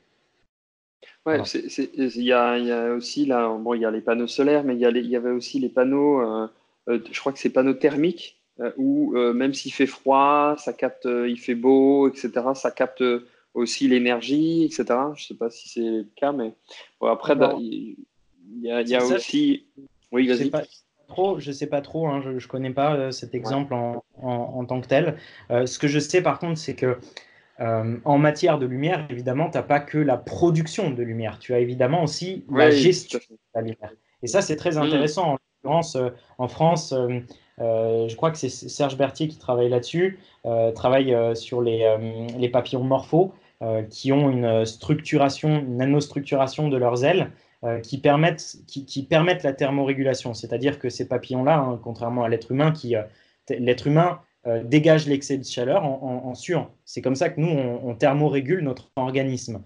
Ouais, 1.26 1.38
il 1.38 2.22
y, 2.22 2.32
a, 2.32 2.92
aussi 2.94 3.26
là, 3.26 3.48
bon, 3.48 3.74
il 3.74 3.82
y 3.82 3.84
a 3.84 3.90
les 3.90 4.00
panneaux 4.00 4.26
solaires, 4.26 4.64
mais 4.64 4.74
il 4.74 4.78
y, 4.78 5.08
y 5.08 5.16
avait 5.16 5.30
aussi 5.30 5.58
les 5.58 5.68
panneaux, 5.68 6.48
je 7.10 7.20
crois 7.20 7.32
que 7.32 7.38
c'est 7.38 7.50
panneaux 7.50 7.74
thermiques, 7.74 8.40
où 8.76 9.12
même 9.12 9.54
s'il 9.54 9.72
fait 9.72 9.86
froid, 9.86 10.56
ça 10.58 10.72
capte, 10.72 11.06
il 11.06 11.38
fait 11.38 11.54
beau, 11.54 12.08
etc., 12.08 12.30
ça 12.54 12.70
capte 12.70 13.02
aussi 13.54 13.88
l'énergie, 13.88 14.64
etc. 14.64 14.84
Je 15.14 15.22
ne 15.22 15.26
sais 15.28 15.34
pas 15.34 15.50
si 15.50 15.68
c'est 15.68 15.80
le 15.80 16.06
cas, 16.16 16.32
mais 16.32 16.52
après, 17.00 17.34
il 17.58 17.96
y, 18.62 18.70
a, 18.70 19.04
aussi. 19.04 19.66
Oui, 20.12 20.26
vas-y. 20.26 20.50
Je 21.38 21.48
ne 21.48 21.52
sais 21.52 21.66
pas 21.66 21.80
trop, 21.80 22.08
hein, 22.08 22.20
je 22.22 22.30
ne 22.30 22.40
connais 22.40 22.70
pas 22.70 22.94
euh, 22.94 23.10
cet 23.10 23.34
exemple 23.34 23.74
en, 23.74 24.04
en, 24.22 24.64
tant 24.64 24.80
que 24.80 24.86
tel. 24.86 25.16
Euh, 25.50 25.66
ce 25.66 25.78
que 25.78 25.88
je 25.88 25.98
sais 25.98 26.22
par 26.22 26.38
contre, 26.38 26.58
c'est 26.58 26.74
que 26.74 26.98
euh, 27.60 27.96
en 28.04 28.18
matière 28.18 28.58
de 28.58 28.66
lumière, 28.66 29.06
évidemment, 29.10 29.50
tu 29.50 29.58
n'as 29.58 29.62
pas 29.62 29.80
que 29.80 29.98
la 29.98 30.16
production 30.16 30.90
de 30.90 31.02
lumière, 31.02 31.38
tu 31.38 31.52
as 31.52 31.58
évidemment 31.58 32.04
aussi 32.04 32.44
la 32.50 32.70
gestion 32.70 33.18
de 33.28 33.36
la 33.54 33.60
lumière. 33.60 33.92
Et 34.22 34.28
ça, 34.28 34.40
c'est 34.40 34.56
très 34.56 34.72
mm. 34.72 34.78
intéressant. 34.78 35.38
En 35.64 36.48
France, 36.48 36.94
je 37.58 38.16
crois 38.16 38.30
que 38.30 38.38
c'est 38.38 38.48
Serge 38.48 38.96
Berthier 38.96 39.28
qui 39.28 39.38
travaille 39.38 39.68
là-dessus, 39.68 40.18
travaille 40.74 41.16
sur 41.36 41.62
les, 41.62 42.48
papillons 42.52 42.84
morphos. 42.84 43.32
Euh, 43.62 43.82
qui 43.82 44.10
ont 44.10 44.30
une 44.30 44.64
structuration, 44.64 45.58
une 45.58 45.76
nanostructuration 45.76 46.70
de 46.70 46.78
leurs 46.78 47.04
ailes 47.04 47.30
euh, 47.62 47.78
qui, 47.80 47.98
permettent, 47.98 48.42
la 49.42 49.52
thermorégulation. 49.52 50.32
C'est-à-dire 50.32 50.78
que 50.78 50.88
ces 50.88 51.06
papillons-là, 51.06 51.58
hein, 51.58 51.78
contrairement 51.84 52.24
à 52.24 52.30
l'être 52.30 52.52
humain, 52.52 52.72
qui 52.72 52.96
euh, 52.96 53.02
l'être 53.50 53.86
humain 53.86 54.20
dégage 54.64 55.06
l'excès 55.06 55.36
de 55.36 55.44
chaleur 55.44 55.84
en, 55.84 56.34
suant. 56.34 56.70
C'est 56.86 57.02
comme 57.02 57.14
ça 57.14 57.28
que 57.28 57.38
nous, 57.38 57.50
on, 57.50 57.94
thermorégule 57.94 58.60
notre 58.60 58.90
organisme. 58.96 59.62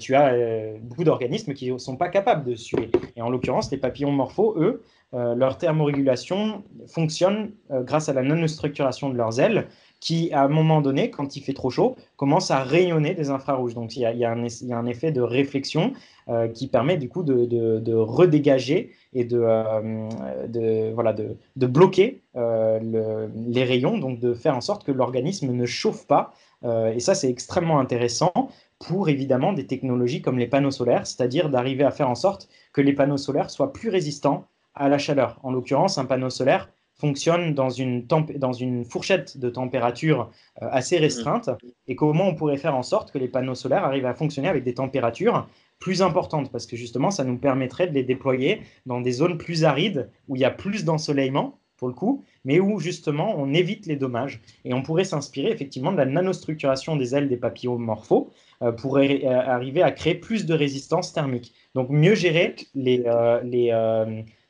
tu 0.00 0.16
as 0.16 0.34
beaucoup 0.80 1.04
d'organismes 1.04 1.54
qui 1.54 1.70
ne 1.70 1.78
sont 1.78 1.96
pas 1.96 2.08
capables 2.08 2.42
de 2.42 2.56
suer. 2.56 2.90
Et 3.14 3.22
en 3.22 3.30
l'occurrence, 3.30 3.70
les 3.70 3.76
papillons 3.76 4.10
morphos, 4.10 4.56
eux, 4.58 4.82
leur 5.12 5.56
thermorégulation 5.56 6.64
fonctionne 6.86 7.52
grâce 7.70 8.08
à 8.08 8.12
la 8.12 8.22
nanostructuration 8.22 9.08
de 9.08 9.16
leurs 9.16 9.40
ailes 9.40 9.68
qui, 10.00 10.32
à 10.32 10.42
un 10.42 10.48
moment 10.48 10.80
donné, 10.80 11.10
quand 11.10 11.36
il 11.36 11.42
fait 11.42 11.52
trop 11.52 11.70
chaud, 11.70 11.96
commence 12.16 12.50
à 12.50 12.62
rayonner 12.62 13.14
des 13.14 13.30
infrarouges. 13.30 13.74
Donc 13.74 13.96
il 13.96 14.00
y 14.02 14.24
a, 14.24 14.30
un, 14.30 14.86
effet 14.86 15.12
de 15.12 15.20
réflexion 15.20 15.92
euh, 16.28 16.48
qui 16.48 16.68
permet 16.68 16.96
du 16.96 17.08
coup 17.08 17.22
de, 17.22 17.94
redégager 17.94 18.92
et 19.12 19.24
de, 19.24 19.40
euh, 19.40 20.90
voilà, 20.94 21.12
de, 21.12 21.66
bloquer 21.66 22.22
euh, 22.36 23.26
les 23.34 23.64
rayons, 23.64 23.98
donc 23.98 24.20
de 24.20 24.34
faire 24.34 24.56
en 24.56 24.60
sorte 24.60 24.84
que 24.84 24.92
l'organisme 24.92 25.52
ne 25.52 25.66
chauffe 25.66 26.06
pas. 26.06 26.32
et 26.64 27.00
ça, 27.00 27.14
c'est 27.14 27.30
extrêmement 27.30 27.80
intéressant 27.80 28.32
pour 28.78 29.08
évidemment 29.08 29.52
des 29.52 29.66
technologies 29.66 30.22
comme 30.22 30.38
les 30.38 30.46
panneaux 30.46 30.70
solaires, 30.70 31.06
c'est-à-dire 31.06 31.50
d'arriver 31.50 31.82
à 31.82 31.90
faire 31.90 32.08
en 32.08 32.14
sorte 32.14 32.48
que 32.72 32.80
les 32.80 32.92
panneaux 32.92 33.16
solaires 33.16 33.50
soient 33.50 33.72
plus 33.72 33.88
résistants 33.88 34.46
à 34.78 34.88
la 34.88 34.98
chaleur. 34.98 35.38
En 35.42 35.52
l'occurrence, 35.52 35.98
un 35.98 36.04
panneau 36.04 36.30
solaire 36.30 36.68
fonctionne 36.98 37.54
dans 37.54 37.70
une, 37.70 38.06
dans 38.06 38.52
une 38.52 38.84
fourchette 38.84 39.38
de 39.38 39.48
température 39.48 40.30
euh, 40.62 40.68
assez 40.70 40.98
restreinte. 40.98 41.48
Et 41.86 41.94
comment 41.94 42.26
on 42.26 42.34
pourrait 42.34 42.56
faire 42.56 42.76
en 42.76 42.82
sorte 42.82 43.12
que 43.12 43.18
les 43.18 43.28
panneaux 43.28 43.54
solaires 43.54 43.84
arrivent 43.84 44.06
à 44.06 44.14
fonctionner 44.14 44.48
avec 44.48 44.64
des 44.64 44.74
températures 44.74 45.48
plus 45.78 46.02
importantes? 46.02 46.50
Parce 46.50 46.66
que 46.66 46.76
justement 46.76 47.10
ça 47.10 47.24
nous 47.24 47.38
permettrait 47.38 47.86
de 47.86 47.94
les 47.94 48.02
déployer 48.02 48.62
dans 48.86 49.00
des 49.00 49.12
zones 49.12 49.38
plus 49.38 49.64
arides 49.64 50.10
où 50.26 50.34
il 50.34 50.42
y 50.42 50.44
a 50.44 50.50
plus 50.50 50.84
d'ensoleillement 50.84 51.60
pour 51.76 51.86
le 51.86 51.94
coup, 51.94 52.24
mais 52.44 52.58
où 52.58 52.80
justement 52.80 53.34
on 53.36 53.54
évite 53.54 53.86
les 53.86 53.94
dommages. 53.94 54.40
Et 54.64 54.74
on 54.74 54.82
pourrait 54.82 55.04
s'inspirer 55.04 55.52
effectivement 55.52 55.92
de 55.92 55.96
la 55.96 56.06
nanostructuration 56.06 56.96
des 56.96 57.14
ailes 57.14 57.28
des 57.28 57.36
papillons 57.36 57.78
morphos 57.78 58.32
euh, 58.62 58.72
pour 58.72 58.98
euh, 58.98 59.06
arriver 59.24 59.82
à 59.82 59.92
créer 59.92 60.16
plus 60.16 60.46
de 60.46 60.54
résistance 60.54 61.12
thermique. 61.12 61.54
Donc 61.76 61.90
mieux 61.90 62.16
gérer 62.16 62.56
les, 62.74 63.04
les 63.44 63.70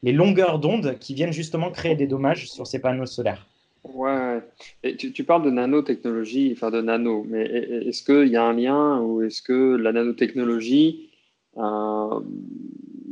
les 0.03 0.12
longueurs 0.12 0.59
d'onde 0.59 0.97
qui 0.99 1.15
viennent 1.15 1.33
justement 1.33 1.70
créer 1.70 1.95
des 1.95 2.07
dommages 2.07 2.51
sur 2.51 2.66
ces 2.66 2.79
panneaux 2.79 3.07
solaires. 3.07 3.47
Ouais, 3.85 4.43
et 4.83 4.97
tu, 4.97 5.25
parles 5.25 5.45
de 5.45 5.51
nanotechnologie, 5.51 6.53
enfin 6.53 6.70
de 6.70 6.81
nano, 6.81 7.25
mais 7.29 7.45
est-ce 7.45 8.03
qu'il 8.03 8.31
y 8.31 8.37
a 8.37 8.45
un 8.45 8.53
lien 8.53 9.01
ou 9.01 9.23
est-ce 9.23 9.41
que 9.41 9.77
la 9.77 9.93
nanotechnologie, 9.93 11.11
euh, 11.57 12.20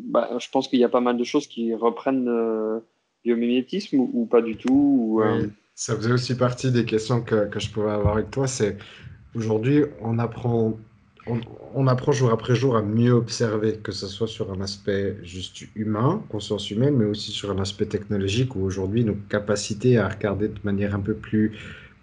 bah, 0.08 0.30
je 0.38 0.48
pense 0.50 0.68
qu'il 0.68 0.80
y 0.80 0.84
a 0.84 0.88
pas 0.88 1.00
mal 1.00 1.16
de 1.16 1.24
choses 1.24 1.46
qui 1.46 1.72
reprennent 1.74 2.24
le 2.24 2.82
biomimétisme 3.24 3.98
ou, 3.98 4.26
pas 4.26 4.42
du 4.42 4.56
tout 4.56 5.20
euh, 5.22 5.46
Ça 5.74 5.96
faisait 5.96 6.12
aussi 6.12 6.36
partie 6.36 6.70
des 6.70 6.84
questions 6.84 7.22
que, 7.22 7.48
que 7.48 7.60
je 7.60 7.70
pouvais 7.70 7.92
avoir 7.92 8.14
avec 8.14 8.30
toi. 8.30 8.46
C'est 8.46 8.76
aujourd'hui, 9.34 9.84
on 10.02 10.18
apprend 10.18 10.76
on, 11.74 11.86
apprend 11.86 12.12
jour 12.12 12.30
après 12.30 12.54
jour 12.54 12.76
à 12.76 12.82
mieux 12.82 13.12
observer, 13.12 13.78
que 13.82 13.92
ce 13.92 14.06
soit 14.06 14.28
sur 14.28 14.52
un 14.52 14.60
aspect 14.60 15.16
juste 15.22 15.64
humain, 15.74 16.22
conscience 16.28 16.70
humaine, 16.70 16.96
mais 16.96 17.04
aussi 17.04 17.32
sur 17.32 17.50
un 17.50 17.58
aspect 17.58 17.86
technologique 17.86 18.54
où 18.56 18.60
aujourd'hui 18.60 19.04
nos 19.04 19.16
capacités 19.28 19.98
à 19.98 20.08
regarder 20.08 20.48
de 20.48 20.58
manière 20.64 20.94
un 20.94 21.00
peu 21.00 21.14
plus 21.14 21.52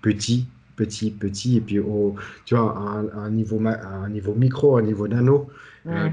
petit, 0.01 0.45
petit, 0.75 1.11
petit, 1.11 1.57
et 1.57 1.61
puis 1.61 1.79
au, 1.79 2.15
tu 2.45 2.55
vois, 2.55 2.77
à 2.77 3.19
un, 3.19 3.29
niveau, 3.29 3.61
un 3.65 4.09
niveau 4.09 4.33
micro, 4.33 4.77
à 4.77 4.79
un 4.79 4.83
niveau 4.83 5.07
nano, 5.07 5.49
euh, 5.87 6.09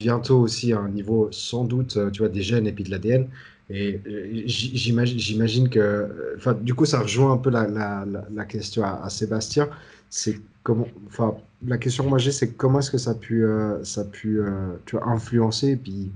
bientôt 0.00 0.40
aussi 0.40 0.72
à 0.72 0.78
un 0.78 0.88
niveau 0.88 1.28
sans 1.32 1.64
doute, 1.64 1.98
tu 2.12 2.20
vois, 2.20 2.28
des 2.28 2.42
gènes 2.42 2.66
et 2.66 2.72
puis 2.72 2.84
de 2.84 2.90
l'ADN. 2.90 3.28
Et 3.70 4.00
euh, 4.06 4.42
j'imagine 4.46 5.70
que, 5.70 6.34
enfin, 6.36 6.54
du 6.54 6.74
coup, 6.74 6.84
ça 6.84 7.00
rejoint 7.00 7.32
un 7.32 7.38
peu 7.38 7.50
la, 7.50 8.44
question 8.46 8.84
à, 8.84 9.00
à 9.02 9.10
Sébastien. 9.10 9.68
C'est 10.10 10.38
comment, 10.62 10.86
enfin, 11.06 11.36
la 11.66 11.78
question 11.78 12.04
que 12.04 12.08
moi 12.08 12.18
j'ai, 12.18 12.32
c'est 12.32 12.54
comment 12.54 12.80
est-ce 12.80 12.90
que 12.90 12.98
ça 12.98 13.12
a 13.12 13.14
pu, 13.14 13.44
euh, 13.44 13.82
ça 13.84 14.02
a 14.02 14.04
pu 14.04 14.40
euh, 14.40 14.76
tu 14.86 14.96
influencer 15.02 15.72
et 15.72 15.76
puis, 15.76 16.10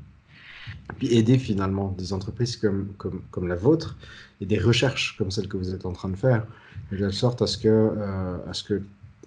aider 1.03 1.39
finalement 1.39 1.95
des 1.97 2.13
entreprises 2.13 2.57
comme, 2.57 3.49
la 3.49 3.55
vôtre 3.55 3.97
et 4.41 4.47
des 4.47 4.59
recherches 4.59 5.17
comme 5.17 5.31
celles 5.31 5.49
que 5.49 5.57
vous 5.57 5.75
êtes 5.75 5.87
en 5.87 5.93
train 5.93 6.09
de 6.09 6.17
faire, 6.17 6.47
de 6.93 7.11
sorte 7.11 7.43
à 7.43 7.47
ce 7.47 7.59
que, 7.59 7.69
euh, 7.69 8.37
à 8.49 8.55
ce 8.55 8.65
que 8.65 8.83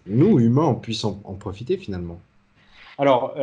nous, 0.08 0.40
humains, 0.40 0.66
on 0.66 0.76
puisse 0.76 1.04
en, 1.04 1.14
profiter 1.14 1.78
finalement. 1.78 2.20
Alors, 2.98 3.36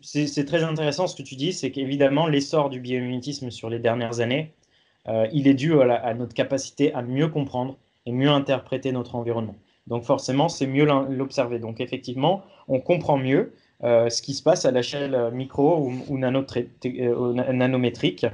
c'est 0.00 0.44
très 0.44 0.62
intéressant 0.62 1.08
ce 1.08 1.16
que 1.16 1.22
tu 1.22 1.34
dis, 1.34 1.52
c'est 1.52 1.72
qu'évidemment, 1.72 2.28
l'essor 2.28 2.70
du 2.70 2.78
biomimétisme 2.78 3.50
sur 3.50 3.68
les 3.68 3.80
dernières 3.80 4.20
années, 4.20 4.52
il 5.32 5.48
est 5.48 5.54
dû 5.54 5.80
à 5.80 6.14
notre 6.14 6.34
capacité 6.34 6.94
à 6.94 7.02
mieux 7.02 7.28
comprendre 7.28 7.76
et 8.06 8.12
mieux 8.12 8.30
interpréter 8.30 8.92
notre 8.92 9.16
environnement. 9.16 9.56
Donc 9.86 10.04
forcément, 10.04 10.48
c'est 10.48 10.66
mieux 10.66 10.86
l'observer. 11.10 11.58
Donc 11.58 11.80
effectivement, 11.80 12.42
on 12.68 12.80
comprend 12.80 13.16
mieux 13.16 13.52
euh, 13.84 14.08
ce 14.08 14.22
qui 14.22 14.32
se 14.32 14.42
passe 14.42 14.64
à 14.64 14.70
l'échelle 14.70 15.14
euh, 15.14 15.30
micro 15.30 15.90
ou, 16.08 16.16
euh, 16.16 17.52
nanométrique. 17.52 18.26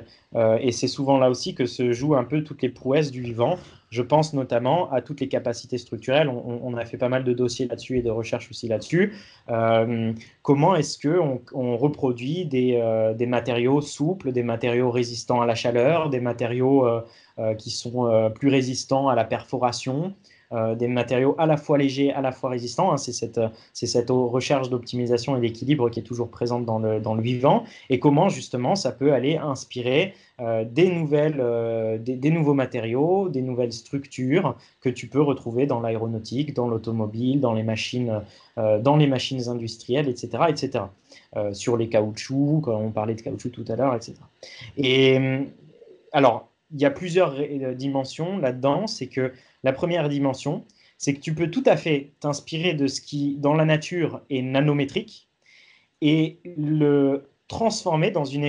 et 0.61 0.71
c'est 0.71 0.87
souvent 0.87 1.19
là 1.19 1.31
aussi 1.31 1.55
que 1.57 1.67
se 1.67 1.93
jouent 1.93 2.15
un 2.15 2.23
peu 2.23 2.45
toutes 2.45 2.63
les 2.63 2.69
prouesses 2.69 3.11
du 3.11 3.23
vivant. 3.23 3.59
Je 3.91 4.03
pense 4.03 4.33
notamment 4.35 4.91
à 4.93 5.03
toutes 5.03 5.21
les 5.21 5.29
capacités 5.29 5.77
structurelles. 5.79 6.29
On, 6.29 6.75
a 6.77 6.85
fait 6.87 6.97
pas 6.97 7.11
mal 7.11 7.25
de 7.25 7.35
dossiers 7.35 7.67
là-dessus 7.67 7.99
et 7.99 8.03
de 8.03 8.09
recherches 8.09 8.49
aussi 8.51 8.67
là-dessus. 8.67 9.13
comment 10.41 10.75
est-ce 10.77 11.07
qu'on 11.07 11.43
on 11.53 11.77
reproduit 11.77 12.47
des, 12.47 12.81
des, 13.19 13.27
matériaux 13.27 13.83
souples, 13.83 14.33
des 14.33 14.43
matériaux 14.43 14.91
résistants 14.91 15.43
à 15.43 15.47
la 15.47 15.55
chaleur, 15.55 16.09
des 16.09 16.21
matériaux 16.21 16.89
qui 17.59 17.69
sont 17.69 18.33
plus 18.35 18.49
résistants 18.49 19.09
à 19.09 19.15
la 19.15 19.25
perforation 19.25 20.15
euh, 20.53 20.75
des 20.75 20.87
matériaux 20.87 21.35
à 21.39 21.47
la 21.47 21.57
fois 21.57 21.79
légers, 21.79 22.13
à 22.13 22.21
la 22.21 22.31
fois 22.31 22.51
résistants. 22.51 22.93
Hein. 22.93 22.99
c'est 22.99 23.13
cette, 23.13 23.41
cette, 23.73 24.11
recherche 24.11 24.69
d'optimisation 24.69 25.35
et 25.37 25.41
d'équilibre 25.41 25.89
qui 25.89 26.01
est 26.01 26.03
toujours 26.03 26.29
présente 26.29 26.67
dans 26.67 26.79
le, 26.79 27.01
dans 27.01 27.15
le, 27.15 27.23
vivant. 27.23 27.65
Et 27.89 27.99
comment 27.99 28.29
justement 28.29 28.75
ça 28.75 28.93
peut 28.93 29.15
aller 29.15 29.39
inspirer 29.39 30.13
euh, 30.41 30.65
des, 30.65 30.91
nouvelles, 30.91 31.39
euh, 31.41 31.97
des, 31.97 32.31
nouveaux 32.31 32.53
matériaux, 32.53 33.31
des 33.31 33.41
nouvelles 33.41 33.73
structures 33.73 34.57
que 34.83 34.91
tu 34.91 35.07
peux 35.07 35.23
retrouver 35.23 35.67
dans 35.67 35.81
l'aéronautique, 35.81 36.53
dans 36.53 36.69
l'automobile, 36.69 37.41
dans 37.41 37.55
les 37.55 37.63
machines, 37.63 38.21
dans 38.57 38.97
les 38.97 39.07
machines 39.07 39.49
industrielles, 39.49 40.09
etc., 40.09 40.45
etc. 40.49 40.85
sur 41.53 41.79
les 41.79 41.89
caoutchoucs, 41.89 42.65
quand 42.65 42.77
on 42.77 42.91
parlait 42.91 43.15
de 43.15 43.23
caoutchouc 43.23 43.51
tout 43.51 43.65
à 43.69 43.77
l'heure, 43.77 43.95
etc. 43.95 44.15
Et 44.77 45.19
alors, 46.13 46.49
il 46.75 46.81
y 46.81 46.85
a 46.85 46.91
plusieurs 46.91 47.35
dimensions 47.75 48.39
là-dedans. 48.39 48.87
C'est 48.87 49.07
que 49.07 49.33
la 49.65 49.73
première 49.73 50.09
dimension, 50.09 50.65
c'est 50.99 51.15
que 51.15 51.21
tu 51.21 51.35
peux 51.35 51.51
tout 51.51 51.65
à 51.67 51.77
fait 51.77 52.13
t'inspirer 52.21 52.75
de 52.75 52.87
ce 52.87 53.01
qui, 53.01 53.37
dans 53.37 53.55
la 53.55 53.65
nature, 53.65 54.21
est 54.31 54.43
nanométrique 54.43 55.29
et 56.01 56.39
le 56.57 57.29
transformer 57.49 58.11
dans 58.11 58.25
une, 58.25 58.47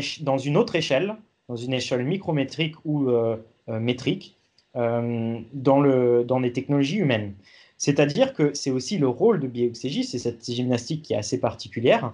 autre 0.57 0.75
échelle, 0.75 1.15
dans 1.49 1.55
une 1.55 1.73
échelle 1.73 2.03
micrométrique 2.05 2.75
ou 2.85 3.09
euh, 3.09 3.37
euh, 3.69 3.79
métrique, 3.79 4.37
euh, 4.75 5.39
dans, 5.53 5.79
le, 5.81 6.23
dans 6.23 6.39
les 6.39 6.53
technologies 6.53 6.97
humaines. 6.97 7.33
C'est-à-dire 7.77 8.33
que 8.33 8.53
c'est 8.53 8.71
aussi 8.71 8.97
le 8.97 9.07
rôle 9.07 9.39
de 9.39 9.47
bioxégie, 9.47 10.03
c'est 10.03 10.19
cette 10.19 10.49
gymnastique 10.49 11.01
qui 11.03 11.13
est 11.13 11.17
assez 11.17 11.39
particulière. 11.39 12.13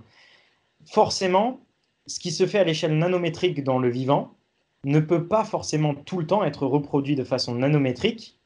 Forcément, 0.85 1.59
ce 2.07 2.19
qui 2.19 2.31
se 2.31 2.47
fait 2.47 2.59
à 2.59 2.63
l'échelle 2.63 2.97
nanométrique 2.97 3.63
dans 3.63 3.77
le 3.77 3.89
vivant 3.89 4.33
ne 4.83 4.99
peut 4.99 5.27
pas 5.27 5.43
forcément 5.43 5.93
tout 5.93 6.17
le 6.17 6.25
temps 6.25 6.43
être 6.43 6.65
reproduit 6.65 7.15
de 7.15 7.23
façon 7.23 7.55
nanométrique 7.55 8.38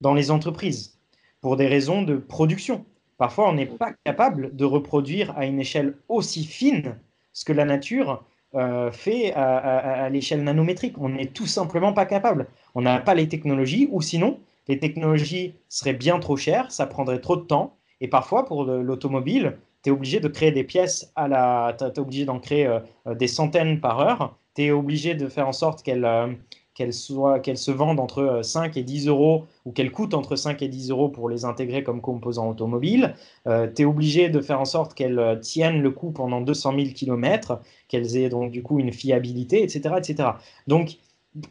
dans 0.00 0.14
les 0.14 0.30
entreprises 0.30 0.98
pour 1.40 1.56
des 1.56 1.66
raisons 1.66 2.02
de 2.02 2.16
production. 2.16 2.84
Parfois, 3.18 3.48
on 3.48 3.54
n'est 3.54 3.66
pas 3.66 3.92
capable 4.04 4.54
de 4.54 4.64
reproduire 4.64 5.36
à 5.36 5.46
une 5.46 5.60
échelle 5.60 5.96
aussi 6.08 6.44
fine 6.44 6.96
ce 7.32 7.44
que 7.44 7.52
la 7.52 7.64
nature 7.64 8.24
euh, 8.54 8.90
fait 8.90 9.32
à, 9.34 10.08
l'échelle 10.08 10.42
nanométrique. 10.42 10.96
On 10.98 11.10
n'est 11.10 11.26
tout 11.26 11.46
simplement 11.46 11.92
pas 11.92 12.06
capable. 12.06 12.46
On 12.74 12.82
n'a 12.82 12.98
pas 13.00 13.14
les 13.14 13.28
technologies, 13.28 13.88
ou 13.90 14.00
sinon, 14.00 14.38
les 14.68 14.78
technologies 14.78 15.54
seraient 15.68 15.92
bien 15.92 16.18
trop 16.18 16.36
chères, 16.36 16.70
ça 16.70 16.86
prendrait 16.86 17.20
trop 17.20 17.36
de 17.36 17.42
temps. 17.42 17.76
Et 18.00 18.08
parfois, 18.08 18.44
pour 18.44 18.64
l'automobile, 18.64 19.58
tu 19.82 19.90
es 19.90 19.92
obligé 19.92 20.20
de 20.20 20.28
créer 20.28 20.52
des 20.52 20.64
pièces 20.64 21.12
à 21.16 21.28
la. 21.28 21.76
Tu 21.78 21.84
es 21.84 21.98
obligé 21.98 22.24
d'en 22.24 22.38
créer 22.38 22.66
euh, 22.66 22.80
des 23.14 23.28
centaines 23.28 23.80
par 23.80 24.00
heure. 24.00 24.36
Tu 24.54 24.64
es 24.64 24.70
obligé 24.70 25.14
de 25.14 25.28
faire 25.28 25.48
en 25.48 25.52
sorte 25.52 25.82
qu'elles 25.82 26.04
euh, 26.04 26.28
qu'elles 26.76 26.92
se 26.92 27.70
vendent 27.70 28.00
entre 28.00 28.40
5 28.42 28.76
euh, 28.76 28.80
et 28.80 28.84
10 28.84 29.08
euros 29.08 29.46
ou 29.64 29.72
qu'elles 29.72 29.90
coûtent 29.90 30.12
entre 30.12 30.36
5 30.36 30.60
et 30.60 30.68
10 30.68 30.90
euros 30.90 31.08
pour 31.08 31.30
les 31.30 31.46
intégrer 31.46 31.82
comme 31.82 32.02
composants 32.02 32.50
automobiles. 32.50 33.14
Euh, 33.46 33.66
tu 33.74 33.82
es 33.82 33.84
obligé 33.86 34.28
de 34.28 34.40
faire 34.42 34.60
en 34.60 34.66
sorte 34.66 34.92
qu'elles 34.92 35.18
euh, 35.18 35.36
tiennent 35.36 35.80
le 35.80 35.90
coup 35.90 36.10
pendant 36.10 36.42
200 36.42 36.74
000 36.76 36.90
km, 36.94 37.60
qu'elles 37.88 38.18
aient 38.18 38.28
donc 38.28 38.50
du 38.50 38.62
coup 38.62 38.78
une 38.78 38.92
fiabilité, 38.92 39.62
etc. 39.62 39.94
etc. 39.96 40.28
Donc, 40.66 40.98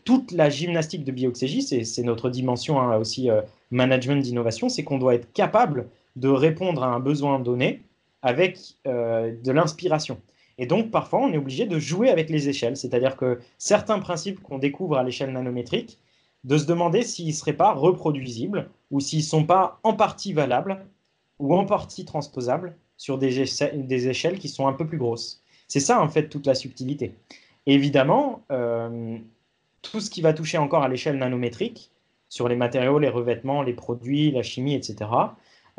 toute 0.03 0.31
la 0.31 0.49
gymnastique 0.49 1.03
de 1.03 1.11
bioxégie, 1.11 1.61
c'est 1.61 2.03
notre 2.03 2.30
dimension 2.31 2.80
hein, 2.80 2.97
aussi 2.97 3.30
management 3.69 4.19
d'innovation, 4.19 4.68
c'est 4.68 4.84
qu'on 4.84 4.97
doit 4.97 5.14
être 5.14 5.31
capable 5.31 5.89
de 6.15 6.27
répondre 6.27 6.84
à 6.84 6.88
un 6.88 6.99
besoin 6.99 7.39
donné 7.39 7.84
avec 8.23 8.57
de 8.85 9.52
l'inspiration. 9.52 10.18
Et 10.57 10.65
donc, 10.65 10.91
parfois, 10.91 11.19
on 11.19 11.34
est 11.34 11.38
obligé 11.38 11.65
de 11.65 11.80
jouer 11.80 12.10
avec 12.10 12.30
les 12.30 12.48
échelles. 12.49 12.77
C'est-à-dire 12.77 13.18
que 13.18 13.40
certains 13.57 13.99
principes 13.99 14.41
qu'on 14.41 14.57
découvre 14.57 14.98
à 14.98 15.03
l'échelle 15.03 15.32
nanométrique, 15.32 15.99
de 16.44 16.57
se 16.57 16.65
demander 16.65 17.02
s'ils 17.02 17.27
ne 17.27 17.34
seraient 17.34 17.53
pas 17.53 17.73
reproduisibles 17.73 18.69
ou 18.91 18.99
s'ils 18.99 19.19
ne 19.19 19.23
sont 19.23 19.44
pas 19.45 19.80
en 19.84 19.94
partie 19.94 20.32
valables 20.32 20.86
ou 21.40 21.56
en 21.56 21.65
partie 21.65 22.06
transposables 22.06 22.76
sur 22.98 23.18
des, 23.18 24.07
échelles 24.07 24.40
qui 24.40 24.48
sont 24.48 24.68
un 24.68 24.73
peu 24.73 24.86
plus 24.88 24.98
grosses. 24.98 25.41
C'est 25.68 25.80
ça, 25.80 26.02
en 26.02 26.07
fait, 26.07 26.30
toute 26.30 26.45
la 26.45 26.56
subtilité. 26.56 27.15
évidemment, 27.65 28.44
euh, 28.52 29.18
tout 29.82 29.99
ce 29.99 30.10
qui 30.10 30.22
va 30.22 30.34
toucher 30.34 30.57
encore 30.57 30.84
à 30.84 30.88
l'échelle 30.88 31.18
nanométrique, 31.18 31.91
sur 32.30 32.48
les 32.48 32.56
matériaux, 32.56 32.99
les 32.99 33.10
revêtements, 33.10 33.64
les 33.64 33.73
produits, 33.73 34.32
la 34.32 34.44
chimie, 34.44 34.76
etc., 34.76 35.10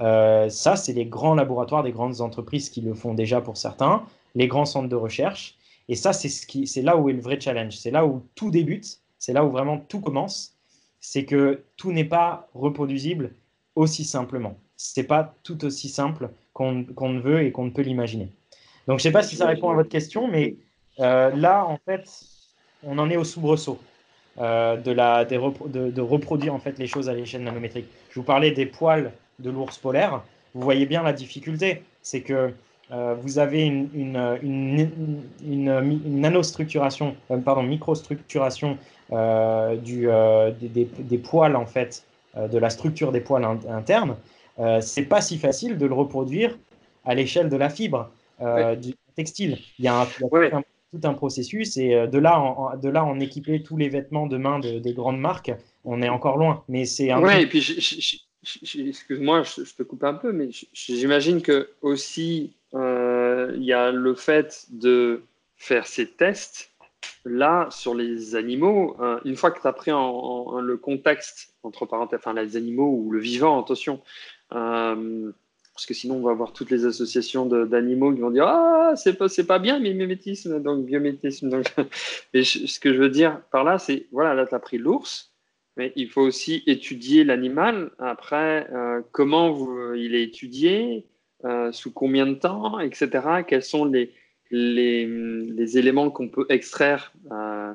euh, 0.01 0.49
ça, 0.51 0.77
c'est 0.77 0.93
les 0.93 1.07
grands 1.07 1.35
laboratoires 1.35 1.83
des 1.83 1.93
grandes 1.93 2.21
entreprises 2.21 2.69
qui 2.69 2.83
le 2.83 2.95
font 2.95 3.15
déjà 3.15 3.41
pour 3.41 3.57
certains, 3.57 4.05
les 4.37 4.47
grands 4.47 4.67
centres 4.67 4.89
de 4.89 4.97
recherche. 4.97 5.57
Et 5.89 5.97
ça, 5.97 6.13
c'est 6.13 6.29
ce 6.29 6.81
là 6.81 6.97
où 6.97 7.09
est 7.09 7.13
le 7.13 7.21
vrai 7.21 7.41
challenge. 7.41 7.77
C'est 7.77 7.91
là 7.91 8.07
où 8.07 8.23
tout 8.37 8.51
débute, 8.51 9.01
c'est 9.19 9.33
là 9.33 9.45
où 9.45 9.51
vraiment 9.51 9.79
tout 9.79 10.01
commence. 10.01 10.55
C'est 11.01 11.25
que 11.25 11.63
tout 11.77 11.91
n'est 11.91 12.05
pas 12.05 12.49
reproduisible 12.55 13.33
aussi 13.75 14.05
simplement. 14.05 14.57
Ce 14.77 15.01
n'est 15.01 15.07
pas 15.07 15.35
tout 15.43 15.65
aussi 15.65 15.89
simple 15.89 16.31
qu'on 16.53 16.75
ne 16.75 17.21
veut 17.21 17.43
et 17.43 17.53
qu'on 17.53 17.65
ne 17.65 17.71
peut 17.71 17.83
l'imaginer. 17.83 18.29
Donc, 18.87 19.01
je 19.01 19.07
ne 19.07 19.11
sais 19.11 19.13
pas 19.13 19.23
si 19.23 19.37
ça 19.37 19.47
répond 19.47 19.71
à 19.71 19.75
votre 19.75 19.89
question, 19.89 20.29
mais 20.29 20.57
euh, 21.01 21.35
là, 21.35 21.65
en 21.65 21.79
fait, 21.85 22.09
on 22.83 22.99
en 22.99 23.11
est 23.11 23.17
au 23.17 23.25
soubresaut 23.25 23.79
euh, 24.39 24.77
de, 24.77 24.91
la, 24.91 25.25
de, 25.25 26.01
reproduire 26.01 26.55
en 26.55 26.59
fait 26.59 26.79
les 26.79 26.87
choses 26.87 27.09
à 27.09 27.15
l'échelle 27.15 27.43
nanométrique. 27.43 27.87
Je 28.11 28.21
vous 28.21 28.25
parlais 28.25 28.51
des 28.51 28.67
poils 28.67 29.13
de 29.39 29.51
l'ours 29.51 29.79
polaire. 29.79 30.23
Vous 30.55 30.63
voyez 30.63 30.87
bien 30.87 31.03
la 31.03 31.13
difficulté. 31.13 31.83
C'est 32.03 32.21
que 32.21 32.53
euh, 32.93 33.15
vous 33.21 33.39
avez 33.39 33.65
une, 33.65 33.89
une, 33.95 34.91
une, 35.43 36.01
une 36.05 36.21
nanostructuration, 36.21 37.17
euh, 37.31 37.39
pardon, 37.39 37.63
microstructuration 37.63 38.79
du, 39.83 40.09
des, 40.61 40.85
des, 40.85 41.19
poils 41.19 41.55
en 41.55 41.67
fait, 41.67 42.05
de 42.37 42.59
la 42.59 42.71
structure 42.71 43.13
des 43.13 43.21
poils 43.21 43.45
internes. 43.45 44.17
c'est 44.81 45.05
pas 45.05 45.21
si 45.21 45.39
facile 45.39 45.79
de 45.79 45.87
le 45.87 45.95
reproduire 45.95 46.59
à 47.05 47.15
l'échelle 47.15 47.49
de 47.49 47.57
la 47.57 47.71
fibre 47.71 48.11
du 48.81 48.95
textile. 49.15 49.59
Il 49.79 49.85
y 49.85 49.89
a 49.89 50.03
un, 50.03 50.07
tout 50.93 51.09
un 51.09 51.15
processus 51.15 51.77
et 51.77 51.95
euh, 51.95 52.07
de 52.07 52.19
là, 52.19 52.41
en, 52.41 52.77
de 52.77 52.89
là 52.89 53.05
en 53.05 53.19
équiper 53.21 53.63
tous 53.63 53.77
les 53.77 53.89
vêtements 53.89 54.27
de 54.27 54.37
main 54.37 54.59
des 54.61 54.93
grandes 54.93 55.21
marques, 55.21 55.53
on 55.85 56.03
est 56.03 56.09
encore 56.09 56.37
loin. 56.37 56.65
Mais 56.69 56.85
c'est 56.85 57.11
un. 57.11 57.21
Ouais, 57.21 57.43
et 57.43 57.47
puis 57.47 57.59
excuse-moi, 58.79 59.43
je, 59.43 59.75
te 59.75 59.83
coupe 59.83 60.05
un 60.05 60.15
peu, 60.15 60.33
mais 60.33 60.49
j'imagine 60.73 61.43
que 61.43 61.71
aussi 61.83 62.53
euh, 62.53 62.66
il 63.55 63.65
y 63.65 63.73
a 63.73 63.91
le 63.91 64.15
fait 64.15 64.67
de 64.71 65.23
faire 65.57 65.87
ces 65.87 66.07
tests 66.07 66.71
là 67.25 67.69
sur 67.71 67.95
les 67.95 68.37
animaux. 68.37 68.97
Euh, 69.01 69.19
une 69.25 69.37
fois 69.37 69.51
que 69.51 69.61
tu 69.61 69.67
as 69.67 69.73
pris 69.73 69.91
le 69.91 70.77
contexte 70.77 71.55
entre 71.63 71.87
parenthèses, 71.87 72.21
enfin 72.21 72.35
les 72.35 72.57
animaux 72.57 72.89
ou 72.89 73.11
le 73.11 73.21
vivant, 73.21 73.61
attention 73.61 74.01
parce 75.77 75.85
que 75.85 75.93
sinon 75.93 76.17
on 76.17 76.23
va 76.23 76.31
avoir 76.31 76.55
toutes 76.55 76.71
les 76.71 76.87
associations 76.87 77.45
d'animaux 77.45 78.13
qui 78.15 78.21
vont 78.21 78.31
dire 78.31 78.47
ah 78.47 78.95
c'est 78.97 79.13
pas 79.13 79.27
pas 79.47 79.59
bien 79.59 79.79
mimétisme 79.79 80.63
donc 80.63 80.87
biométisme 80.87 81.51
donc 81.51 81.67
et 82.33 82.45
ce 82.45 82.81
que 82.81 82.95
je 82.95 82.99
veux 82.99 83.11
dire 83.11 83.43
par 83.53 83.63
là 83.63 83.79
c'est 83.79 84.07
voilà 84.11 84.33
là 84.33 84.47
tu 84.47 84.55
as 84.55 84.59
pris 84.59 84.79
l'ours 84.79 85.35
mais 85.77 85.93
il 85.95 86.09
faut 86.09 86.23
aussi 86.23 86.63
étudier 86.67 87.25
l'animal 87.25 87.91
après 87.99 88.67
euh, 88.73 89.03
comment 89.13 89.95
il 89.95 90.15
est 90.15 90.23
étudié 90.23 91.05
euh, 91.47 91.71
sous 91.73 91.93
combien 91.93 92.27
de 92.27 92.35
temps 92.35 92.81
etc 92.81 93.45
quels 93.47 93.63
sont 93.63 93.85
les 93.85 94.13
les, 94.51 95.07
les 95.07 95.79
éléments 95.79 96.11
qu'on 96.11 96.29
peut 96.29 96.47
extraire 96.49 97.13
euh, 97.33 97.73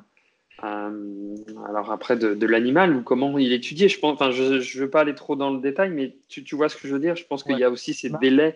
euh, 0.63 1.35
alors 1.67 1.91
après 1.91 2.17
de, 2.17 2.45
l'animal 2.45 2.95
ou 2.95 3.01
comment 3.01 3.37
il 3.39 3.51
est 3.51 3.55
étudié. 3.55 3.87
Je 3.87 3.99
pense, 3.99 4.13
enfin, 4.13 4.31
je 4.31 4.43
ne 4.43 4.79
veux 4.79 4.89
pas 4.89 5.01
aller 5.01 5.15
trop 5.15 5.35
dans 5.35 5.49
le 5.49 5.59
détail, 5.59 5.89
mais 5.89 6.15
tu, 6.27 6.43
tu 6.43 6.55
vois 6.55 6.69
ce 6.69 6.77
que 6.77 6.87
je 6.87 6.93
veux 6.93 6.99
dire. 6.99 7.15
Je 7.15 7.25
pense 7.25 7.43
qu'il 7.43 7.57
y 7.57 7.63
a 7.63 7.69
aussi 7.71 7.93
ces 7.93 8.11
délais 8.21 8.55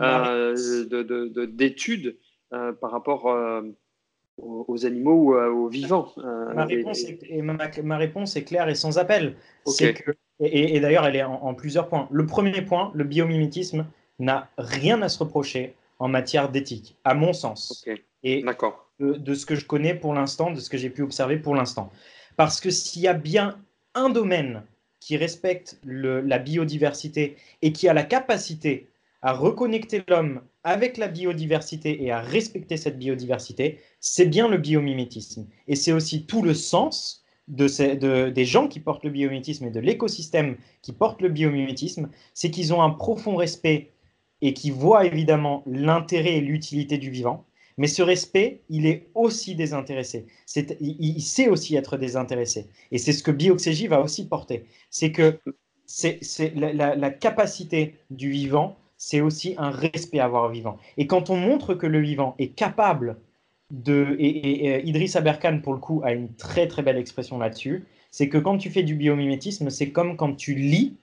euh, 0.00 0.54
d'études 1.46 2.16
par 2.50 2.90
rapport 2.90 3.26
aux, 4.38 4.86
animaux 4.86 5.14
ou 5.14 5.34
aux 5.34 5.68
vivants. 5.68 6.12
Ma 6.16 6.64
réponse, 6.64 7.04
est, 7.04 7.42
ma, 7.42 7.96
réponse, 7.98 8.36
est, 8.36 8.44
claire 8.44 8.68
et 8.68 8.74
sans 8.74 8.98
appel. 8.98 9.36
Que, 9.66 10.12
et, 10.40 10.80
d'ailleurs, 10.80 11.06
elle 11.06 11.16
est 11.16 11.22
en, 11.22 11.54
plusieurs 11.54 11.88
points. 11.88 12.08
Le 12.10 12.24
premier 12.24 12.62
point, 12.62 12.90
le 12.94 13.04
biomimétisme 13.04 13.86
n'a 14.24 14.48
rien 14.58 15.02
à 15.02 15.08
se 15.08 15.18
reprocher 15.18 15.74
en 15.98 16.08
matière 16.08 16.48
d'éthique, 16.50 16.96
à 17.04 17.14
mon 17.14 17.32
sens. 17.32 17.84
Et 18.22 18.42
D'accord 18.42 18.82
de, 19.02 19.34
ce 19.34 19.46
que 19.46 19.54
je 19.54 19.64
connais 19.64 19.94
pour 19.94 20.14
l'instant, 20.14 20.50
de 20.50 20.60
ce 20.60 20.70
que 20.70 20.78
j'ai 20.78 20.90
pu 20.90 21.02
observer 21.02 21.36
pour 21.36 21.54
l'instant. 21.54 21.90
Parce 22.36 22.60
que 22.60 22.70
s'il 22.70 23.02
y 23.02 23.08
a 23.08 23.14
bien 23.14 23.58
un 23.94 24.10
domaine 24.10 24.62
qui 25.00 25.16
respecte 25.16 25.78
la 25.84 26.38
biodiversité 26.38 27.36
et 27.60 27.72
qui 27.72 27.88
a 27.88 27.94
la 27.94 28.04
capacité 28.04 28.88
à 29.20 29.32
reconnecter 29.32 30.02
l'homme 30.08 30.40
avec 30.64 30.96
la 30.96 31.08
biodiversité 31.08 32.04
et 32.04 32.12
à 32.12 32.20
respecter 32.20 32.76
cette 32.76 32.98
biodiversité, 32.98 33.80
c'est 34.00 34.26
bien 34.26 34.48
le 34.48 34.58
biomimétisme. 34.58 35.46
Et 35.68 35.76
c'est 35.76 35.92
aussi 35.92 36.24
tout 36.24 36.42
le 36.42 36.54
sens 36.54 37.24
de 37.48 38.30
des 38.30 38.44
gens 38.44 38.68
qui 38.68 38.78
portent 38.78 39.04
le 39.04 39.10
biomimétisme 39.10 39.66
et 39.66 39.70
de 39.70 39.80
l'écosystème 39.80 40.56
qui 40.80 40.92
porte 40.92 41.20
le 41.20 41.28
biomimétisme, 41.28 42.08
c'est 42.34 42.52
qu'ils 42.52 42.72
ont 42.72 42.82
un 42.82 42.90
profond 42.90 43.34
respect 43.34 43.90
et 44.42 44.52
qui 44.52 44.70
voient 44.70 45.06
évidemment 45.06 45.62
l'intérêt 45.66 46.34
et 46.34 46.40
l'utilité 46.40 46.98
du 46.98 47.10
vivant, 47.10 47.46
mais 47.78 47.86
ce 47.86 48.02
respect, 48.02 48.60
il 48.68 48.86
est 48.86 49.08
aussi 49.14 49.54
désintéressé. 49.54 50.26
il, 50.80 51.22
sait 51.22 51.48
aussi 51.48 51.76
être 51.76 51.96
désintéressé. 51.96 52.66
Et 52.90 52.98
c'est 52.98 53.12
ce 53.12 53.22
que 53.22 53.30
Bioxégie 53.30 53.86
va 53.86 54.00
aussi 54.00 54.28
porter. 54.28 54.66
C'est 54.90 55.12
que 55.12 55.38
c'est, 55.86 56.20
la, 56.54 57.10
capacité 57.10 57.94
du 58.10 58.30
vivant, 58.30 58.76
c'est 58.98 59.20
aussi 59.20 59.54
un 59.58 59.70
respect 59.70 60.18
à 60.18 60.26
avoir 60.26 60.50
vivant. 60.50 60.76
Et 60.96 61.06
quand 61.06 61.30
on 61.30 61.36
montre 61.36 61.74
que 61.74 61.86
le 61.86 62.00
vivant 62.00 62.34
est 62.38 62.48
capable 62.48 63.16
de... 63.70 64.16
Et, 64.18 64.66
et, 64.66 64.86
Idriss 64.86 65.16
Aberkan, 65.16 65.60
pour 65.62 65.72
le 65.72 65.78
coup, 65.78 66.02
a 66.04 66.12
une 66.12 66.34
très 66.34 66.66
très 66.68 66.82
belle 66.82 66.98
expression 66.98 67.38
là-dessus. 67.38 67.84
C'est 68.10 68.28
que 68.28 68.38
quand 68.38 68.58
tu 68.58 68.68
fais 68.68 68.82
du 68.82 68.94
biomimétisme, 68.94 69.70
c'est 69.70 69.90
comme 69.90 70.16
quand 70.16 70.34
tu 70.34 70.54
lis 70.54 70.96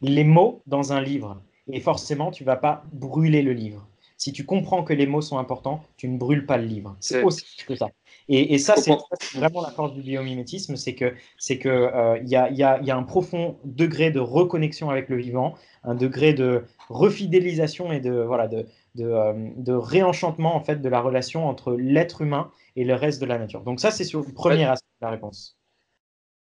les 0.00 0.24
mots 0.24 0.62
dans 0.66 0.92
un 0.92 1.00
livre. 1.00 1.40
Et 1.72 1.80
forcément, 1.80 2.30
tu 2.30 2.44
vas 2.44 2.56
pas 2.56 2.84
brûler 2.92 3.42
le 3.42 3.52
livre 3.52 3.88
si 4.18 4.32
tu 4.32 4.44
comprends 4.44 4.82
que 4.82 4.92
les 4.92 5.06
mots 5.06 5.22
sont 5.22 5.38
importants, 5.38 5.84
tu 5.96 6.08
ne 6.08 6.18
brûles 6.18 6.44
pas 6.44 6.58
le 6.58 6.64
livre. 6.64 6.96
C'est 6.98 7.22
aussi 7.22 7.44
que 7.66 7.76
ça. 7.76 7.88
Et, 8.28 8.58
ça, 8.58 8.74
c'est 8.76 8.92
vraiment 9.34 9.62
la 9.62 9.70
force 9.70 9.94
du 9.94 10.02
biomimétisme, 10.02 10.76
c'est 10.76 10.94
que 10.94 11.14
c'est 11.38 11.58
que 11.58 11.68
euh, 11.68 12.18
il 12.18 12.28
y, 12.28 12.36
a, 12.36 12.50
y, 12.50 12.62
a, 12.62 12.96
un 12.96 13.02
profond 13.04 13.56
degré 13.64 14.10
de 14.10 14.20
reconnexion 14.20 14.90
avec 14.90 15.08
le 15.08 15.16
vivant, 15.16 15.54
un 15.82 15.94
degré 15.94 16.34
de 16.34 16.64
refidélisation 16.90 17.90
et 17.90 18.00
de 18.00 18.12
voilà 18.20 18.48
de 18.48 18.66
de, 18.96 19.04
euh, 19.04 19.32
de 19.56 19.72
réenchantement 19.72 20.56
en 20.56 20.60
fait 20.60 20.82
de 20.82 20.88
la 20.88 21.00
relation 21.00 21.48
entre 21.48 21.74
l'être 21.74 22.20
humain 22.20 22.50
et 22.74 22.84
le 22.84 22.94
reste 22.94 23.20
de 23.20 23.26
la 23.26 23.38
nature. 23.38 23.62
Donc 23.62 23.80
ça, 23.80 23.90
c'est 23.90 24.04
sur 24.04 24.20
le 24.20 24.32
premier 24.32 24.64
aspect 24.64 24.90
de 25.00 25.06
la 25.06 25.12
réponse. 25.12 25.56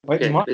Ouais, 0.08 0.18
dis-moi. 0.18 0.46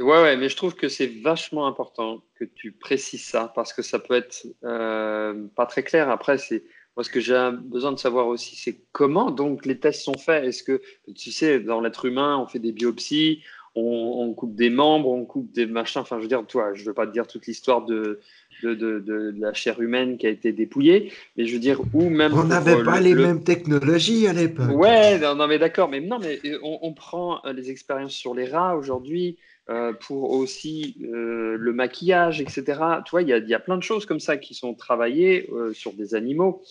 Ouais, 0.00 0.22
ouais, 0.22 0.36
mais 0.36 0.48
je 0.48 0.56
trouve 0.56 0.74
que 0.74 0.88
c'est 0.88 1.06
vachement 1.22 1.66
important 1.66 2.22
que 2.34 2.44
tu 2.44 2.72
précises 2.72 3.24
ça 3.24 3.52
parce 3.54 3.72
que 3.72 3.82
ça 3.82 4.00
peut 4.00 4.14
être 4.14 4.44
euh, 4.64 5.46
pas 5.54 5.66
très 5.66 5.84
clair. 5.84 6.10
Après, 6.10 6.36
c'est 6.36 6.64
moi 6.96 7.04
ce 7.04 7.10
que 7.10 7.20
j'ai 7.20 7.50
besoin 7.62 7.92
de 7.92 7.98
savoir 7.98 8.26
aussi, 8.26 8.56
c'est 8.56 8.80
comment 8.92 9.30
donc 9.30 9.66
les 9.66 9.78
tests 9.78 10.02
sont 10.02 10.18
faits. 10.18 10.44
Est-ce 10.44 10.64
que 10.64 10.82
tu 11.14 11.30
sais, 11.30 11.60
dans 11.60 11.80
l'être 11.80 12.06
humain, 12.06 12.38
on 12.38 12.46
fait 12.48 12.58
des 12.58 12.72
biopsies, 12.72 13.42
on, 13.76 14.32
coupe 14.34 14.54
des 14.54 14.70
membres, 14.70 15.08
on 15.08 15.24
coupe 15.24 15.50
des 15.52 15.66
machins. 15.66 16.00
Enfin, 16.00 16.18
je 16.18 16.22
veux 16.22 16.28
dire, 16.28 16.44
toi, 16.46 16.74
je 16.74 16.84
veux 16.84 16.94
pas 16.94 17.06
te 17.06 17.12
dire 17.12 17.26
toute 17.26 17.46
l'histoire 17.46 17.84
de 17.84 18.20
de, 18.62 18.74
de, 18.74 19.00
de, 19.00 19.34
la 19.36 19.52
chair 19.52 19.80
humaine 19.80 20.16
qui 20.16 20.28
a 20.28 20.30
été 20.30 20.52
dépouillée, 20.52 21.12
mais 21.36 21.44
je 21.44 21.54
veux 21.54 21.60
dire, 21.60 21.80
ou 21.92 22.08
même. 22.08 22.32
On 22.34 22.44
n'avait 22.44 22.82
pas 22.82 23.00
les 23.00 23.14
mêmes 23.14 23.42
technologies 23.42 24.26
à 24.26 24.32
l'époque. 24.32 24.70
Ouais, 24.72 25.18
non, 25.18 25.34
non 25.34 25.46
mais 25.46 25.58
d'accord, 25.58 25.88
mais 25.88 26.00
non, 26.00 26.18
mais 26.18 26.40
on, 26.62 26.78
on 26.82 26.94
prend 26.94 27.42
les 27.52 27.70
expériences 27.70 28.14
sur 28.14 28.34
les 28.34 28.46
rats 28.46 28.76
aujourd'hui. 28.76 29.38
Euh, 29.70 29.94
pour 29.94 30.30
aussi 30.32 30.94
euh, 31.04 31.56
le 31.58 31.72
maquillage, 31.72 32.42
etc. 32.42 32.62
Tu 33.06 33.12
vois, 33.12 33.22
il 33.22 33.28
y, 33.28 33.48
y, 33.48 33.54
a 33.54 33.58
plein 33.58 33.78
de 33.78 33.82
choses 33.82 34.04
comme 34.04 34.20
ça 34.20 34.36
qui 34.36 34.52
sont 34.52 34.74
travaillées 34.74 35.48
euh, 35.52 35.72
sur 35.72 35.94
des 35.94 36.14
animaux. 36.14 36.62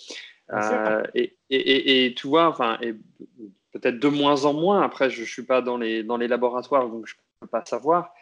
Et, 1.16 1.36
et, 1.50 2.06
et, 2.06 2.14
tu 2.14 2.28
vois, 2.28 2.48
enfin, 2.48 2.78
peut-être 3.72 3.98
de 3.98 4.08
moins 4.10 4.46
en 4.46 4.54
moins. 4.54 4.84
Après, 4.84 5.10
je 5.10 5.22
ne 5.22 5.26
suis 5.26 5.42
pas 5.42 5.64
dans 5.64 5.78
les, 5.78 6.04
dans 6.04 6.18
les 6.18 6.28
laboratoires, 6.28 6.88
donc 6.88 7.08
je 7.08 7.16
ne 7.16 7.20
peux 7.40 7.48
pas 7.48 7.66
savoir. 7.66 8.14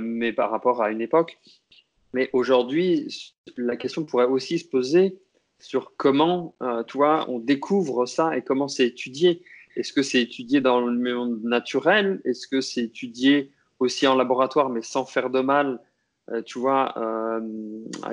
mais 0.00 0.32
par 0.32 0.52
rapport 0.52 0.80
à 0.80 0.92
une 0.92 1.00
époque. 1.00 1.36
Mais 2.14 2.30
aujourd'hui, 2.32 3.08
la 3.56 3.76
question 3.76 4.04
pourrait 4.04 4.26
aussi 4.26 4.60
se 4.60 4.68
poser 4.68 5.18
sur 5.58 5.96
comment, 5.96 6.54
tu 6.86 6.98
vois, 6.98 7.28
on 7.28 7.40
découvre 7.40 8.06
ça 8.06 8.36
et 8.36 8.42
comment 8.42 8.68
c'est 8.68 8.86
étudié. 8.86 9.42
Est-ce 9.74 9.92
que 9.92 10.02
c'est 10.02 10.22
étudié 10.22 10.60
dans 10.60 10.80
le 10.80 10.96
monde 10.96 11.42
naturel? 11.42 12.20
Est-ce 12.24 12.46
que 12.46 12.60
c'est 12.60 12.84
étudié 12.84 13.50
aussi 13.78 14.06
en 14.06 14.14
laboratoire, 14.14 14.68
mais 14.68 14.82
sans 14.82 15.04
faire 15.04 15.30
de 15.30 15.40
mal 15.40 15.80
tu 16.44 16.58
vois, 16.58 16.92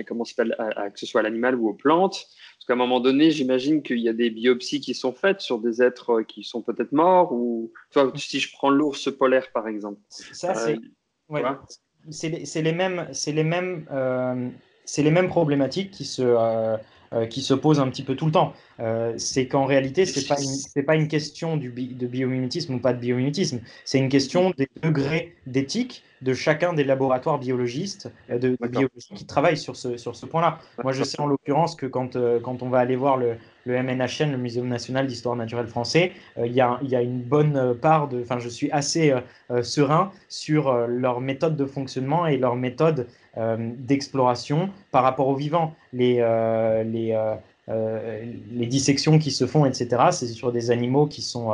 comment 0.08 0.24
s'appelle, 0.24 0.56
que 0.94 0.98
ce 0.98 1.06
soit 1.06 1.20
à 1.20 1.24
l'animal 1.24 1.56
ou 1.56 1.68
aux 1.68 1.74
plantes. 1.74 2.28
Parce 2.56 2.66
qu'à 2.66 2.72
un 2.72 2.78
moment 2.78 3.02
donné, 3.02 3.30
j'imagine 3.32 3.84
qu'il 3.84 4.00
y 4.00 4.08
a 4.08 4.14
des 4.14 4.30
biopsies 4.30 4.80
qui 4.80 4.94
sont 4.94 5.12
faites 5.12 5.42
sur 5.42 5.60
des 5.60 5.82
êtres 5.82 6.22
qui 6.22 6.44
sont 6.44 6.62
peut-être 6.62 6.94
morts. 6.94 7.34
Ou, 7.34 7.74
tu 7.92 8.00
vois, 8.00 8.14
si 8.16 8.40
je 8.40 8.54
prends 8.54 8.70
l'ours 8.70 9.14
polaire, 9.18 9.52
par 9.52 9.68
exemple. 9.68 10.00
Ça, 10.10 10.54
c'est 10.54 10.80
c'est 12.12 12.62
les, 12.62 12.72
mêmes, 12.72 13.08
c'est 13.14 13.32
les 13.32 13.44
mêmes, 13.44 13.88
euh, 13.92 14.50
c'est 14.86 15.04
les 15.04 15.12
mêmes 15.12 15.28
problématiques 15.28 15.92
qui 15.92 16.06
se, 16.06 16.22
euh, 16.22 16.38
euh, 16.38 16.78
qui 17.30 17.42
se 17.42 17.54
posent 17.54 17.80
un 17.80 17.90
petit 17.90 18.04
peu 18.04 18.16
tout 18.16 18.26
le 18.26 18.32
temps. 18.32 18.54
c'est 19.18 19.48
qu'en 19.48 19.66
réalité, 19.66 20.06
pas 20.28 20.36
c'est 20.38 20.84
pas 20.84 20.96
une 20.96 21.08
question 21.08 21.58
du 21.58 21.70
de 21.70 22.08
biomimétisme 22.08 22.76
ou 22.76 22.80
pas 22.80 22.94
de 22.94 23.00
biomimétisme. 23.00 23.62
C'est 23.84 24.00
une 24.00 24.10
question 24.10 24.52
des 24.58 24.68
degrés 24.82 25.36
d'éthique 25.48 26.04
de 26.22 26.34
chacun 26.34 26.74
des 26.74 26.84
laboratoires 26.84 27.38
biologistes 27.38 28.12
de, 28.30 28.58
biologistes 28.68 29.14
qui 29.14 29.26
travaillent 29.26 29.58
sur 29.58 29.76
ce, 29.76 29.98
sur 29.98 30.16
ce 30.16 30.26
point-là. 30.26 30.60
Moi, 30.84 30.92
je 30.92 31.04
sais 31.04 31.20
en 31.20 31.28
l'occurrence 31.28 31.76
que 31.76 31.86
quand, 31.86 32.18
quand 32.42 32.64
on 32.64 32.70
va 32.70 32.80
aller 32.80 32.96
voir 32.96 33.18
le, 33.18 33.36
le 33.66 33.82
MNHN, 33.82 34.32
le 34.32 34.38
Muséum 34.38 34.68
national 34.68 35.08
d'histoire 35.08 35.36
naturelle 35.36 35.68
français, 35.68 36.14
il 36.38 36.52
y, 36.52 36.62
a, 36.62 36.80
y, 36.84 36.96
a, 36.96 37.02
une 37.02 37.22
bonne 37.22 37.76
part 37.76 38.08
de. 38.08 38.22
Enfin, 38.22 38.40
je 38.40 38.50
suis 38.50 38.72
assez 38.72 39.14
serein 39.62 40.12
sur 40.30 40.74
leur 40.88 41.22
méthode 41.22 41.56
de 41.56 41.66
fonctionnement 41.66 42.28
et 42.28 42.38
leur 42.38 42.56
méthode 42.56 43.08
d'exploration 43.38 44.70
par 44.92 45.04
rapport 45.04 45.28
aux 45.28 45.36
vivants. 45.36 45.74
Les, 45.92 46.16
les, 46.86 47.34
les 47.68 48.66
dissections 48.66 49.20
qui 49.20 49.32
se 49.32 49.46
font, 49.46 49.66
etc., 49.66 49.88
c'est 50.12 50.28
sur 50.28 50.52
des 50.52 50.72
animaux 50.72 51.06
qui 51.06 51.22
sont, 51.22 51.52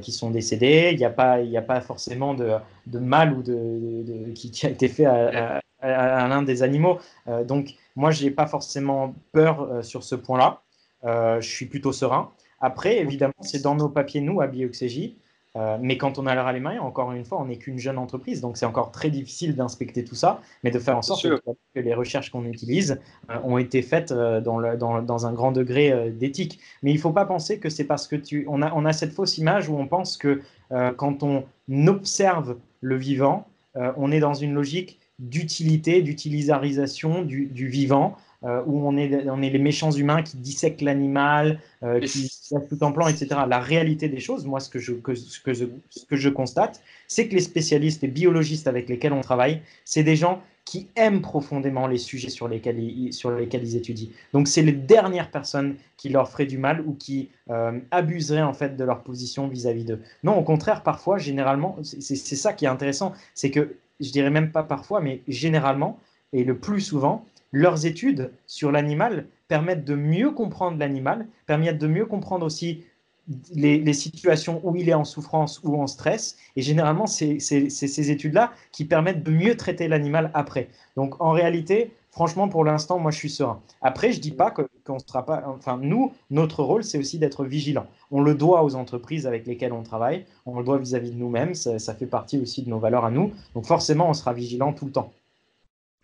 qui 0.00 0.10
sont 0.10 0.30
décédés. 0.30 0.90
Il 0.92 0.98
n'y 0.98 1.04
a, 1.04 1.10
pas, 1.10 1.34
a 1.36 1.62
pas 1.62 1.80
forcément 1.80 2.34
de, 2.34 2.50
de 2.88 2.98
mal 2.98 3.34
ou 3.34 3.42
de, 3.42 4.32
qui, 4.34 4.66
a 4.66 4.70
été 4.70 4.88
fait 4.88 5.04
à, 5.04 5.60
à, 5.80 6.28
l'un 6.28 6.42
des 6.42 6.64
animaux. 6.64 6.98
donc, 7.46 7.74
moi, 7.94 8.10
je 8.10 8.24
n'ai 8.24 8.30
pas 8.30 8.46
forcément 8.46 9.14
peur 9.32 9.84
sur 9.84 10.02
ce 10.02 10.16
point-là. 10.16 10.62
Euh, 11.04 11.40
je 11.40 11.48
suis 11.48 11.66
plutôt 11.66 11.92
serein. 11.92 12.30
Après, 12.60 12.98
évidemment, 12.98 13.34
c'est 13.40 13.62
dans 13.62 13.74
nos 13.74 13.88
papiers, 13.88 14.20
nous, 14.20 14.40
à 14.40 14.46
Bioxégie. 14.46 15.16
Euh, 15.58 15.76
mais 15.80 15.98
quand 15.98 16.18
on 16.18 16.26
a 16.26 16.34
l'air 16.34 16.46
à 16.46 16.52
les 16.52 16.60
mains, 16.60 16.80
encore 16.80 17.12
une 17.12 17.24
fois, 17.24 17.40
on 17.40 17.44
n'est 17.44 17.58
qu'une 17.58 17.78
jeune 17.78 17.98
entreprise, 17.98 18.40
donc 18.40 18.56
c'est 18.56 18.64
encore 18.64 18.90
très 18.90 19.10
difficile 19.10 19.54
d'inspecter 19.54 20.02
tout 20.02 20.14
ça, 20.14 20.40
mais 20.64 20.70
de 20.70 20.78
faire 20.78 20.96
en 20.96 21.02
sorte 21.02 21.22
que, 21.22 21.80
les 21.80 21.94
recherches 21.94 22.30
qu'on 22.30 22.44
utilise 22.46 23.00
euh, 23.30 23.38
ont 23.44 23.58
été 23.58 23.82
faites 23.82 24.12
dans, 24.12 24.58
le, 24.58 24.76
dans, 24.76 25.02
dans, 25.02 25.26
un 25.26 25.32
grand 25.32 25.52
degré 25.52 26.10
d'éthique. 26.10 26.58
Mais 26.82 26.90
il 26.90 26.96
ne 26.96 27.00
faut 27.00 27.12
pas 27.12 27.26
penser 27.26 27.58
que 27.58 27.68
c'est 27.68 27.84
parce 27.84 28.06
que 28.06 28.16
tu... 28.16 28.46
On 28.48 28.62
a, 28.62 28.72
on 28.74 28.84
a 28.86 28.92
cette 28.92 29.12
fausse 29.12 29.38
image 29.38 29.68
où 29.68 29.76
on 29.76 29.86
pense 29.86 30.16
que 30.16 30.40
quand 30.96 31.22
on 31.22 31.44
observe 31.86 32.56
le 32.80 32.96
vivant, 32.96 33.46
on 33.74 34.10
est 34.10 34.20
dans 34.20 34.34
une 34.34 34.54
logique 34.54 34.98
d'utilité, 35.22 36.02
d'utilisarisation 36.02 37.22
du, 37.22 37.46
du, 37.46 37.68
vivant, 37.68 38.16
euh, 38.44 38.60
où 38.66 38.86
on 38.86 38.96
est, 38.96 39.28
on 39.28 39.40
est 39.40 39.50
les 39.50 39.58
méchants 39.60 39.92
humains 39.92 40.22
qui 40.22 40.36
dissèquent 40.36 40.80
l'animal, 40.80 41.60
euh, 41.84 42.00
qui 42.00 42.28
se 42.28 42.54
tout 42.68 42.82
en 42.82 42.92
plan, 42.92 43.06
etc. 43.06 43.28
La 43.48 43.60
réalité 43.60 44.08
des 44.08 44.18
choses, 44.18 44.44
moi, 44.44 44.58
ce 44.58 44.68
que 44.68 44.80
je, 44.80 44.92
que, 44.92 45.14
ce 45.14 45.40
que 45.40 45.54
je, 45.54 45.66
ce 45.90 46.04
que 46.04 46.16
je 46.16 46.28
constate, 46.28 46.82
c'est 47.06 47.28
que 47.28 47.34
les 47.34 47.40
spécialistes 47.40 48.02
et 48.02 48.08
biologistes 48.08 48.66
avec 48.66 48.88
lesquels 48.88 49.12
on 49.12 49.20
travaille, 49.20 49.62
c'est 49.84 50.02
des 50.02 50.16
gens 50.16 50.42
qui 50.64 50.88
aiment 50.96 51.22
profondément 51.22 51.86
les 51.86 51.98
sujets 51.98 52.30
sur 52.30 52.48
lesquels 52.48 52.78
ils, 52.78 53.12
sur 53.12 53.30
lesquels 53.30 53.62
ils 53.62 53.76
étudient. 53.76 54.08
Donc, 54.32 54.48
c'est 54.48 54.62
les 54.62 54.72
dernières 54.72 55.30
personnes 55.30 55.76
qui 55.96 56.08
leur 56.08 56.28
feraient 56.28 56.46
du 56.46 56.58
mal 56.58 56.82
ou 56.86 56.94
qui 56.94 57.30
euh, 57.50 57.78
abuseraient 57.90 58.42
en 58.42 58.54
fait 58.54 58.76
de 58.76 58.84
leur 58.84 59.02
position 59.02 59.48
vis-à-vis 59.48 59.84
d'eux. 59.84 60.00
Non, 60.24 60.36
au 60.36 60.42
contraire, 60.42 60.82
parfois, 60.82 61.18
généralement, 61.18 61.78
c'est 61.82 62.16
ça 62.16 62.52
qui 62.52 62.64
est 62.64 62.68
intéressant, 62.68 63.12
c'est 63.34 63.50
que 63.50 63.76
je 64.02 64.12
dirais 64.12 64.30
même 64.30 64.52
pas 64.52 64.62
parfois, 64.62 65.00
mais 65.00 65.22
généralement 65.28 65.98
et 66.32 66.44
le 66.44 66.56
plus 66.56 66.80
souvent, 66.80 67.24
leurs 67.52 67.84
études 67.86 68.32
sur 68.46 68.72
l'animal 68.72 69.26
permettent 69.48 69.84
de 69.84 69.94
mieux 69.94 70.30
comprendre 70.30 70.78
l'animal, 70.78 71.26
permettent 71.46 71.78
de 71.78 71.86
mieux 71.86 72.06
comprendre 72.06 72.46
aussi 72.46 72.84
les, 73.54 73.92
situations 73.92 74.60
où 74.64 74.74
il 74.74 74.88
est 74.88 74.94
en 74.94 75.04
souffrance 75.04 75.60
ou 75.62 75.80
en 75.80 75.86
stress. 75.86 76.38
Et 76.56 76.62
généralement, 76.62 77.06
c'est 77.06 77.38
ces 77.38 78.10
études-là 78.10 78.52
qui 78.72 78.84
permettent 78.84 79.22
de 79.22 79.30
mieux 79.30 79.56
traiter 79.56 79.88
l'animal 79.88 80.30
après. 80.34 80.68
Donc 80.96 81.20
en 81.20 81.32
réalité, 81.32 81.92
franchement, 82.12 82.48
pour 82.48 82.64
l'instant, 82.64 83.00
moi, 83.00 83.10
je 83.10 83.16
suis 83.16 83.30
serein. 83.30 83.60
Après, 83.80 84.12
je 84.12 84.18
ne 84.18 84.22
dis 84.22 84.30
pas 84.30 84.52
qu'on 84.52 84.94
ne 84.94 84.98
sera 85.00 85.24
pas. 85.26 85.42
Enfin, 85.46 85.78
nous, 85.82 86.12
notre 86.30 86.62
rôle, 86.62 86.84
c'est 86.84 86.98
aussi 86.98 87.18
d'être 87.18 87.44
vigilant. 87.44 87.86
On 88.12 88.22
le 88.22 88.34
doit 88.34 88.62
aux 88.62 88.76
entreprises 88.76 89.26
avec 89.26 89.46
lesquelles 89.46 89.72
on 89.72 89.82
travaille. 89.82 90.26
On 90.46 90.58
le 90.58 90.64
doit 90.64 90.78
vis-à-vis 90.78 91.10
-vis 91.10 91.14
de 91.14 91.18
nous-mêmes. 91.18 91.54
Ça, 91.54 91.78
ça, 91.80 91.94
fait 91.94 92.06
partie 92.06 92.38
aussi 92.38 92.62
de 92.62 92.70
nos 92.70 92.78
valeurs 92.78 93.04
à 93.04 93.10
nous. 93.10 93.32
Donc 93.54 93.66
forcément, 93.66 94.08
on 94.08 94.14
sera 94.14 94.32
vigilant 94.32 94.72
tout 94.72 94.86
le 94.86 94.92
temps. 94.92 95.12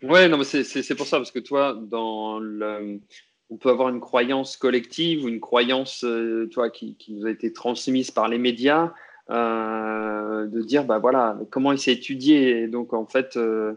Ouais, 0.03 0.27
non, 0.29 0.37
mais 0.37 0.45
c'est 0.45 0.95
pour 0.95 1.07
ça, 1.07 1.17
parce 1.17 1.31
que 1.31 1.39
toi, 1.39 1.73
dans 1.73 2.39
le, 2.39 3.01
on 3.49 3.57
peut 3.57 3.69
avoir 3.69 3.89
une 3.89 3.99
croyance 3.99 4.55
collective 4.57 5.25
ou 5.25 5.27
une 5.27 5.41
croyance 5.41 6.03
euh, 6.05 6.47
toi, 6.51 6.69
qui, 6.69 6.95
qui, 6.95 7.13
nous 7.13 7.25
a 7.25 7.31
été 7.31 7.51
transmise 7.51 8.11
par 8.11 8.29
les 8.29 8.37
médias, 8.37 8.93
euh, 9.29 10.47
de 10.47 10.61
dire, 10.61 10.85
bah 10.85 10.99
voilà, 10.99 11.37
comment 11.51 11.71
il 11.71 11.79
s'est 11.79 11.93
étudié. 11.93 12.61
Et 12.61 12.67
donc, 12.67 12.93
en 12.93 13.05
fait, 13.05 13.35
euh, 13.37 13.73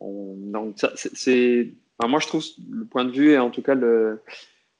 on, 0.00 0.34
donc, 0.36 0.76
c'est, 0.94 1.72
moi, 2.06 2.20
je 2.20 2.26
trouve 2.26 2.44
le 2.70 2.84
point 2.84 3.04
de 3.04 3.12
vue 3.12 3.32
et 3.32 3.38
en 3.38 3.50
tout 3.50 3.62
cas 3.62 3.74
le, 3.74 4.22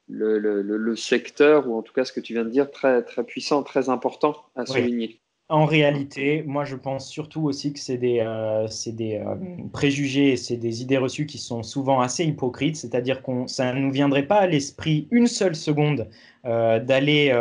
le, 0.07 0.39
le, 0.39 0.61
le, 0.61 0.95
secteur, 0.95 1.67
ou 1.67 1.77
en 1.77 1.81
tout 1.81 1.93
cas 1.93 2.05
ce 2.05 2.13
que 2.13 2.19
tu 2.19 2.33
viens 2.33 2.45
de 2.45 2.49
dire, 2.49 2.71
très, 2.71 3.03
très 3.03 3.23
puissant, 3.23 3.63
très 3.63 3.89
important 3.89 4.35
à 4.55 4.65
souligner. 4.65 5.19
En 5.47 5.65
réalité, 5.65 6.43
moi 6.47 6.65
je 6.65 6.75
pense 6.75 7.07
surtout 7.07 7.43
aussi 7.43 7.71
que 7.71 7.79
c'est 7.79 7.97
des, 7.97 8.19
euh, 8.19 8.67
des 8.87 9.17
euh, 9.17 9.35
préjugés 9.71 10.31
et 10.31 10.37
c'est 10.37 10.57
des 10.57 10.81
idées 10.81 10.97
reçues 10.97 11.27
qui 11.27 11.37
sont 11.37 11.61
souvent 11.61 12.01
assez 12.01 12.25
hypocrites, 12.25 12.75
c'est-à-dire 12.75 13.21
que 13.21 13.45
ça 13.45 13.71
ne 13.71 13.79
nous 13.79 13.91
viendrait 13.91 14.25
pas 14.25 14.37
à 14.37 14.47
l'esprit 14.47 15.07
une 15.11 15.27
seule 15.27 15.55
seconde 15.55 16.09
euh, 16.45 16.79
d'aller 16.79 17.31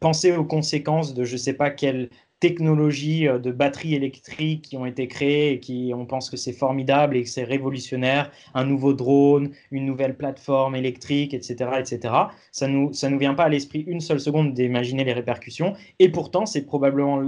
penser 0.00 0.30
aux 0.36 0.44
conséquences 0.44 1.14
de 1.14 1.24
je 1.24 1.32
ne 1.32 1.38
sais 1.38 1.54
pas 1.54 1.70
quelle 1.70 2.10
technologies 2.44 3.26
euh, 3.26 3.38
de 3.38 3.50
batteries 3.50 3.94
électriques 3.94 4.60
qui 4.68 4.76
ont 4.76 4.84
été 4.84 5.08
créées 5.08 5.52
et 5.52 5.60
qui 5.60 5.92
on 5.96 6.04
pense 6.04 6.28
que 6.28 6.36
c'est 6.36 6.52
formidable 6.52 7.16
et 7.16 7.22
que 7.22 7.30
c'est 7.30 7.42
révolutionnaire, 7.42 8.30
un 8.52 8.66
nouveau 8.66 8.92
drone, 8.92 9.48
une 9.70 9.86
nouvelle 9.86 10.14
plateforme 10.14 10.76
électrique, 10.76 11.32
etc., 11.32 11.70
etc. 11.78 12.14
Ça 12.52 12.68
nous 12.68 12.92
ça 12.92 13.08
nous 13.08 13.18
vient 13.18 13.32
pas 13.32 13.44
à 13.44 13.48
l'esprit 13.48 13.82
une 13.86 14.00
seule 14.00 14.20
seconde 14.20 14.52
d'imaginer 14.52 15.04
les 15.04 15.14
répercussions. 15.14 15.72
Et 15.98 16.10
pourtant, 16.10 16.44
c'est 16.44 16.66
probablement 16.66 17.22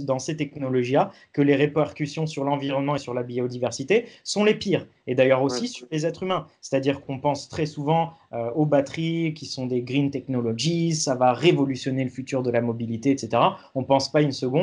dans 0.00 0.18
ces 0.18 0.36
technologies-là 0.36 1.12
que 1.32 1.40
les 1.40 1.56
répercussions 1.56 2.26
sur 2.26 2.44
l'environnement 2.44 2.94
et 2.96 2.98
sur 2.98 3.14
la 3.14 3.22
biodiversité 3.22 4.04
sont 4.22 4.44
les 4.44 4.54
pires. 4.54 4.86
Et 5.06 5.14
d'ailleurs 5.14 5.42
aussi 5.42 5.68
sur 5.68 5.86
les 5.90 6.04
êtres 6.04 6.24
humains. 6.24 6.46
C'est-à-dire 6.60 7.00
qu'on 7.00 7.18
pense 7.18 7.48
très 7.48 7.64
souvent 7.64 8.10
euh, 8.34 8.50
aux 8.50 8.66
batteries 8.66 9.32
qui 9.32 9.46
sont 9.46 9.64
des 9.64 9.80
green 9.80 10.10
technologies, 10.10 10.94
ça 10.94 11.14
va 11.14 11.32
révolutionner 11.32 12.04
le 12.04 12.10
futur 12.10 12.42
de 12.42 12.50
la 12.50 12.60
mobilité, 12.60 13.10
etc. 13.12 13.42
On 13.74 13.84
pense 13.84 14.12
pas 14.12 14.20
une 14.20 14.32
seconde 14.32 14.57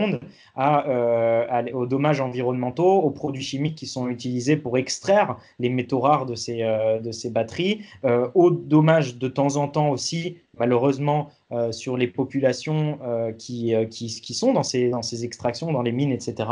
euh, 0.58 1.46
à, 1.50 1.64
aux 1.74 1.86
dommages 1.86 2.22
environnementaux, 2.22 3.00
aux 3.00 3.12
produits 3.12 3.44
chimiques 3.44 3.76
qui 3.76 3.88
sont 3.88 4.08
utilisés 4.08 4.58
pour 4.58 4.78
extraire 4.78 5.38
les 5.60 5.70
métaux 5.70 6.00
rares 6.00 6.26
de 6.26 6.36
ces, 6.36 6.64
euh, 6.64 7.00
de 7.00 7.12
ces 7.12 7.30
batteries, 7.30 7.82
euh, 8.04 8.30
aux 8.36 8.52
dommages 8.52 9.18
de 9.18 9.28
temps 9.28 9.58
en 9.58 9.68
temps 9.68 9.90
aussi, 9.90 10.38
malheureusement, 10.58 11.30
sur 11.72 11.96
les 11.96 12.08
populations 12.08 13.00
qui, 13.38 13.74
qui, 13.90 14.08
qui, 14.22 14.34
sont 14.34 14.52
dans 14.52 14.64
ces, 14.64 14.90
dans 14.90 15.02
ces 15.02 15.24
extractions, 15.24 15.72
dans 15.72 15.84
les 15.84 15.92
mines, 15.94 16.12
etc. 16.12 16.50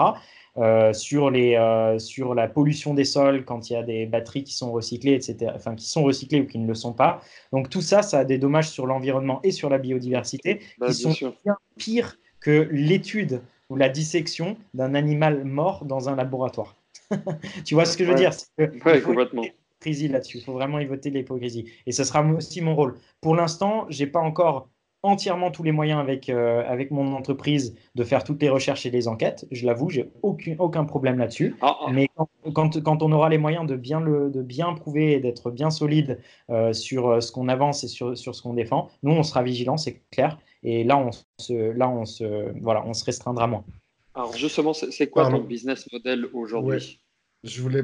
sur, 0.94 1.30
les, 1.30 1.98
sur 2.00 2.36
la 2.36 2.48
pollution 2.48 2.94
des 2.94 3.04
sols 3.04 3.44
quand 3.44 3.70
il 3.70 3.74
y 3.74 3.76
a 3.76 3.84
des 3.84 4.06
batteries 4.06 4.44
qui 4.44 4.54
sont 4.54 4.72
recyclées, 4.72 5.14
etc. 5.14 5.52
Enfin, 5.56 5.76
qui 5.76 5.90
sont 5.90 6.04
recyclées 6.04 6.42
ou 6.42 6.48
qui 6.48 6.60
ne 6.60 6.68
le 6.68 6.76
sont 6.76 6.94
pas. 6.94 7.22
Donc 7.52 7.70
tout 7.70 7.82
ça, 7.82 8.02
ça 8.02 8.20
a 8.20 8.26
des 8.26 8.38
dommages 8.38 8.70
sur 8.70 8.86
l'environnement 8.86 9.42
et 9.44 9.52
sur 9.52 9.70
la 9.70 9.78
biodiversité 9.78 10.62
bah, 10.78 10.88
qui 10.88 10.94
sont 10.94 11.34
bien 11.44 11.58
pires 11.78 12.18
que 12.44 12.68
l'étude 12.72 13.42
ou 13.70 13.76
la 13.76 13.90
dissection 13.90 14.58
d'un 14.76 14.94
animal 14.94 15.44
mort 15.44 15.86
dans 15.86 16.10
un 16.10 16.16
laboratoire. 16.16 16.76
tu 17.66 17.74
vois 17.74 17.86
ce 17.86 17.98
que 17.98 18.06
je 18.06 18.10
veux 18.12 18.16
dire? 18.16 18.32
Oui, 18.60 19.02
complètement 19.02 19.44
là-dessus. 19.86 20.38
Il 20.38 20.44
faut 20.44 20.54
vraiment 20.54 20.80
éviter 20.80 21.10
l'hypocrisie. 21.10 21.66
Et 21.86 21.92
ce 21.92 22.04
sera 22.04 22.26
aussi 22.26 22.62
mon 22.62 22.76
rôle. 22.76 22.96
Pour 23.22 23.36
l'instant, 23.36 23.86
j'ai 23.90 24.08
pas 24.08 24.20
encore 24.20 24.70
entièrement 25.04 25.52
tous 25.52 25.64
les 25.64 25.74
moyens 25.74 26.00
avec, 26.00 26.30
euh, 26.30 26.64
avec 26.66 26.90
mon 26.90 27.14
entreprise 27.14 27.76
de 27.94 28.04
faire 28.04 28.24
toutes 28.24 28.42
les 28.42 28.50
recherches 28.50 28.86
et 28.86 28.90
les 28.90 29.08
enquêtes. 29.08 29.46
Je 29.52 29.66
l'avoue, 29.66 29.90
j'ai 29.90 30.10
aucun, 30.22 30.56
aucun 30.58 30.86
problème 30.86 31.20
là-dessus. 31.20 31.56
Ah, 31.62 31.78
ah. 31.82 31.92
Mais 31.92 32.08
quand, 32.54 32.82
quand, 32.82 33.04
on 33.04 33.12
aura 33.12 33.30
les 33.30 33.38
moyens 33.38 33.68
de 33.68 33.76
bien, 33.76 34.00
le, 34.00 34.30
de 34.30 34.42
bien 34.42 34.74
prouver 34.74 35.12
et 35.12 35.20
d'être 35.20 35.52
bien 35.52 35.70
solide 35.70 36.20
euh, 36.50 36.72
sur 36.72 37.10
euh, 37.10 37.20
ce 37.20 37.32
qu'on 37.32 37.50
avance 37.50 37.84
et 37.84 37.90
sur, 37.90 38.18
sur 38.18 38.34
ce 38.34 38.42
qu'on 38.42 38.54
défend, 38.54 38.90
nous, 39.04 39.12
on 39.12 39.24
sera 39.24 39.44
vigilants, 39.44 39.78
c'est 39.78 40.02
clair. 40.10 40.40
Et 40.64 40.86
là, 40.86 40.98
on 40.98 41.12
se, 41.12 41.72
là 41.72 41.90
on, 41.90 42.06
se, 42.06 42.54
voilà, 42.62 42.84
on 42.86 42.94
se 42.94 43.04
restreindra 43.04 43.48
moins. 43.48 43.66
Alors 44.16 44.36
justement, 44.36 44.74
c'est 44.74 45.10
quoi 45.10 45.30
ton 45.30 45.40
business 45.40 45.92
model 45.92 46.28
aujourd'hui? 46.34 47.00
Je 47.44 47.62
voulais 47.62 47.84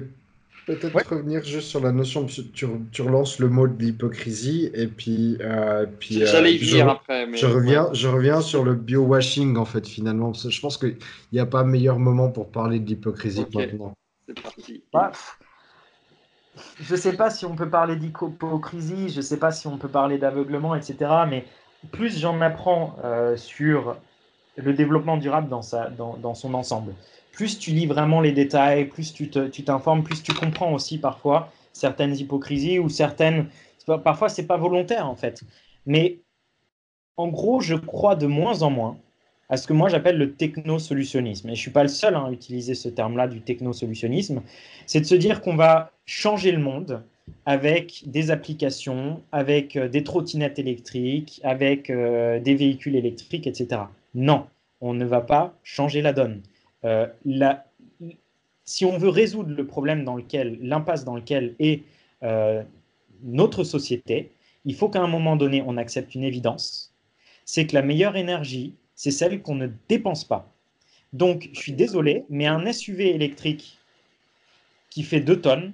peut-être 0.75 1.09
revenir 1.09 1.43
juste 1.43 1.67
sur 1.67 1.81
la 1.81 1.91
notion, 1.91 2.25
tu, 2.25 2.67
tu 2.91 3.01
relances 3.01 3.39
le 3.39 3.49
mot 3.49 3.67
de 3.67 3.81
l'hypocrisie, 3.81 4.69
et 4.73 4.87
puis... 4.87 5.37
Euh, 5.41 5.85
puis 5.99 6.21
euh, 6.21 6.25
J'allais 6.25 6.53
y 6.53 6.57
venir 6.57 6.89
après. 6.89 7.25
Mais... 7.25 7.37
Je, 7.37 7.45
reviens, 7.45 7.89
je 7.93 8.07
reviens 8.07 8.41
sur 8.41 8.63
le 8.63 8.75
bio-washing, 8.75 9.57
en 9.57 9.65
fait, 9.65 9.87
finalement. 9.87 10.33
je 10.33 10.59
pense 10.59 10.77
qu'il 10.77 10.97
n'y 11.33 11.39
a 11.39 11.45
pas 11.45 11.63
meilleur 11.63 11.99
moment 11.99 12.29
pour 12.29 12.49
parler 12.49 12.79
de 12.79 12.87
l'hypocrisie 12.87 13.45
maintenant. 13.53 13.93
C'est 14.27 14.41
parti. 14.41 14.83
Bah, 14.93 15.11
je 16.79 16.93
ne 16.93 16.99
sais 16.99 17.13
pas 17.13 17.29
si 17.29 17.45
on 17.45 17.55
peut 17.55 17.69
parler 17.69 17.95
d'hypocrisie, 17.95 19.09
je 19.09 19.17
ne 19.17 19.21
sais 19.21 19.37
pas 19.37 19.51
si 19.51 19.67
on 19.67 19.77
peut 19.77 19.87
parler 19.87 20.17
d'aveuglement, 20.17 20.75
etc. 20.75 21.11
Mais 21.27 21.45
plus 21.91 22.19
j'en 22.19 22.41
apprends 22.41 22.97
euh, 23.03 23.37
sur 23.37 23.97
le 24.55 24.73
développement 24.73 25.17
durable 25.17 25.49
dans, 25.49 25.61
sa, 25.61 25.89
dans, 25.89 26.17
dans, 26.17 26.33
son 26.33 26.53
ensemble, 26.53 26.93
plus 27.39 27.57
tu 27.57 27.71
lis 27.71 27.85
vraiment 27.85 28.19
les 28.19 28.33
détails, 28.33 28.89
plus 28.89 29.13
tu 29.13 29.29
t'informes, 29.29 30.03
plus 30.03 30.21
tu 30.21 30.33
comprends 30.33 30.73
aussi 30.73 30.97
parfois 30.97 31.49
certaines 31.71 32.13
hypocrisies 32.17 32.79
ou 32.79 32.89
certaines... 32.89 33.45
Parfois, 34.03 34.27
c'est 34.27 34.45
pas 34.45 34.57
volontaire 34.57 35.07
en 35.07 35.15
fait. 35.15 35.43
Mais 35.85 36.19
en 37.15 37.29
gros, 37.29 37.61
je 37.61 37.75
crois 37.75 38.17
de 38.17 38.27
moins 38.27 38.61
en 38.61 38.69
moins 38.69 38.97
à 39.47 39.55
ce 39.55 39.67
que 39.67 39.71
moi 39.71 39.87
j'appelle 39.87 40.17
le 40.17 40.33
technosolutionnisme. 40.33 41.47
Et 41.47 41.55
je 41.55 41.61
suis 41.61 41.71
pas 41.71 41.83
le 41.83 41.87
seul 41.87 42.13
à 42.17 42.29
utiliser 42.29 42.75
ce 42.75 42.89
terme-là 42.89 43.29
du 43.29 43.39
technosolutionnisme. 43.39 44.41
C'est 44.85 44.99
de 44.99 45.05
se 45.05 45.15
dire 45.15 45.39
qu'on 45.39 45.55
va 45.55 45.93
changer 46.05 46.51
le 46.51 46.59
monde 46.59 47.03
avec 47.45 48.03
des 48.05 48.31
applications, 48.31 49.23
avec 49.31 49.77
euh, 49.77 49.87
des 49.87 50.03
trottinettes 50.03 50.59
électriques, 50.59 51.39
avec 51.45 51.89
euh, 51.89 52.41
des 52.41 52.55
véhicules 52.55 52.97
électriques, 52.97 53.47
etc. 53.47 53.83
Non, 54.13 54.45
on 54.81 54.93
ne 54.93 55.05
va 55.05 55.21
pas 55.21 55.53
changer 55.63 56.01
la 56.01 56.11
donne. 56.11 56.41
Euh, 56.85 57.07
si 58.65 58.85
on 58.85 58.97
veut 58.97 59.09
résoudre 59.09 59.51
le 59.51 59.67
problème 59.67 60.03
dans 60.03 60.15
lequel, 60.15 60.57
l'impasse 60.61 61.03
dans 61.03 61.15
lequel 61.15 61.55
est 61.59 61.83
notre 63.23 63.63
société, 63.63 64.31
il 64.65 64.75
faut 64.75 64.89
qu'à 64.89 65.01
un 65.01 65.07
moment 65.07 65.35
donné, 65.35 65.63
on 65.65 65.77
accepte 65.77 66.15
une 66.15 66.23
évidence, 66.23 66.93
c'est 67.45 67.65
que 67.65 67.73
la 67.73 67.81
meilleure 67.81 68.15
énergie, 68.15 68.75
c'est 68.95 69.11
celle 69.11 69.41
qu'on 69.41 69.55
ne 69.55 69.67
dépense 69.87 70.23
pas. 70.23 70.51
Donc, 71.13 71.49
je 71.53 71.59
suis 71.59 71.73
désolé, 71.73 72.25
mais 72.29 72.45
un 72.45 72.71
SUV 72.71 73.15
électrique 73.15 73.79
qui 74.89 75.03
fait 75.03 75.21
2 75.21 75.41
tonnes, 75.41 75.73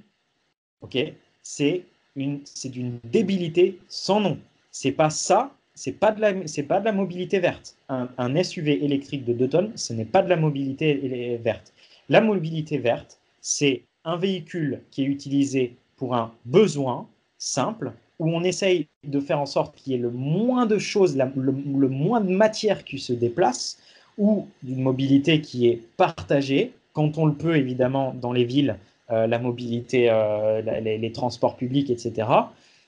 c'est 1.42 1.84
une, 2.16 2.42
d'une 2.66 3.00
débilité 3.04 3.80
sans 3.88 4.20
nom. 4.20 4.40
C'est 4.72 4.92
pas 4.92 5.10
ça, 5.10 5.56
c'est 5.76 5.92
pas 5.92 6.12
de 6.12 6.22
la, 6.22 6.48
c'est 6.48 6.64
pas 6.64 6.80
de 6.80 6.86
la 6.86 6.94
mobilité 6.94 7.40
verte. 7.40 7.76
Un, 7.90 8.44
SUV 8.44 8.84
électrique 8.84 9.26
de 9.26 9.34
2 9.34 9.48
tonnes, 9.50 9.72
ce 9.76 9.94
n'est 9.94 10.06
pas 10.06 10.22
de 10.22 10.30
la 10.30 10.38
mobilité 10.38 11.38
verte. 11.44 11.74
La 12.10 12.22
mobilité 12.22 12.78
verte, 12.78 13.20
c'est 13.42 13.84
un 14.06 14.18
véhicule 14.18 14.82
qui 14.92 15.04
est 15.04 15.08
utilisé 15.08 15.76
pour 15.98 16.16
un 16.16 16.32
besoin 16.46 17.08
simple, 17.38 17.92
où 18.20 18.30
on 18.30 18.44
essaye 18.44 18.88
de 19.04 19.20
faire 19.20 19.40
en 19.40 19.46
sorte 19.46 19.76
qu'il 19.76 19.94
y 19.94 19.96
ait 19.96 20.00
le 20.00 20.12
moins 20.12 20.66
de 20.66 20.78
choses, 20.78 21.18
le, 21.18 21.52
moins 21.90 22.22
de 22.22 22.34
matière 22.34 22.86
qui 22.86 22.98
se 22.98 23.12
déplace, 23.12 23.78
ou 24.18 24.48
d'une 24.64 24.82
mobilité 24.82 25.42
qui 25.42 25.68
est 25.68 25.82
partagée, 25.98 26.72
quand 26.94 27.18
on 27.18 27.26
le 27.26 27.34
peut 27.34 27.58
évidemment 27.58 28.14
dans 28.14 28.32
les 28.32 28.46
villes, 28.46 28.78
euh, 29.12 29.28
la 29.28 29.38
mobilité, 29.38 30.10
euh, 30.10 30.62
les, 30.62 31.12
transports 31.12 31.58
publics, 31.58 31.90
etc. 31.90 32.28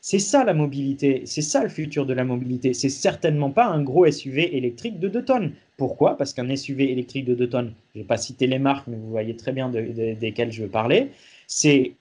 C'est 0.01 0.19
ça 0.19 0.43
la 0.43 0.53
mobilité, 0.53 1.23
c'est 1.25 1.41
ça 1.41 1.63
le 1.63 1.69
futur 1.69 2.05
de 2.05 2.13
la 2.13 2.23
mobilité. 2.23 2.73
C'est 2.73 2.89
certainement 2.89 3.49
pas 3.49 3.65
un 3.65 3.81
gros 3.83 4.09
SUV 4.09 4.55
électrique 4.55 4.99
de 4.99 5.07
2 5.07 5.25
tonnes. 5.25 5.51
Pourquoi? 5.75 6.17
Parce 6.17 6.33
qu'un 6.33 6.55
SUV 6.55 6.91
électrique 6.91 7.25
de 7.25 7.35
2 7.35 7.49
tonnes, 7.49 7.73
je 7.93 7.99
ne 7.99 8.03
vais 8.03 8.07
pas 8.07 8.17
citer 8.17 8.47
les 8.47 8.59
marques, 8.59 8.87
mais 8.87 8.95
vous 8.95 9.09
voyez 9.09 9.35
très 9.35 9.51
bien 9.51 9.69
desquelles 9.69 10.51
je 10.51 10.63
veux 10.63 10.69
parler, 10.69 11.09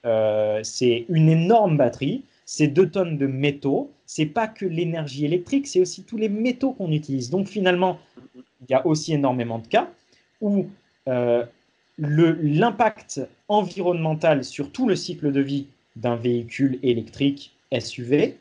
euh, 0.05 0.59
c'est 0.63 1.05
une 1.09 1.29
énorme 1.29 1.77
batterie 1.77 2.23
c'est 2.47 2.67
deux 2.67 2.89
tonnes 2.89 3.17
de 3.17 3.27
métaux. 3.27 3.91
C'est 4.05 4.25
pas 4.25 4.47
que 4.47 4.65
l'énergie 4.65 5.25
électrique, 5.25 5.67
c'est 5.67 5.81
aussi 5.81 6.03
tous 6.03 6.15
les 6.15 6.29
métaux 6.29 6.71
qu'on 6.71 6.91
utilise. 6.91 7.29
Donc 7.29 7.47
finalement, 7.47 7.99
il 8.35 8.71
y 8.71 8.73
a 8.73 8.87
aussi 8.87 9.13
énormément 9.13 9.59
de 9.59 9.67
cas 9.67 9.91
où 10.39 10.65
euh, 11.09 11.45
l'impact 11.97 13.21
environnemental 13.49 14.45
sur 14.45 14.71
tout 14.71 14.87
le 14.87 14.95
cycle 14.95 15.33
de 15.33 15.41
vie 15.41 15.67
d'un 15.97 16.15
véhicule 16.15 16.79
électrique 16.83 17.53
SUV 17.71 18.37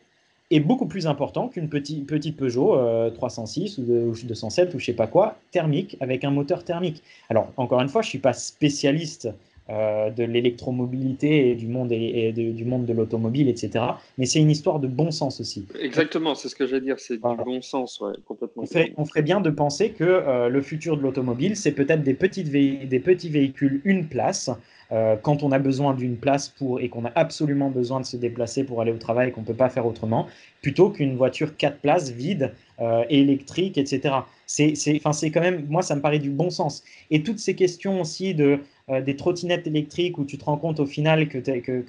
est 0.50 0.60
beaucoup 0.60 0.86
plus 0.86 1.06
important 1.06 1.48
qu'une 1.48 1.68
petite, 1.68 2.06
petite 2.06 2.36
Peugeot 2.36 2.76
306 3.14 3.78
euh, 3.78 4.06
ou, 4.06 4.14
207 4.26 4.74
ou 4.74 4.78
je 4.78 4.86
sais 4.86 4.92
pas 4.92 5.06
quoi, 5.06 5.38
thermique, 5.50 5.96
avec 6.00 6.24
un 6.24 6.30
moteur 6.30 6.64
thermique. 6.64 7.02
Alors, 7.28 7.52
encore 7.56 7.80
une 7.80 7.88
fois, 7.88 8.02
je 8.02 8.08
ne 8.08 8.10
suis 8.10 8.18
pas 8.18 8.32
spécialiste 8.32 9.28
euh, 9.68 10.10
de 10.10 10.22
l'électromobilité 10.22 11.50
et 11.50 11.56
du 11.56 11.66
monde, 11.66 11.90
et, 11.90 12.30
du 12.32 12.64
monde 12.64 12.86
de 12.86 12.92
l'automobile, 12.92 13.48
etc. 13.48 13.84
Mais 14.16 14.26
c'est 14.26 14.38
une 14.38 14.50
histoire 14.50 14.78
de 14.78 14.86
bon 14.86 15.10
sens 15.10 15.40
aussi. 15.40 15.66
Exactement, 15.80 16.36
c'est 16.36 16.48
ce 16.48 16.54
que 16.54 16.66
j'allais 16.68 16.82
dire, 16.82 17.00
c'est 17.00 17.16
du 17.16 17.20
bon 17.20 17.60
sens, 17.62 18.00
complètement. 18.26 18.62
On, 18.96 19.04
ferait 19.04 19.22
bien 19.22 19.40
de 19.40 19.50
penser 19.50 19.90
que 19.90 20.04
euh, 20.04 20.48
le 20.48 20.62
futur 20.62 20.96
de 20.96 21.02
l'automobile, 21.02 21.56
c'est 21.56 21.72
peut-être 21.72 22.04
des, 22.04 22.14
petites 22.14 22.48
des 22.50 23.00
petits 23.00 23.28
véhicules 23.28 23.80
une 23.84 24.06
place, 24.06 24.50
euh, 24.92 25.16
quand 25.16 25.42
on 25.42 25.52
a 25.52 25.58
besoin 25.58 25.94
d'une 25.94 26.16
place 26.16 26.48
pour 26.48 26.80
et 26.80 26.88
qu'on 26.88 27.04
a 27.04 27.12
absolument 27.14 27.70
besoin 27.70 28.00
de 28.00 28.06
se 28.06 28.16
déplacer 28.16 28.64
pour 28.64 28.80
aller 28.80 28.92
au 28.92 28.98
travail 28.98 29.28
et 29.28 29.32
qu'on 29.32 29.42
ne 29.42 29.46
peut 29.46 29.54
pas 29.54 29.68
faire 29.68 29.86
autrement, 29.86 30.26
plutôt 30.62 30.90
qu'une 30.90 31.16
voiture 31.16 31.56
quatre 31.56 31.78
places 31.78 32.10
vide, 32.10 32.52
électrique, 33.08 33.78
etc. 33.78 34.14
C'est 34.46 35.30
quand 35.30 35.40
même, 35.40 35.66
moi, 35.68 35.82
ça 35.82 35.96
me 35.96 36.00
paraît 36.00 36.18
du 36.18 36.30
bon 36.30 36.50
sens. 36.50 36.84
Et 37.10 37.22
toutes 37.22 37.38
ces 37.38 37.54
questions 37.54 38.00
aussi 38.00 38.34
de 38.34 38.60
euh, 38.88 39.00
des 39.00 39.16
trottinettes 39.16 39.66
électriques 39.66 40.16
où 40.16 40.24
tu 40.24 40.38
te 40.38 40.44
rends 40.44 40.58
compte 40.58 40.78
au 40.78 40.86
final 40.86 41.28
que, 41.28 41.38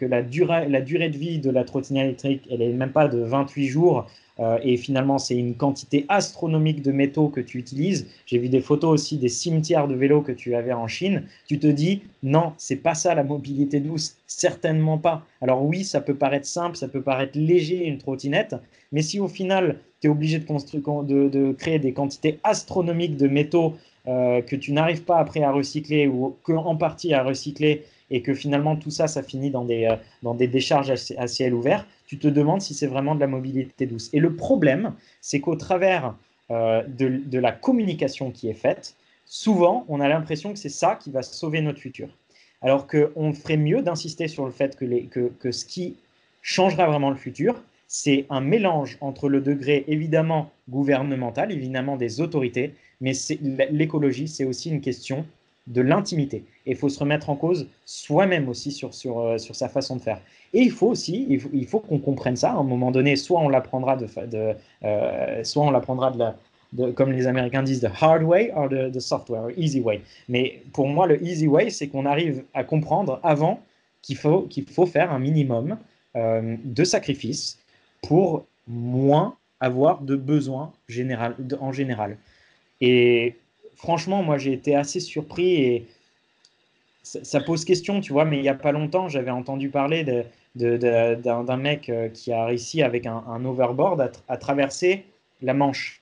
la, 0.06 0.24
durée, 0.24 0.66
de 0.68 1.18
vie 1.18 1.38
de 1.38 1.52
la 1.52 1.64
trottinette 1.64 2.06
électrique, 2.26 2.48
elle 2.50 2.60
n'est 2.60 2.70
même 2.70 2.92
pas 2.92 3.08
de 3.08 3.20
28 3.20 3.68
jours. 3.68 4.08
Euh, 4.40 4.58
et 4.64 4.78
finalement, 4.78 5.20
c'est 5.20 5.36
une 5.36 5.54
quantité 5.54 6.06
astronomique 6.10 6.82
de 6.82 6.92
métaux 6.92 7.30
que 7.30 7.40
tu 7.40 7.60
utilises. 7.60 8.08
J'ai 8.26 8.40
vu 8.40 8.50
des 8.50 8.62
photos 8.62 8.92
aussi 8.92 9.18
des 9.18 9.30
cimetières 9.30 9.88
de 9.88 9.94
vélos 9.94 10.22
que 10.22 10.32
tu 10.32 10.56
avais 10.56 10.74
en 10.74 10.88
Chine. 10.88 11.24
Tu 11.48 11.60
te 11.60 11.68
dis, 11.68 12.02
non, 12.24 12.54
c'est 12.58 12.78
pas 12.78 12.96
ça 12.96 13.14
la 13.14 13.24
mobilité 13.24 13.80
douce, 13.80 14.18
certainement 14.26 14.98
pas. 14.98 15.24
Alors 15.42 15.64
oui, 15.64 15.84
ça 15.84 16.02
peut 16.02 16.16
paraître 16.16 16.48
simple, 16.48 16.78
ça 16.78 16.88
peut 16.88 17.02
paraître 17.02 17.38
léger 17.38 17.86
une 17.86 18.00
trottinette, 18.00 18.56
mais 18.92 19.04
si 19.04 19.20
au 19.20 19.28
final, 19.28 19.80
tu 20.02 20.08
es 20.08 20.10
obligé 20.10 20.40
de, 20.40 21.28
de, 21.30 21.52
créer 21.54 21.80
des 21.80 21.94
quantités 21.94 22.40
astronomiques 22.44 23.18
de 23.18 23.28
métaux 23.28 23.76
euh, 24.08 24.42
que 24.42 24.56
tu 24.56 24.72
n'arrives 24.72 25.04
pas 25.04 25.18
après 25.18 25.44
à 25.44 25.52
recycler 25.52 26.08
ou 26.08 26.38
qu'en 26.44 26.78
partie 26.78 27.14
à 27.14 27.24
recycler 27.24 27.84
et 28.10 28.22
que 28.22 28.34
finalement 28.34 28.78
tout 28.78 28.90
ça, 28.90 29.08
ça 29.08 29.22
finit 29.22 29.52
dans 29.52 29.66
des, 29.66 29.86
euh, 29.86 29.96
dans 30.24 30.34
des 30.34 30.48
décharges 30.48 30.94
à, 31.18 31.28
ciel 31.28 31.54
ouvert, 31.54 31.86
tu 32.06 32.18
te 32.18 32.30
demandes 32.30 32.62
si 32.62 32.74
c'est 32.74 32.88
vraiment 32.88 33.16
de 33.16 33.20
la 33.20 33.28
mobilité 33.28 33.86
douce. 33.86 34.10
Et 34.14 34.22
le 34.22 34.34
problème, 34.36 34.94
c'est 35.20 35.42
qu'au 35.42 35.58
travers 35.58 36.16
euh, 36.52 36.84
de, 36.88 37.38
la 37.38 37.52
communication 37.52 38.32
qui 38.32 38.48
est 38.48 38.54
faite, 38.54 38.96
souvent, 39.26 39.86
on 39.90 40.00
a 40.00 40.08
l'impression 40.08 40.54
que 40.54 40.60
c'est 40.60 40.70
ça 40.70 40.96
qui 40.96 41.12
va 41.12 41.22
sauver 41.22 41.60
notre 41.60 41.80
futur. 41.80 42.08
Alors 42.62 42.88
qu'on 42.88 43.34
ferait 43.34 43.58
mieux 43.58 43.82
d'insister 43.82 44.30
sur 44.30 44.46
le 44.46 44.52
fait 44.52 44.78
que, 44.78 44.86
que, 45.08 45.28
que 45.38 45.52
ce 45.52 45.66
qui 45.66 45.98
changera 46.42 46.88
vraiment 46.88 47.10
le 47.10 47.18
futur, 47.18 47.62
c'est 47.88 48.26
un 48.30 48.42
mélange 48.42 48.98
entre 49.02 49.28
le 49.28 49.42
degré 49.42 49.84
évidemment 49.88 50.50
gouvernemental, 50.70 51.52
évidemment 51.52 51.98
des 51.98 52.22
autorités, 52.22 52.74
mais 53.02 53.14
l'écologie, 53.72 54.28
c'est 54.28 54.46
aussi 54.46 54.70
une 54.70 54.82
question 54.82 55.26
de 55.68 55.82
l'intimité. 55.82 56.46
Et 56.66 56.72
il 56.72 56.78
faut 56.78 56.90
se 56.90 57.00
remettre 57.00 57.30
en 57.30 57.36
cause 57.36 57.68
soi-même 57.86 58.48
aussi 58.50 58.72
sur, 58.72 58.94
sur, 58.94 59.20
euh, 59.20 59.38
sur, 59.38 59.56
sa 59.56 59.68
façon 59.68 59.98
de 59.98 60.02
faire. 60.02 60.22
Et 60.54 60.62
il 60.62 60.72
faut 60.72 60.88
aussi, 60.88 61.28
il 61.30 61.68
faut, 61.68 61.80
qu'on 61.80 62.00
comprenne 62.00 62.38
ça. 62.38 62.52
À 62.52 62.56
un 62.56 62.64
moment 62.64 62.90
donné, 62.90 63.16
soit 63.18 63.42
on 63.42 63.50
l'apprendra 63.50 63.98
de, 63.98 64.08
de 64.28 64.56
euh, 64.86 65.44
soit 65.44 65.64
on 65.64 65.72
l'apprendra 65.72 66.12
de 66.12 66.20
la, 66.20 66.38
de, 66.74 66.92
comme 66.92 67.12
les 67.12 67.28
Américains 67.28 67.64
disent, 67.64 67.82
the 67.82 67.92
hard 68.02 68.24
way 68.24 68.52
or 68.56 68.70
the, 68.70 68.92
the 68.92 69.00
software, 69.00 69.52
easy 69.58 69.82
way. 69.82 70.02
Mais 70.30 70.62
pour 70.74 70.88
moi, 70.88 71.06
le 71.06 71.22
easy 71.24 71.48
way, 71.48 71.70
c'est 71.70 71.88
qu'on 71.88 72.06
arrive 72.06 72.44
à 72.54 72.64
comprendre 72.64 73.20
avant 73.24 73.60
qu'il 74.02 74.16
faut, 74.16 74.44
qu'il 74.44 74.66
faut 74.66 74.86
faire 74.86 75.12
un 75.12 75.20
minimum 75.20 75.78
euh, 76.16 76.56
de 76.64 76.84
sacrifices 76.84 77.60
pour 78.02 78.46
moins 78.68 79.36
avoir 79.60 80.02
de 80.02 80.16
besoins 80.16 80.72
général, 80.88 81.36
en 81.60 81.72
général. 81.72 82.18
Et 82.82 83.36
franchement, 83.76 84.24
moi, 84.24 84.38
j'ai 84.38 84.54
été 84.54 84.76
assez 84.76 85.00
surpris 85.00 85.54
et 85.56 85.88
ça, 87.04 87.40
pose 87.40 87.64
question, 87.64 88.02
tu 88.02 88.12
vois, 88.12 88.26
mais 88.26 88.38
il 88.38 88.42
n'y 88.42 88.50
a 88.50 88.54
pas 88.54 88.72
longtemps, 88.72 89.08
j'avais 89.08 89.32
entendu 89.32 89.70
parler 89.70 90.04
d'un 90.56 91.58
mec 91.58 91.90
euh, 91.90 92.10
qui 92.10 92.34
a 92.34 92.46
réussi 92.46 92.82
avec 92.82 93.06
un, 93.06 93.46
overboard 93.46 94.12
à, 94.28 94.38
traverser 94.38 95.06
la 95.42 95.54
Manche. 95.54 96.02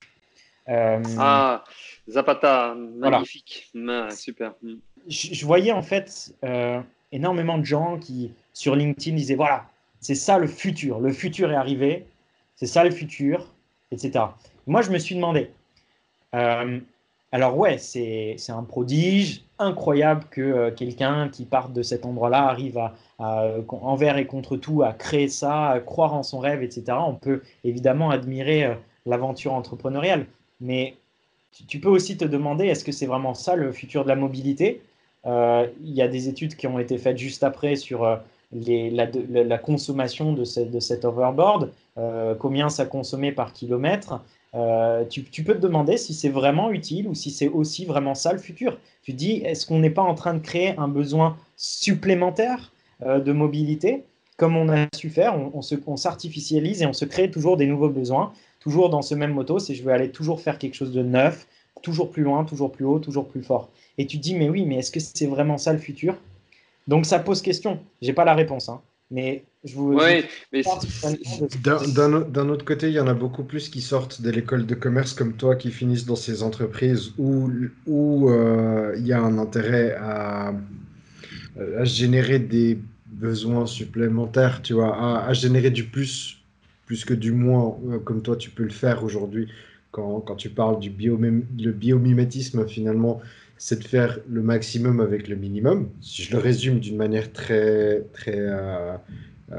Euh, 0.68 1.02
ah, 1.19 1.64
Zapata, 2.10 2.73
magnifique, 2.76 3.72
super. 4.11 4.53
Mm. 4.64 4.73
Je, 5.07 5.45
voyais 5.45 5.72
en 5.72 5.84
fait 5.84 6.34
euh, 6.43 6.81
énormément 7.11 7.60
de 7.60 7.65
gens 7.65 7.99
qui, 7.99 8.31
sur 8.53 8.76
LinkedIn, 8.76 9.15
disaient 9.15 9.35
voilà, 9.35 9.65
c'est 9.99 10.15
ça 10.15 10.39
le 10.39 10.47
futur, 10.47 10.99
le 10.99 11.14
futur 11.14 11.52
est 11.52 11.56
arrivé, 11.56 12.06
c'est 12.56 12.65
ça 12.65 12.84
le 12.84 12.89
futur, 12.89 13.45
etc. 13.91 14.26
Moi, 14.65 14.81
je 14.81 14.89
me 14.89 14.97
suis 14.97 15.14
demandé, 15.14 15.52
euh, 16.34 16.80
alors 17.31 17.57
ouais, 17.57 17.77
c'est 17.77 18.38
un 18.49 18.64
prodige 18.64 19.43
incroyable 19.60 20.26
que 20.31 20.41
euh, 20.41 20.72
quelqu'un 20.72 21.30
qui 21.30 21.45
part 21.45 21.69
de 21.69 21.81
cet 21.81 22.06
endroit-là 22.06 22.47
arrive 22.47 22.77
à, 22.77 22.93
envers 23.69 24.18
et 24.18 24.26
contre 24.26 24.57
tout, 24.57 24.84
à 24.84 24.93
créer 24.93 25.27
ça, 25.27 25.69
à 25.69 25.80
croire 25.80 26.14
en 26.14 26.23
son 26.23 26.39
rêve, 26.39 26.64
etc. 26.64 26.97
On 27.06 27.15
peut 27.15 27.41
évidemment 27.64 28.10
admirer 28.10 28.65
euh, 28.65 28.76
l'aventure 29.06 29.53
entrepreneuriale, 29.53 30.27
mais 30.61 30.95
tu, 31.68 31.80
peux 31.80 31.89
aussi 31.89 32.18
te 32.18 32.26
demander, 32.26 32.65
est-ce 32.68 32.84
que 32.84 32.91
c'est 32.91 33.06
vraiment 33.06 33.34
ça 33.34 33.56
le 33.56 33.72
futur 33.72 34.03
de 34.03 34.10
la 34.10 34.15
mobilité? 34.15 34.81
Il 35.26 35.91
y 35.91 36.03
a 36.03 36.07
des 36.07 36.30
études 36.30 36.56
qui 36.56 36.68
ont 36.68 36.77
été 36.77 36.99
faites 36.99 37.18
juste 37.18 37.43
après 37.43 37.76
sur 37.76 38.19
la, 38.52 39.57
consommation 39.57 40.34
de, 40.34 40.65
de 40.65 40.80
cet 40.80 41.03
overboard, 41.06 41.72
combien 42.39 42.69
ça 42.69 42.85
consommait 42.85 43.31
par 43.31 43.53
kilomètre. 43.53 44.22
Tu, 45.10 45.23
tu, 45.23 45.44
peux 45.44 45.53
te 45.53 45.60
demander 45.60 45.98
si 45.98 46.14
c'est 46.14 46.30
vraiment 46.30 46.72
utile 46.72 47.07
ou 47.07 47.14
si 47.14 47.30
c'est 47.32 47.49
aussi 47.49 47.86
vraiment 47.86 48.15
ça 48.15 48.32
le 48.32 48.40
futur. 48.40 48.77
Tu 49.03 49.14
dis, 49.14 49.41
est-ce 49.44 49.65
qu'on 49.65 49.80
n'est 49.80 49.90
pas 49.90 50.02
en 50.02 50.15
train 50.15 50.34
de 50.34 50.40
créer 50.40 50.73
un 50.77 50.88
besoin 50.88 51.38
supplémentaire 51.57 52.72
de 53.06 53.32
mobilité? 53.34 54.03
Comme 54.38 54.56
on 54.56 54.69
a 54.69 54.88
su 54.95 55.10
faire, 55.10 55.36
on, 55.38 55.61
on 55.88 55.98
s'artificialise 55.98 56.82
et 56.82 56.86
on 56.86 56.94
se 56.94 57.06
crée 57.06 57.30
toujours 57.30 57.57
des 57.57 57.68
nouveaux 57.68 57.90
besoins, 57.90 58.32
toujours 58.60 58.90
dans 58.90 59.02
ce 59.02 59.14
même 59.14 59.34
moto, 59.34 59.60
c'est 59.60 59.76
je 59.76 59.84
veux 59.84 59.91
aller 59.91 60.10
toujours 60.10 60.41
faire 60.41 60.57
quelque 60.57 60.76
chose 60.76 60.91
de 60.91 61.03
neuf, 61.03 61.48
toujours 61.82 62.10
plus 62.10 62.23
loin, 62.23 62.45
toujours 62.45 62.72
plus 62.72 62.86
haut, 62.86 62.99
toujours 62.99 63.27
plus 63.27 63.44
fort. 63.44 63.69
Et 63.98 64.07
tu 64.07 64.18
te 64.18 64.23
dis, 64.23 64.36
mais 64.36 64.49
oui, 64.49 64.65
mais 64.65 64.77
est-ce 64.77 64.91
que 64.91 64.99
c'est 64.99 65.27
vraiment 65.27 65.57
ça 65.57 65.72
le 65.72 65.80
futur? 65.80 66.18
Donc 66.88 67.06
ça 67.06 67.19
pose 67.19 67.41
question. 67.41 67.80
J'ai 68.02 68.14
pas 68.14 68.26
la 68.26 68.34
réponse, 68.34 68.69
hein. 68.69 68.82
Mais 69.11 69.45
je 69.64 69.76
vous. 69.76 69.94
Oui, 69.94 70.26
mais 70.52 70.64
d'un 71.94 72.49
autre 72.49 72.65
côté, 72.65 72.88
il 72.88 72.94
y 72.94 72.99
en 72.99 73.07
a 73.07 73.14
beaucoup 73.14 73.44
plus 73.44 73.69
qui 73.69 73.82
sortent 73.82 74.22
de 74.22 74.30
l'école 74.30 74.65
de 74.65 74.76
commerce 74.76 75.14
comme 75.14 75.34
toi, 75.34 75.56
qui 75.56 75.72
finissent 75.72 76.06
dans 76.06 76.15
ces 76.15 76.44
entreprises 76.44 77.14
où 77.18 77.49
où 77.86 78.30
euh, 78.30 78.95
il 78.98 79.06
y 79.06 79.14
a 79.14 79.22
un 79.22 79.38
intérêt 79.38 79.95
à, 79.99 80.53
à 81.77 81.84
générer 81.84 82.40
des 82.40 82.80
besoins 83.15 83.65
supplémentaires, 83.65 84.61
tu 84.61 84.73
vois, 84.73 85.26
à, 85.26 85.34
générer 85.34 85.72
du 85.72 85.86
plus, 85.86 86.38
plus 86.86 87.06
que 87.06 87.14
du 87.14 87.32
moins, 87.32 87.77
euh, 87.90 87.99
comme 87.99 88.22
toi 88.22 88.36
tu 88.36 88.49
peux 88.49 88.64
le 88.64 88.69
faire 88.69 89.03
aujourd'hui. 89.03 89.48
Quand, 89.91 90.19
quand, 90.19 90.36
tu 90.36 90.49
parles 90.49 90.80
du 90.80 90.90
le 90.90 91.72
biomimétisme, 91.72 92.68
finalement, 92.68 93.22
c'est 93.57 93.80
de 93.80 93.88
faire 93.88 94.19
le 94.27 94.41
maximum 94.41 94.99
avec 94.99 95.27
le 95.27 95.36
minimum. 95.36 95.90
Si 96.02 96.23
je 96.23 96.32
le 96.32 96.40
résume 96.40 96.80
d'une 96.80 96.98
manière 96.98 97.32
très, 97.32 98.03
très 98.14 98.38
euh, 98.38 98.95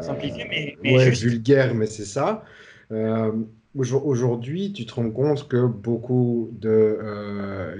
Simplifiée, 0.00 0.76
mais, 0.82 0.92
ouais, 0.92 1.10
vulgaire, 1.10 1.74
mais 1.74 1.86
c'est 1.86 2.04
ça. 2.04 2.44
Euh, 2.92 3.32
aujourd'hui, 3.74 4.72
tu 4.72 4.86
te 4.86 4.94
rends 4.94 5.10
compte 5.10 5.48
que 5.48 5.66
beaucoup 5.66 6.50
de... 6.60 6.98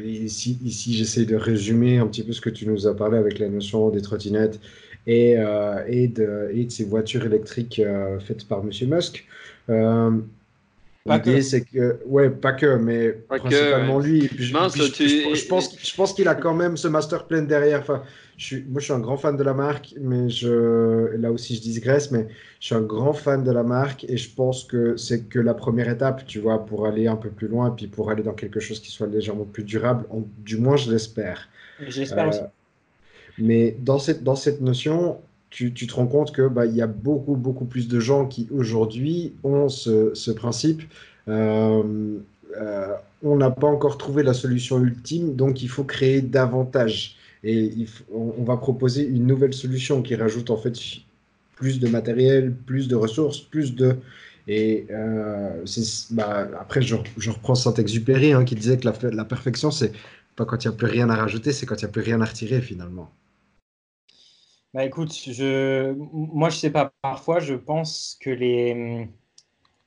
ici, 0.05 0.59
ici 0.65 0.95
j'essaie 0.95 1.25
de 1.25 1.37
résumer 1.37 1.99
un 1.99 2.07
petit 2.07 2.23
peu 2.23 2.33
ce 2.33 2.41
que 2.41 2.51
tu 2.51 2.67
nous 2.67 2.87
as 2.87 2.95
parlé 2.95 3.19
avec 3.19 3.39
la 3.39 3.49
notion 3.49 3.91
des 3.91 4.03
trottinettes 4.03 4.61
et, 5.07 5.37
euh, 5.39 5.85
et, 5.87 6.09
de, 6.09 6.51
et, 6.53 6.65
de, 6.65 6.71
ces 6.71 6.85
voitures 6.85 7.25
électriques 7.25 7.79
euh, 7.79 8.19
faites 8.19 8.47
par 8.47 8.65
Monsieur 8.65 8.87
Musk. 8.87 9.27
Euh, 11.09 11.17
l'idée, 11.17 11.43
c'est 11.43 11.63
que, 11.63 12.01
ouais, 12.07 12.31
pas 12.31 12.53
que, 12.53 12.77
mais 12.77 13.13
principalement 13.13 13.99
lui. 13.99 14.29
je, 14.37 14.45
je, 14.45 15.47
pense, 15.49 15.77
je 15.79 15.95
pense 15.97 16.13
qu'il 16.13 16.29
a 16.29 16.35
quand 16.35 16.55
même 16.55 16.77
ce 16.77 16.89
master 16.89 17.27
plan 17.27 17.43
derrière. 17.43 17.81
Enfin, 17.81 18.03
je 18.37 18.45
suis, 18.45 18.65
moi, 18.65 18.81
je 18.81 18.85
suis 18.87 18.93
un 18.93 18.99
grand 19.01 19.17
fan 19.17 19.37
de 19.37 19.43
la 19.43 19.55
marque, 19.55 19.95
mais 20.01 20.29
je, 20.29 21.17
là 21.17 21.31
aussi, 21.33 21.57
je 21.57 21.61
digresse, 21.63 22.11
mais 22.11 22.27
je 22.61 22.67
suis 22.67 22.75
un 22.75 22.83
grand 22.83 23.13
fan 23.13 23.45
de 23.45 23.51
la 23.51 23.63
marque 23.63 24.05
et 24.09 24.17
je 24.17 24.35
pense 24.35 24.65
que 24.65 24.97
c'est 24.97 25.29
que 25.29 25.39
la 25.39 25.55
première 25.55 25.89
étape, 25.89 26.27
tu 26.27 26.41
vois, 26.41 26.67
pour 26.67 26.87
aller 26.87 27.07
un 27.07 27.17
peu 27.17 27.31
plus 27.31 27.49
loin, 27.49 27.71
puis 27.71 27.87
pour 27.87 28.11
aller 28.11 28.23
dans 28.23 28.35
quelque 28.35 28.61
chose 28.61 28.81
qui 28.81 28.91
soit 28.91 29.07
légèrement 29.07 29.45
plus 29.45 29.65
durable. 29.65 30.07
du 30.39 30.57
moins, 30.59 30.77
je 30.77 30.91
l'espère. 30.91 31.49
J'espère 31.87 32.29
aussi. 32.29 32.41
Mais 33.39 33.77
dans 33.81 33.99
cette, 33.99 34.23
dans 34.23 34.37
cette 34.37 34.61
notion, 34.61 35.19
tu, 35.51 35.73
te 35.73 35.95
rends 35.95 36.07
compte 36.07 36.35
qu'il 36.35 36.49
bah, 36.49 36.67
y 36.67 36.83
a 36.83 36.87
beaucoup, 36.87 37.37
beaucoup 37.37 37.65
plus 37.65 37.89
de 37.89 38.01
gens 38.01 38.27
qui 38.27 38.49
aujourd'hui 38.51 39.35
ont 39.43 39.69
ce, 39.69 40.15
ce 40.15 40.31
principe. 40.31 40.83
Euh, 41.29 42.19
euh, 42.61 42.95
on 43.23 43.37
n'a 43.37 43.51
pas 43.51 43.67
encore 43.67 43.99
trouvé 43.99 44.23
la 44.23 44.35
solution 44.35 44.81
ultime, 44.81 45.35
donc 45.35 45.63
il 45.63 45.69
faut 45.69 45.85
créer 45.85 46.21
davantage. 46.21 47.17
Et 47.45 47.87
on, 48.13 48.43
va 48.43 48.57
proposer 48.57 49.07
une 49.07 49.27
nouvelle 49.27 49.55
solution 49.55 50.03
qui 50.03 50.17
rajoute 50.17 50.51
en 50.51 50.57
fait 50.57 50.75
plus 51.55 51.79
de 51.79 51.89
matériel, 51.89 52.53
plus 52.53 52.89
de 52.89 52.97
ressources, 52.97 53.41
plus 53.41 53.75
de... 53.75 53.97
Et 54.49 54.87
euh, 54.91 55.65
bah, 56.11 56.49
après, 56.61 56.83
je, 56.83 56.97
je, 57.17 57.31
reprends 57.31 57.55
Saint-Exupéry 57.55 58.33
hein, 58.33 58.45
qui 58.45 58.55
disait 58.55 58.79
que 58.79 58.87
la, 58.87 59.11
la 59.11 59.25
perfection, 59.25 59.71
c'est 59.71 59.93
pas 60.37 60.45
quand 60.45 60.65
il 60.65 60.69
n'y 60.69 60.75
a 60.75 60.77
plus 60.77 60.87
rien 60.87 61.09
à 61.11 61.17
rajouter, 61.17 61.53
c'est 61.53 61.67
quand 61.67 61.77
il 61.77 61.85
n'y 61.85 61.91
a 61.91 61.93
plus 61.93 62.03
rien 62.03 62.21
à 62.21 62.25
retirer 62.25 62.61
finalement. 62.61 63.11
Bah 64.77 64.85
écoute, 64.85 65.11
je, 65.15 65.95
moi 66.13 66.51
je 66.51 66.59
sais 66.59 66.71
pas, 66.71 66.93
parfois 67.01 67.39
je 67.39 67.55
pense 67.55 68.19
que 68.21 68.29
les. 68.29 69.09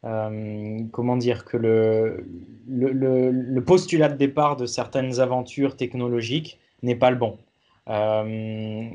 Euh, 0.03 0.79
comment 0.91 1.15
dire 1.15 1.45
que 1.45 1.57
le, 1.57 2.25
le, 2.67 3.29
le, 3.29 3.63
postulat 3.63 4.09
de 4.09 4.17
départ 4.17 4.55
de 4.55 4.65
certaines 4.65 5.19
aventures 5.19 5.77
technologiques 5.77 6.57
n'est 6.81 6.95
pas 6.95 7.11
le 7.11 7.17
bon. 7.17 7.37
Euh, 7.87 8.89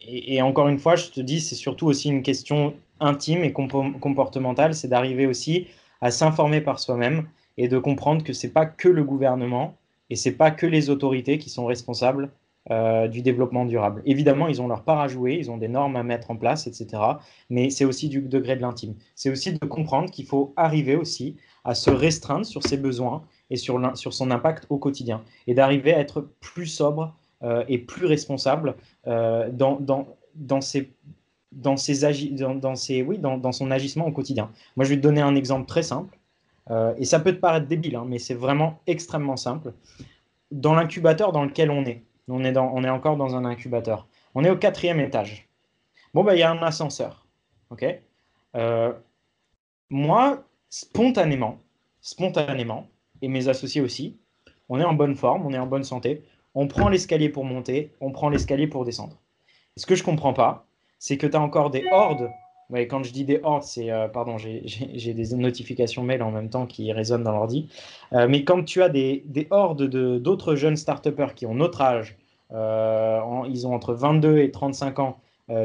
et, 0.00 0.40
encore 0.40 0.68
une 0.68 0.78
fois, 0.78 0.96
je 0.96 1.10
te 1.10 1.20
dis, 1.20 1.42
c'est 1.42 1.56
surtout 1.56 1.88
aussi 1.88 2.08
une 2.08 2.22
question 2.22 2.72
intime 2.98 3.44
et 3.44 3.52
comportementale, 3.52 4.74
c'est 4.74 4.88
d'arriver 4.88 5.26
aussi 5.26 5.66
à 6.00 6.10
s'informer 6.10 6.62
par 6.62 6.78
soi-même 6.78 7.28
et 7.58 7.68
de 7.68 7.78
comprendre 7.78 8.24
que 8.24 8.32
c'est 8.32 8.52
pas 8.52 8.64
que 8.64 8.88
le 8.88 9.04
gouvernement 9.04 9.76
et 10.08 10.16
c'est 10.16 10.32
pas 10.32 10.50
que 10.50 10.64
les 10.64 10.88
autorités 10.88 11.36
qui 11.36 11.50
sont 11.50 11.66
responsables 11.66 12.30
euh, 12.72 13.06
du 13.06 13.22
développement 13.22 13.64
durable. 13.64 14.02
Évidemment, 14.06 14.48
ils 14.48 14.60
ont 14.60 14.66
leur 14.66 14.82
part 14.82 14.98
à 14.98 15.06
jouer, 15.06 15.36
ils 15.38 15.52
ont 15.52 15.56
des 15.56 15.68
normes 15.68 15.94
à 15.94 16.02
mettre 16.02 16.32
en 16.32 16.36
place, 16.36 16.66
etc. 16.66 17.00
Mais 17.48 17.70
c'est 17.70 17.84
aussi 17.84 18.08
du 18.08 18.20
degré 18.22 18.56
de 18.56 18.62
l'intime. 18.62 18.96
C'est 19.14 19.30
aussi 19.30 19.52
de 19.52 19.64
comprendre 19.66 20.10
qu'il 20.10 20.26
faut 20.26 20.52
arriver 20.56 20.96
aussi 20.96 21.36
à 21.62 21.76
se 21.76 21.90
restreindre 21.90 22.44
sur 22.44 22.64
ses 22.64 22.76
besoins 22.76 23.22
et 23.50 23.56
sur, 23.56 23.96
sur 23.96 24.12
son 24.12 24.32
impact 24.32 24.66
au 24.68 24.78
quotidien. 24.78 25.22
Et 25.46 25.54
d'arriver 25.54 25.94
à 25.94 26.00
être 26.00 26.28
plus 26.40 26.66
sobre 26.66 27.14
euh, 27.44 27.62
et 27.68 27.78
plus 27.78 28.04
responsable 28.04 28.74
euh, 29.06 29.48
dans, 29.52 29.78
dans, 29.78 30.08
dans, 30.34 30.60
ses, 30.60 30.90
dans, 31.52 31.76
ses 31.76 32.00
dans, 32.32 32.56
dans, 32.56 32.74
ses, 32.74 33.00
oui, 33.00 33.18
dans, 33.18 33.38
dans, 33.38 33.52
son 33.52 33.70
agissement 33.70 34.08
au 34.08 34.12
quotidien. 34.12 34.50
Moi, 34.74 34.84
je 34.84 34.90
vais 34.90 34.96
te 34.96 35.02
donner 35.02 35.20
un 35.20 35.36
exemple 35.36 35.66
très 35.66 35.84
simple. 35.84 36.18
et 36.98 37.04
ça 37.04 37.20
peut 37.20 37.30
te 37.30 37.38
paraître 37.38 37.68
débile, 37.68 37.94
hein, 37.94 38.06
mais 38.08 38.18
c'est 38.18 38.34
vraiment 38.34 38.80
extrêmement 38.88 39.36
simple. 39.36 39.72
Dans 40.50 40.74
l'incubateur 40.74 41.30
dans 41.30 41.44
lequel 41.44 41.70
on 41.70 41.84
est, 41.84 42.02
on 42.28 42.44
est, 42.44 42.52
dans, 42.52 42.70
on 42.74 42.84
est 42.84 42.90
encore 42.90 43.16
dans 43.16 43.36
un 43.36 43.44
incubateur. 43.44 44.06
On 44.34 44.44
est 44.44 44.50
au 44.50 44.56
quatrième 44.56 45.00
étage. 45.00 45.48
Bon, 46.14 46.24
bah, 46.24 46.34
il 46.34 46.40
y 46.40 46.42
a 46.42 46.50
un 46.50 46.62
ascenseur. 46.62 47.26
Euh, 48.56 48.92
Moi, 49.90 50.44
spontanément, 50.70 51.58
spontanément, 52.00 52.88
et 53.22 53.28
mes 53.28 53.48
associés 53.48 53.80
aussi, 53.80 54.18
on 54.68 54.80
est 54.80 54.84
en 54.84 54.94
bonne 54.94 55.14
forme, 55.16 55.46
on 55.46 55.52
est 55.52 55.58
en 55.58 55.66
bonne 55.66 55.84
santé. 55.84 56.24
On 56.54 56.68
prend 56.68 56.88
l'escalier 56.88 57.28
pour 57.28 57.44
monter, 57.44 57.92
on 58.00 58.12
prend 58.12 58.28
l'escalier 58.28 58.66
pour 58.66 58.84
descendre. 58.84 59.20
ce 59.76 59.86
que 59.86 59.94
je 59.94 60.02
comprends 60.02 60.32
pas, 60.32 60.66
c'est 60.98 61.18
que 61.18 61.26
tu 61.26 61.36
as 61.36 61.40
encore 61.40 61.70
des 61.70 61.84
hordes. 61.90 62.30
Ouais, 62.68 62.88
quand 62.88 63.04
je 63.04 63.12
dis 63.12 63.24
des 63.24 63.40
hordes, 63.42 63.62
c'est. 63.62 63.90
Euh, 63.92 64.08
pardon, 64.08 64.38
j'ai 64.38 65.14
des 65.14 65.36
notifications 65.36 66.02
mail 66.02 66.22
en 66.22 66.32
même 66.32 66.50
temps 66.50 66.66
qui 66.66 66.90
résonnent 66.92 67.22
dans 67.22 67.32
l'ordi. 67.32 67.68
Euh, 68.12 68.26
mais 68.28 68.44
quand 68.44 68.64
tu 68.64 68.82
as 68.82 68.88
des, 68.88 69.22
des 69.26 69.46
hordes 69.50 69.84
d'autres 69.84 70.56
jeunes 70.56 70.76
start 70.76 71.08
qui 71.34 71.46
ont 71.46 71.54
notre 71.54 71.80
âge, 71.80 72.16
euh, 72.52 73.20
ils 73.48 73.66
ont 73.66 73.74
entre 73.74 73.94
22 73.94 74.38
et 74.38 74.50
35 74.50 74.98
ans, 74.98 75.18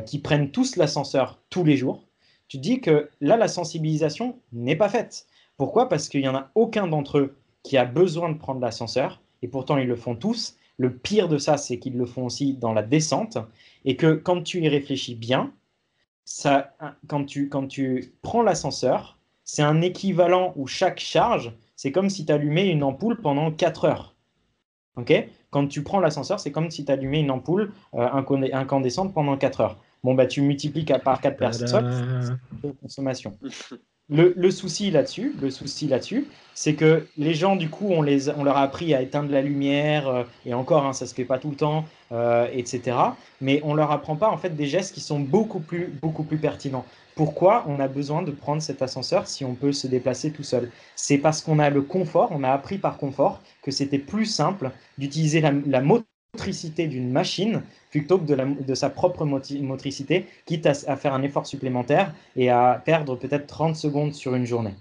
qui 0.06 0.20
prennent 0.20 0.52
tous 0.52 0.76
l'ascenseur 0.76 1.40
tous 1.50 1.64
les 1.64 1.76
jours, 1.76 2.04
tu 2.48 2.60
dis 2.60 2.82
que 2.82 3.10
là, 3.20 3.36
la 3.36 3.48
sensibilisation 3.48 4.38
n'est 4.54 4.76
pas 4.76 4.90
faite. 4.90 5.26
Pourquoi? 5.58 5.90
Parce 5.90 6.08
qu'il 6.08 6.22
n'y 6.22 6.28
en 6.28 6.36
a 6.36 6.52
aucun 6.54 6.86
d'entre 6.86 7.18
eux 7.18 7.36
qui 7.64 7.78
a 7.78 7.86
besoin 7.86 8.30
de 8.30 8.38
prendre 8.38 8.62
l'ascenseur, 8.62 9.22
et 9.42 9.48
pourtant 9.48 9.78
ils 9.78 9.88
le 9.88 9.96
font 9.96 10.16
tous. 10.16 10.56
Le 10.78 10.94
pire 10.94 11.28
de 11.28 11.40
ça, 11.40 11.58
c'est 11.58 11.80
qu'ils 11.80 11.98
le 11.98 12.06
font 12.06 12.26
aussi 12.26 12.54
dans 12.54 12.74
la 12.74 12.84
descente, 12.84 13.40
et 13.86 13.96
que 13.96 14.14
quand 14.14 14.44
tu 14.44 14.62
y 14.62 14.70
réfléchis 14.70 15.16
bien, 15.16 15.52
ça, 16.36 16.74
quand, 17.08 17.26
tu, 17.26 17.50
quand 17.50 17.68
tu 17.68 18.14
prends 18.22 18.42
l'ascenseur, 18.42 19.18
c'est 19.44 19.62
un 19.62 19.82
équivalent 19.82 20.54
où 20.56 20.68
chaque 20.68 21.00
charge, 21.00 21.54
c'est 21.76 21.92
comme 21.92 22.10
si 22.10 22.26
tu 22.26 22.32
allumais 22.32 22.70
une 22.70 22.84
ampoule 22.84 23.18
pendant 23.18 23.52
4 23.52 23.86
heures. 23.86 24.16
ok? 24.96 25.14
Quand 25.50 25.68
tu 25.68 25.84
prends 25.84 26.00
l'ascenseur, 26.00 26.40
c'est 26.40 26.52
comme 26.52 26.72
si 26.72 26.86
tu 26.86 26.92
allumais 26.92 27.20
une 27.20 27.32
ampoule 27.32 27.72
euh, 27.96 28.08
incandescente 28.54 29.14
pendant 29.14 29.38
4 29.38 29.62
heures. 29.62 29.78
Bon, 30.04 30.16
bah, 30.16 30.26
tu 30.26 30.42
multiplies 30.42 30.86
par 30.86 31.20
4 31.20 31.38
personnes, 31.38 32.40
de 32.64 32.72
consommation. 32.72 33.38
Le, 34.14 34.52
souci 34.52 34.92
là-dessus, 34.92 35.34
le 35.42 35.50
souci 35.50 35.88
là-dessus, 35.88 36.28
c'est 36.54 36.74
que 36.74 37.08
les 37.18 37.34
gens, 37.34 37.56
du 37.56 37.70
coup, 37.70 37.88
on, 37.92 38.02
les, 38.02 38.28
on 38.28 38.44
leur 38.44 38.58
a 38.58 38.62
appris 38.62 38.94
à 38.94 39.02
éteindre 39.02 39.32
la 39.32 39.42
lumière, 39.42 40.10
euh, 40.10 40.24
et 40.46 40.54
encore, 40.54 40.86
hein, 40.86 40.92
ça 40.92 41.06
se 41.06 41.16
fait 41.16 41.24
pas 41.24 41.40
tout 41.40 41.50
le 41.50 41.56
temps, 41.56 41.86
euh, 42.12 42.46
etc. 42.52 42.98
Mais 43.40 43.62
on 43.64 43.74
leur 43.74 43.90
apprend 43.92 44.18
pas 44.18 44.30
en 44.30 44.38
fait 44.38 44.54
des 44.54 44.68
gestes 44.68 44.94
qui 44.94 45.00
sont 45.00 45.22
beaucoup 45.22 45.62
plus, 45.62 45.88
beaucoup 46.02 46.24
plus 46.24 46.38
pertinents. 46.38 46.86
Pourquoi 47.16 47.64
on 47.70 47.80
a 47.80 47.88
besoin 47.88 48.22
de 48.22 48.32
prendre 48.32 48.62
cet 48.62 48.82
ascenseur 48.82 49.28
si 49.28 49.46
on 49.46 49.56
peut 49.56 49.72
se 49.72 49.88
déplacer 49.88 50.34
tout 50.34 50.44
seul? 50.44 50.70
C'est 50.98 51.18
parce 51.18 51.42
qu'on 51.42 51.58
a 51.60 51.70
le 51.70 51.82
confort, 51.82 52.32
on 52.34 52.44
a 52.44 52.50
appris 52.50 52.80
par 52.80 52.98
confort 52.98 53.42
que 53.62 53.72
c'était 53.72 53.98
plus 53.98 54.26
simple 54.26 54.72
d'utiliser 54.98 55.40
la, 55.40 55.54
la 55.66 55.82
motricité 56.34 56.88
d'une 56.88 57.12
machine 57.12 57.62
plutôt 57.90 58.18
que 58.18 58.26
de, 58.26 58.34
la, 58.34 58.46
de 58.46 58.74
sa 58.74 58.90
propre 58.90 59.26
motricité, 59.26 60.26
quitte 60.46 60.66
à, 60.66 60.74
faire 60.96 61.14
un 61.14 61.24
effort 61.24 61.46
supplémentaire 61.46 62.14
et 62.38 62.50
à 62.50 62.82
perdre 62.84 63.18
peut-être 63.18 63.48
30 63.48 63.76
secondes 63.76 64.14
sur 64.14 64.34
une 64.34 64.46
journée. 64.46 64.74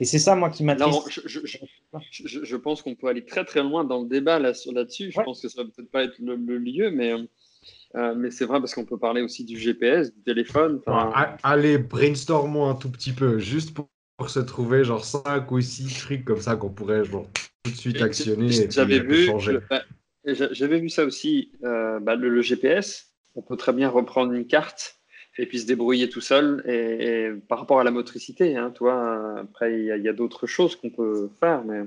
Et 0.00 0.04
c'est 0.04 0.18
ça, 0.18 0.36
moi, 0.36 0.50
qui 0.50 0.64
m'attriste. 0.64 1.08
Je, 1.24 1.40
je, 1.44 2.44
je, 2.44 2.56
pense 2.56 2.82
qu'on 2.82 2.94
peut 2.94 3.08
aller 3.08 3.24
très 3.24 3.44
très 3.44 3.62
loin 3.62 3.84
dans 3.84 4.02
le 4.02 4.08
débat 4.08 4.38
là, 4.38 4.52
là-dessus. 4.72 5.10
je 5.10 5.20
pense 5.22 5.40
que 5.40 5.48
ça 5.48 5.62
va 5.62 5.68
peut-être 5.68 5.90
pas 5.90 6.04
être 6.04 6.18
le, 6.20 6.36
lieu, 6.36 6.90
mais 6.90 7.14
Euh, 7.94 8.14
mais 8.14 8.30
c'est 8.30 8.44
vrai 8.44 8.60
parce 8.60 8.74
qu'on 8.74 8.84
peut 8.84 8.98
parler 8.98 9.22
aussi 9.22 9.44
du 9.44 9.58
GPS, 9.58 10.12
du 10.14 10.20
téléphone. 10.20 10.80
allez, 11.42 11.78
brainstormons 11.78 12.68
un 12.68 12.74
tout 12.74 12.90
petit 12.90 13.12
peu, 13.12 13.38
juste 13.38 13.72
pour, 13.74 13.88
se 14.28 14.40
trouver 14.40 14.84
genre 14.84 15.04
5 15.04 15.50
ou 15.52 15.60
6 15.60 16.00
trucs 16.00 16.24
comme 16.24 16.40
ça 16.40 16.56
qu'on 16.56 16.70
pourrait 16.70 17.04
genre, 17.04 17.26
tout 17.62 17.70
de 17.70 17.76
suite 17.76 18.02
actionner 18.02 18.54
et, 18.54 18.70
J'avais 18.70 18.98
vu, 18.98 19.26
changer. 19.26 19.58
Bah, 19.70 19.82
j'avais 20.24 20.78
vu 20.78 20.88
ça 20.88 21.04
aussi, 21.04 21.52
euh, 21.64 22.00
bah, 22.00 22.14
le, 22.14 22.42
GPS, 22.42 23.12
on 23.34 23.42
peut 23.42 23.56
très 23.56 23.72
bien 23.72 23.88
reprendre 23.88 24.32
une 24.32 24.46
carte 24.46 24.96
et 25.38 25.46
puis 25.46 25.60
se 25.60 25.66
débrouiller 25.66 26.08
tout 26.08 26.20
seul. 26.20 26.62
Et, 26.66 27.30
par 27.48 27.60
rapport 27.60 27.80
à 27.80 27.84
la 27.84 27.90
motricité, 27.90 28.56
hein, 28.56 28.70
toi, 28.70 29.38
après, 29.40 29.78
il 29.78 29.84
y 29.84 30.08
a, 30.08 30.12
d'autres 30.12 30.46
choses 30.46 30.76
qu'on 30.76 30.90
peut 30.90 31.30
faire. 31.40 31.64
Mais... 31.64 31.82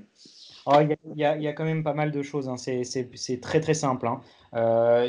Oh, 0.68 0.76
il 0.80 1.20
y, 1.20 1.26
a, 1.26 1.54
quand 1.54 1.66
même 1.66 1.84
pas 1.84 1.94
mal 1.94 2.12
de 2.12 2.22
choses. 2.22 2.48
Hein. 2.48 2.56
C'est 2.58 3.42
très 3.42 3.60
très 3.60 3.74
simple. 3.74 4.08
Hein. 4.08 4.22
Euh, 4.54 5.08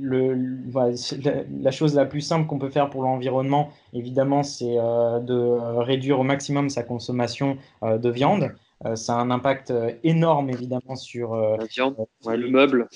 la, 0.00 1.70
chose 1.70 1.94
la 1.94 2.06
plus 2.06 2.22
simple 2.22 2.46
qu'on 2.48 2.58
peut 2.58 2.70
faire 2.70 2.90
pour 2.90 3.02
l'environnement, 3.02 3.70
évidemment, 3.92 4.42
c'est 4.42 4.78
euh, 4.78 5.20
de 5.20 5.34
réduire 5.82 6.18
au 6.20 6.24
maximum 6.24 6.70
sa 6.70 6.82
consommation 6.82 7.58
de 7.82 8.10
viande. 8.10 8.50
Ça 8.94 9.14
a 9.14 9.20
un 9.20 9.30
impact 9.30 9.72
énorme, 10.02 10.50
évidemment, 10.50 10.96
sur 10.96 11.34
viande, 11.74 11.96
le 12.26 12.50
meuble, 12.50 12.88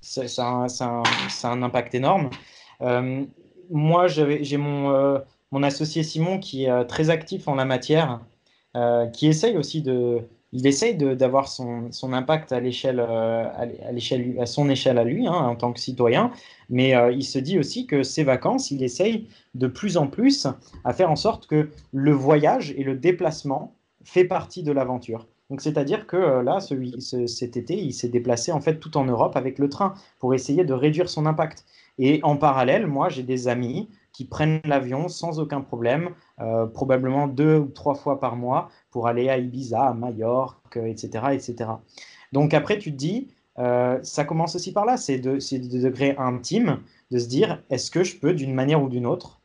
Ça, 0.00 0.66
a 0.66 1.48
un 1.50 1.62
impact 1.62 1.94
énorme. 1.94 2.30
Moi, 3.70 4.06
j'ai 4.06 4.56
mon, 4.56 5.20
mon 5.50 5.62
associé 5.62 6.02
Simon 6.02 6.38
qui 6.38 6.64
est 6.64 6.84
très 6.86 7.10
actif 7.10 7.48
en 7.48 7.54
la 7.54 7.64
matière, 7.64 8.20
qui 9.12 9.26
essaye 9.26 9.56
aussi 9.56 9.82
de, 9.82 10.22
il 10.52 10.66
essaye 10.66 10.96
d'avoir 10.96 11.48
son, 11.48 11.92
son, 11.92 12.14
impact 12.14 12.50
à 12.52 12.60
l'échelle, 12.60 12.98
euh, 13.00 13.44
à, 13.54 13.92
l'échelle, 13.92 14.36
à 14.40 14.46
son 14.46 14.70
échelle 14.70 14.96
à 14.96 15.04
lui, 15.04 15.26
hein, 15.26 15.32
en 15.32 15.54
tant 15.54 15.72
que 15.72 15.80
citoyen, 15.80 16.30
mais 16.70 16.94
euh, 16.94 17.12
il 17.12 17.24
se 17.24 17.38
dit 17.38 17.58
aussi 17.58 17.86
que 17.86 18.02
ses 18.02 18.24
vacances, 18.24 18.70
il 18.70 18.82
essaye 18.82 19.28
de 19.54 19.66
plus 19.66 19.98
en 19.98 20.06
plus 20.06 20.46
à 20.84 20.92
faire 20.94 21.10
en 21.10 21.16
sorte 21.16 21.46
que 21.46 21.68
le 21.92 22.12
voyage 22.12 22.72
et 22.76 22.84
le 22.84 22.94
déplacement 22.94 23.75
fait 24.06 24.24
partie 24.24 24.62
de 24.62 24.72
l'aventure. 24.72 25.26
Donc 25.50 25.60
c'est-à-dire 25.60 26.06
que 26.06 26.16
euh, 26.16 26.42
là, 26.42 26.60
ce, 26.60 27.26
cet 27.26 27.56
été, 27.56 27.76
il 27.76 27.92
s'est 27.92 28.08
déplacé 28.08 28.52
en 28.52 28.60
fait 28.60 28.78
tout 28.78 28.96
en 28.96 29.04
Europe 29.04 29.36
avec 29.36 29.58
le 29.58 29.68
train 29.68 29.94
pour 30.18 30.34
essayer 30.34 30.64
de 30.64 30.72
réduire 30.72 31.08
son 31.08 31.26
impact. 31.26 31.64
Et 31.98 32.20
en 32.22 32.36
parallèle, 32.36 32.86
moi, 32.86 33.08
j'ai 33.08 33.22
des 33.22 33.48
amis 33.48 33.88
qui 34.12 34.24
prennent 34.24 34.60
l'avion 34.64 35.08
sans 35.08 35.40
aucun 35.40 35.60
problème, 35.60 36.10
probablement 36.72 37.26
deux 37.26 37.58
ou 37.58 37.66
trois 37.66 37.94
fois 37.94 38.18
par 38.18 38.34
mois, 38.36 38.70
pour 38.90 39.08
aller 39.08 39.28
à 39.28 39.36
Ibiza, 39.36 39.88
à 39.88 39.94
Majorque, 39.94 40.78
etc. 40.78 41.26
etc. 41.32 41.70
Donc 42.32 42.54
après, 42.54 42.78
tu 42.78 42.92
te 42.92 42.96
dis, 42.96 43.28
euh, 43.58 43.98
ça 44.02 44.24
commence 44.24 44.54
aussi 44.54 44.72
par 44.72 44.84
là, 44.84 44.96
c'est 44.96 45.18
de, 45.18 45.34
de 45.36 45.82
degré 45.82 46.14
intime, 46.18 46.80
de 47.10 47.18
se 47.18 47.28
dire, 47.28 47.62
est-ce 47.70 47.90
que 47.90 48.04
je 48.04 48.16
peux, 48.16 48.34
d'une 48.34 48.54
manière 48.54 48.82
ou 48.82 48.88
d'une 48.88 49.06
autre, 49.06 49.40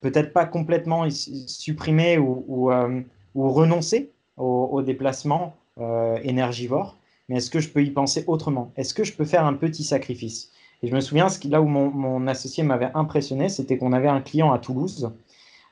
peut-être 0.00 0.32
pas 0.32 0.46
complètement 0.46 1.08
supprimer 1.10 2.18
ou, 2.18 2.70
euh, 2.72 3.02
renoncer 3.46 4.12
au, 4.36 4.82
déplacement 4.82 5.54
euh, 5.80 6.18
énergivore, 6.22 6.96
mais 7.28 7.36
est-ce 7.36 7.50
que 7.50 7.60
je 7.60 7.68
peux 7.68 7.82
y 7.82 7.90
penser 7.90 8.24
autrement? 8.26 8.72
Est-ce 8.76 8.94
que 8.94 9.04
je 9.04 9.12
peux 9.12 9.24
faire 9.24 9.44
un 9.44 9.54
petit 9.54 9.84
sacrifice? 9.84 10.50
Et 10.82 10.88
je 10.88 10.94
me 10.94 11.00
souviens, 11.00 11.26
là 11.48 11.60
où 11.60 11.66
mon, 11.66 11.90
mon 11.90 12.26
associé 12.26 12.62
m'avait 12.62 12.90
impressionné, 12.94 13.48
c'était 13.48 13.78
qu'on 13.78 13.92
avait 13.92 14.08
un 14.08 14.20
client 14.20 14.52
à 14.52 14.58
Toulouse 14.58 15.12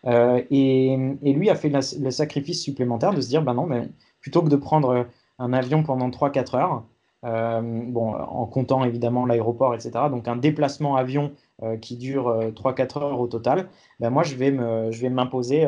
euh, 0.07 0.43
et, 0.51 0.97
lui 1.23 1.51
a 1.51 1.55
fait 1.55 1.71
le 1.71 2.11
sacrifice 2.11 2.63
supplémentaire 2.63 3.13
de 3.13 3.21
se 3.21 3.29
dire, 3.29 3.43
ben 3.43 3.55
non, 3.55 3.67
mais 3.67 3.89
plutôt 4.21 4.43
que 4.43 4.49
de 4.49 4.57
prendre 4.57 5.07
un 5.39 5.53
avion 5.53 5.83
pendant 5.83 6.09
3-4 6.09 6.57
heures, 6.57 6.85
bon, 7.23 8.15
en 8.15 8.47
comptant 8.47 8.85
évidemment 8.85 9.27
l'aéroport, 9.27 9.75
etc. 9.75 9.91
Donc 10.11 10.29
un 10.29 10.37
déplacement 10.37 10.97
avion 10.97 11.33
euh, 11.63 11.77
qui 11.77 11.97
dure 11.97 12.29
3-4 12.55 12.99
heures 13.03 13.21
au 13.21 13.27
total, 13.27 13.69
ben 14.01 14.11
moi 14.11 14.23
je 14.23 14.37
vais, 14.37 14.51
m'imposer 14.51 15.67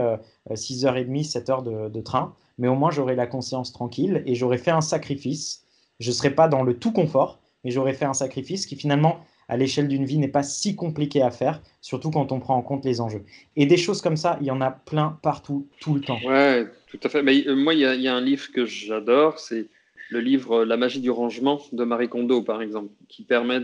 6h30, 0.50 1.24
7 1.24 1.50
heures 1.50 1.62
de, 1.62 1.88
de, 1.88 2.00
train, 2.00 2.34
mais 2.58 2.68
au 2.68 2.74
moins 2.74 2.90
j'aurai 2.90 3.14
la 3.14 3.26
conscience 3.26 3.72
tranquille 3.72 4.22
et 4.26 4.34
j'aurai 4.34 4.58
fait 4.58 4.70
un 4.70 4.80
sacrifice. 4.80 5.64
Je 6.00 6.10
ne 6.10 6.14
serai 6.14 6.30
pas 6.30 6.48
dans 6.48 6.62
le 6.62 6.74
tout 6.74 6.92
confort, 6.92 7.40
mais 7.64 7.70
j'aurai 7.70 7.92
fait 7.92 8.04
un 8.04 8.14
sacrifice 8.14 8.66
qui 8.66 8.76
finalement 8.76 9.18
à 9.48 9.56
l'échelle 9.56 9.88
d'une 9.88 10.04
vie 10.04 10.18
n'est 10.18 10.28
pas 10.28 10.42
si 10.42 10.76
compliqué 10.76 11.22
à 11.22 11.30
faire, 11.30 11.62
surtout 11.80 12.10
quand 12.10 12.32
on 12.32 12.40
prend 12.40 12.56
en 12.56 12.62
compte 12.62 12.84
les 12.84 13.00
enjeux. 13.00 13.24
Et 13.56 13.66
des 13.66 13.78
choses 13.78 14.02
comme 14.02 14.16
ça, 14.16 14.38
il 14.40 14.46
y 14.46 14.50
en 14.50 14.60
a 14.60 14.70
plein 14.70 15.18
partout, 15.22 15.66
tout 15.80 15.94
le 15.94 16.00
temps. 16.00 16.20
Ouais, 16.24 16.66
tout 16.86 17.00
à 17.02 17.08
fait. 17.08 17.22
Mais, 17.22 17.46
euh, 17.46 17.56
moi, 17.56 17.74
il 17.74 17.80
y, 17.80 18.08
a 18.08 18.14
un 18.14 18.20
livre 18.20 18.52
que 18.52 18.66
j'adore, 18.66 19.38
c'est 19.38 19.66
le 20.10 20.20
livre 20.20 20.64
La 20.64 20.76
magie 20.76 21.00
du 21.00 21.10
rangement 21.10 21.60
de 21.72 21.84
Marie 21.84 22.08
Kondo, 22.08 22.42
par 22.42 22.62
exemple, 22.62 22.92
qui 23.08 23.24
permet 23.24 23.60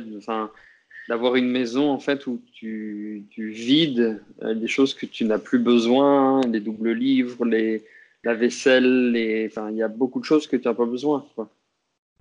d'avoir 1.08 1.36
une 1.36 1.48
maison 1.48 1.90
en 1.90 1.98
fait 1.98 2.26
où 2.26 2.40
tu, 2.52 3.26
vides 3.36 4.22
euh, 4.42 4.54
les 4.54 4.68
choses 4.68 4.94
que 4.94 5.06
tu 5.06 5.24
n'as 5.24 5.38
plus 5.38 5.58
besoin, 5.58 6.40
les 6.42 6.60
doubles 6.60 6.92
livres, 6.92 7.44
les, 7.44 7.84
la 8.22 8.34
vaisselle, 8.34 9.14
enfin, 9.46 9.70
il 9.70 9.76
y 9.76 9.82
a 9.82 9.88
beaucoup 9.88 10.20
de 10.20 10.24
choses 10.24 10.46
que 10.46 10.56
tu 10.56 10.68
n'as 10.68 10.74
pas 10.74 10.86
besoin. 10.86 11.26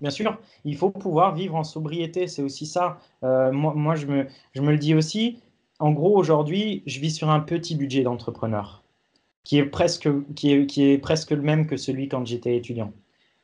Bien 0.00 0.10
sûr, 0.10 0.38
il 0.64 0.76
faut 0.76 0.90
pouvoir 0.90 1.34
vivre 1.34 1.54
en 1.54 1.64
sobriété, 1.64 2.26
c'est 2.26 2.42
aussi 2.42 2.66
ça. 2.66 2.98
Euh, 3.22 3.52
moi, 3.52 3.94
je, 3.94 4.06
me, 4.06 4.26
je 4.52 4.60
me 4.60 4.72
le 4.72 4.78
dis 4.78 4.94
aussi. 4.94 5.38
En 5.78 5.92
gros, 5.92 6.16
aujourd'hui, 6.16 6.82
je 6.86 7.00
vis 7.00 7.10
sur 7.10 7.30
un 7.30 7.40
petit 7.40 7.74
budget 7.74 8.02
d'entrepreneur 8.02 8.82
qui 9.44 9.62
qui 10.34 10.52
est, 10.52 10.66
qui 10.66 10.84
est 10.84 10.98
presque 10.98 11.30
le 11.30 11.42
même 11.42 11.66
que 11.66 11.76
celui 11.76 12.08
quand 12.08 12.24
j'étais 12.26 12.56
étudiant. 12.56 12.92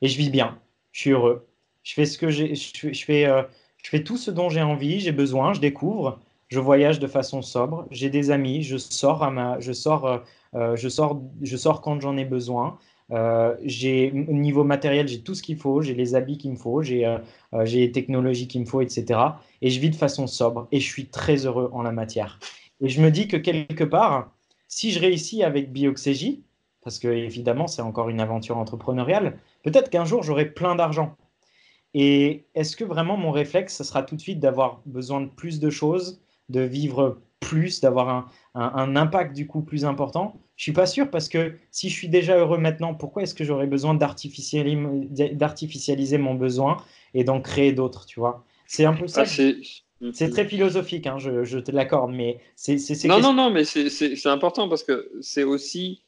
Et 0.01 0.07
je 0.07 0.17
vis 0.17 0.29
bien, 0.29 0.57
je 0.91 1.01
suis 1.01 1.11
heureux. 1.11 1.47
Je 1.83 1.93
fais, 1.93 2.05
ce 2.05 2.17
que 2.17 2.29
j'ai, 2.29 2.55
je, 2.55 3.05
fais, 3.05 3.25
euh, 3.25 3.43
je 3.83 3.89
fais 3.89 4.03
tout 4.03 4.17
ce 4.17 4.31
dont 4.31 4.49
j'ai 4.49 4.61
envie, 4.61 4.99
j'ai 4.99 5.11
besoin, 5.11 5.53
je 5.53 5.59
découvre, 5.59 6.19
je 6.47 6.59
voyage 6.59 6.99
de 6.99 7.07
façon 7.07 7.41
sobre, 7.41 7.87
j'ai 7.91 8.09
des 8.09 8.29
amis, 8.29 8.61
je 8.61 8.77
sors, 8.77 9.23
à 9.23 9.31
ma, 9.31 9.59
je, 9.59 9.71
sors, 9.71 10.23
euh, 10.55 10.75
je, 10.75 10.89
sors, 10.89 11.21
je 11.41 11.57
sors 11.57 11.81
quand 11.81 11.99
j'en 12.01 12.17
ai 12.17 12.25
besoin. 12.25 12.77
Euh, 13.11 13.55
j'ai 13.63 14.11
niveau 14.11 14.63
matériel, 14.63 15.07
j'ai 15.07 15.21
tout 15.21 15.35
ce 15.35 15.43
qu'il 15.43 15.57
faut, 15.57 15.81
j'ai 15.81 15.93
les 15.93 16.15
habits 16.15 16.37
qu'il 16.37 16.51
me 16.51 16.55
faut, 16.55 16.81
j'ai 16.81 17.05
euh, 17.05 17.17
euh, 17.53 17.65
les 17.65 17.91
technologies 17.91 18.47
qu'il 18.47 18.61
me 18.61 18.65
faut, 18.65 18.81
etc. 18.81 19.19
Et 19.61 19.69
je 19.69 19.79
vis 19.79 19.89
de 19.89 19.95
façon 19.95 20.27
sobre 20.27 20.67
et 20.71 20.79
je 20.79 20.89
suis 20.89 21.07
très 21.07 21.45
heureux 21.45 21.69
en 21.73 21.81
la 21.81 21.91
matière. 21.91 22.39
Et 22.79 22.87
je 22.87 23.01
me 23.01 23.11
dis 23.11 23.27
que 23.27 23.37
quelque 23.37 23.83
part, 23.83 24.31
si 24.67 24.91
je 24.91 24.99
réussis 24.99 25.43
avec 25.43 25.73
Bioxégie, 25.73 26.43
parce 26.83 26.99
que 26.99 27.09
évidemment 27.09 27.67
c'est 27.67 27.81
encore 27.81 28.09
une 28.09 28.21
aventure 28.21 28.57
entrepreneuriale, 28.57 29.37
peut-être 29.63 29.89
qu'un 29.89 30.05
jour 30.05 30.23
j'aurai 30.23 30.45
plein 30.45 30.75
d'argent. 30.75 31.15
Et 31.93 32.45
est-ce 32.55 32.75
que 32.75 32.83
vraiment 32.83 33.17
mon 33.17 33.31
réflexe, 33.31 33.75
ce 33.75 33.83
sera 33.83 34.01
tout 34.03 34.15
de 34.15 34.21
suite 34.21 34.39
d'avoir 34.39 34.81
besoin 34.85 35.21
de 35.21 35.27
plus 35.27 35.59
de 35.59 35.69
choses, 35.69 36.21
de 36.49 36.61
vivre 36.61 37.21
plus, 37.39 37.81
d'avoir 37.81 38.09
un, 38.09 38.25
un, 38.53 38.95
impact 38.95 39.35
du 39.35 39.45
coup 39.45 39.61
plus 39.61 39.83
important? 39.83 40.39
Je 40.55 40.63
suis 40.63 40.71
pas 40.71 40.85
sûr 40.85 41.09
parce 41.09 41.27
que 41.27 41.55
si 41.71 41.89
je 41.89 41.95
suis 41.95 42.07
déjà 42.07 42.37
heureux 42.37 42.59
maintenant, 42.59 42.93
pourquoi 42.93 43.23
est-ce 43.23 43.33
que 43.33 43.43
j'aurais 43.43 43.67
besoin 43.67 43.93
d'artificialiser 43.93 46.17
mon 46.17 46.35
besoin 46.35 46.77
et 47.13 47.25
d'en 47.25 47.41
créer 47.41 47.73
d'autres, 47.73 48.05
tu 48.05 48.19
vois? 48.19 48.45
C'est 48.67 48.85
un 48.85 48.93
peu 48.93 49.07
ça. 49.07 49.23
Ah, 49.23 49.25
c'est 50.13 50.29
très 50.29 50.45
philosophique, 50.45 51.05
hein, 51.05 51.17
je, 51.19 51.43
je, 51.43 51.59
te 51.59 51.71
l'accorde, 51.71 52.11
mais 52.11 52.39
c'est. 52.55 52.77
Non, 53.05 53.19
non, 53.19 53.33
non, 53.33 53.51
mais 53.51 53.65
c'est 53.65 54.27
important 54.27 54.69
parce 54.69 54.83
que 54.83 55.11
c'est 55.21 55.43
aussi. 55.43 56.03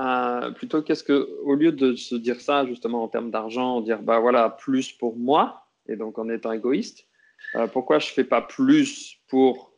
Euh, 0.00 0.50
plutôt 0.52 0.82
qu'est-ce 0.82 1.04
que, 1.04 1.28
au 1.44 1.54
lieu 1.54 1.72
de 1.72 1.94
se 1.94 2.14
dire 2.14 2.40
ça 2.40 2.64
justement 2.66 3.02
en 3.02 3.08
termes 3.08 3.30
d'argent, 3.30 3.80
dire 3.80 4.02
bah 4.02 4.18
voilà, 4.18 4.48
plus 4.50 4.92
pour 4.92 5.16
moi, 5.16 5.66
et 5.88 5.96
donc 5.96 6.18
en 6.18 6.28
étant 6.28 6.52
égoïste, 6.52 7.06
euh, 7.54 7.66
pourquoi 7.66 7.98
je 7.98 8.06
fais 8.06 8.24
pas 8.24 8.40
plus 8.40 9.16
pour 9.28 9.70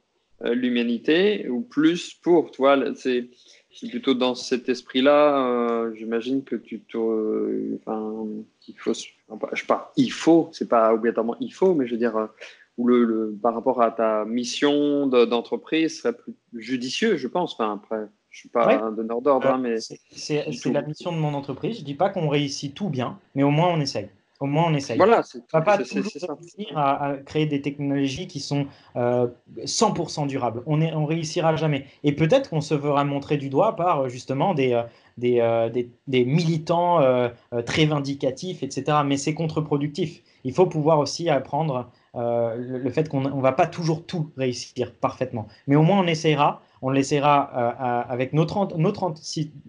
euh, 0.44 0.54
l'humanité 0.54 1.48
ou 1.48 1.60
plus 1.60 2.14
pour 2.14 2.50
toi 2.50 2.76
c'est 2.96 3.30
plutôt 3.90 4.14
dans 4.14 4.34
cet 4.34 4.68
esprit-là 4.68 5.46
euh, 5.46 5.94
j'imagine 5.94 6.42
que 6.42 6.56
tu 6.56 6.80
te 6.80 7.76
enfin 7.76 8.26
il 8.66 8.74
faut 8.76 8.92
je 8.92 9.60
sais 9.60 9.66
pas 9.66 9.92
il 9.96 10.10
faut 10.10 10.48
c'est 10.52 10.68
pas 10.68 10.92
obligatoirement 10.92 11.36
il 11.38 11.52
faut 11.52 11.74
mais 11.74 11.86
je 11.86 11.92
veux 11.92 11.98
dire 11.98 12.16
euh, 12.16 12.26
le, 12.78 13.38
par 13.40 13.54
rapport 13.54 13.82
à 13.82 13.92
ta 13.92 14.24
mission 14.24 15.06
d'entreprise 15.06 16.00
serait 16.00 16.16
plus 16.16 16.34
judicieux 16.54 17.16
je 17.16 17.28
pense 17.28 17.52
enfin 17.52 17.74
après 17.74 18.08
je 18.32 18.40
suis 18.40 18.48
pas 18.48 18.82
un 18.82 18.90
donneur 18.90 19.22
d'ordre 19.22 19.46
hein, 19.46 19.58
mais 19.58 19.76
c'est 19.78 20.44
la 20.66 20.82
mission 20.82 21.12
de 21.12 21.18
mon 21.18 21.34
entreprise 21.34 21.78
je 21.78 21.84
dis 21.84 21.94
pas 21.94 22.08
qu'on 22.08 22.28
réussit 22.28 22.74
tout 22.74 22.88
bien 22.88 23.18
mais 23.34 23.44
au 23.44 23.50
moins 23.50 23.68
on 23.68 23.80
essaye 23.80 24.08
au 24.42 24.46
moins, 24.46 24.64
on 24.66 24.74
essaye. 24.74 24.96
Voilà, 24.96 25.22
on 25.36 25.58
va 25.58 25.62
pas 25.62 25.78
toujours 25.78 26.02
réussir 26.02 26.76
à, 26.76 27.12
créer 27.24 27.46
des 27.46 27.62
technologies 27.62 28.26
qui 28.26 28.40
sont 28.40 28.66
100% 28.96 28.96
euh, 28.96 30.26
durables. 30.26 30.64
On 30.66 30.78
ne 30.78 31.06
réussira 31.06 31.54
jamais. 31.54 31.86
Et 32.02 32.10
peut-être 32.10 32.50
qu'on 32.50 32.60
se 32.60 32.76
fera 32.76 33.04
montrer 33.04 33.36
du 33.36 33.48
doigt 33.48 33.76
par 33.76 34.00
euh, 34.00 34.08
justement 34.08 34.52
des, 34.52 34.72
euh, 34.72 35.68
des, 35.70 35.88
des, 36.08 36.24
militants 36.24 36.98
très 37.64 37.84
vindicatifs, 37.86 38.64
etc. 38.64 38.98
Mais 39.06 39.16
c'est 39.16 39.32
contre-productif. 39.32 40.22
Il 40.42 40.52
faut 40.52 40.66
pouvoir 40.66 40.98
aussi 40.98 41.30
apprendre 41.30 41.92
le, 42.14 42.90
fait 42.90 43.08
qu'on 43.08 43.20
ne 43.20 43.40
va 43.40 43.52
pas 43.52 43.68
toujours 43.68 44.04
tout 44.04 44.32
réussir 44.36 44.92
parfaitement. 44.92 45.46
Mais 45.68 45.76
au 45.76 45.82
moins, 45.82 46.00
on 46.00 46.06
essayera 46.08 46.62
On 46.82 46.90
l'essayera 46.90 47.50
euh, 47.54 48.12
avec 48.12 48.32
notre, 48.32 48.76
notre 48.76 49.14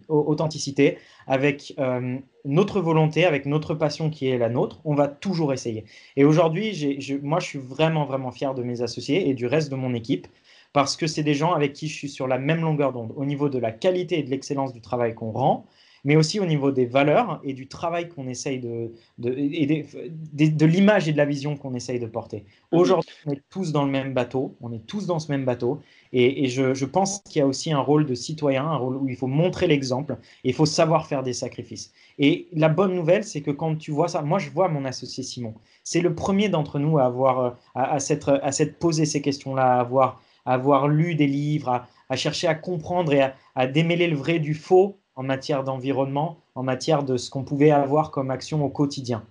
authenticité, 0.09 0.97
avec 1.27 1.73
euh, 1.79 2.17
notre 2.43 2.81
volonté, 2.81 3.25
avec 3.25 3.45
notre 3.45 3.75
passion 3.75 4.09
qui 4.09 4.27
est 4.27 4.37
la 4.37 4.49
nôtre. 4.49 4.81
On 4.83 4.95
va 4.95 5.07
toujours 5.07 5.53
essayer. 5.53 5.85
Et 6.17 6.25
aujourd'hui, 6.25 6.99
moi, 7.21 7.39
je 7.39 7.45
suis 7.45 7.59
vraiment, 7.59 8.05
vraiment 8.05 8.31
fier 8.31 8.55
de 8.55 8.63
mes 8.63 8.81
associés 8.81 9.29
et 9.29 9.33
du 9.35 9.45
reste 9.45 9.69
de 9.69 9.75
mon 9.75 9.93
équipe 9.93 10.27
parce 10.73 10.97
que 10.97 11.05
c'est 11.05 11.23
des 11.23 11.35
gens 11.35 11.53
avec 11.53 11.73
qui 11.73 11.87
je 11.87 11.93
suis 11.93 12.09
sur 12.09 12.27
la 12.27 12.39
même 12.39 12.61
longueur 12.61 12.91
d'onde 12.91 13.13
au 13.15 13.25
niveau 13.25 13.47
de 13.47 13.59
la 13.59 13.71
qualité 13.71 14.19
et 14.19 14.23
de 14.23 14.31
l'excellence 14.31 14.73
du 14.73 14.81
travail 14.81 15.13
qu'on 15.13 15.31
rend, 15.31 15.67
mais 16.03 16.15
aussi 16.15 16.39
au 16.39 16.45
niveau 16.45 16.71
des 16.71 16.85
valeurs 16.85 17.39
et 17.43 17.53
du 17.53 17.67
travail 17.67 18.09
qu'on 18.09 18.27
essaye 18.27 18.59
de, 18.59 18.91
de, 19.17 19.29
de, 19.31 20.65
l'image 20.65 21.07
et 21.07 21.13
de 21.13 21.17
la 21.17 21.25
vision 21.25 21.55
qu'on 21.55 21.73
essaye 21.73 21.99
de 21.99 22.07
porter. 22.07 22.45
Mhm. 22.71 22.79
Aujourd'hui, 22.79 23.13
on 23.25 23.31
est 23.31 23.43
tous 23.49 23.71
dans 23.71 23.85
le 23.85 23.91
même 23.91 24.13
bateau, 24.13 24.55
on 24.61 24.71
est 24.71 24.85
tous 24.85 25.05
dans 25.05 25.19
ce 25.19 25.31
même 25.31 25.45
bateau, 25.45 25.81
et, 26.11 26.47
je, 26.47 26.73
je, 26.73 26.85
pense 26.85 27.21
qu'il 27.21 27.39
y 27.39 27.41
a 27.41 27.47
aussi 27.47 27.71
un 27.71 27.79
rôle 27.79 28.05
de 28.05 28.13
citoyen, 28.13 28.65
un 28.65 28.75
rôle 28.75 28.97
où 28.97 29.07
il 29.09 29.15
faut 29.15 29.27
montrer 29.27 29.65
l'exemple, 29.67 30.17
et 30.43 30.49
il 30.49 30.53
faut 30.53 30.65
savoir 30.65 31.07
faire 31.07 31.23
des 31.23 31.33
sacrifices. 31.33 31.91
Et 32.19 32.47
la 32.53 32.69
bonne 32.69 32.93
nouvelle, 32.93 33.23
c'est 33.23 33.41
que 33.41 33.49
quand 33.49 33.75
tu 33.75 33.91
vois 33.91 34.07
ça, 34.07 34.21
moi 34.21 34.37
je 34.37 34.51
vois 34.51 34.67
mon 34.67 34.85
associé 34.85 35.23
Simon, 35.23 35.55
c'est 35.83 36.01
le 36.01 36.13
premier 36.13 36.49
d'entre 36.49 36.77
nous 36.77 36.99
à 36.99 37.05
avoir, 37.05 37.57
à, 37.73 37.93
à 37.93 37.99
s'être, 37.99 38.39
à 38.43 38.51
s'être 38.51 38.77
posé 38.77 39.05
ces 39.05 39.21
questions-là, 39.21 39.77
à 39.77 39.79
avoir, 39.79 40.21
à 40.45 40.53
avoir 40.53 40.87
lu 40.87 41.15
des 41.15 41.27
livres, 41.27 41.69
à, 41.69 41.87
à 42.09 42.15
chercher 42.15 42.47
à 42.47 42.53
comprendre 42.53 43.11
et 43.13 43.21
à, 43.21 43.35
à 43.55 43.65
démêler 43.65 44.07
le 44.07 44.15
vrai 44.15 44.37
du 44.39 44.53
faux 44.53 44.99
en 45.15 45.23
matière 45.23 45.63
d'environnement, 45.63 46.37
en 46.55 46.63
matière 46.63 47.03
de 47.03 47.17
ce 47.17 47.29
qu'on 47.29 47.43
pouvait 47.43 47.71
avoir 47.71 48.11
comme 48.11 48.31
action 48.31 48.63
au 48.63 48.69
quotidien. 48.69 49.23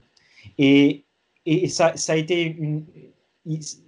Et, 0.58 1.04
et 1.46 1.68
ça, 1.68 1.96
ça, 1.96 2.12
a 2.12 2.16
été 2.16 2.42
une, 2.44 2.84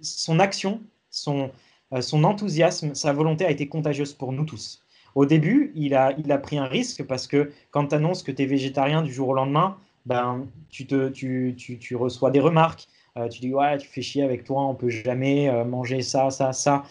son 0.01 0.39
action, 0.39 0.81
son, 1.09 1.51
euh, 1.93 2.01
son 2.01 2.23
enthousiasme, 2.23 2.93
sa 2.95 3.13
volonté 3.13 3.45
a 3.45 3.51
été 3.51 3.67
contagieuse 3.67 4.13
pour 4.13 4.31
nous 4.31 4.45
tous. 4.45 4.81
Au 5.15 5.25
début, 5.25 5.71
il 5.75 5.95
a, 5.95 6.13
il 6.17 6.31
a 6.31 6.37
pris 6.37 6.57
un 6.57 6.65
risque 6.65 7.03
parce 7.03 7.27
que 7.27 7.51
quand 7.71 7.87
tu 7.87 7.95
annonces 7.95 8.21
que 8.23 8.31
tu 8.31 8.43
es 8.43 8.45
végétarien 8.45 9.01
du 9.01 9.13
jour 9.13 9.29
au 9.29 9.33
lendemain, 9.33 9.77
ben, 10.05 10.45
tu, 10.69 10.85
te, 10.85 11.09
tu, 11.09 11.55
tu, 11.57 11.79
tu 11.79 11.95
reçois 11.95 12.31
des 12.31 12.41
remarques. 12.41 12.87
Euh, 13.17 13.29
tu 13.29 13.39
dis 13.39 13.53
ouais, 13.53 13.77
tu 13.77 13.87
fais 13.87 14.01
chier 14.01 14.23
avec 14.23 14.43
toi, 14.43 14.63
on 14.63 14.75
peut 14.75 14.89
jamais 14.89 15.47
euh, 15.47 15.63
manger 15.63 16.01
ça, 16.01 16.29
ça, 16.31 16.51
ça. 16.51 16.83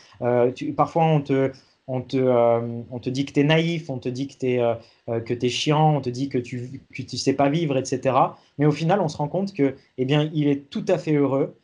parfois, 0.74 1.05
on 1.05 1.20
te, 1.20 1.52
on 1.86 2.01
te, 2.01 2.16
euh, 2.16 2.82
on 2.90 2.98
te 2.98 3.11
dit 3.11 3.24
que 3.24 3.32
tu 3.32 3.40
es 3.40 3.44
naïf, 3.44 3.90
on 3.90 3.98
te 3.98 4.09
dit 4.09 4.27
que 4.28 4.35
tu 4.35 4.47
es, 4.47 4.59
euh, 4.61 4.74
euh, 5.09 5.20
que 5.20 5.35
chiant, 5.48 5.97
on 5.97 6.01
te 6.01 6.11
dit 6.11 6.28
que 6.28 6.39
tu 6.39 6.81
ne 6.98 7.16
sais 7.16 7.35
pas 7.35 7.48
vivre, 7.48 7.77
etc. 7.77 8.16
Mais 8.59 8.66
au 8.66 8.73
final, 8.73 9.01
on 9.01 9.09
se 9.09 9.16
rend 9.16 9.28
compte 9.28 9.52
que, 9.52 9.77
eh 9.98 10.05
bien, 10.05 10.31
il 10.35 10.48
est 10.48 10.70
tout 10.70 10.85
à 10.89 10.98
fait 10.98 11.15
heureux, 11.15 11.56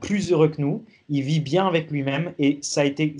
plus 0.00 0.32
heureux 0.32 0.48
que 0.48 0.62
nous. 0.62 0.84
Il 1.10 1.22
vit 1.22 1.40
bien 1.40 1.66
avec 1.66 1.90
lui-même 1.90 2.32
et 2.38 2.58
ça 2.62 2.82
a 2.82 2.84
été, 2.84 3.16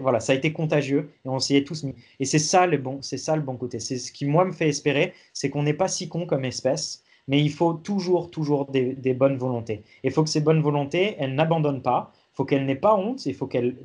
voilà, 0.00 0.20
ça 0.20 0.32
a 0.32 0.36
été 0.36 0.50
contagieux 0.52 1.10
et 1.26 1.28
on 1.28 1.38
s'y 1.38 1.54
est 1.54 1.66
tous 1.66 1.82
mis. 1.82 1.94
Et 2.18 2.24
c'est 2.24 2.38
ça 2.38 2.66
le 2.66 2.78
bon, 2.78 3.02
c'est 3.02 3.18
ça 3.18 3.36
le 3.36 3.42
bon 3.42 3.56
côté. 3.56 3.78
C'est 3.78 3.98
ce 3.98 4.10
qui 4.10 4.24
moi 4.24 4.46
me 4.46 4.52
fait 4.52 4.68
espérer, 4.68 5.12
c'est 5.34 5.50
qu'on 5.50 5.64
n'est 5.64 5.74
pas 5.74 5.88
si 5.88 6.08
con 6.08 6.24
comme 6.24 6.46
espèce, 6.46 7.04
mais 7.28 7.42
il 7.42 7.50
faut 7.50 7.74
toujours, 7.74 8.30
toujours 8.30 8.70
des, 8.70 9.14
bonnes 9.14 9.36
volontés. 9.36 9.82
Il 10.02 10.10
faut 10.10 10.22
que 10.22 10.30
ces 10.30 10.40
bonnes 10.40 10.62
volontés, 10.62 11.16
elles 11.18 11.34
n'abandonnent 11.34 11.82
pas. 11.82 12.12
Il 12.32 12.36
faut 12.36 12.44
qu'elles 12.44 12.66
n'aient 12.66 12.74
pas 12.74 12.96
honte. 12.96 13.26
Il 13.26 13.34
faut 13.34 13.46
qu'elles, 13.46 13.76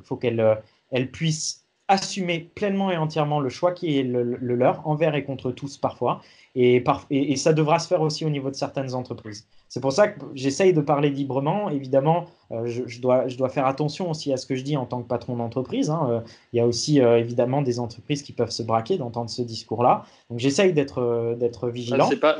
puissent 1.12 1.67
assumer 1.88 2.50
pleinement 2.54 2.90
et 2.90 2.98
entièrement 2.98 3.40
le 3.40 3.48
choix 3.48 3.72
qui 3.72 3.98
est 3.98 4.02
le, 4.02 4.22
leur, 4.22 4.86
envers 4.86 5.14
et 5.14 5.24
contre 5.24 5.50
tous 5.50 5.78
parfois. 5.78 6.20
Et, 6.54 6.84
et, 7.10 7.36
ça 7.36 7.52
devra 7.52 7.78
se 7.78 7.88
faire 7.88 8.02
aussi 8.02 8.24
au 8.24 8.30
niveau 8.30 8.50
de 8.50 8.54
certaines 8.54 8.94
entreprises. 8.94 9.46
C'est 9.68 9.80
pour 9.80 9.92
ça 9.92 10.08
que 10.08 10.20
j'essaye 10.34 10.72
de 10.72 10.80
parler 10.80 11.08
librement. 11.08 11.70
Évidemment, 11.70 12.26
euh, 12.50 12.66
je, 12.66 13.00
dois, 13.00 13.28
je 13.28 13.36
dois 13.36 13.48
faire 13.48 13.66
attention 13.66 14.10
aussi 14.10 14.32
à 14.32 14.36
ce 14.36 14.46
que 14.46 14.54
je 14.54 14.62
dis 14.62 14.76
en 14.76 14.84
tant 14.84 15.02
que 15.02 15.08
patron 15.08 15.36
d'entreprise. 15.36 15.88
Hein. 15.88 16.08
Euh, 16.10 16.20
il 16.52 16.56
y 16.56 16.60
a 16.60 16.66
aussi 16.66 17.00
euh, 17.00 17.18
évidemment 17.18 17.62
des 17.62 17.78
entreprises 17.78 18.22
qui 18.22 18.32
peuvent 18.32 18.50
se 18.50 18.62
braquer 18.62 18.98
d'entendre 18.98 19.30
ce 19.30 19.42
discours-là. 19.42 20.04
Donc 20.30 20.40
j'essaye 20.40 20.72
d'être 20.72 21.68
vigilant. 21.68 22.08
c'est 22.08 22.18
pas, 22.18 22.38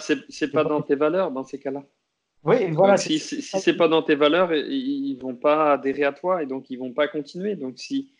pas 0.52 0.64
dans 0.64 0.82
tes 0.82 0.96
valeurs 0.96 1.30
dans 1.30 1.44
ces 1.44 1.58
cas-là. 1.58 1.84
Oui, 2.44 2.70
voilà. 2.70 2.96
si, 2.96 3.18
si, 3.18 3.42
si 3.42 3.60
c'est 3.60 3.76
pas 3.76 3.88
dans 3.88 4.02
tes 4.02 4.14
valeurs, 4.14 4.52
ils 4.54 5.16
vont 5.16 5.34
pas 5.34 5.72
adhérer 5.72 6.04
à 6.04 6.12
toi 6.12 6.42
et 6.42 6.46
donc 6.46 6.70
ils 6.70 6.76
vont 6.76 6.92
pas 6.92 7.08
continuer. 7.08 7.56
Donc 7.56 7.78
si 7.78 8.10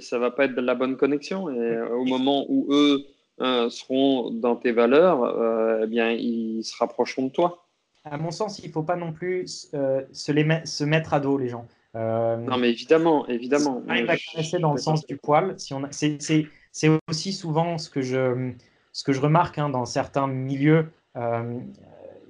ça 0.00 0.18
va 0.18 0.30
pas 0.30 0.46
être 0.46 0.54
de 0.54 0.60
la 0.60 0.74
bonne 0.74 0.96
connexion. 0.96 1.50
Et 1.50 1.58
euh, 1.58 1.88
au 1.96 2.04
moment 2.04 2.44
où 2.48 2.66
eux 2.70 3.04
euh, 3.40 3.68
seront 3.70 4.30
dans 4.30 4.56
tes 4.56 4.72
valeurs, 4.72 5.22
euh, 5.24 5.82
eh 5.84 5.86
bien, 5.86 6.10
ils 6.10 6.62
se 6.62 6.76
rapprocheront 6.76 7.26
de 7.26 7.32
toi. 7.32 7.66
À 8.04 8.18
mon 8.18 8.30
sens, 8.30 8.58
il 8.58 8.68
ne 8.68 8.72
faut 8.72 8.82
pas 8.82 8.96
non 8.96 9.12
plus 9.12 9.46
se, 9.46 10.32
les 10.32 10.66
se 10.66 10.84
mettre 10.84 11.14
à 11.14 11.20
dos, 11.20 11.38
les 11.38 11.48
gens. 11.48 11.66
non, 11.94 12.58
mais 12.58 12.70
évidemment, 12.70 13.26
évidemment. 13.28 13.82
On 13.86 14.04
va 14.04 14.16
caresser 14.16 14.58
dans 14.58 14.72
le 14.72 14.78
sens 14.78 15.06
du 15.06 15.16
poil. 15.16 15.54
Si 15.58 15.72
on 15.72 15.82
c'est 15.90 16.90
aussi 17.08 17.32
souvent 17.32 17.78
ce 17.78 17.88
que 17.88 18.02
je, 18.02 18.50
ce 18.92 19.04
que 19.04 19.12
je 19.12 19.20
remarque 19.20 19.58
hein, 19.58 19.68
dans 19.68 19.84
certains 19.84 20.26
milieux 20.26 20.86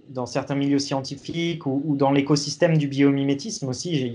dans 0.09 0.27
certains 0.27 0.55
milieux 0.55 0.79
scientifiques 0.79 1.67
ou, 1.67 1.97
dans 1.97 2.11
l'écosystème 2.11 2.77
du 2.77 2.89
biomimétisme 2.89 3.69
aussi, 3.69 4.13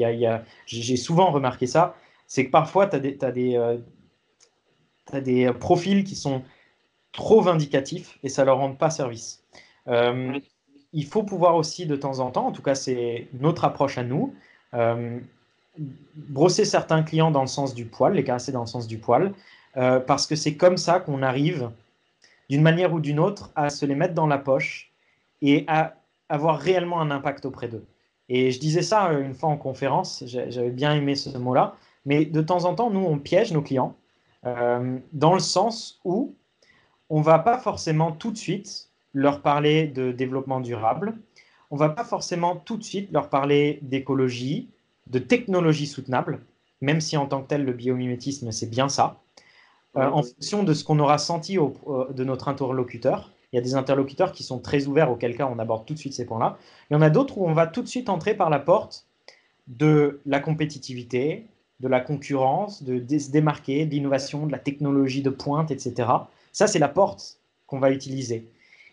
j'ai 0.66 0.98
souvent 0.98 1.32
remarqué 1.32 1.66
ça, 1.66 1.96
c'est 2.30 2.46
que 2.46 2.52
parfois, 2.52 2.88
tu 2.88 2.96
as 2.96 3.00
des, 3.00 3.18
as 3.22 3.32
des, 3.32 3.56
euh, 3.58 3.78
des 5.20 5.48
euh, 5.48 5.54
profils 5.54 6.04
qui 6.04 6.16
sont 6.16 6.44
trop 7.12 7.42
vindicatifs 7.42 8.20
et 8.24 8.30
ça 8.30 8.46
leur 8.46 8.60
rend 8.60 8.76
pas 8.76 8.92
service. 8.92 9.44
Euh, 9.88 10.40
il 10.94 11.06
faut 11.06 11.24
pouvoir 11.24 11.56
aussi 11.56 11.88
de 11.88 11.96
temps 11.96 12.20
en 12.20 12.30
temps, 12.30 12.46
en 12.46 12.52
tout 12.52 12.62
cas 12.62 12.76
c'est 12.76 13.28
notre 13.34 13.66
approche 13.66 13.98
à 13.98 14.04
nous, 14.04 14.34
brosser 16.16 16.66
certains 16.66 17.04
clients 17.04 17.32
dans 17.32 17.42
le 17.42 17.48
sens 17.48 17.76
du 17.76 17.86
poil, 17.86 18.14
les 18.14 18.24
caresser 18.24 18.52
dans 18.52 18.62
le 18.62 18.68
sens 18.68 18.88
du 18.88 18.98
poil, 18.98 19.34
parce 19.74 20.26
que 20.26 20.36
c'est 20.36 20.56
comme 20.56 20.78
ça 20.78 21.00
qu'on 21.00 21.22
arrive, 21.22 21.70
d'une 22.50 22.64
manière 22.64 22.92
ou 22.92 23.00
d'une 23.00 23.20
autre, 23.20 23.52
à 23.56 23.70
se 23.70 23.86
les 23.86 23.94
mettre 23.94 24.16
dans 24.16 24.26
la 24.26 24.40
poche 24.40 24.92
et 25.44 25.64
à 25.68 25.96
avoir 26.28 26.60
réellement 26.60 27.02
un 27.02 27.12
impact 27.12 27.46
auprès 27.46 27.68
d'eux. 27.68 27.86
Et 28.28 28.52
je 28.52 28.60
disais 28.60 28.82
ça 28.82 29.12
une 29.12 29.36
fois 29.36 29.50
en 29.50 29.58
conférence, 29.58 30.24
j'avais 30.26 30.72
bien 30.72 30.96
aimé 30.96 31.14
ce 31.16 31.38
mot-là, 31.38 31.76
mais 32.06 32.26
de 32.26 32.42
temps 32.42 32.66
en 32.66 32.76
temps, 32.76 32.90
nous, 32.90 33.04
on 33.04 33.20
piège 33.20 33.52
nos 33.52 33.62
clients 33.62 33.96
euh, 34.46 34.98
dans 35.14 35.34
le 35.34 35.40
sens 35.40 36.00
où 36.06 36.36
on 37.10 37.20
ne 37.20 37.24
va 37.24 37.40
pas 37.40 37.58
forcément 37.58 38.12
tout 38.12 38.32
de 38.32 38.38
suite 38.38 38.90
leur 39.14 39.42
parler 39.42 39.88
de 39.88 40.12
développement 40.12 40.60
durable, 40.60 41.18
on 41.72 41.76
ne 41.76 41.80
va 41.80 41.90
pas 41.90 42.04
forcément 42.04 42.56
tout 42.56 42.78
de 42.78 42.84
suite 42.84 43.12
leur 43.12 43.30
parler 43.30 43.80
d'écologie, 43.82 44.70
de 45.08 45.20
technologie 45.20 45.88
soutenable, 45.88 46.42
même 46.82 47.02
si 47.02 47.18
en 47.18 47.26
tant 47.26 47.42
que 47.42 47.48
tel, 47.48 47.66
le 47.66 47.74
biomimétisme, 47.74 48.52
c'est 48.52 48.70
bien 48.70 48.90
ça. 48.90 49.20
Euh, 49.98 50.08
en 50.08 50.22
fonction 50.22 50.64
de 50.64 50.74
ce 50.74 50.84
qu'on 50.84 51.00
aura 51.00 51.18
senti 51.18 51.58
de 51.58 52.24
notre 52.24 52.48
interlocuteur, 52.48 53.32
il 53.52 53.56
y 53.56 53.60
a 53.60 53.62
des 53.62 53.74
interlocuteurs 53.74 54.32
qui 54.32 54.44
sont 54.44 54.60
très 54.60 54.86
ouverts, 54.86 55.12
auquel 55.12 55.36
cas 55.36 55.48
on 55.52 55.58
aborde 55.58 55.86
tout 55.86 55.96
de 55.96 56.00
suite 56.00 56.14
ces 56.14 56.26
points-là. 56.26 56.58
Il 56.90 56.94
y 56.94 56.98
en 56.98 57.02
a 57.02 57.10
d'autres 57.10 57.38
où 57.40 57.48
on 57.48 57.54
va 57.54 57.66
tout 57.66 57.82
de 57.82 57.88
suite 57.88 58.10
entrer 58.10 58.36
par 58.36 58.50
la 58.50 58.60
porte 58.60 59.08
de 59.68 60.22
la 60.26 60.40
compétitivité, 60.40 61.48
de 61.80 61.88
la 61.88 62.00
concurrence, 62.00 62.84
de, 62.84 63.18
se 63.18 63.32
démarquer, 63.32 63.86
de 63.86 63.92
l'innovation, 63.92 64.46
de 64.46 64.52
la 64.52 64.60
technologie 64.60 65.22
de 65.22 65.30
pointe, 65.30 65.72
etc. 65.72 66.10
Ça, 66.52 66.68
c'est 66.68 66.80
la 66.80 66.90
porte 66.90 67.38
qu'on 67.68 67.80
va 67.80 67.92
utiliser. 67.92 68.46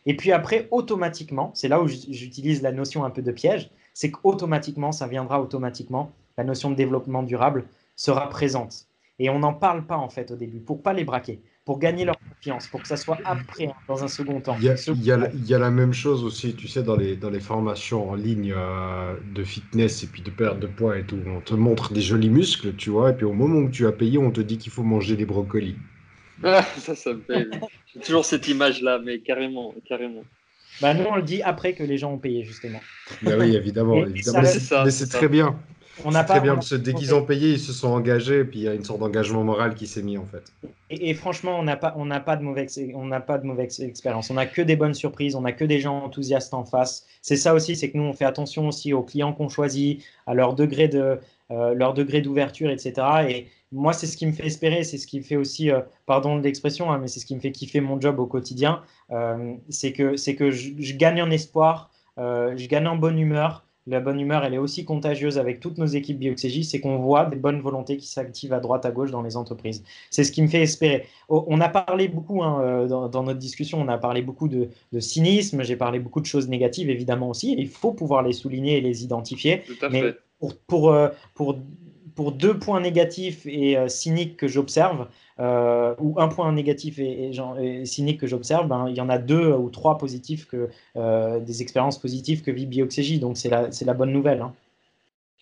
Et 0.07 0.17
puis 0.17 0.33
après, 0.33 0.69
automatiquement, 0.71 1.51
c'est 1.55 1.69
là 1.69 1.81
où 1.81 1.89
j'utilise 1.89 2.63
la 2.63 2.73
notion 2.73 3.05
un 3.05 3.11
peu 3.11 3.23
de 3.23 3.33
piège, 3.33 3.71
c'est 3.93 4.11
qu'automatiquement, 4.11 4.93
ça 4.93 5.07
viendra 5.07 5.41
automatiquement, 5.41 6.13
la 6.37 6.45
notion 6.45 6.71
de 6.71 6.77
développement 6.77 7.23
durable 7.23 7.65
sera 7.97 8.29
présente. 8.29 8.87
Et 9.19 9.31
on 9.31 9.39
n'en 9.39 9.55
parle 9.55 9.87
pas 9.87 9.97
en 9.97 10.11
fait 10.11 10.31
au 10.31 10.37
début, 10.37 10.61
pour 10.61 10.83
pas 10.83 10.93
les 10.93 11.05
braquer 11.05 11.41
pour 11.67 11.79
gagner 11.81 12.07
leur 12.07 12.17
confiance, 12.39 12.67
pour 12.69 12.83
que 12.83 12.89
ça 12.89 12.97
soit 12.97 13.19
après, 13.25 13.69
dans 13.89 14.05
un 14.05 14.09
second 14.09 14.41
temps. 14.41 14.57
Il 14.61 14.65
y, 14.65 15.11
a, 15.55 15.59
la 15.59 15.71
même 15.71 15.93
chose 15.93 16.25
aussi, 16.25 16.55
tu 16.55 16.69
sais, 16.69 16.83
dans 16.83 16.97
les, 16.97 17.17
dans 17.17 17.31
les 17.31 17.41
formations 17.41 18.11
en 18.11 18.15
ligne 18.15 18.53
euh, 18.57 19.15
de 19.35 19.45
fitness 19.45 20.03
et 20.05 20.07
puis 20.07 20.23
de 20.23 20.31
perte 20.31 20.61
de 20.61 20.67
poids 20.67 20.99
et 20.99 21.05
tout. 21.05 21.19
On 21.27 21.41
te 21.41 21.55
montre 21.55 21.93
des 21.93 22.01
jolis 22.01 22.31
muscles, 22.31 22.75
tu 22.77 22.91
vois, 22.91 23.11
et 23.11 23.15
puis 23.15 23.27
au 23.27 23.33
moment 23.33 23.61
où 23.61 23.71
tu 23.71 23.87
as 23.87 23.93
payé, 23.93 24.19
on 24.19 24.31
te 24.31 24.41
dit 24.41 24.59
qu'il 24.59 24.73
faut 24.73 24.83
manger 24.83 25.17
des 25.17 25.27
brocolis. 25.27 25.77
Ah, 26.45 26.63
ça, 26.79 26.95
ça 26.95 27.15
me 27.15 27.23
fait. 27.23 27.49
J'ai 27.95 28.01
toujours 28.01 28.25
cette 28.25 28.47
image-là, 28.49 29.01
mais 29.03 29.21
carrément, 29.21 29.75
carrément. 29.89 30.25
Bah, 30.83 30.93
nous, 30.93 31.05
on 31.05 31.17
le 31.17 31.23
dit 31.23 31.43
après 31.43 31.73
que 31.73 31.83
les 31.83 31.97
gens 31.97 32.13
ont 32.13 32.19
payé, 32.19 32.45
justement. 32.45 32.81
Bah 33.23 33.33
oui, 33.39 33.57
évidemment. 33.57 33.97
évidemment. 34.07 34.43
mais 34.43 34.91
c'est 34.91 35.09
très 35.09 35.29
bien. 35.29 35.59
On 36.05 36.11
n'a 36.11 36.25
pas 36.25 36.35
très 36.35 36.43
bien, 36.43 36.57
que 36.57 36.75
dès 36.75 36.95
qu'ils 36.95 37.15
ont 37.15 37.25
payé, 37.25 37.53
ils 37.53 37.61
se 37.61 37.73
sont 37.73 37.89
engagés, 37.89 38.41
et 38.41 38.45
puis 38.45 38.61
il 38.61 38.63
y 38.65 38.69
a 38.69 38.75
une 38.75 38.85
sorte 38.85 39.01
d'engagement 39.01 39.45
moral 39.45 39.75
qui 39.75 39.87
s'est 39.87 40.03
mis 40.03 40.19
en 40.19 40.27
fait. 40.27 40.53
Et, 40.89 41.15
franchement, 41.15 41.59
on 41.59 41.65
n'a 41.65 41.77
pas, 41.77 41.95
on 41.97 42.09
pas 42.21 42.37
de 42.37 42.43
mauvaise, 42.45 42.81
on 42.95 43.07
n'a 43.07 43.21
pas 43.21 43.39
de 43.39 43.47
mauvaise 43.47 43.81
expérience. 43.81 44.31
On 44.31 44.35
n'a 44.35 44.47
que 44.47 44.63
des 44.63 44.77
bonnes 44.77 44.95
surprises, 44.95 45.35
on 45.35 45.41
n'a 45.41 45.53
que 45.53 45.65
des 45.65 45.81
gens 45.81 45.99
enthousiastes 45.99 46.55
en 46.55 46.65
face. 46.65 47.07
C'est 47.23 47.37
ça 47.37 47.55
aussi, 47.55 47.75
c'est 47.75 47.91
que 47.91 47.99
nous, 47.99 48.05
on 48.05 48.13
fait 48.13 48.25
attention 48.25 48.69
aussi 48.69 48.93
aux 48.93 49.03
clients 49.03 49.33
qu'on 49.33 49.49
choisit, 49.49 50.05
à 50.27 50.35
leur 50.35 50.55
degré 50.55 50.87
de, 50.87 51.19
euh, 51.51 51.75
leur 51.75 51.93
degré 51.93 52.21
d'ouverture, 52.21 52.71
etc. 52.71 52.95
Et 53.29 53.47
moi, 53.73 53.93
c'est 53.93 54.07
ce 54.07 54.17
qui 54.17 54.27
me 54.27 54.33
fait 54.33 54.47
espérer, 54.47 54.85
c'est 54.85 54.99
ce 54.99 55.09
qui 55.09 55.19
me 55.19 55.25
fait 55.25 55.37
aussi, 55.37 55.73
euh, 55.73 55.81
pardon 56.07 56.37
de 56.37 56.43
l'expression, 56.43 56.93
hein, 56.93 56.99
mais 56.99 57.09
c'est 57.09 57.19
ce 57.19 57.27
qui 57.27 57.35
me 57.35 57.41
fait 57.41 57.53
kiffer 57.53 57.81
mon 57.81 58.01
job 58.01 58.21
au 58.21 58.27
quotidien. 58.27 58.83
Euh, 59.11 59.55
c'est 59.69 59.93
que, 59.93 60.17
c'est 60.17 60.37
que 60.37 60.53
je, 60.53 60.97
gagne 60.97 61.21
en 61.21 61.31
espoir, 61.31 61.91
je 62.17 62.67
gagne 62.69 62.87
en 62.87 62.97
bonne 62.97 63.19
humeur 63.19 63.66
la 63.87 64.01
bonne 64.01 64.19
humeur, 64.19 64.45
elle 64.45 64.55
est 64.55 64.59
aussi 64.59 64.85
contagieuse 64.85 65.39
avec 65.39 65.61
toutes 65.61 65.79
nos 65.79 65.87
équipes 65.87 66.19
Bioxégie, 66.19 66.65
c'est 66.65 66.81
qu'on 66.81 66.99
voit 66.99 67.27
des 67.27 67.37
bonnes 67.37 67.61
volontés 67.61 67.97
qui 67.97 68.09
s'activent 68.09 68.53
à 68.53 68.61
droite, 68.61 68.85
à 68.85 68.91
gauche 68.91 69.11
dans 69.11 69.23
les 69.23 69.37
entreprises. 69.37 69.85
C'est 70.11 70.25
ce 70.25 70.33
qui 70.33 70.43
me 70.43 70.49
fait 70.49 70.63
espérer. 70.63 71.07
Oh, 71.29 71.45
on 71.47 71.61
a 71.61 71.69
parlé 71.69 72.09
beaucoup 72.09 72.43
hein, 72.43 72.61
euh, 72.63 73.09
dans, 73.09 73.23
notre 73.23 73.39
discussion, 73.39 73.81
on 73.81 73.89
a 73.89 73.99
parlé 73.99 74.23
beaucoup 74.23 74.49
de, 74.49 74.69
cynisme, 74.99 75.63
j'ai 75.63 75.77
parlé 75.77 75.99
beaucoup 75.99 76.21
de 76.21 76.27
choses 76.27 76.49
négatives 76.49 76.91
évidemment 76.91 77.31
aussi. 77.31 77.55
Il 77.57 77.69
faut 77.69 77.93
pouvoir 77.93 78.23
les 78.23 78.33
souligner 78.33 78.79
et 78.79 78.81
les 78.81 79.05
identifier. 79.05 79.63
mais 79.91 80.15
Pour, 80.41 80.57
pour, 80.67 80.91
euh, 80.91 81.09
pour, 81.35 81.57
pour, 82.17 82.33
deux 82.33 82.59
points 82.59 82.81
négatifs 82.81 83.47
et 83.47 83.77
euh, 83.77 83.89
cyniques 83.89 84.37
que 84.37 84.49
j'observe, 84.49 85.09
euh, 85.39 85.95
ou 85.99 86.19
un 86.19 86.29
point 86.29 86.51
négatif 86.53 86.99
et, 86.99 87.31
cynique 87.85 88.21
que 88.21 88.27
j'observe, 88.27 88.67
ben, 88.67 88.87
il 88.89 88.97
y 88.97 89.01
en 89.01 89.09
a 89.09 89.19
deux 89.19 89.53
ou 89.53 89.71
trois 89.71 89.99
positifs, 89.99 90.47
que, 90.47 90.69
euh, 90.97 91.39
des 91.41 91.63
expériences 91.63 92.01
positives 92.01 92.43
que 92.43 92.51
vit 92.51 92.67
Bioxégie. 92.67 93.19
Donc 93.19 93.37
c'est 93.37 93.51
la, 93.51 93.69
la, 93.85 93.95
bonne 93.95 94.13
nouvelle. 94.13 94.41
Hein. 94.41 94.55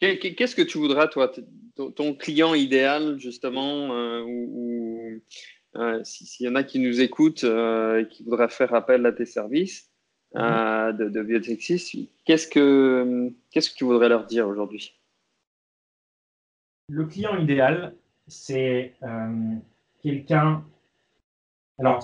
Qu'est-ce 0.00 0.54
que 0.54 0.62
tu 0.62 0.78
voudrais, 0.78 1.08
toi, 1.08 1.32
ton 1.76 2.14
client 2.14 2.54
idéal, 2.54 3.18
justement, 3.18 3.88
ou, 4.26 5.20
s'il 6.02 6.46
y 6.46 6.48
en 6.48 6.56
a 6.56 6.62
qui 6.62 6.78
nous 6.78 7.00
écoutent 7.00 7.44
et 7.44 8.06
qui 8.10 8.24
voudraient 8.24 8.48
faire 8.48 8.74
appel 8.74 9.06
à 9.06 9.12
tes 9.12 9.24
services 9.24 9.88
mm-hmm. 10.34 10.96
de, 10.96 11.08
de 11.08 12.04
qu'est-ce 12.26 12.48
que, 12.48 13.32
qu'est-ce 13.50 13.70
que 13.70 13.76
tu 13.76 13.84
voudrais 13.84 14.08
leur 14.08 14.26
dire 14.26 14.46
aujourd'hui? 14.46 14.92
Le 16.90 17.04
client 17.06 17.38
idéal, 17.38 17.94
c'est 18.26 18.94
quelqu'un. 20.02 20.62
Alors, 21.78 21.96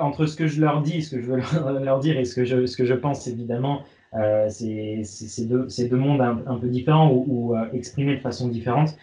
entre 0.00 0.26
ce 0.26 0.36
que 0.36 0.46
je 0.46 0.60
leur 0.60 0.82
dis, 0.82 1.02
ce 1.02 1.16
que 1.16 1.22
je 1.22 1.26
veux 1.26 1.84
leur 1.84 1.98
dire 2.00 2.18
et 2.18 2.24
ce 2.24 2.34
que 2.34 2.44
je, 2.44 2.94
pense, 2.94 3.26
évidemment, 3.26 3.82
euh, 4.14 4.48
c'est 4.48 5.44
deux, 5.46 5.96
mondes 5.96 6.20
un, 6.20 6.58
peu 6.58 6.68
différents 6.68 7.12
ou, 7.12 7.54
euh, 7.54 7.66
exprimés 7.72 8.16
de 8.16 8.20
façon 8.20 8.48
différente. 8.48 8.96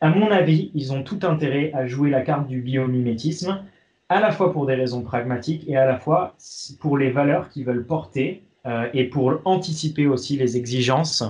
À 0.00 0.08
mon 0.08 0.30
avis, 0.30 0.70
ils 0.74 0.92
ont 0.92 1.02
tout 1.02 1.20
intérêt 1.22 1.72
à 1.74 1.86
jouer 1.86 2.10
la 2.10 2.22
carte 2.22 2.46
du 2.46 2.60
biomimétisme, 2.60 3.62
à 4.08 4.20
la 4.20 4.30
fois 4.30 4.52
pour 4.52 4.66
des 4.66 4.74
raisons 4.74 5.02
pragmatiques 5.02 5.64
et 5.68 5.76
à 5.76 5.86
la 5.86 5.98
fois 5.98 6.36
pour 6.80 6.98
les 6.98 7.10
valeurs 7.10 7.48
qu'ils 7.48 7.64
veulent 7.64 7.86
porter 7.86 8.42
euh, 8.66 8.88
et 8.94 9.04
pour 9.04 9.40
anticiper 9.44 10.06
aussi 10.06 10.36
les 10.36 10.56
exigences, 10.56 11.24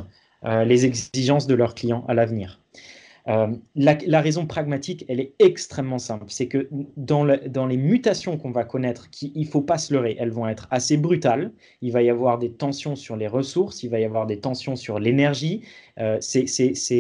les 0.45 0.87
exigences 0.87 1.47
de 1.47 1.55
leurs 1.55 1.75
clients 1.75 2.05
à 2.09 2.15
l'avenir. 2.15 2.59
Euh, 3.29 3.49
la, 3.77 4.21
raison 4.21 4.47
pragmatique, 4.47 5.05
elle 5.09 5.21
est 5.21 5.35
extrêmement 5.39 5.99
simple. 5.99 6.25
C'est 6.29 6.49
que 6.49 6.69
dans, 6.97 7.27
dans, 7.49 7.67
les 7.67 7.77
mutations 7.77 8.37
qu'on 8.37 8.51
va 8.51 8.65
connaître, 8.65 9.11
qui, 9.11 9.33
il 9.35 9.43
ne 9.43 9.51
faut 9.51 9.61
pas 9.61 9.79
se 9.79 9.95
leurrer, 9.95 10.17
elles 10.19 10.31
vont 10.31 10.49
être 10.49 10.67
assez 10.71 10.97
brutales. 10.97 11.53
Il 11.83 11.93
va 11.93 12.03
y 12.03 12.11
avoir 12.11 12.39
des 12.39 12.51
tensions 12.51 12.97
sur 12.97 13.17
les 13.17 13.29
ressources, 13.29 13.83
il 13.83 13.91
va 13.91 14.01
y 14.01 14.05
avoir 14.05 14.27
des 14.27 14.41
tensions 14.41 14.77
sur 14.77 14.99
l'énergie. 14.99 15.63
Euh, 15.99 16.19
c'est 16.21 16.47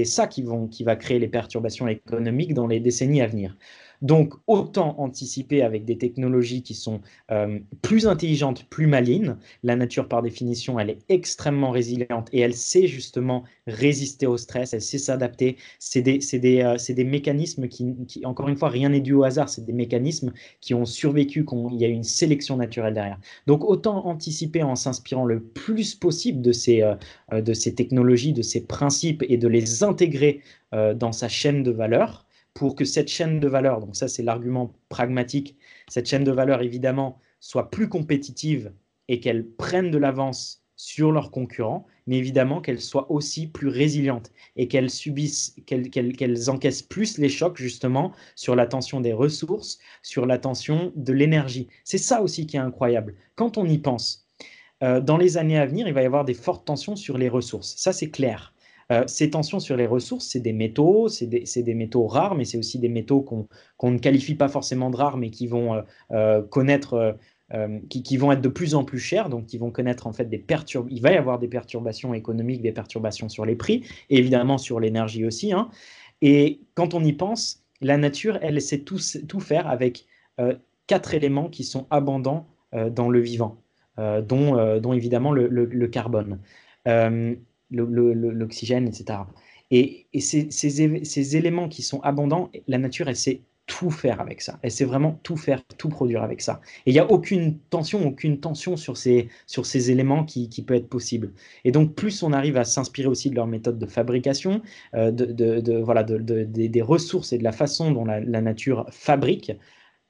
ça 0.04 0.26
qui, 0.26 0.42
vont, 0.42 0.68
qui 0.68 0.84
va 0.84 0.96
créer 0.96 1.18
les 1.18 1.28
perturbations 1.28 1.88
économiques 1.88 2.54
dans 2.54 2.66
les 2.66 2.80
décennies 2.80 3.22
à 3.22 3.26
venir. 3.26 3.56
Donc, 4.02 4.34
autant 4.48 4.98
anticiper 4.98 5.62
avec 5.62 5.84
des 5.84 5.96
technologies 5.96 6.62
qui 6.62 6.74
sont 6.74 7.00
euh, 7.30 7.60
plus 7.82 8.08
intelligentes, 8.08 8.64
plus 8.68 8.88
malines. 8.88 9.38
La 9.62 9.76
nature, 9.76 10.08
par 10.08 10.22
définition, 10.22 10.80
elle 10.80 10.90
est 10.90 10.98
extrêmement 11.08 11.70
résiliente 11.70 12.28
et 12.32 12.40
elle 12.40 12.54
sait 12.54 12.88
justement 12.88 13.44
résister 13.68 14.26
au 14.26 14.36
stress, 14.36 14.74
elle 14.74 14.82
sait 14.82 14.98
s'adapter. 14.98 15.56
C'est 15.78 16.02
des, 16.02 16.18
des, 16.18 16.62
euh, 16.62 16.76
des, 16.94 17.04
mécanismes 17.04 17.68
qui, 17.68 17.94
encore 18.24 18.48
une 18.48 18.56
fois, 18.56 18.70
rien 18.70 18.88
n'est 18.88 19.00
dû 19.00 19.12
au 19.12 19.22
hasard. 19.22 19.48
C'est 19.48 19.64
des 19.64 19.72
mécanismes 19.72 20.32
qui 20.60 20.74
ont 20.74 20.84
survécu, 20.84 21.46
il 21.70 21.80
y 21.80 21.84
a 21.84 21.88
une 21.88 22.02
sélection 22.02 22.56
naturelle 22.56 22.94
derrière. 22.94 23.20
Donc, 23.46 23.64
autant 23.64 24.06
anticiper 24.06 24.64
en 24.64 24.74
s'inspirant 24.74 25.24
le 25.24 25.40
plus 25.40 25.94
possible 25.94 26.42
de 26.42 26.50
ces, 26.50 26.82
euh, 26.82 27.40
de 27.40 27.52
ces 27.52 27.76
technologies, 27.76 28.32
de 28.32 28.42
ces 28.42 28.66
principes 28.66 29.24
et 29.28 29.36
de 29.36 29.46
les 29.46 29.84
intégrer 29.84 30.40
dans 30.72 31.12
sa 31.12 31.28
chaîne 31.28 31.62
de 31.62 31.70
valeur 31.70 32.24
pour 32.54 32.74
que 32.74 32.84
cette 32.84 33.08
chaîne 33.08 33.40
de 33.40 33.48
valeur, 33.48 33.80
donc 33.80 33.96
ça 33.96 34.08
c'est 34.08 34.22
l'argument 34.22 34.72
pragmatique, 34.88 35.56
cette 35.88 36.06
chaîne 36.06 36.24
de 36.24 36.32
valeur 36.32 36.62
évidemment 36.62 37.18
soit 37.40 37.70
plus 37.70 37.88
compétitive 37.88 38.72
et 39.08 39.20
qu'elle 39.20 39.46
prenne 39.46 39.90
de 39.90 39.98
l'avance 39.98 40.62
sur 40.76 41.12
leurs 41.12 41.30
concurrents, 41.30 41.86
mais 42.06 42.16
évidemment 42.16 42.60
qu'elle 42.60 42.80
soit 42.80 43.10
aussi 43.10 43.46
plus 43.46 43.68
résiliente 43.68 44.32
et 44.56 44.66
qu'elle 44.68 44.90
subisse, 44.90 45.54
qu'elles 45.66 46.50
encaissent 46.50 46.82
plus 46.82 47.18
les 47.18 47.28
chocs 47.28 47.56
justement 47.56 48.12
sur 48.34 48.56
la 48.56 48.66
tension 48.66 49.00
des 49.00 49.12
ressources, 49.12 49.78
sur 50.02 50.26
la 50.26 50.38
tension 50.38 50.92
de 50.96 51.12
l'énergie. 51.12 51.68
C'est 51.84 51.98
ça 51.98 52.20
aussi 52.22 52.46
qui 52.46 52.56
est 52.56 52.60
incroyable. 52.60 53.14
Quand 53.36 53.58
on 53.58 53.66
y 53.66 53.78
pense, 53.78 54.26
euh, 54.82 55.00
dans 55.00 55.16
les 55.16 55.36
années 55.36 55.58
à 55.58 55.66
venir, 55.66 55.86
il 55.86 55.94
va 55.94 56.02
y 56.02 56.06
avoir 56.06 56.24
des 56.24 56.34
fortes 56.34 56.66
tensions 56.66 56.96
sur 56.96 57.16
les 57.16 57.28
ressources. 57.28 57.74
Ça, 57.76 57.92
c'est 57.92 58.10
clair. 58.10 58.52
Euh, 58.92 59.04
ces 59.06 59.30
tensions 59.30 59.58
sur 59.58 59.76
les 59.76 59.86
ressources, 59.86 60.26
c'est 60.26 60.40
des 60.40 60.52
métaux, 60.52 61.08
c'est 61.08 61.26
des, 61.26 61.74
métaux 61.74 62.06
rares, 62.06 62.34
mais 62.34 62.44
c'est 62.44 62.58
aussi 62.58 62.78
des 62.78 62.88
métaux 62.88 63.22
qu'on 63.22 63.90
ne 63.90 63.98
qualifie 63.98 64.34
pas 64.34 64.48
forcément 64.48 64.90
de 64.90 64.96
rares, 64.96 65.16
mais 65.16 65.30
qui 65.30 65.46
vont 65.46 65.74
euh, 65.74 65.82
euh, 66.10 66.42
connaître, 66.42 67.16
qui, 67.90 68.16
vont 68.16 68.32
être 68.32 68.40
de 68.40 68.48
plus 68.48 68.74
en 68.74 68.84
plus 68.84 68.98
chers, 68.98 69.28
donc 69.28 69.46
qui 69.46 69.58
vont 69.58 69.70
connaître 69.70 70.06
en 70.06 70.12
fait 70.12 70.24
des 70.24 70.38
perturbations. 70.38 70.94
Il 70.94 71.02
va 71.02 71.12
y 71.12 71.16
avoir 71.16 71.38
des 71.38 71.48
perturbations 71.48 72.14
économiques, 72.14 72.62
des 72.62 72.72
perturbations 72.72 73.28
sur 73.28 73.44
les 73.44 73.56
prix, 73.56 73.84
et 74.08 74.18
évidemment 74.18 74.56
sur 74.56 74.80
l'énergie 74.80 75.26
aussi. 75.26 75.52
Hein. 75.52 75.68
Et 76.22 76.60
quand 76.74 76.94
on 76.94 77.04
y 77.04 77.12
pense, 77.12 77.62
la 77.82 77.98
nature, 77.98 78.38
elle 78.40 78.60
sait 78.62 78.78
tout, 78.78 78.98
faire 79.40 79.66
avec 79.66 80.06
quatre 80.86 81.14
éléments 81.14 81.50
qui 81.50 81.64
sont 81.64 81.86
abondants 81.90 82.46
dans 82.72 83.10
le 83.10 83.20
vivant, 83.20 83.58
dont, 83.98 84.92
évidemment 84.94 85.32
le 85.32 85.86
carbone 85.88 86.38
l'oxygène, 87.72 88.86
etc. 88.86 89.20
Et, 89.70 90.06
ces, 90.20 91.36
éléments 91.36 91.68
qui 91.68 91.82
sont 91.82 92.00
abondants, 92.02 92.50
la 92.68 92.78
nature, 92.78 93.08
elle 93.08 93.16
sait 93.16 93.40
tout 93.66 93.90
faire 93.90 94.20
avec 94.20 94.42
ça. 94.42 94.58
Elle 94.62 94.70
sait 94.70 94.84
vraiment 94.84 95.18
tout 95.22 95.36
faire, 95.36 95.62
tout 95.78 95.88
produire 95.88 96.22
avec 96.22 96.42
ça. 96.42 96.60
Et 96.84 96.90
il 96.90 96.94
n'y 96.94 97.00
a 97.00 97.10
aucune 97.10 97.58
tension, 97.70 98.06
aucune 98.06 98.38
tension 98.38 98.76
sur 98.76 98.96
ces, 98.96 99.28
sur 99.46 99.64
ces 99.64 99.90
éléments 99.90 100.24
qui, 100.24 100.48
peut 100.66 100.74
être 100.74 100.88
possible. 100.88 101.32
Et 101.64 101.72
donc, 101.72 101.94
plus 101.94 102.22
on 102.22 102.32
arrive 102.32 102.58
à 102.58 102.64
s'inspirer 102.64 103.08
aussi 103.08 103.30
de 103.30 103.36
leur 103.36 103.46
méthode 103.46 103.78
de 103.78 103.86
fabrication, 103.86 104.62
euh, 104.94 105.10
de, 105.10 105.78
voilà, 105.78 106.02
des 106.02 106.82
ressources 106.82 107.32
et 107.32 107.38
de 107.38 107.44
la 107.44 107.52
façon 107.52 107.92
dont 107.92 108.04
la 108.04 108.40
nature 108.40 108.86
fabrique, 108.90 109.52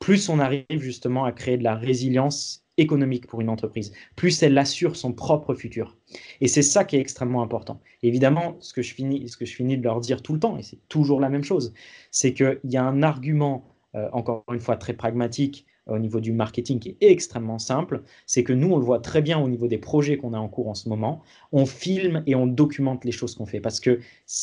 plus 0.02 0.28
on 0.28 0.40
arrive 0.40 0.64
justement 0.80 1.24
à 1.24 1.30
créer 1.30 1.56
de 1.56 1.62
la 1.62 1.76
résilience 1.76 2.61
économique 2.78 3.26
pour 3.26 3.40
une 3.40 3.48
entreprise, 3.48 3.92
plus 4.16 4.42
elle 4.42 4.56
assure 4.56 4.96
son 4.96 5.12
propre 5.12 5.54
futur. 5.54 5.96
Et 6.40 6.48
c'est 6.48 6.62
ça 6.62 6.84
qui 6.84 6.96
est 6.96 7.00
extrêmement 7.00 7.42
important. 7.42 7.80
évidemment, 8.02 8.56
ce 8.60 8.72
que, 8.72 8.82
je 8.82 8.94
finis, 8.94 9.28
ce 9.28 9.36
que 9.36 9.44
je 9.44 9.54
finis 9.54 9.76
de 9.76 9.82
leur 9.82 10.00
dire 10.00 10.22
tout 10.22 10.32
le 10.32 10.40
temps, 10.40 10.56
et 10.56 10.62
c'est 10.62 10.78
toujours 10.88 11.20
la 11.20 11.28
même 11.28 11.44
chose, 11.44 11.72
c'est 12.10 12.32
qu'il 12.32 12.60
y 12.64 12.76
a 12.76 12.84
un 12.84 13.02
argument, 13.02 13.64
euh, 13.94 14.08
encore 14.12 14.44
une 14.52 14.60
fois 14.60 14.76
très 14.76 14.94
pragmatique, 14.94 15.66
au 15.86 15.98
niveau 15.98 16.20
du 16.20 16.32
marketing 16.32 16.78
qui 16.78 16.90
est 16.90 17.10
extrêmement 17.10 17.58
simple, 17.58 18.02
c'est 18.26 18.44
que 18.44 18.52
nous, 18.52 18.72
on 18.72 18.78
le 18.78 18.84
voit 18.84 19.00
très 19.00 19.20
bien 19.20 19.38
au 19.38 19.48
niveau 19.48 19.66
des 19.66 19.78
projets 19.78 20.16
qu'on 20.16 20.32
a 20.32 20.38
en 20.38 20.48
cours 20.48 20.68
en 20.68 20.74
ce 20.74 20.88
moment, 20.88 21.22
on 21.50 21.66
filme 21.66 22.22
et 22.26 22.34
on 22.34 22.46
documente 22.46 23.04
les 23.04 23.12
choses 23.12 23.34
qu'on 23.34 23.46
fait 23.46 23.60
parce 23.60 23.80
qu'il 23.80 23.98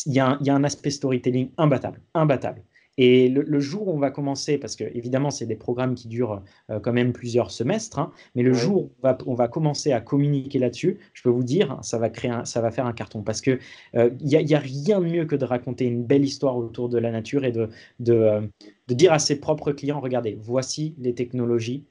y, 0.08 0.20
a 0.20 0.38
un 0.42 0.64
aspect 0.64 0.90
storytelling 0.90 1.52
imbattable, 1.58 2.02
imbattable. 2.14 2.64
Et 3.02 3.30
le, 3.30 3.60
jour 3.62 3.88
où 3.88 3.94
on 3.94 3.98
va 3.98 4.12
commencer, 4.12 4.58
parce 4.58 4.76
que 4.76 4.84
évidemment, 4.94 5.32
c'est 5.32 5.46
des 5.46 5.56
programmes 5.56 5.96
qui 5.96 6.10
durent 6.10 6.44
euh, 6.70 6.82
quand 6.82 6.92
même 6.92 7.14
plusieurs 7.14 7.50
semestres, 7.50 7.98
hein, 7.98 8.12
mais 8.36 8.44
le 8.44 8.52
jour 8.52 8.90
où 9.02 9.08
on 9.26 9.36
va, 9.36 9.48
commencer 9.48 9.94
à 9.94 10.02
communiquer 10.02 10.60
là-dessus, 10.60 10.98
je 11.14 11.24
peux 11.24 11.30
vous 11.30 11.46
dire, 11.46 11.80
ça 11.82 11.98
va, 11.98 12.10
créer 12.10 12.34
ça 12.44 12.60
va 12.60 12.72
faire 12.72 12.86
un 12.86 12.92
carton. 12.92 13.24
Parce 13.24 13.40
qu'il 13.40 13.60
il 13.94 14.26
n'y 14.26 14.36
a, 14.36 14.42
y 14.42 14.54
a, 14.54 14.60
rien 14.60 15.00
de 15.00 15.06
mieux 15.06 15.24
que 15.24 15.38
de 15.38 15.46
raconter 15.46 15.86
une 15.86 16.04
belle 16.04 16.26
histoire 16.26 16.58
autour 16.58 16.90
de 16.90 16.98
la 16.98 17.10
nature 17.10 17.46
et 17.46 17.54
de, 17.54 17.70
de, 18.02 18.12
euh, 18.12 18.42
de 18.90 18.94
dire 18.94 19.14
à 19.14 19.20
ses 19.20 19.40
propres 19.40 19.72
clients, 19.72 20.02
regardez, 20.02 20.38
voici 20.38 20.94
les 21.00 21.16
technologies 21.16 21.86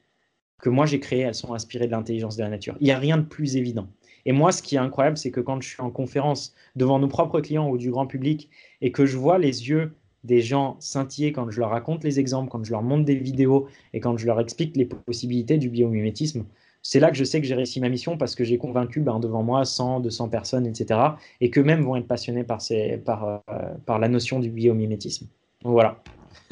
que 0.60 0.68
moi 0.68 0.84
j'ai 0.84 1.00
créées, 1.00 1.20
elles 1.20 1.34
sont 1.34 1.54
inspirées 1.54 1.86
de 1.86 1.92
l'intelligence 1.92 2.36
de 2.36 2.42
la 2.42 2.50
nature. 2.50 2.76
Il 2.80 2.84
n'y 2.84 2.92
a 2.92 2.98
rien 2.98 3.16
de 3.16 3.24
plus 3.24 3.56
évident. 3.56 3.88
Et 4.26 4.32
moi, 4.32 4.52
ce 4.52 4.62
qui 4.62 4.74
est 4.74 4.78
incroyable, 4.78 5.16
c'est 5.16 5.30
que 5.30 5.40
quand 5.40 5.58
je 5.62 5.68
suis 5.68 5.80
en 5.80 5.90
conférence 5.90 6.54
devant 6.76 6.98
nos 6.98 7.08
propres 7.08 7.40
clients 7.40 7.70
ou 7.70 7.78
du 7.78 7.90
grand 7.90 8.06
public 8.06 8.50
et 8.82 8.92
que 8.92 9.06
je 9.06 9.16
vois 9.16 9.38
les 9.38 9.70
yeux 9.70 9.92
des 10.24 10.40
gens 10.40 10.76
scintiller 10.80 11.32
quand 11.32 11.50
je 11.50 11.60
leur 11.60 11.70
raconte 11.70 12.04
les 12.04 12.18
exemples, 12.20 12.50
quand 12.50 12.64
je 12.64 12.72
leur 12.72 12.82
montre 12.82 13.04
des 13.04 13.14
vidéos 13.14 13.68
et 13.92 14.00
quand 14.00 14.16
je 14.16 14.26
leur 14.26 14.40
explique 14.40 14.76
les 14.76 14.84
possibilités 14.84 15.58
du 15.58 15.68
biomimétisme, 15.68 16.44
c'est 16.82 17.00
là 17.00 17.10
que 17.10 17.16
je 17.16 17.24
sais 17.24 17.40
que 17.40 17.46
j'ai 17.46 17.54
réussi 17.54 17.80
ma 17.80 17.88
mission 17.88 18.16
parce 18.16 18.34
que 18.34 18.44
j'ai 18.44 18.58
convaincu 18.58 19.00
ben, 19.00 19.18
devant 19.20 19.42
moi 19.42 19.64
100, 19.64 20.00
200 20.00 20.28
personnes, 20.28 20.66
etc. 20.66 21.00
Et 21.40 21.50
qu'eux-mêmes 21.50 21.82
vont 21.82 21.96
être 21.96 22.06
passionnés 22.06 22.44
par, 22.44 22.62
ces, 22.62 22.98
par, 22.98 23.24
euh, 23.26 23.38
par 23.84 23.98
la 23.98 24.08
notion 24.08 24.38
du 24.38 24.50
biomimétisme. 24.50 25.26
voilà. 25.64 26.02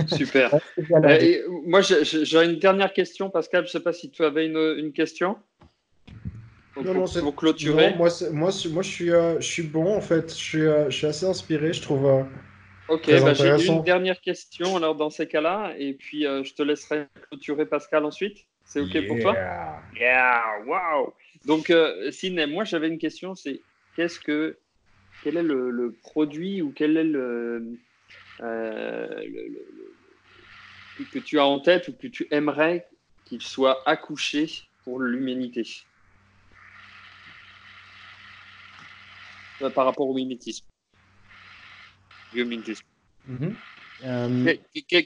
Super. 0.08 0.54
Euh, 0.92 1.38
moi, 1.64 1.80
j'ai 1.80 2.44
une 2.44 2.58
dernière 2.58 2.92
question, 2.92 3.30
Pascal. 3.30 3.62
Je 3.62 3.68
ne 3.68 3.72
sais 3.72 3.80
pas 3.80 3.92
si 3.92 4.10
tu 4.10 4.22
avais 4.22 4.46
une, 4.46 4.58
une 4.78 4.92
question. 4.92 5.36
non, 6.76 6.92
non, 6.92 7.06
c'est 7.06 7.20
pour 7.20 7.34
clôturer. 7.34 7.94
moi, 7.96 8.08
moi, 8.32 8.50
moi 8.70 8.82
je, 8.82 8.88
suis, 8.88 9.10
euh, 9.10 9.40
je 9.40 9.46
suis 9.46 9.62
bon 9.62 9.96
en 9.96 10.00
fait. 10.00 10.28
Je 10.30 10.34
suis, 10.34 10.60
je 10.60 10.90
suis 10.90 11.06
assez 11.06 11.24
inspiré. 11.24 11.72
Je 11.72 11.80
trouve, 11.80 12.06
Ok, 12.88 13.10
bah, 13.20 13.34
j'ai 13.34 13.66
une 13.66 13.82
dernière 13.82 14.20
question 14.20 14.76
alors 14.76 14.94
dans 14.94 15.10
ces 15.10 15.26
cas-là, 15.26 15.74
et 15.76 15.94
puis 15.94 16.24
euh, 16.24 16.44
je 16.44 16.54
te 16.54 16.62
laisserai 16.62 17.08
clôturer 17.28 17.66
Pascal 17.66 18.04
ensuite. 18.04 18.38
C'est 18.64 18.80
ok 18.80 19.06
pour 19.08 19.18
toi? 19.20 19.36
Yeah, 19.98 20.62
wow. 20.66 21.14
Donc, 21.44 21.70
euh, 21.70 22.10
moi 22.48 22.64
j'avais 22.64 22.88
une 22.88 22.98
question, 22.98 23.34
c'est 23.34 23.64
qu'est-ce 23.94 24.20
que, 24.20 24.60
quel 25.20 25.36
est 25.36 25.42
le, 25.42 25.98
produit 26.02 26.62
ou 26.62 26.72
quel 26.72 26.96
est 26.96 27.04
le, 27.04 27.80
que 31.10 31.18
tu 31.18 31.38
as 31.40 31.46
en 31.46 31.60
tête 31.60 31.88
ou 31.88 31.92
que 31.92 32.06
tu 32.06 32.28
aimerais 32.30 32.88
qu'il 33.24 33.42
soit 33.42 33.82
accouché 33.88 34.46
pour 34.84 35.00
l'humanité? 35.00 35.64
Par 39.74 39.86
rapport 39.86 40.08
au 40.08 40.14
mimétisme. 40.14 40.66
Biomimétisme. 42.36 42.86
Mm 43.26 43.48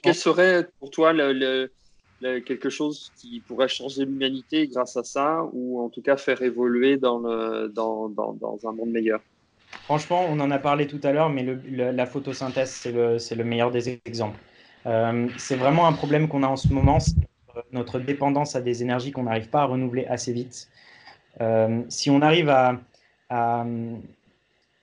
quel, 0.03 0.15
serait 0.15 0.67
pour 0.79 0.91
toi 0.91 1.13
le, 1.13 1.71
quelque 2.21 2.71
chose 2.71 3.13
qui 3.17 3.41
pourrait 3.41 3.69
changer 3.69 4.05
l'humanité 4.05 4.67
grâce 4.69 4.97
à 4.97 5.05
ça, 5.05 5.45
ou 5.53 5.81
en 5.81 5.89
tout 5.89 6.03
cas 6.03 6.17
faire 6.17 6.43
évoluer 6.43 6.97
dans, 6.97 7.19
le, 7.19 7.69
dans, 7.69 8.09
dans, 8.09 8.33
dans 8.35 8.59
un 8.69 8.73
monde 8.73 8.91
meilleur? 8.91 9.21
Franchement, 9.85 10.27
on 10.29 10.39
en 10.41 10.51
a 10.51 10.59
parlé 10.59 10.87
tout 10.87 11.01
à 11.03 11.13
l'heure, 11.13 11.31
mais 11.31 11.47
la 11.67 12.07
photosynthèse, 12.07 12.71
c'est 12.71 12.93
le, 12.93 13.17
le, 13.17 13.45
meilleur 13.45 13.71
des 13.71 14.01
exemples. 14.05 14.39
Euh, 14.87 15.29
c'est 15.37 15.57
vraiment 15.57 15.87
un 15.87 15.93
problème 15.93 16.29
qu'on 16.29 16.43
a 16.43 16.49
en 16.49 16.57
ce 16.57 16.69
moment, 16.69 16.99
notre 17.73 17.99
dépendance 17.99 18.57
à 18.57 18.61
des 18.61 18.83
énergies 18.83 19.13
qu'on 19.13 19.25
n'arrive 19.25 19.49
pas 19.49 19.63
à 19.63 19.65
renouveler 19.67 20.07
assez 20.07 20.33
vite. 20.33 20.69
Euh, 21.41 21.83
si 21.89 22.11
on 22.11 22.21
arrive 22.23 22.49
à, 22.49 22.81
à, 23.29 23.65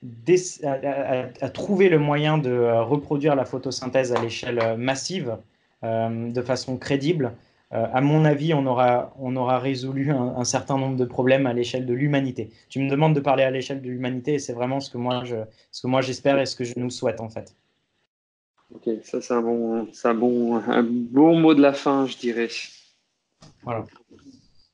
à, 0.02 1.50
trouver 1.50 1.88
le 1.88 1.98
moyen 1.98 2.38
de 2.38 2.50
euh, 2.50 2.82
reproduire 2.82 3.34
la 3.34 3.44
photosynthèse 3.44 4.12
à 4.12 4.20
l'échelle 4.20 4.76
massive, 4.76 5.38
euh, 5.84 6.30
de 6.30 6.42
façon 6.42 6.76
crédible, 6.76 7.32
euh, 7.72 7.86
à 7.92 8.00
mon 8.00 8.24
avis, 8.24 8.54
on 8.54 8.64
aura, 8.66 9.14
on 9.18 9.36
aura 9.36 9.58
résolu 9.58 10.10
un, 10.10 10.44
certain 10.44 10.78
nombre 10.78 10.96
de 10.96 11.04
problèmes 11.04 11.46
à 11.46 11.52
l'échelle 11.52 11.84
de 11.84 11.92
l'humanité. 11.92 12.50
Tu 12.70 12.80
me 12.80 12.88
demandes 12.88 13.14
de 13.14 13.20
parler 13.20 13.42
à 13.42 13.50
l'échelle 13.50 13.82
de 13.82 13.88
l'humanité 13.88 14.34
et 14.34 14.38
c'est 14.38 14.54
vraiment 14.54 14.80
ce 14.80 14.90
que 14.90 14.96
moi 14.96 15.24
je, 15.24 15.36
ce 15.70 15.82
que 15.82 15.86
moi 15.86 16.00
j'espère 16.00 16.38
et 16.38 16.46
ce 16.46 16.56
que 16.56 16.64
je 16.64 16.78
nous 16.78 16.90
souhaite 16.90 17.20
en 17.20 17.28
fait. 17.28 17.54
Ok, 18.74 18.88
ça 19.02 19.20
c'est 19.20 19.34
un 19.34 19.42
bon, 19.42 19.86
un 20.04 20.14
bon, 20.14 20.56
un 20.56 20.82
bon 20.82 21.38
mot 21.38 21.54
de 21.54 21.60
la 21.60 21.74
fin, 21.74 22.06
je 22.06 22.16
dirais. 22.16 22.48
Voilà. 23.62 23.84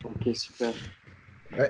Ok, 0.04 0.34
super 0.34 0.72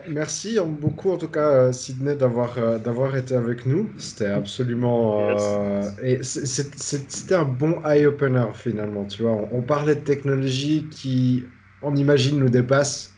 merci 0.08 0.58
beaucoup 0.80 1.10
en 1.10 1.18
tout 1.18 1.28
cas 1.28 1.48
euh, 1.48 1.72
Sydney 1.72 2.16
d'avoir 2.16 2.58
euh, 2.58 2.78
d'avoir 2.78 3.16
été 3.16 3.34
avec 3.34 3.66
nous. 3.66 3.90
C'était 3.98 4.26
absolument 4.26 5.28
euh, 5.30 5.82
et 6.02 6.22
c'était 6.22 7.34
un 7.34 7.44
bon 7.44 7.82
eye 7.84 8.06
opener 8.06 8.46
finalement. 8.54 9.04
Tu 9.04 9.22
vois, 9.22 9.48
on, 9.52 9.62
parlait 9.62 9.94
de 9.94 10.00
technologies 10.00 10.86
qui 10.90 11.44
on 11.82 11.94
imagine 11.96 12.38
nous 12.38 12.48
dépassent 12.48 13.12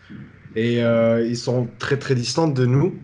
et 0.55 0.81
ils 0.81 1.37
sont 1.37 1.69
très 1.79 1.99
très 1.99 2.15
distantes 2.15 2.55
de 2.55 2.67
nous. 2.67 2.95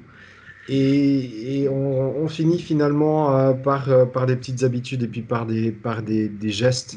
Et, 0.69 1.69
on, 1.69 2.29
finit 2.29 2.61
finalement 2.61 3.53
par, 3.55 4.11
par 4.11 4.27
des 4.27 4.37
petites 4.37 4.63
habitudes 4.63 5.03
et 5.03 5.09
puis 5.09 5.21
par 5.21 5.45
des, 5.45 5.71
par 5.73 6.03
des, 6.03 6.29
des 6.29 6.51
gestes 6.51 6.97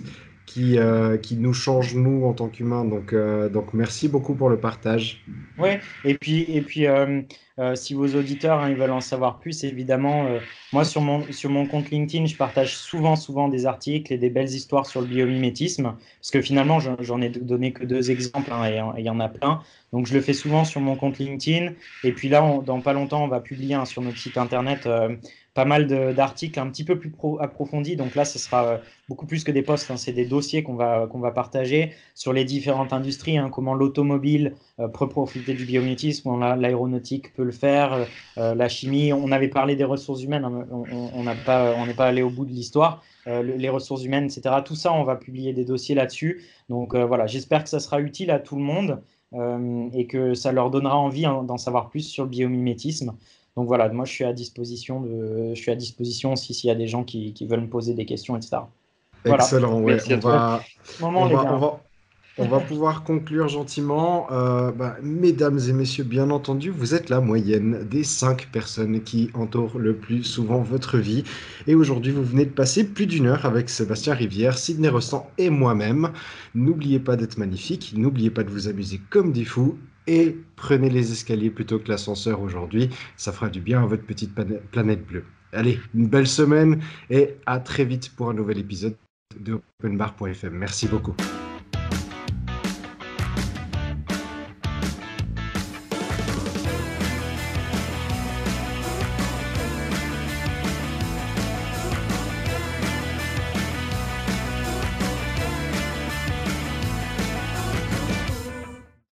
qui, 0.56 0.78
euh, 0.78 1.18
qui 1.18 1.36
nous 1.36 1.52
change, 1.52 1.96
nous, 1.96 2.26
en 2.26 2.32
tant 2.32 2.48
qu'humains. 2.48 2.86
Donc, 2.86 3.12
euh, 3.12 3.50
donc, 3.50 3.74
merci 3.74 4.08
beaucoup 4.08 4.36
pour 4.36 4.48
le 4.48 4.58
partage. 4.58 5.22
Oui, 5.58 5.72
et 6.06 6.16
puis, 6.16 6.44
et 6.44 6.62
puis 6.62 6.88
euh, 6.88 7.24
si 7.76 7.94
vos 7.94 8.08
auditeurs 8.08 8.62
hein, 8.62 8.70
ils 8.70 8.78
veulent 8.78 8.92
en 8.92 9.02
savoir 9.02 9.40
plus, 9.40 9.66
évidemment, 9.66 10.26
moi, 10.72 10.86
sur 10.86 11.02
mon, 11.02 11.30
sur 11.32 11.50
mon 11.50 11.66
compte 11.66 11.90
LinkedIn, 11.90 12.28
je 12.28 12.38
partage 12.38 12.78
souvent, 12.78 13.18
souvent 13.18 13.50
des 13.50 13.66
articles 13.66 14.14
et 14.14 14.18
des 14.18 14.30
belles 14.30 14.50
histoires 14.50 14.86
sur 14.86 15.02
le 15.02 15.08
biomimétisme, 15.08 15.94
parce 16.22 16.32
que 16.32 16.42
finalement, 16.42 16.80
j'en 16.80 17.22
ai 17.22 17.28
donné 17.28 17.74
que 17.74 17.84
deux 17.84 18.10
exemples, 18.10 18.50
hein, 18.54 18.66
et 18.66 19.02
il 19.02 19.06
y 19.06 19.10
en 19.10 19.20
a 19.20 19.28
plein. 19.28 19.60
Donc, 19.92 20.08
je 20.08 20.14
le 20.14 20.22
fais 20.22 20.34
souvent 20.34 20.64
sur 20.64 20.80
mon 20.80 20.96
compte 20.96 21.20
LinkedIn. 21.20 21.74
Et 22.06 22.14
puis 22.14 22.30
là, 22.30 22.62
dans 22.66 22.80
pas 22.80 22.94
longtemps, 22.94 23.26
on 23.26 23.28
va 23.28 23.42
publier 23.42 23.76
hein, 23.76 23.84
sur 23.84 24.02
notre 24.02 24.18
site 24.18 24.38
internet 24.38 24.88
pas 25.56 25.66
mal 25.66 25.88
d'articles 25.88 26.60
un 26.60 26.70
petit 26.70 26.84
peu 26.84 27.00
plus 27.00 27.14
approfondis. 27.40 27.96
Donc 27.96 28.14
là, 28.14 28.26
ce 28.26 28.38
sera 28.38 28.66
euh, 28.66 28.78
beaucoup 29.08 29.26
plus 29.26 29.46
que 29.46 29.52
des 29.52 29.62
posts, 29.62 29.90
hein. 29.90 29.96
c'est 29.96 30.12
des 30.12 30.26
dossiers 30.26 30.64
qu'on 30.64 30.76
va, 30.76 31.06
va 31.06 31.32
partager 31.32 31.94
sur 32.14 32.34
les 32.34 32.44
différentes 32.44 32.92
industries, 32.92 33.38
hein. 33.38 33.50
comment 33.50 33.74
l'automobile 33.74 34.56
euh, 34.80 34.90
peut 34.90 35.08
profiter 35.08 35.54
du 35.54 35.66
biomimétisme, 35.66 36.30
l'aéronautique 36.58 37.34
peut 37.34 37.46
le 37.46 37.54
faire, 37.54 38.06
euh, 38.38 38.54
la 38.54 38.68
chimie. 38.68 39.14
On 39.14 39.32
avait 39.32 39.48
parlé 39.48 39.78
des 39.78 39.86
ressources 39.86 40.22
humaines, 40.22 40.44
hein. 40.44 40.68
on 40.70 41.24
n'est 41.24 41.36
pas, 41.46 41.74
on 41.78 41.92
pas 41.94 42.08
allé 42.08 42.22
au 42.22 42.30
bout 42.30 42.46
de 42.46 42.52
l'histoire. 42.52 43.02
les 43.26 43.70
ressources 43.70 44.04
humaines, 44.04 44.26
etc. 44.26 44.58
Tout 44.64 44.76
ça, 44.76 44.92
on 44.92 45.04
va 45.04 45.16
publier 45.16 45.54
des 45.54 45.64
dossiers 45.64 45.96
là-dessus. 45.96 46.44
Donc 46.68 46.96
voilà, 46.96 47.28
j'espère 47.28 47.64
que 47.64 47.70
ça 47.70 47.80
sera 47.80 48.02
utile 48.02 48.30
à 48.30 48.40
tout 48.40 48.58
le 48.58 48.62
monde 48.62 49.02
et 49.94 50.06
que 50.08 50.34
ça 50.34 50.52
leur 50.52 50.70
donnera 50.70 50.98
envie 50.98 51.24
d'en 51.24 51.58
savoir 51.58 51.90
plus 51.90 52.02
sur 52.02 52.26
le 52.26 52.30
biomimétisme. 52.30 53.16
Donc 53.56 53.68
voilà, 53.68 53.88
moi 53.90 54.06
je 54.06 54.12
suis 54.12 54.26
à 54.26 54.34
disposition 54.34 55.02
de, 55.02 55.54
je 55.54 55.62
suis 55.62 55.72
à 55.72 55.76
disposition 55.76 56.34
aussi 56.34 56.54
s'il 56.54 56.68
y 56.68 56.72
a 56.72 56.76
des 56.76 56.88
gens 56.88 57.04
qui, 57.04 57.34
qui, 57.34 57.48
veulent 57.48 57.62
me 57.62 57.70
poser 57.70 57.94
des 57.94 58.06
questions, 58.06 58.36
etc. 58.36 58.58
Excellent, 59.24 59.82
ouais. 59.82 59.98
on, 60.12 60.18
va, 60.20 60.62
on, 61.02 61.12
va, 61.58 61.82
on, 62.38 62.48
va, 62.48 62.60
pouvoir 62.60 63.04
conclure 63.04 63.48
gentiment. 63.48 64.28
Euh, 64.32 64.72
bah, 64.72 64.98
mesdames 65.02 65.58
et 65.68 65.74
messieurs, 65.74 66.04
bien 66.04 66.30
entendu, 66.30 66.70
vous 66.70 66.94
êtes 66.94 67.10
la 67.10 67.22
moyenne 67.22 67.88
des 67.90 68.04
cinq 68.04 68.50
personnes 68.52 69.02
qui 69.02 69.32
entourent 69.34 69.80
le 69.80 69.96
plus 69.96 70.24
souvent 70.24 70.62
votre 70.62 70.98
vie. 70.98 71.24
Et 71.66 71.76
aujourd'hui, 71.76 72.12
vous 72.12 72.24
venez 72.24 72.46
de 72.46 72.52
passer 72.52 72.84
plus 72.84 73.08
d'une 73.08 73.26
heure 73.26 73.46
avec 73.46 73.70
Sébastien 73.70 74.14
Rivière, 74.14 74.58
Sidney 74.58 74.90
Rostand 74.90 75.28
et 75.38 75.50
moi-même. 75.50 76.12
N'oubliez 76.54 77.00
pas 77.00 77.16
d'être 77.16 77.38
magnifique, 77.38 77.94
n'oubliez 77.96 78.30
pas 78.30 78.44
de 78.44 78.50
vous 78.50 78.68
amuser 78.68 79.00
comme 79.10 79.32
des 79.32 79.46
fous 79.46 79.80
et 80.08 80.36
prenez 80.56 80.90
les 80.90 81.12
escaliers 81.12 81.50
plutôt 81.50 81.80
que 81.80 81.90
l'ascenseur 81.90 82.42
aujourd'hui. 82.42 82.90
Ça 83.18 83.32
fera 83.32 83.50
du 83.50 83.62
bien 83.62 83.84
à 83.84 83.86
votre 83.86 84.04
petite 84.04 84.34
planète 84.72 85.06
bleue. 85.06 85.26
Allez, 85.54 85.80
une 85.94 86.08
belle 86.08 86.28
semaine 86.28 86.82
et 87.10 87.36
à 87.46 87.60
très 87.60 87.86
vite 87.86 88.12
pour 88.16 88.30
un 88.30 88.34
nouvel 88.34 88.60
épisode 88.60 88.96
de 89.40 89.60
openbar.fm. 89.80 90.54
Merci 90.54 90.88
beaucoup. 90.88 91.16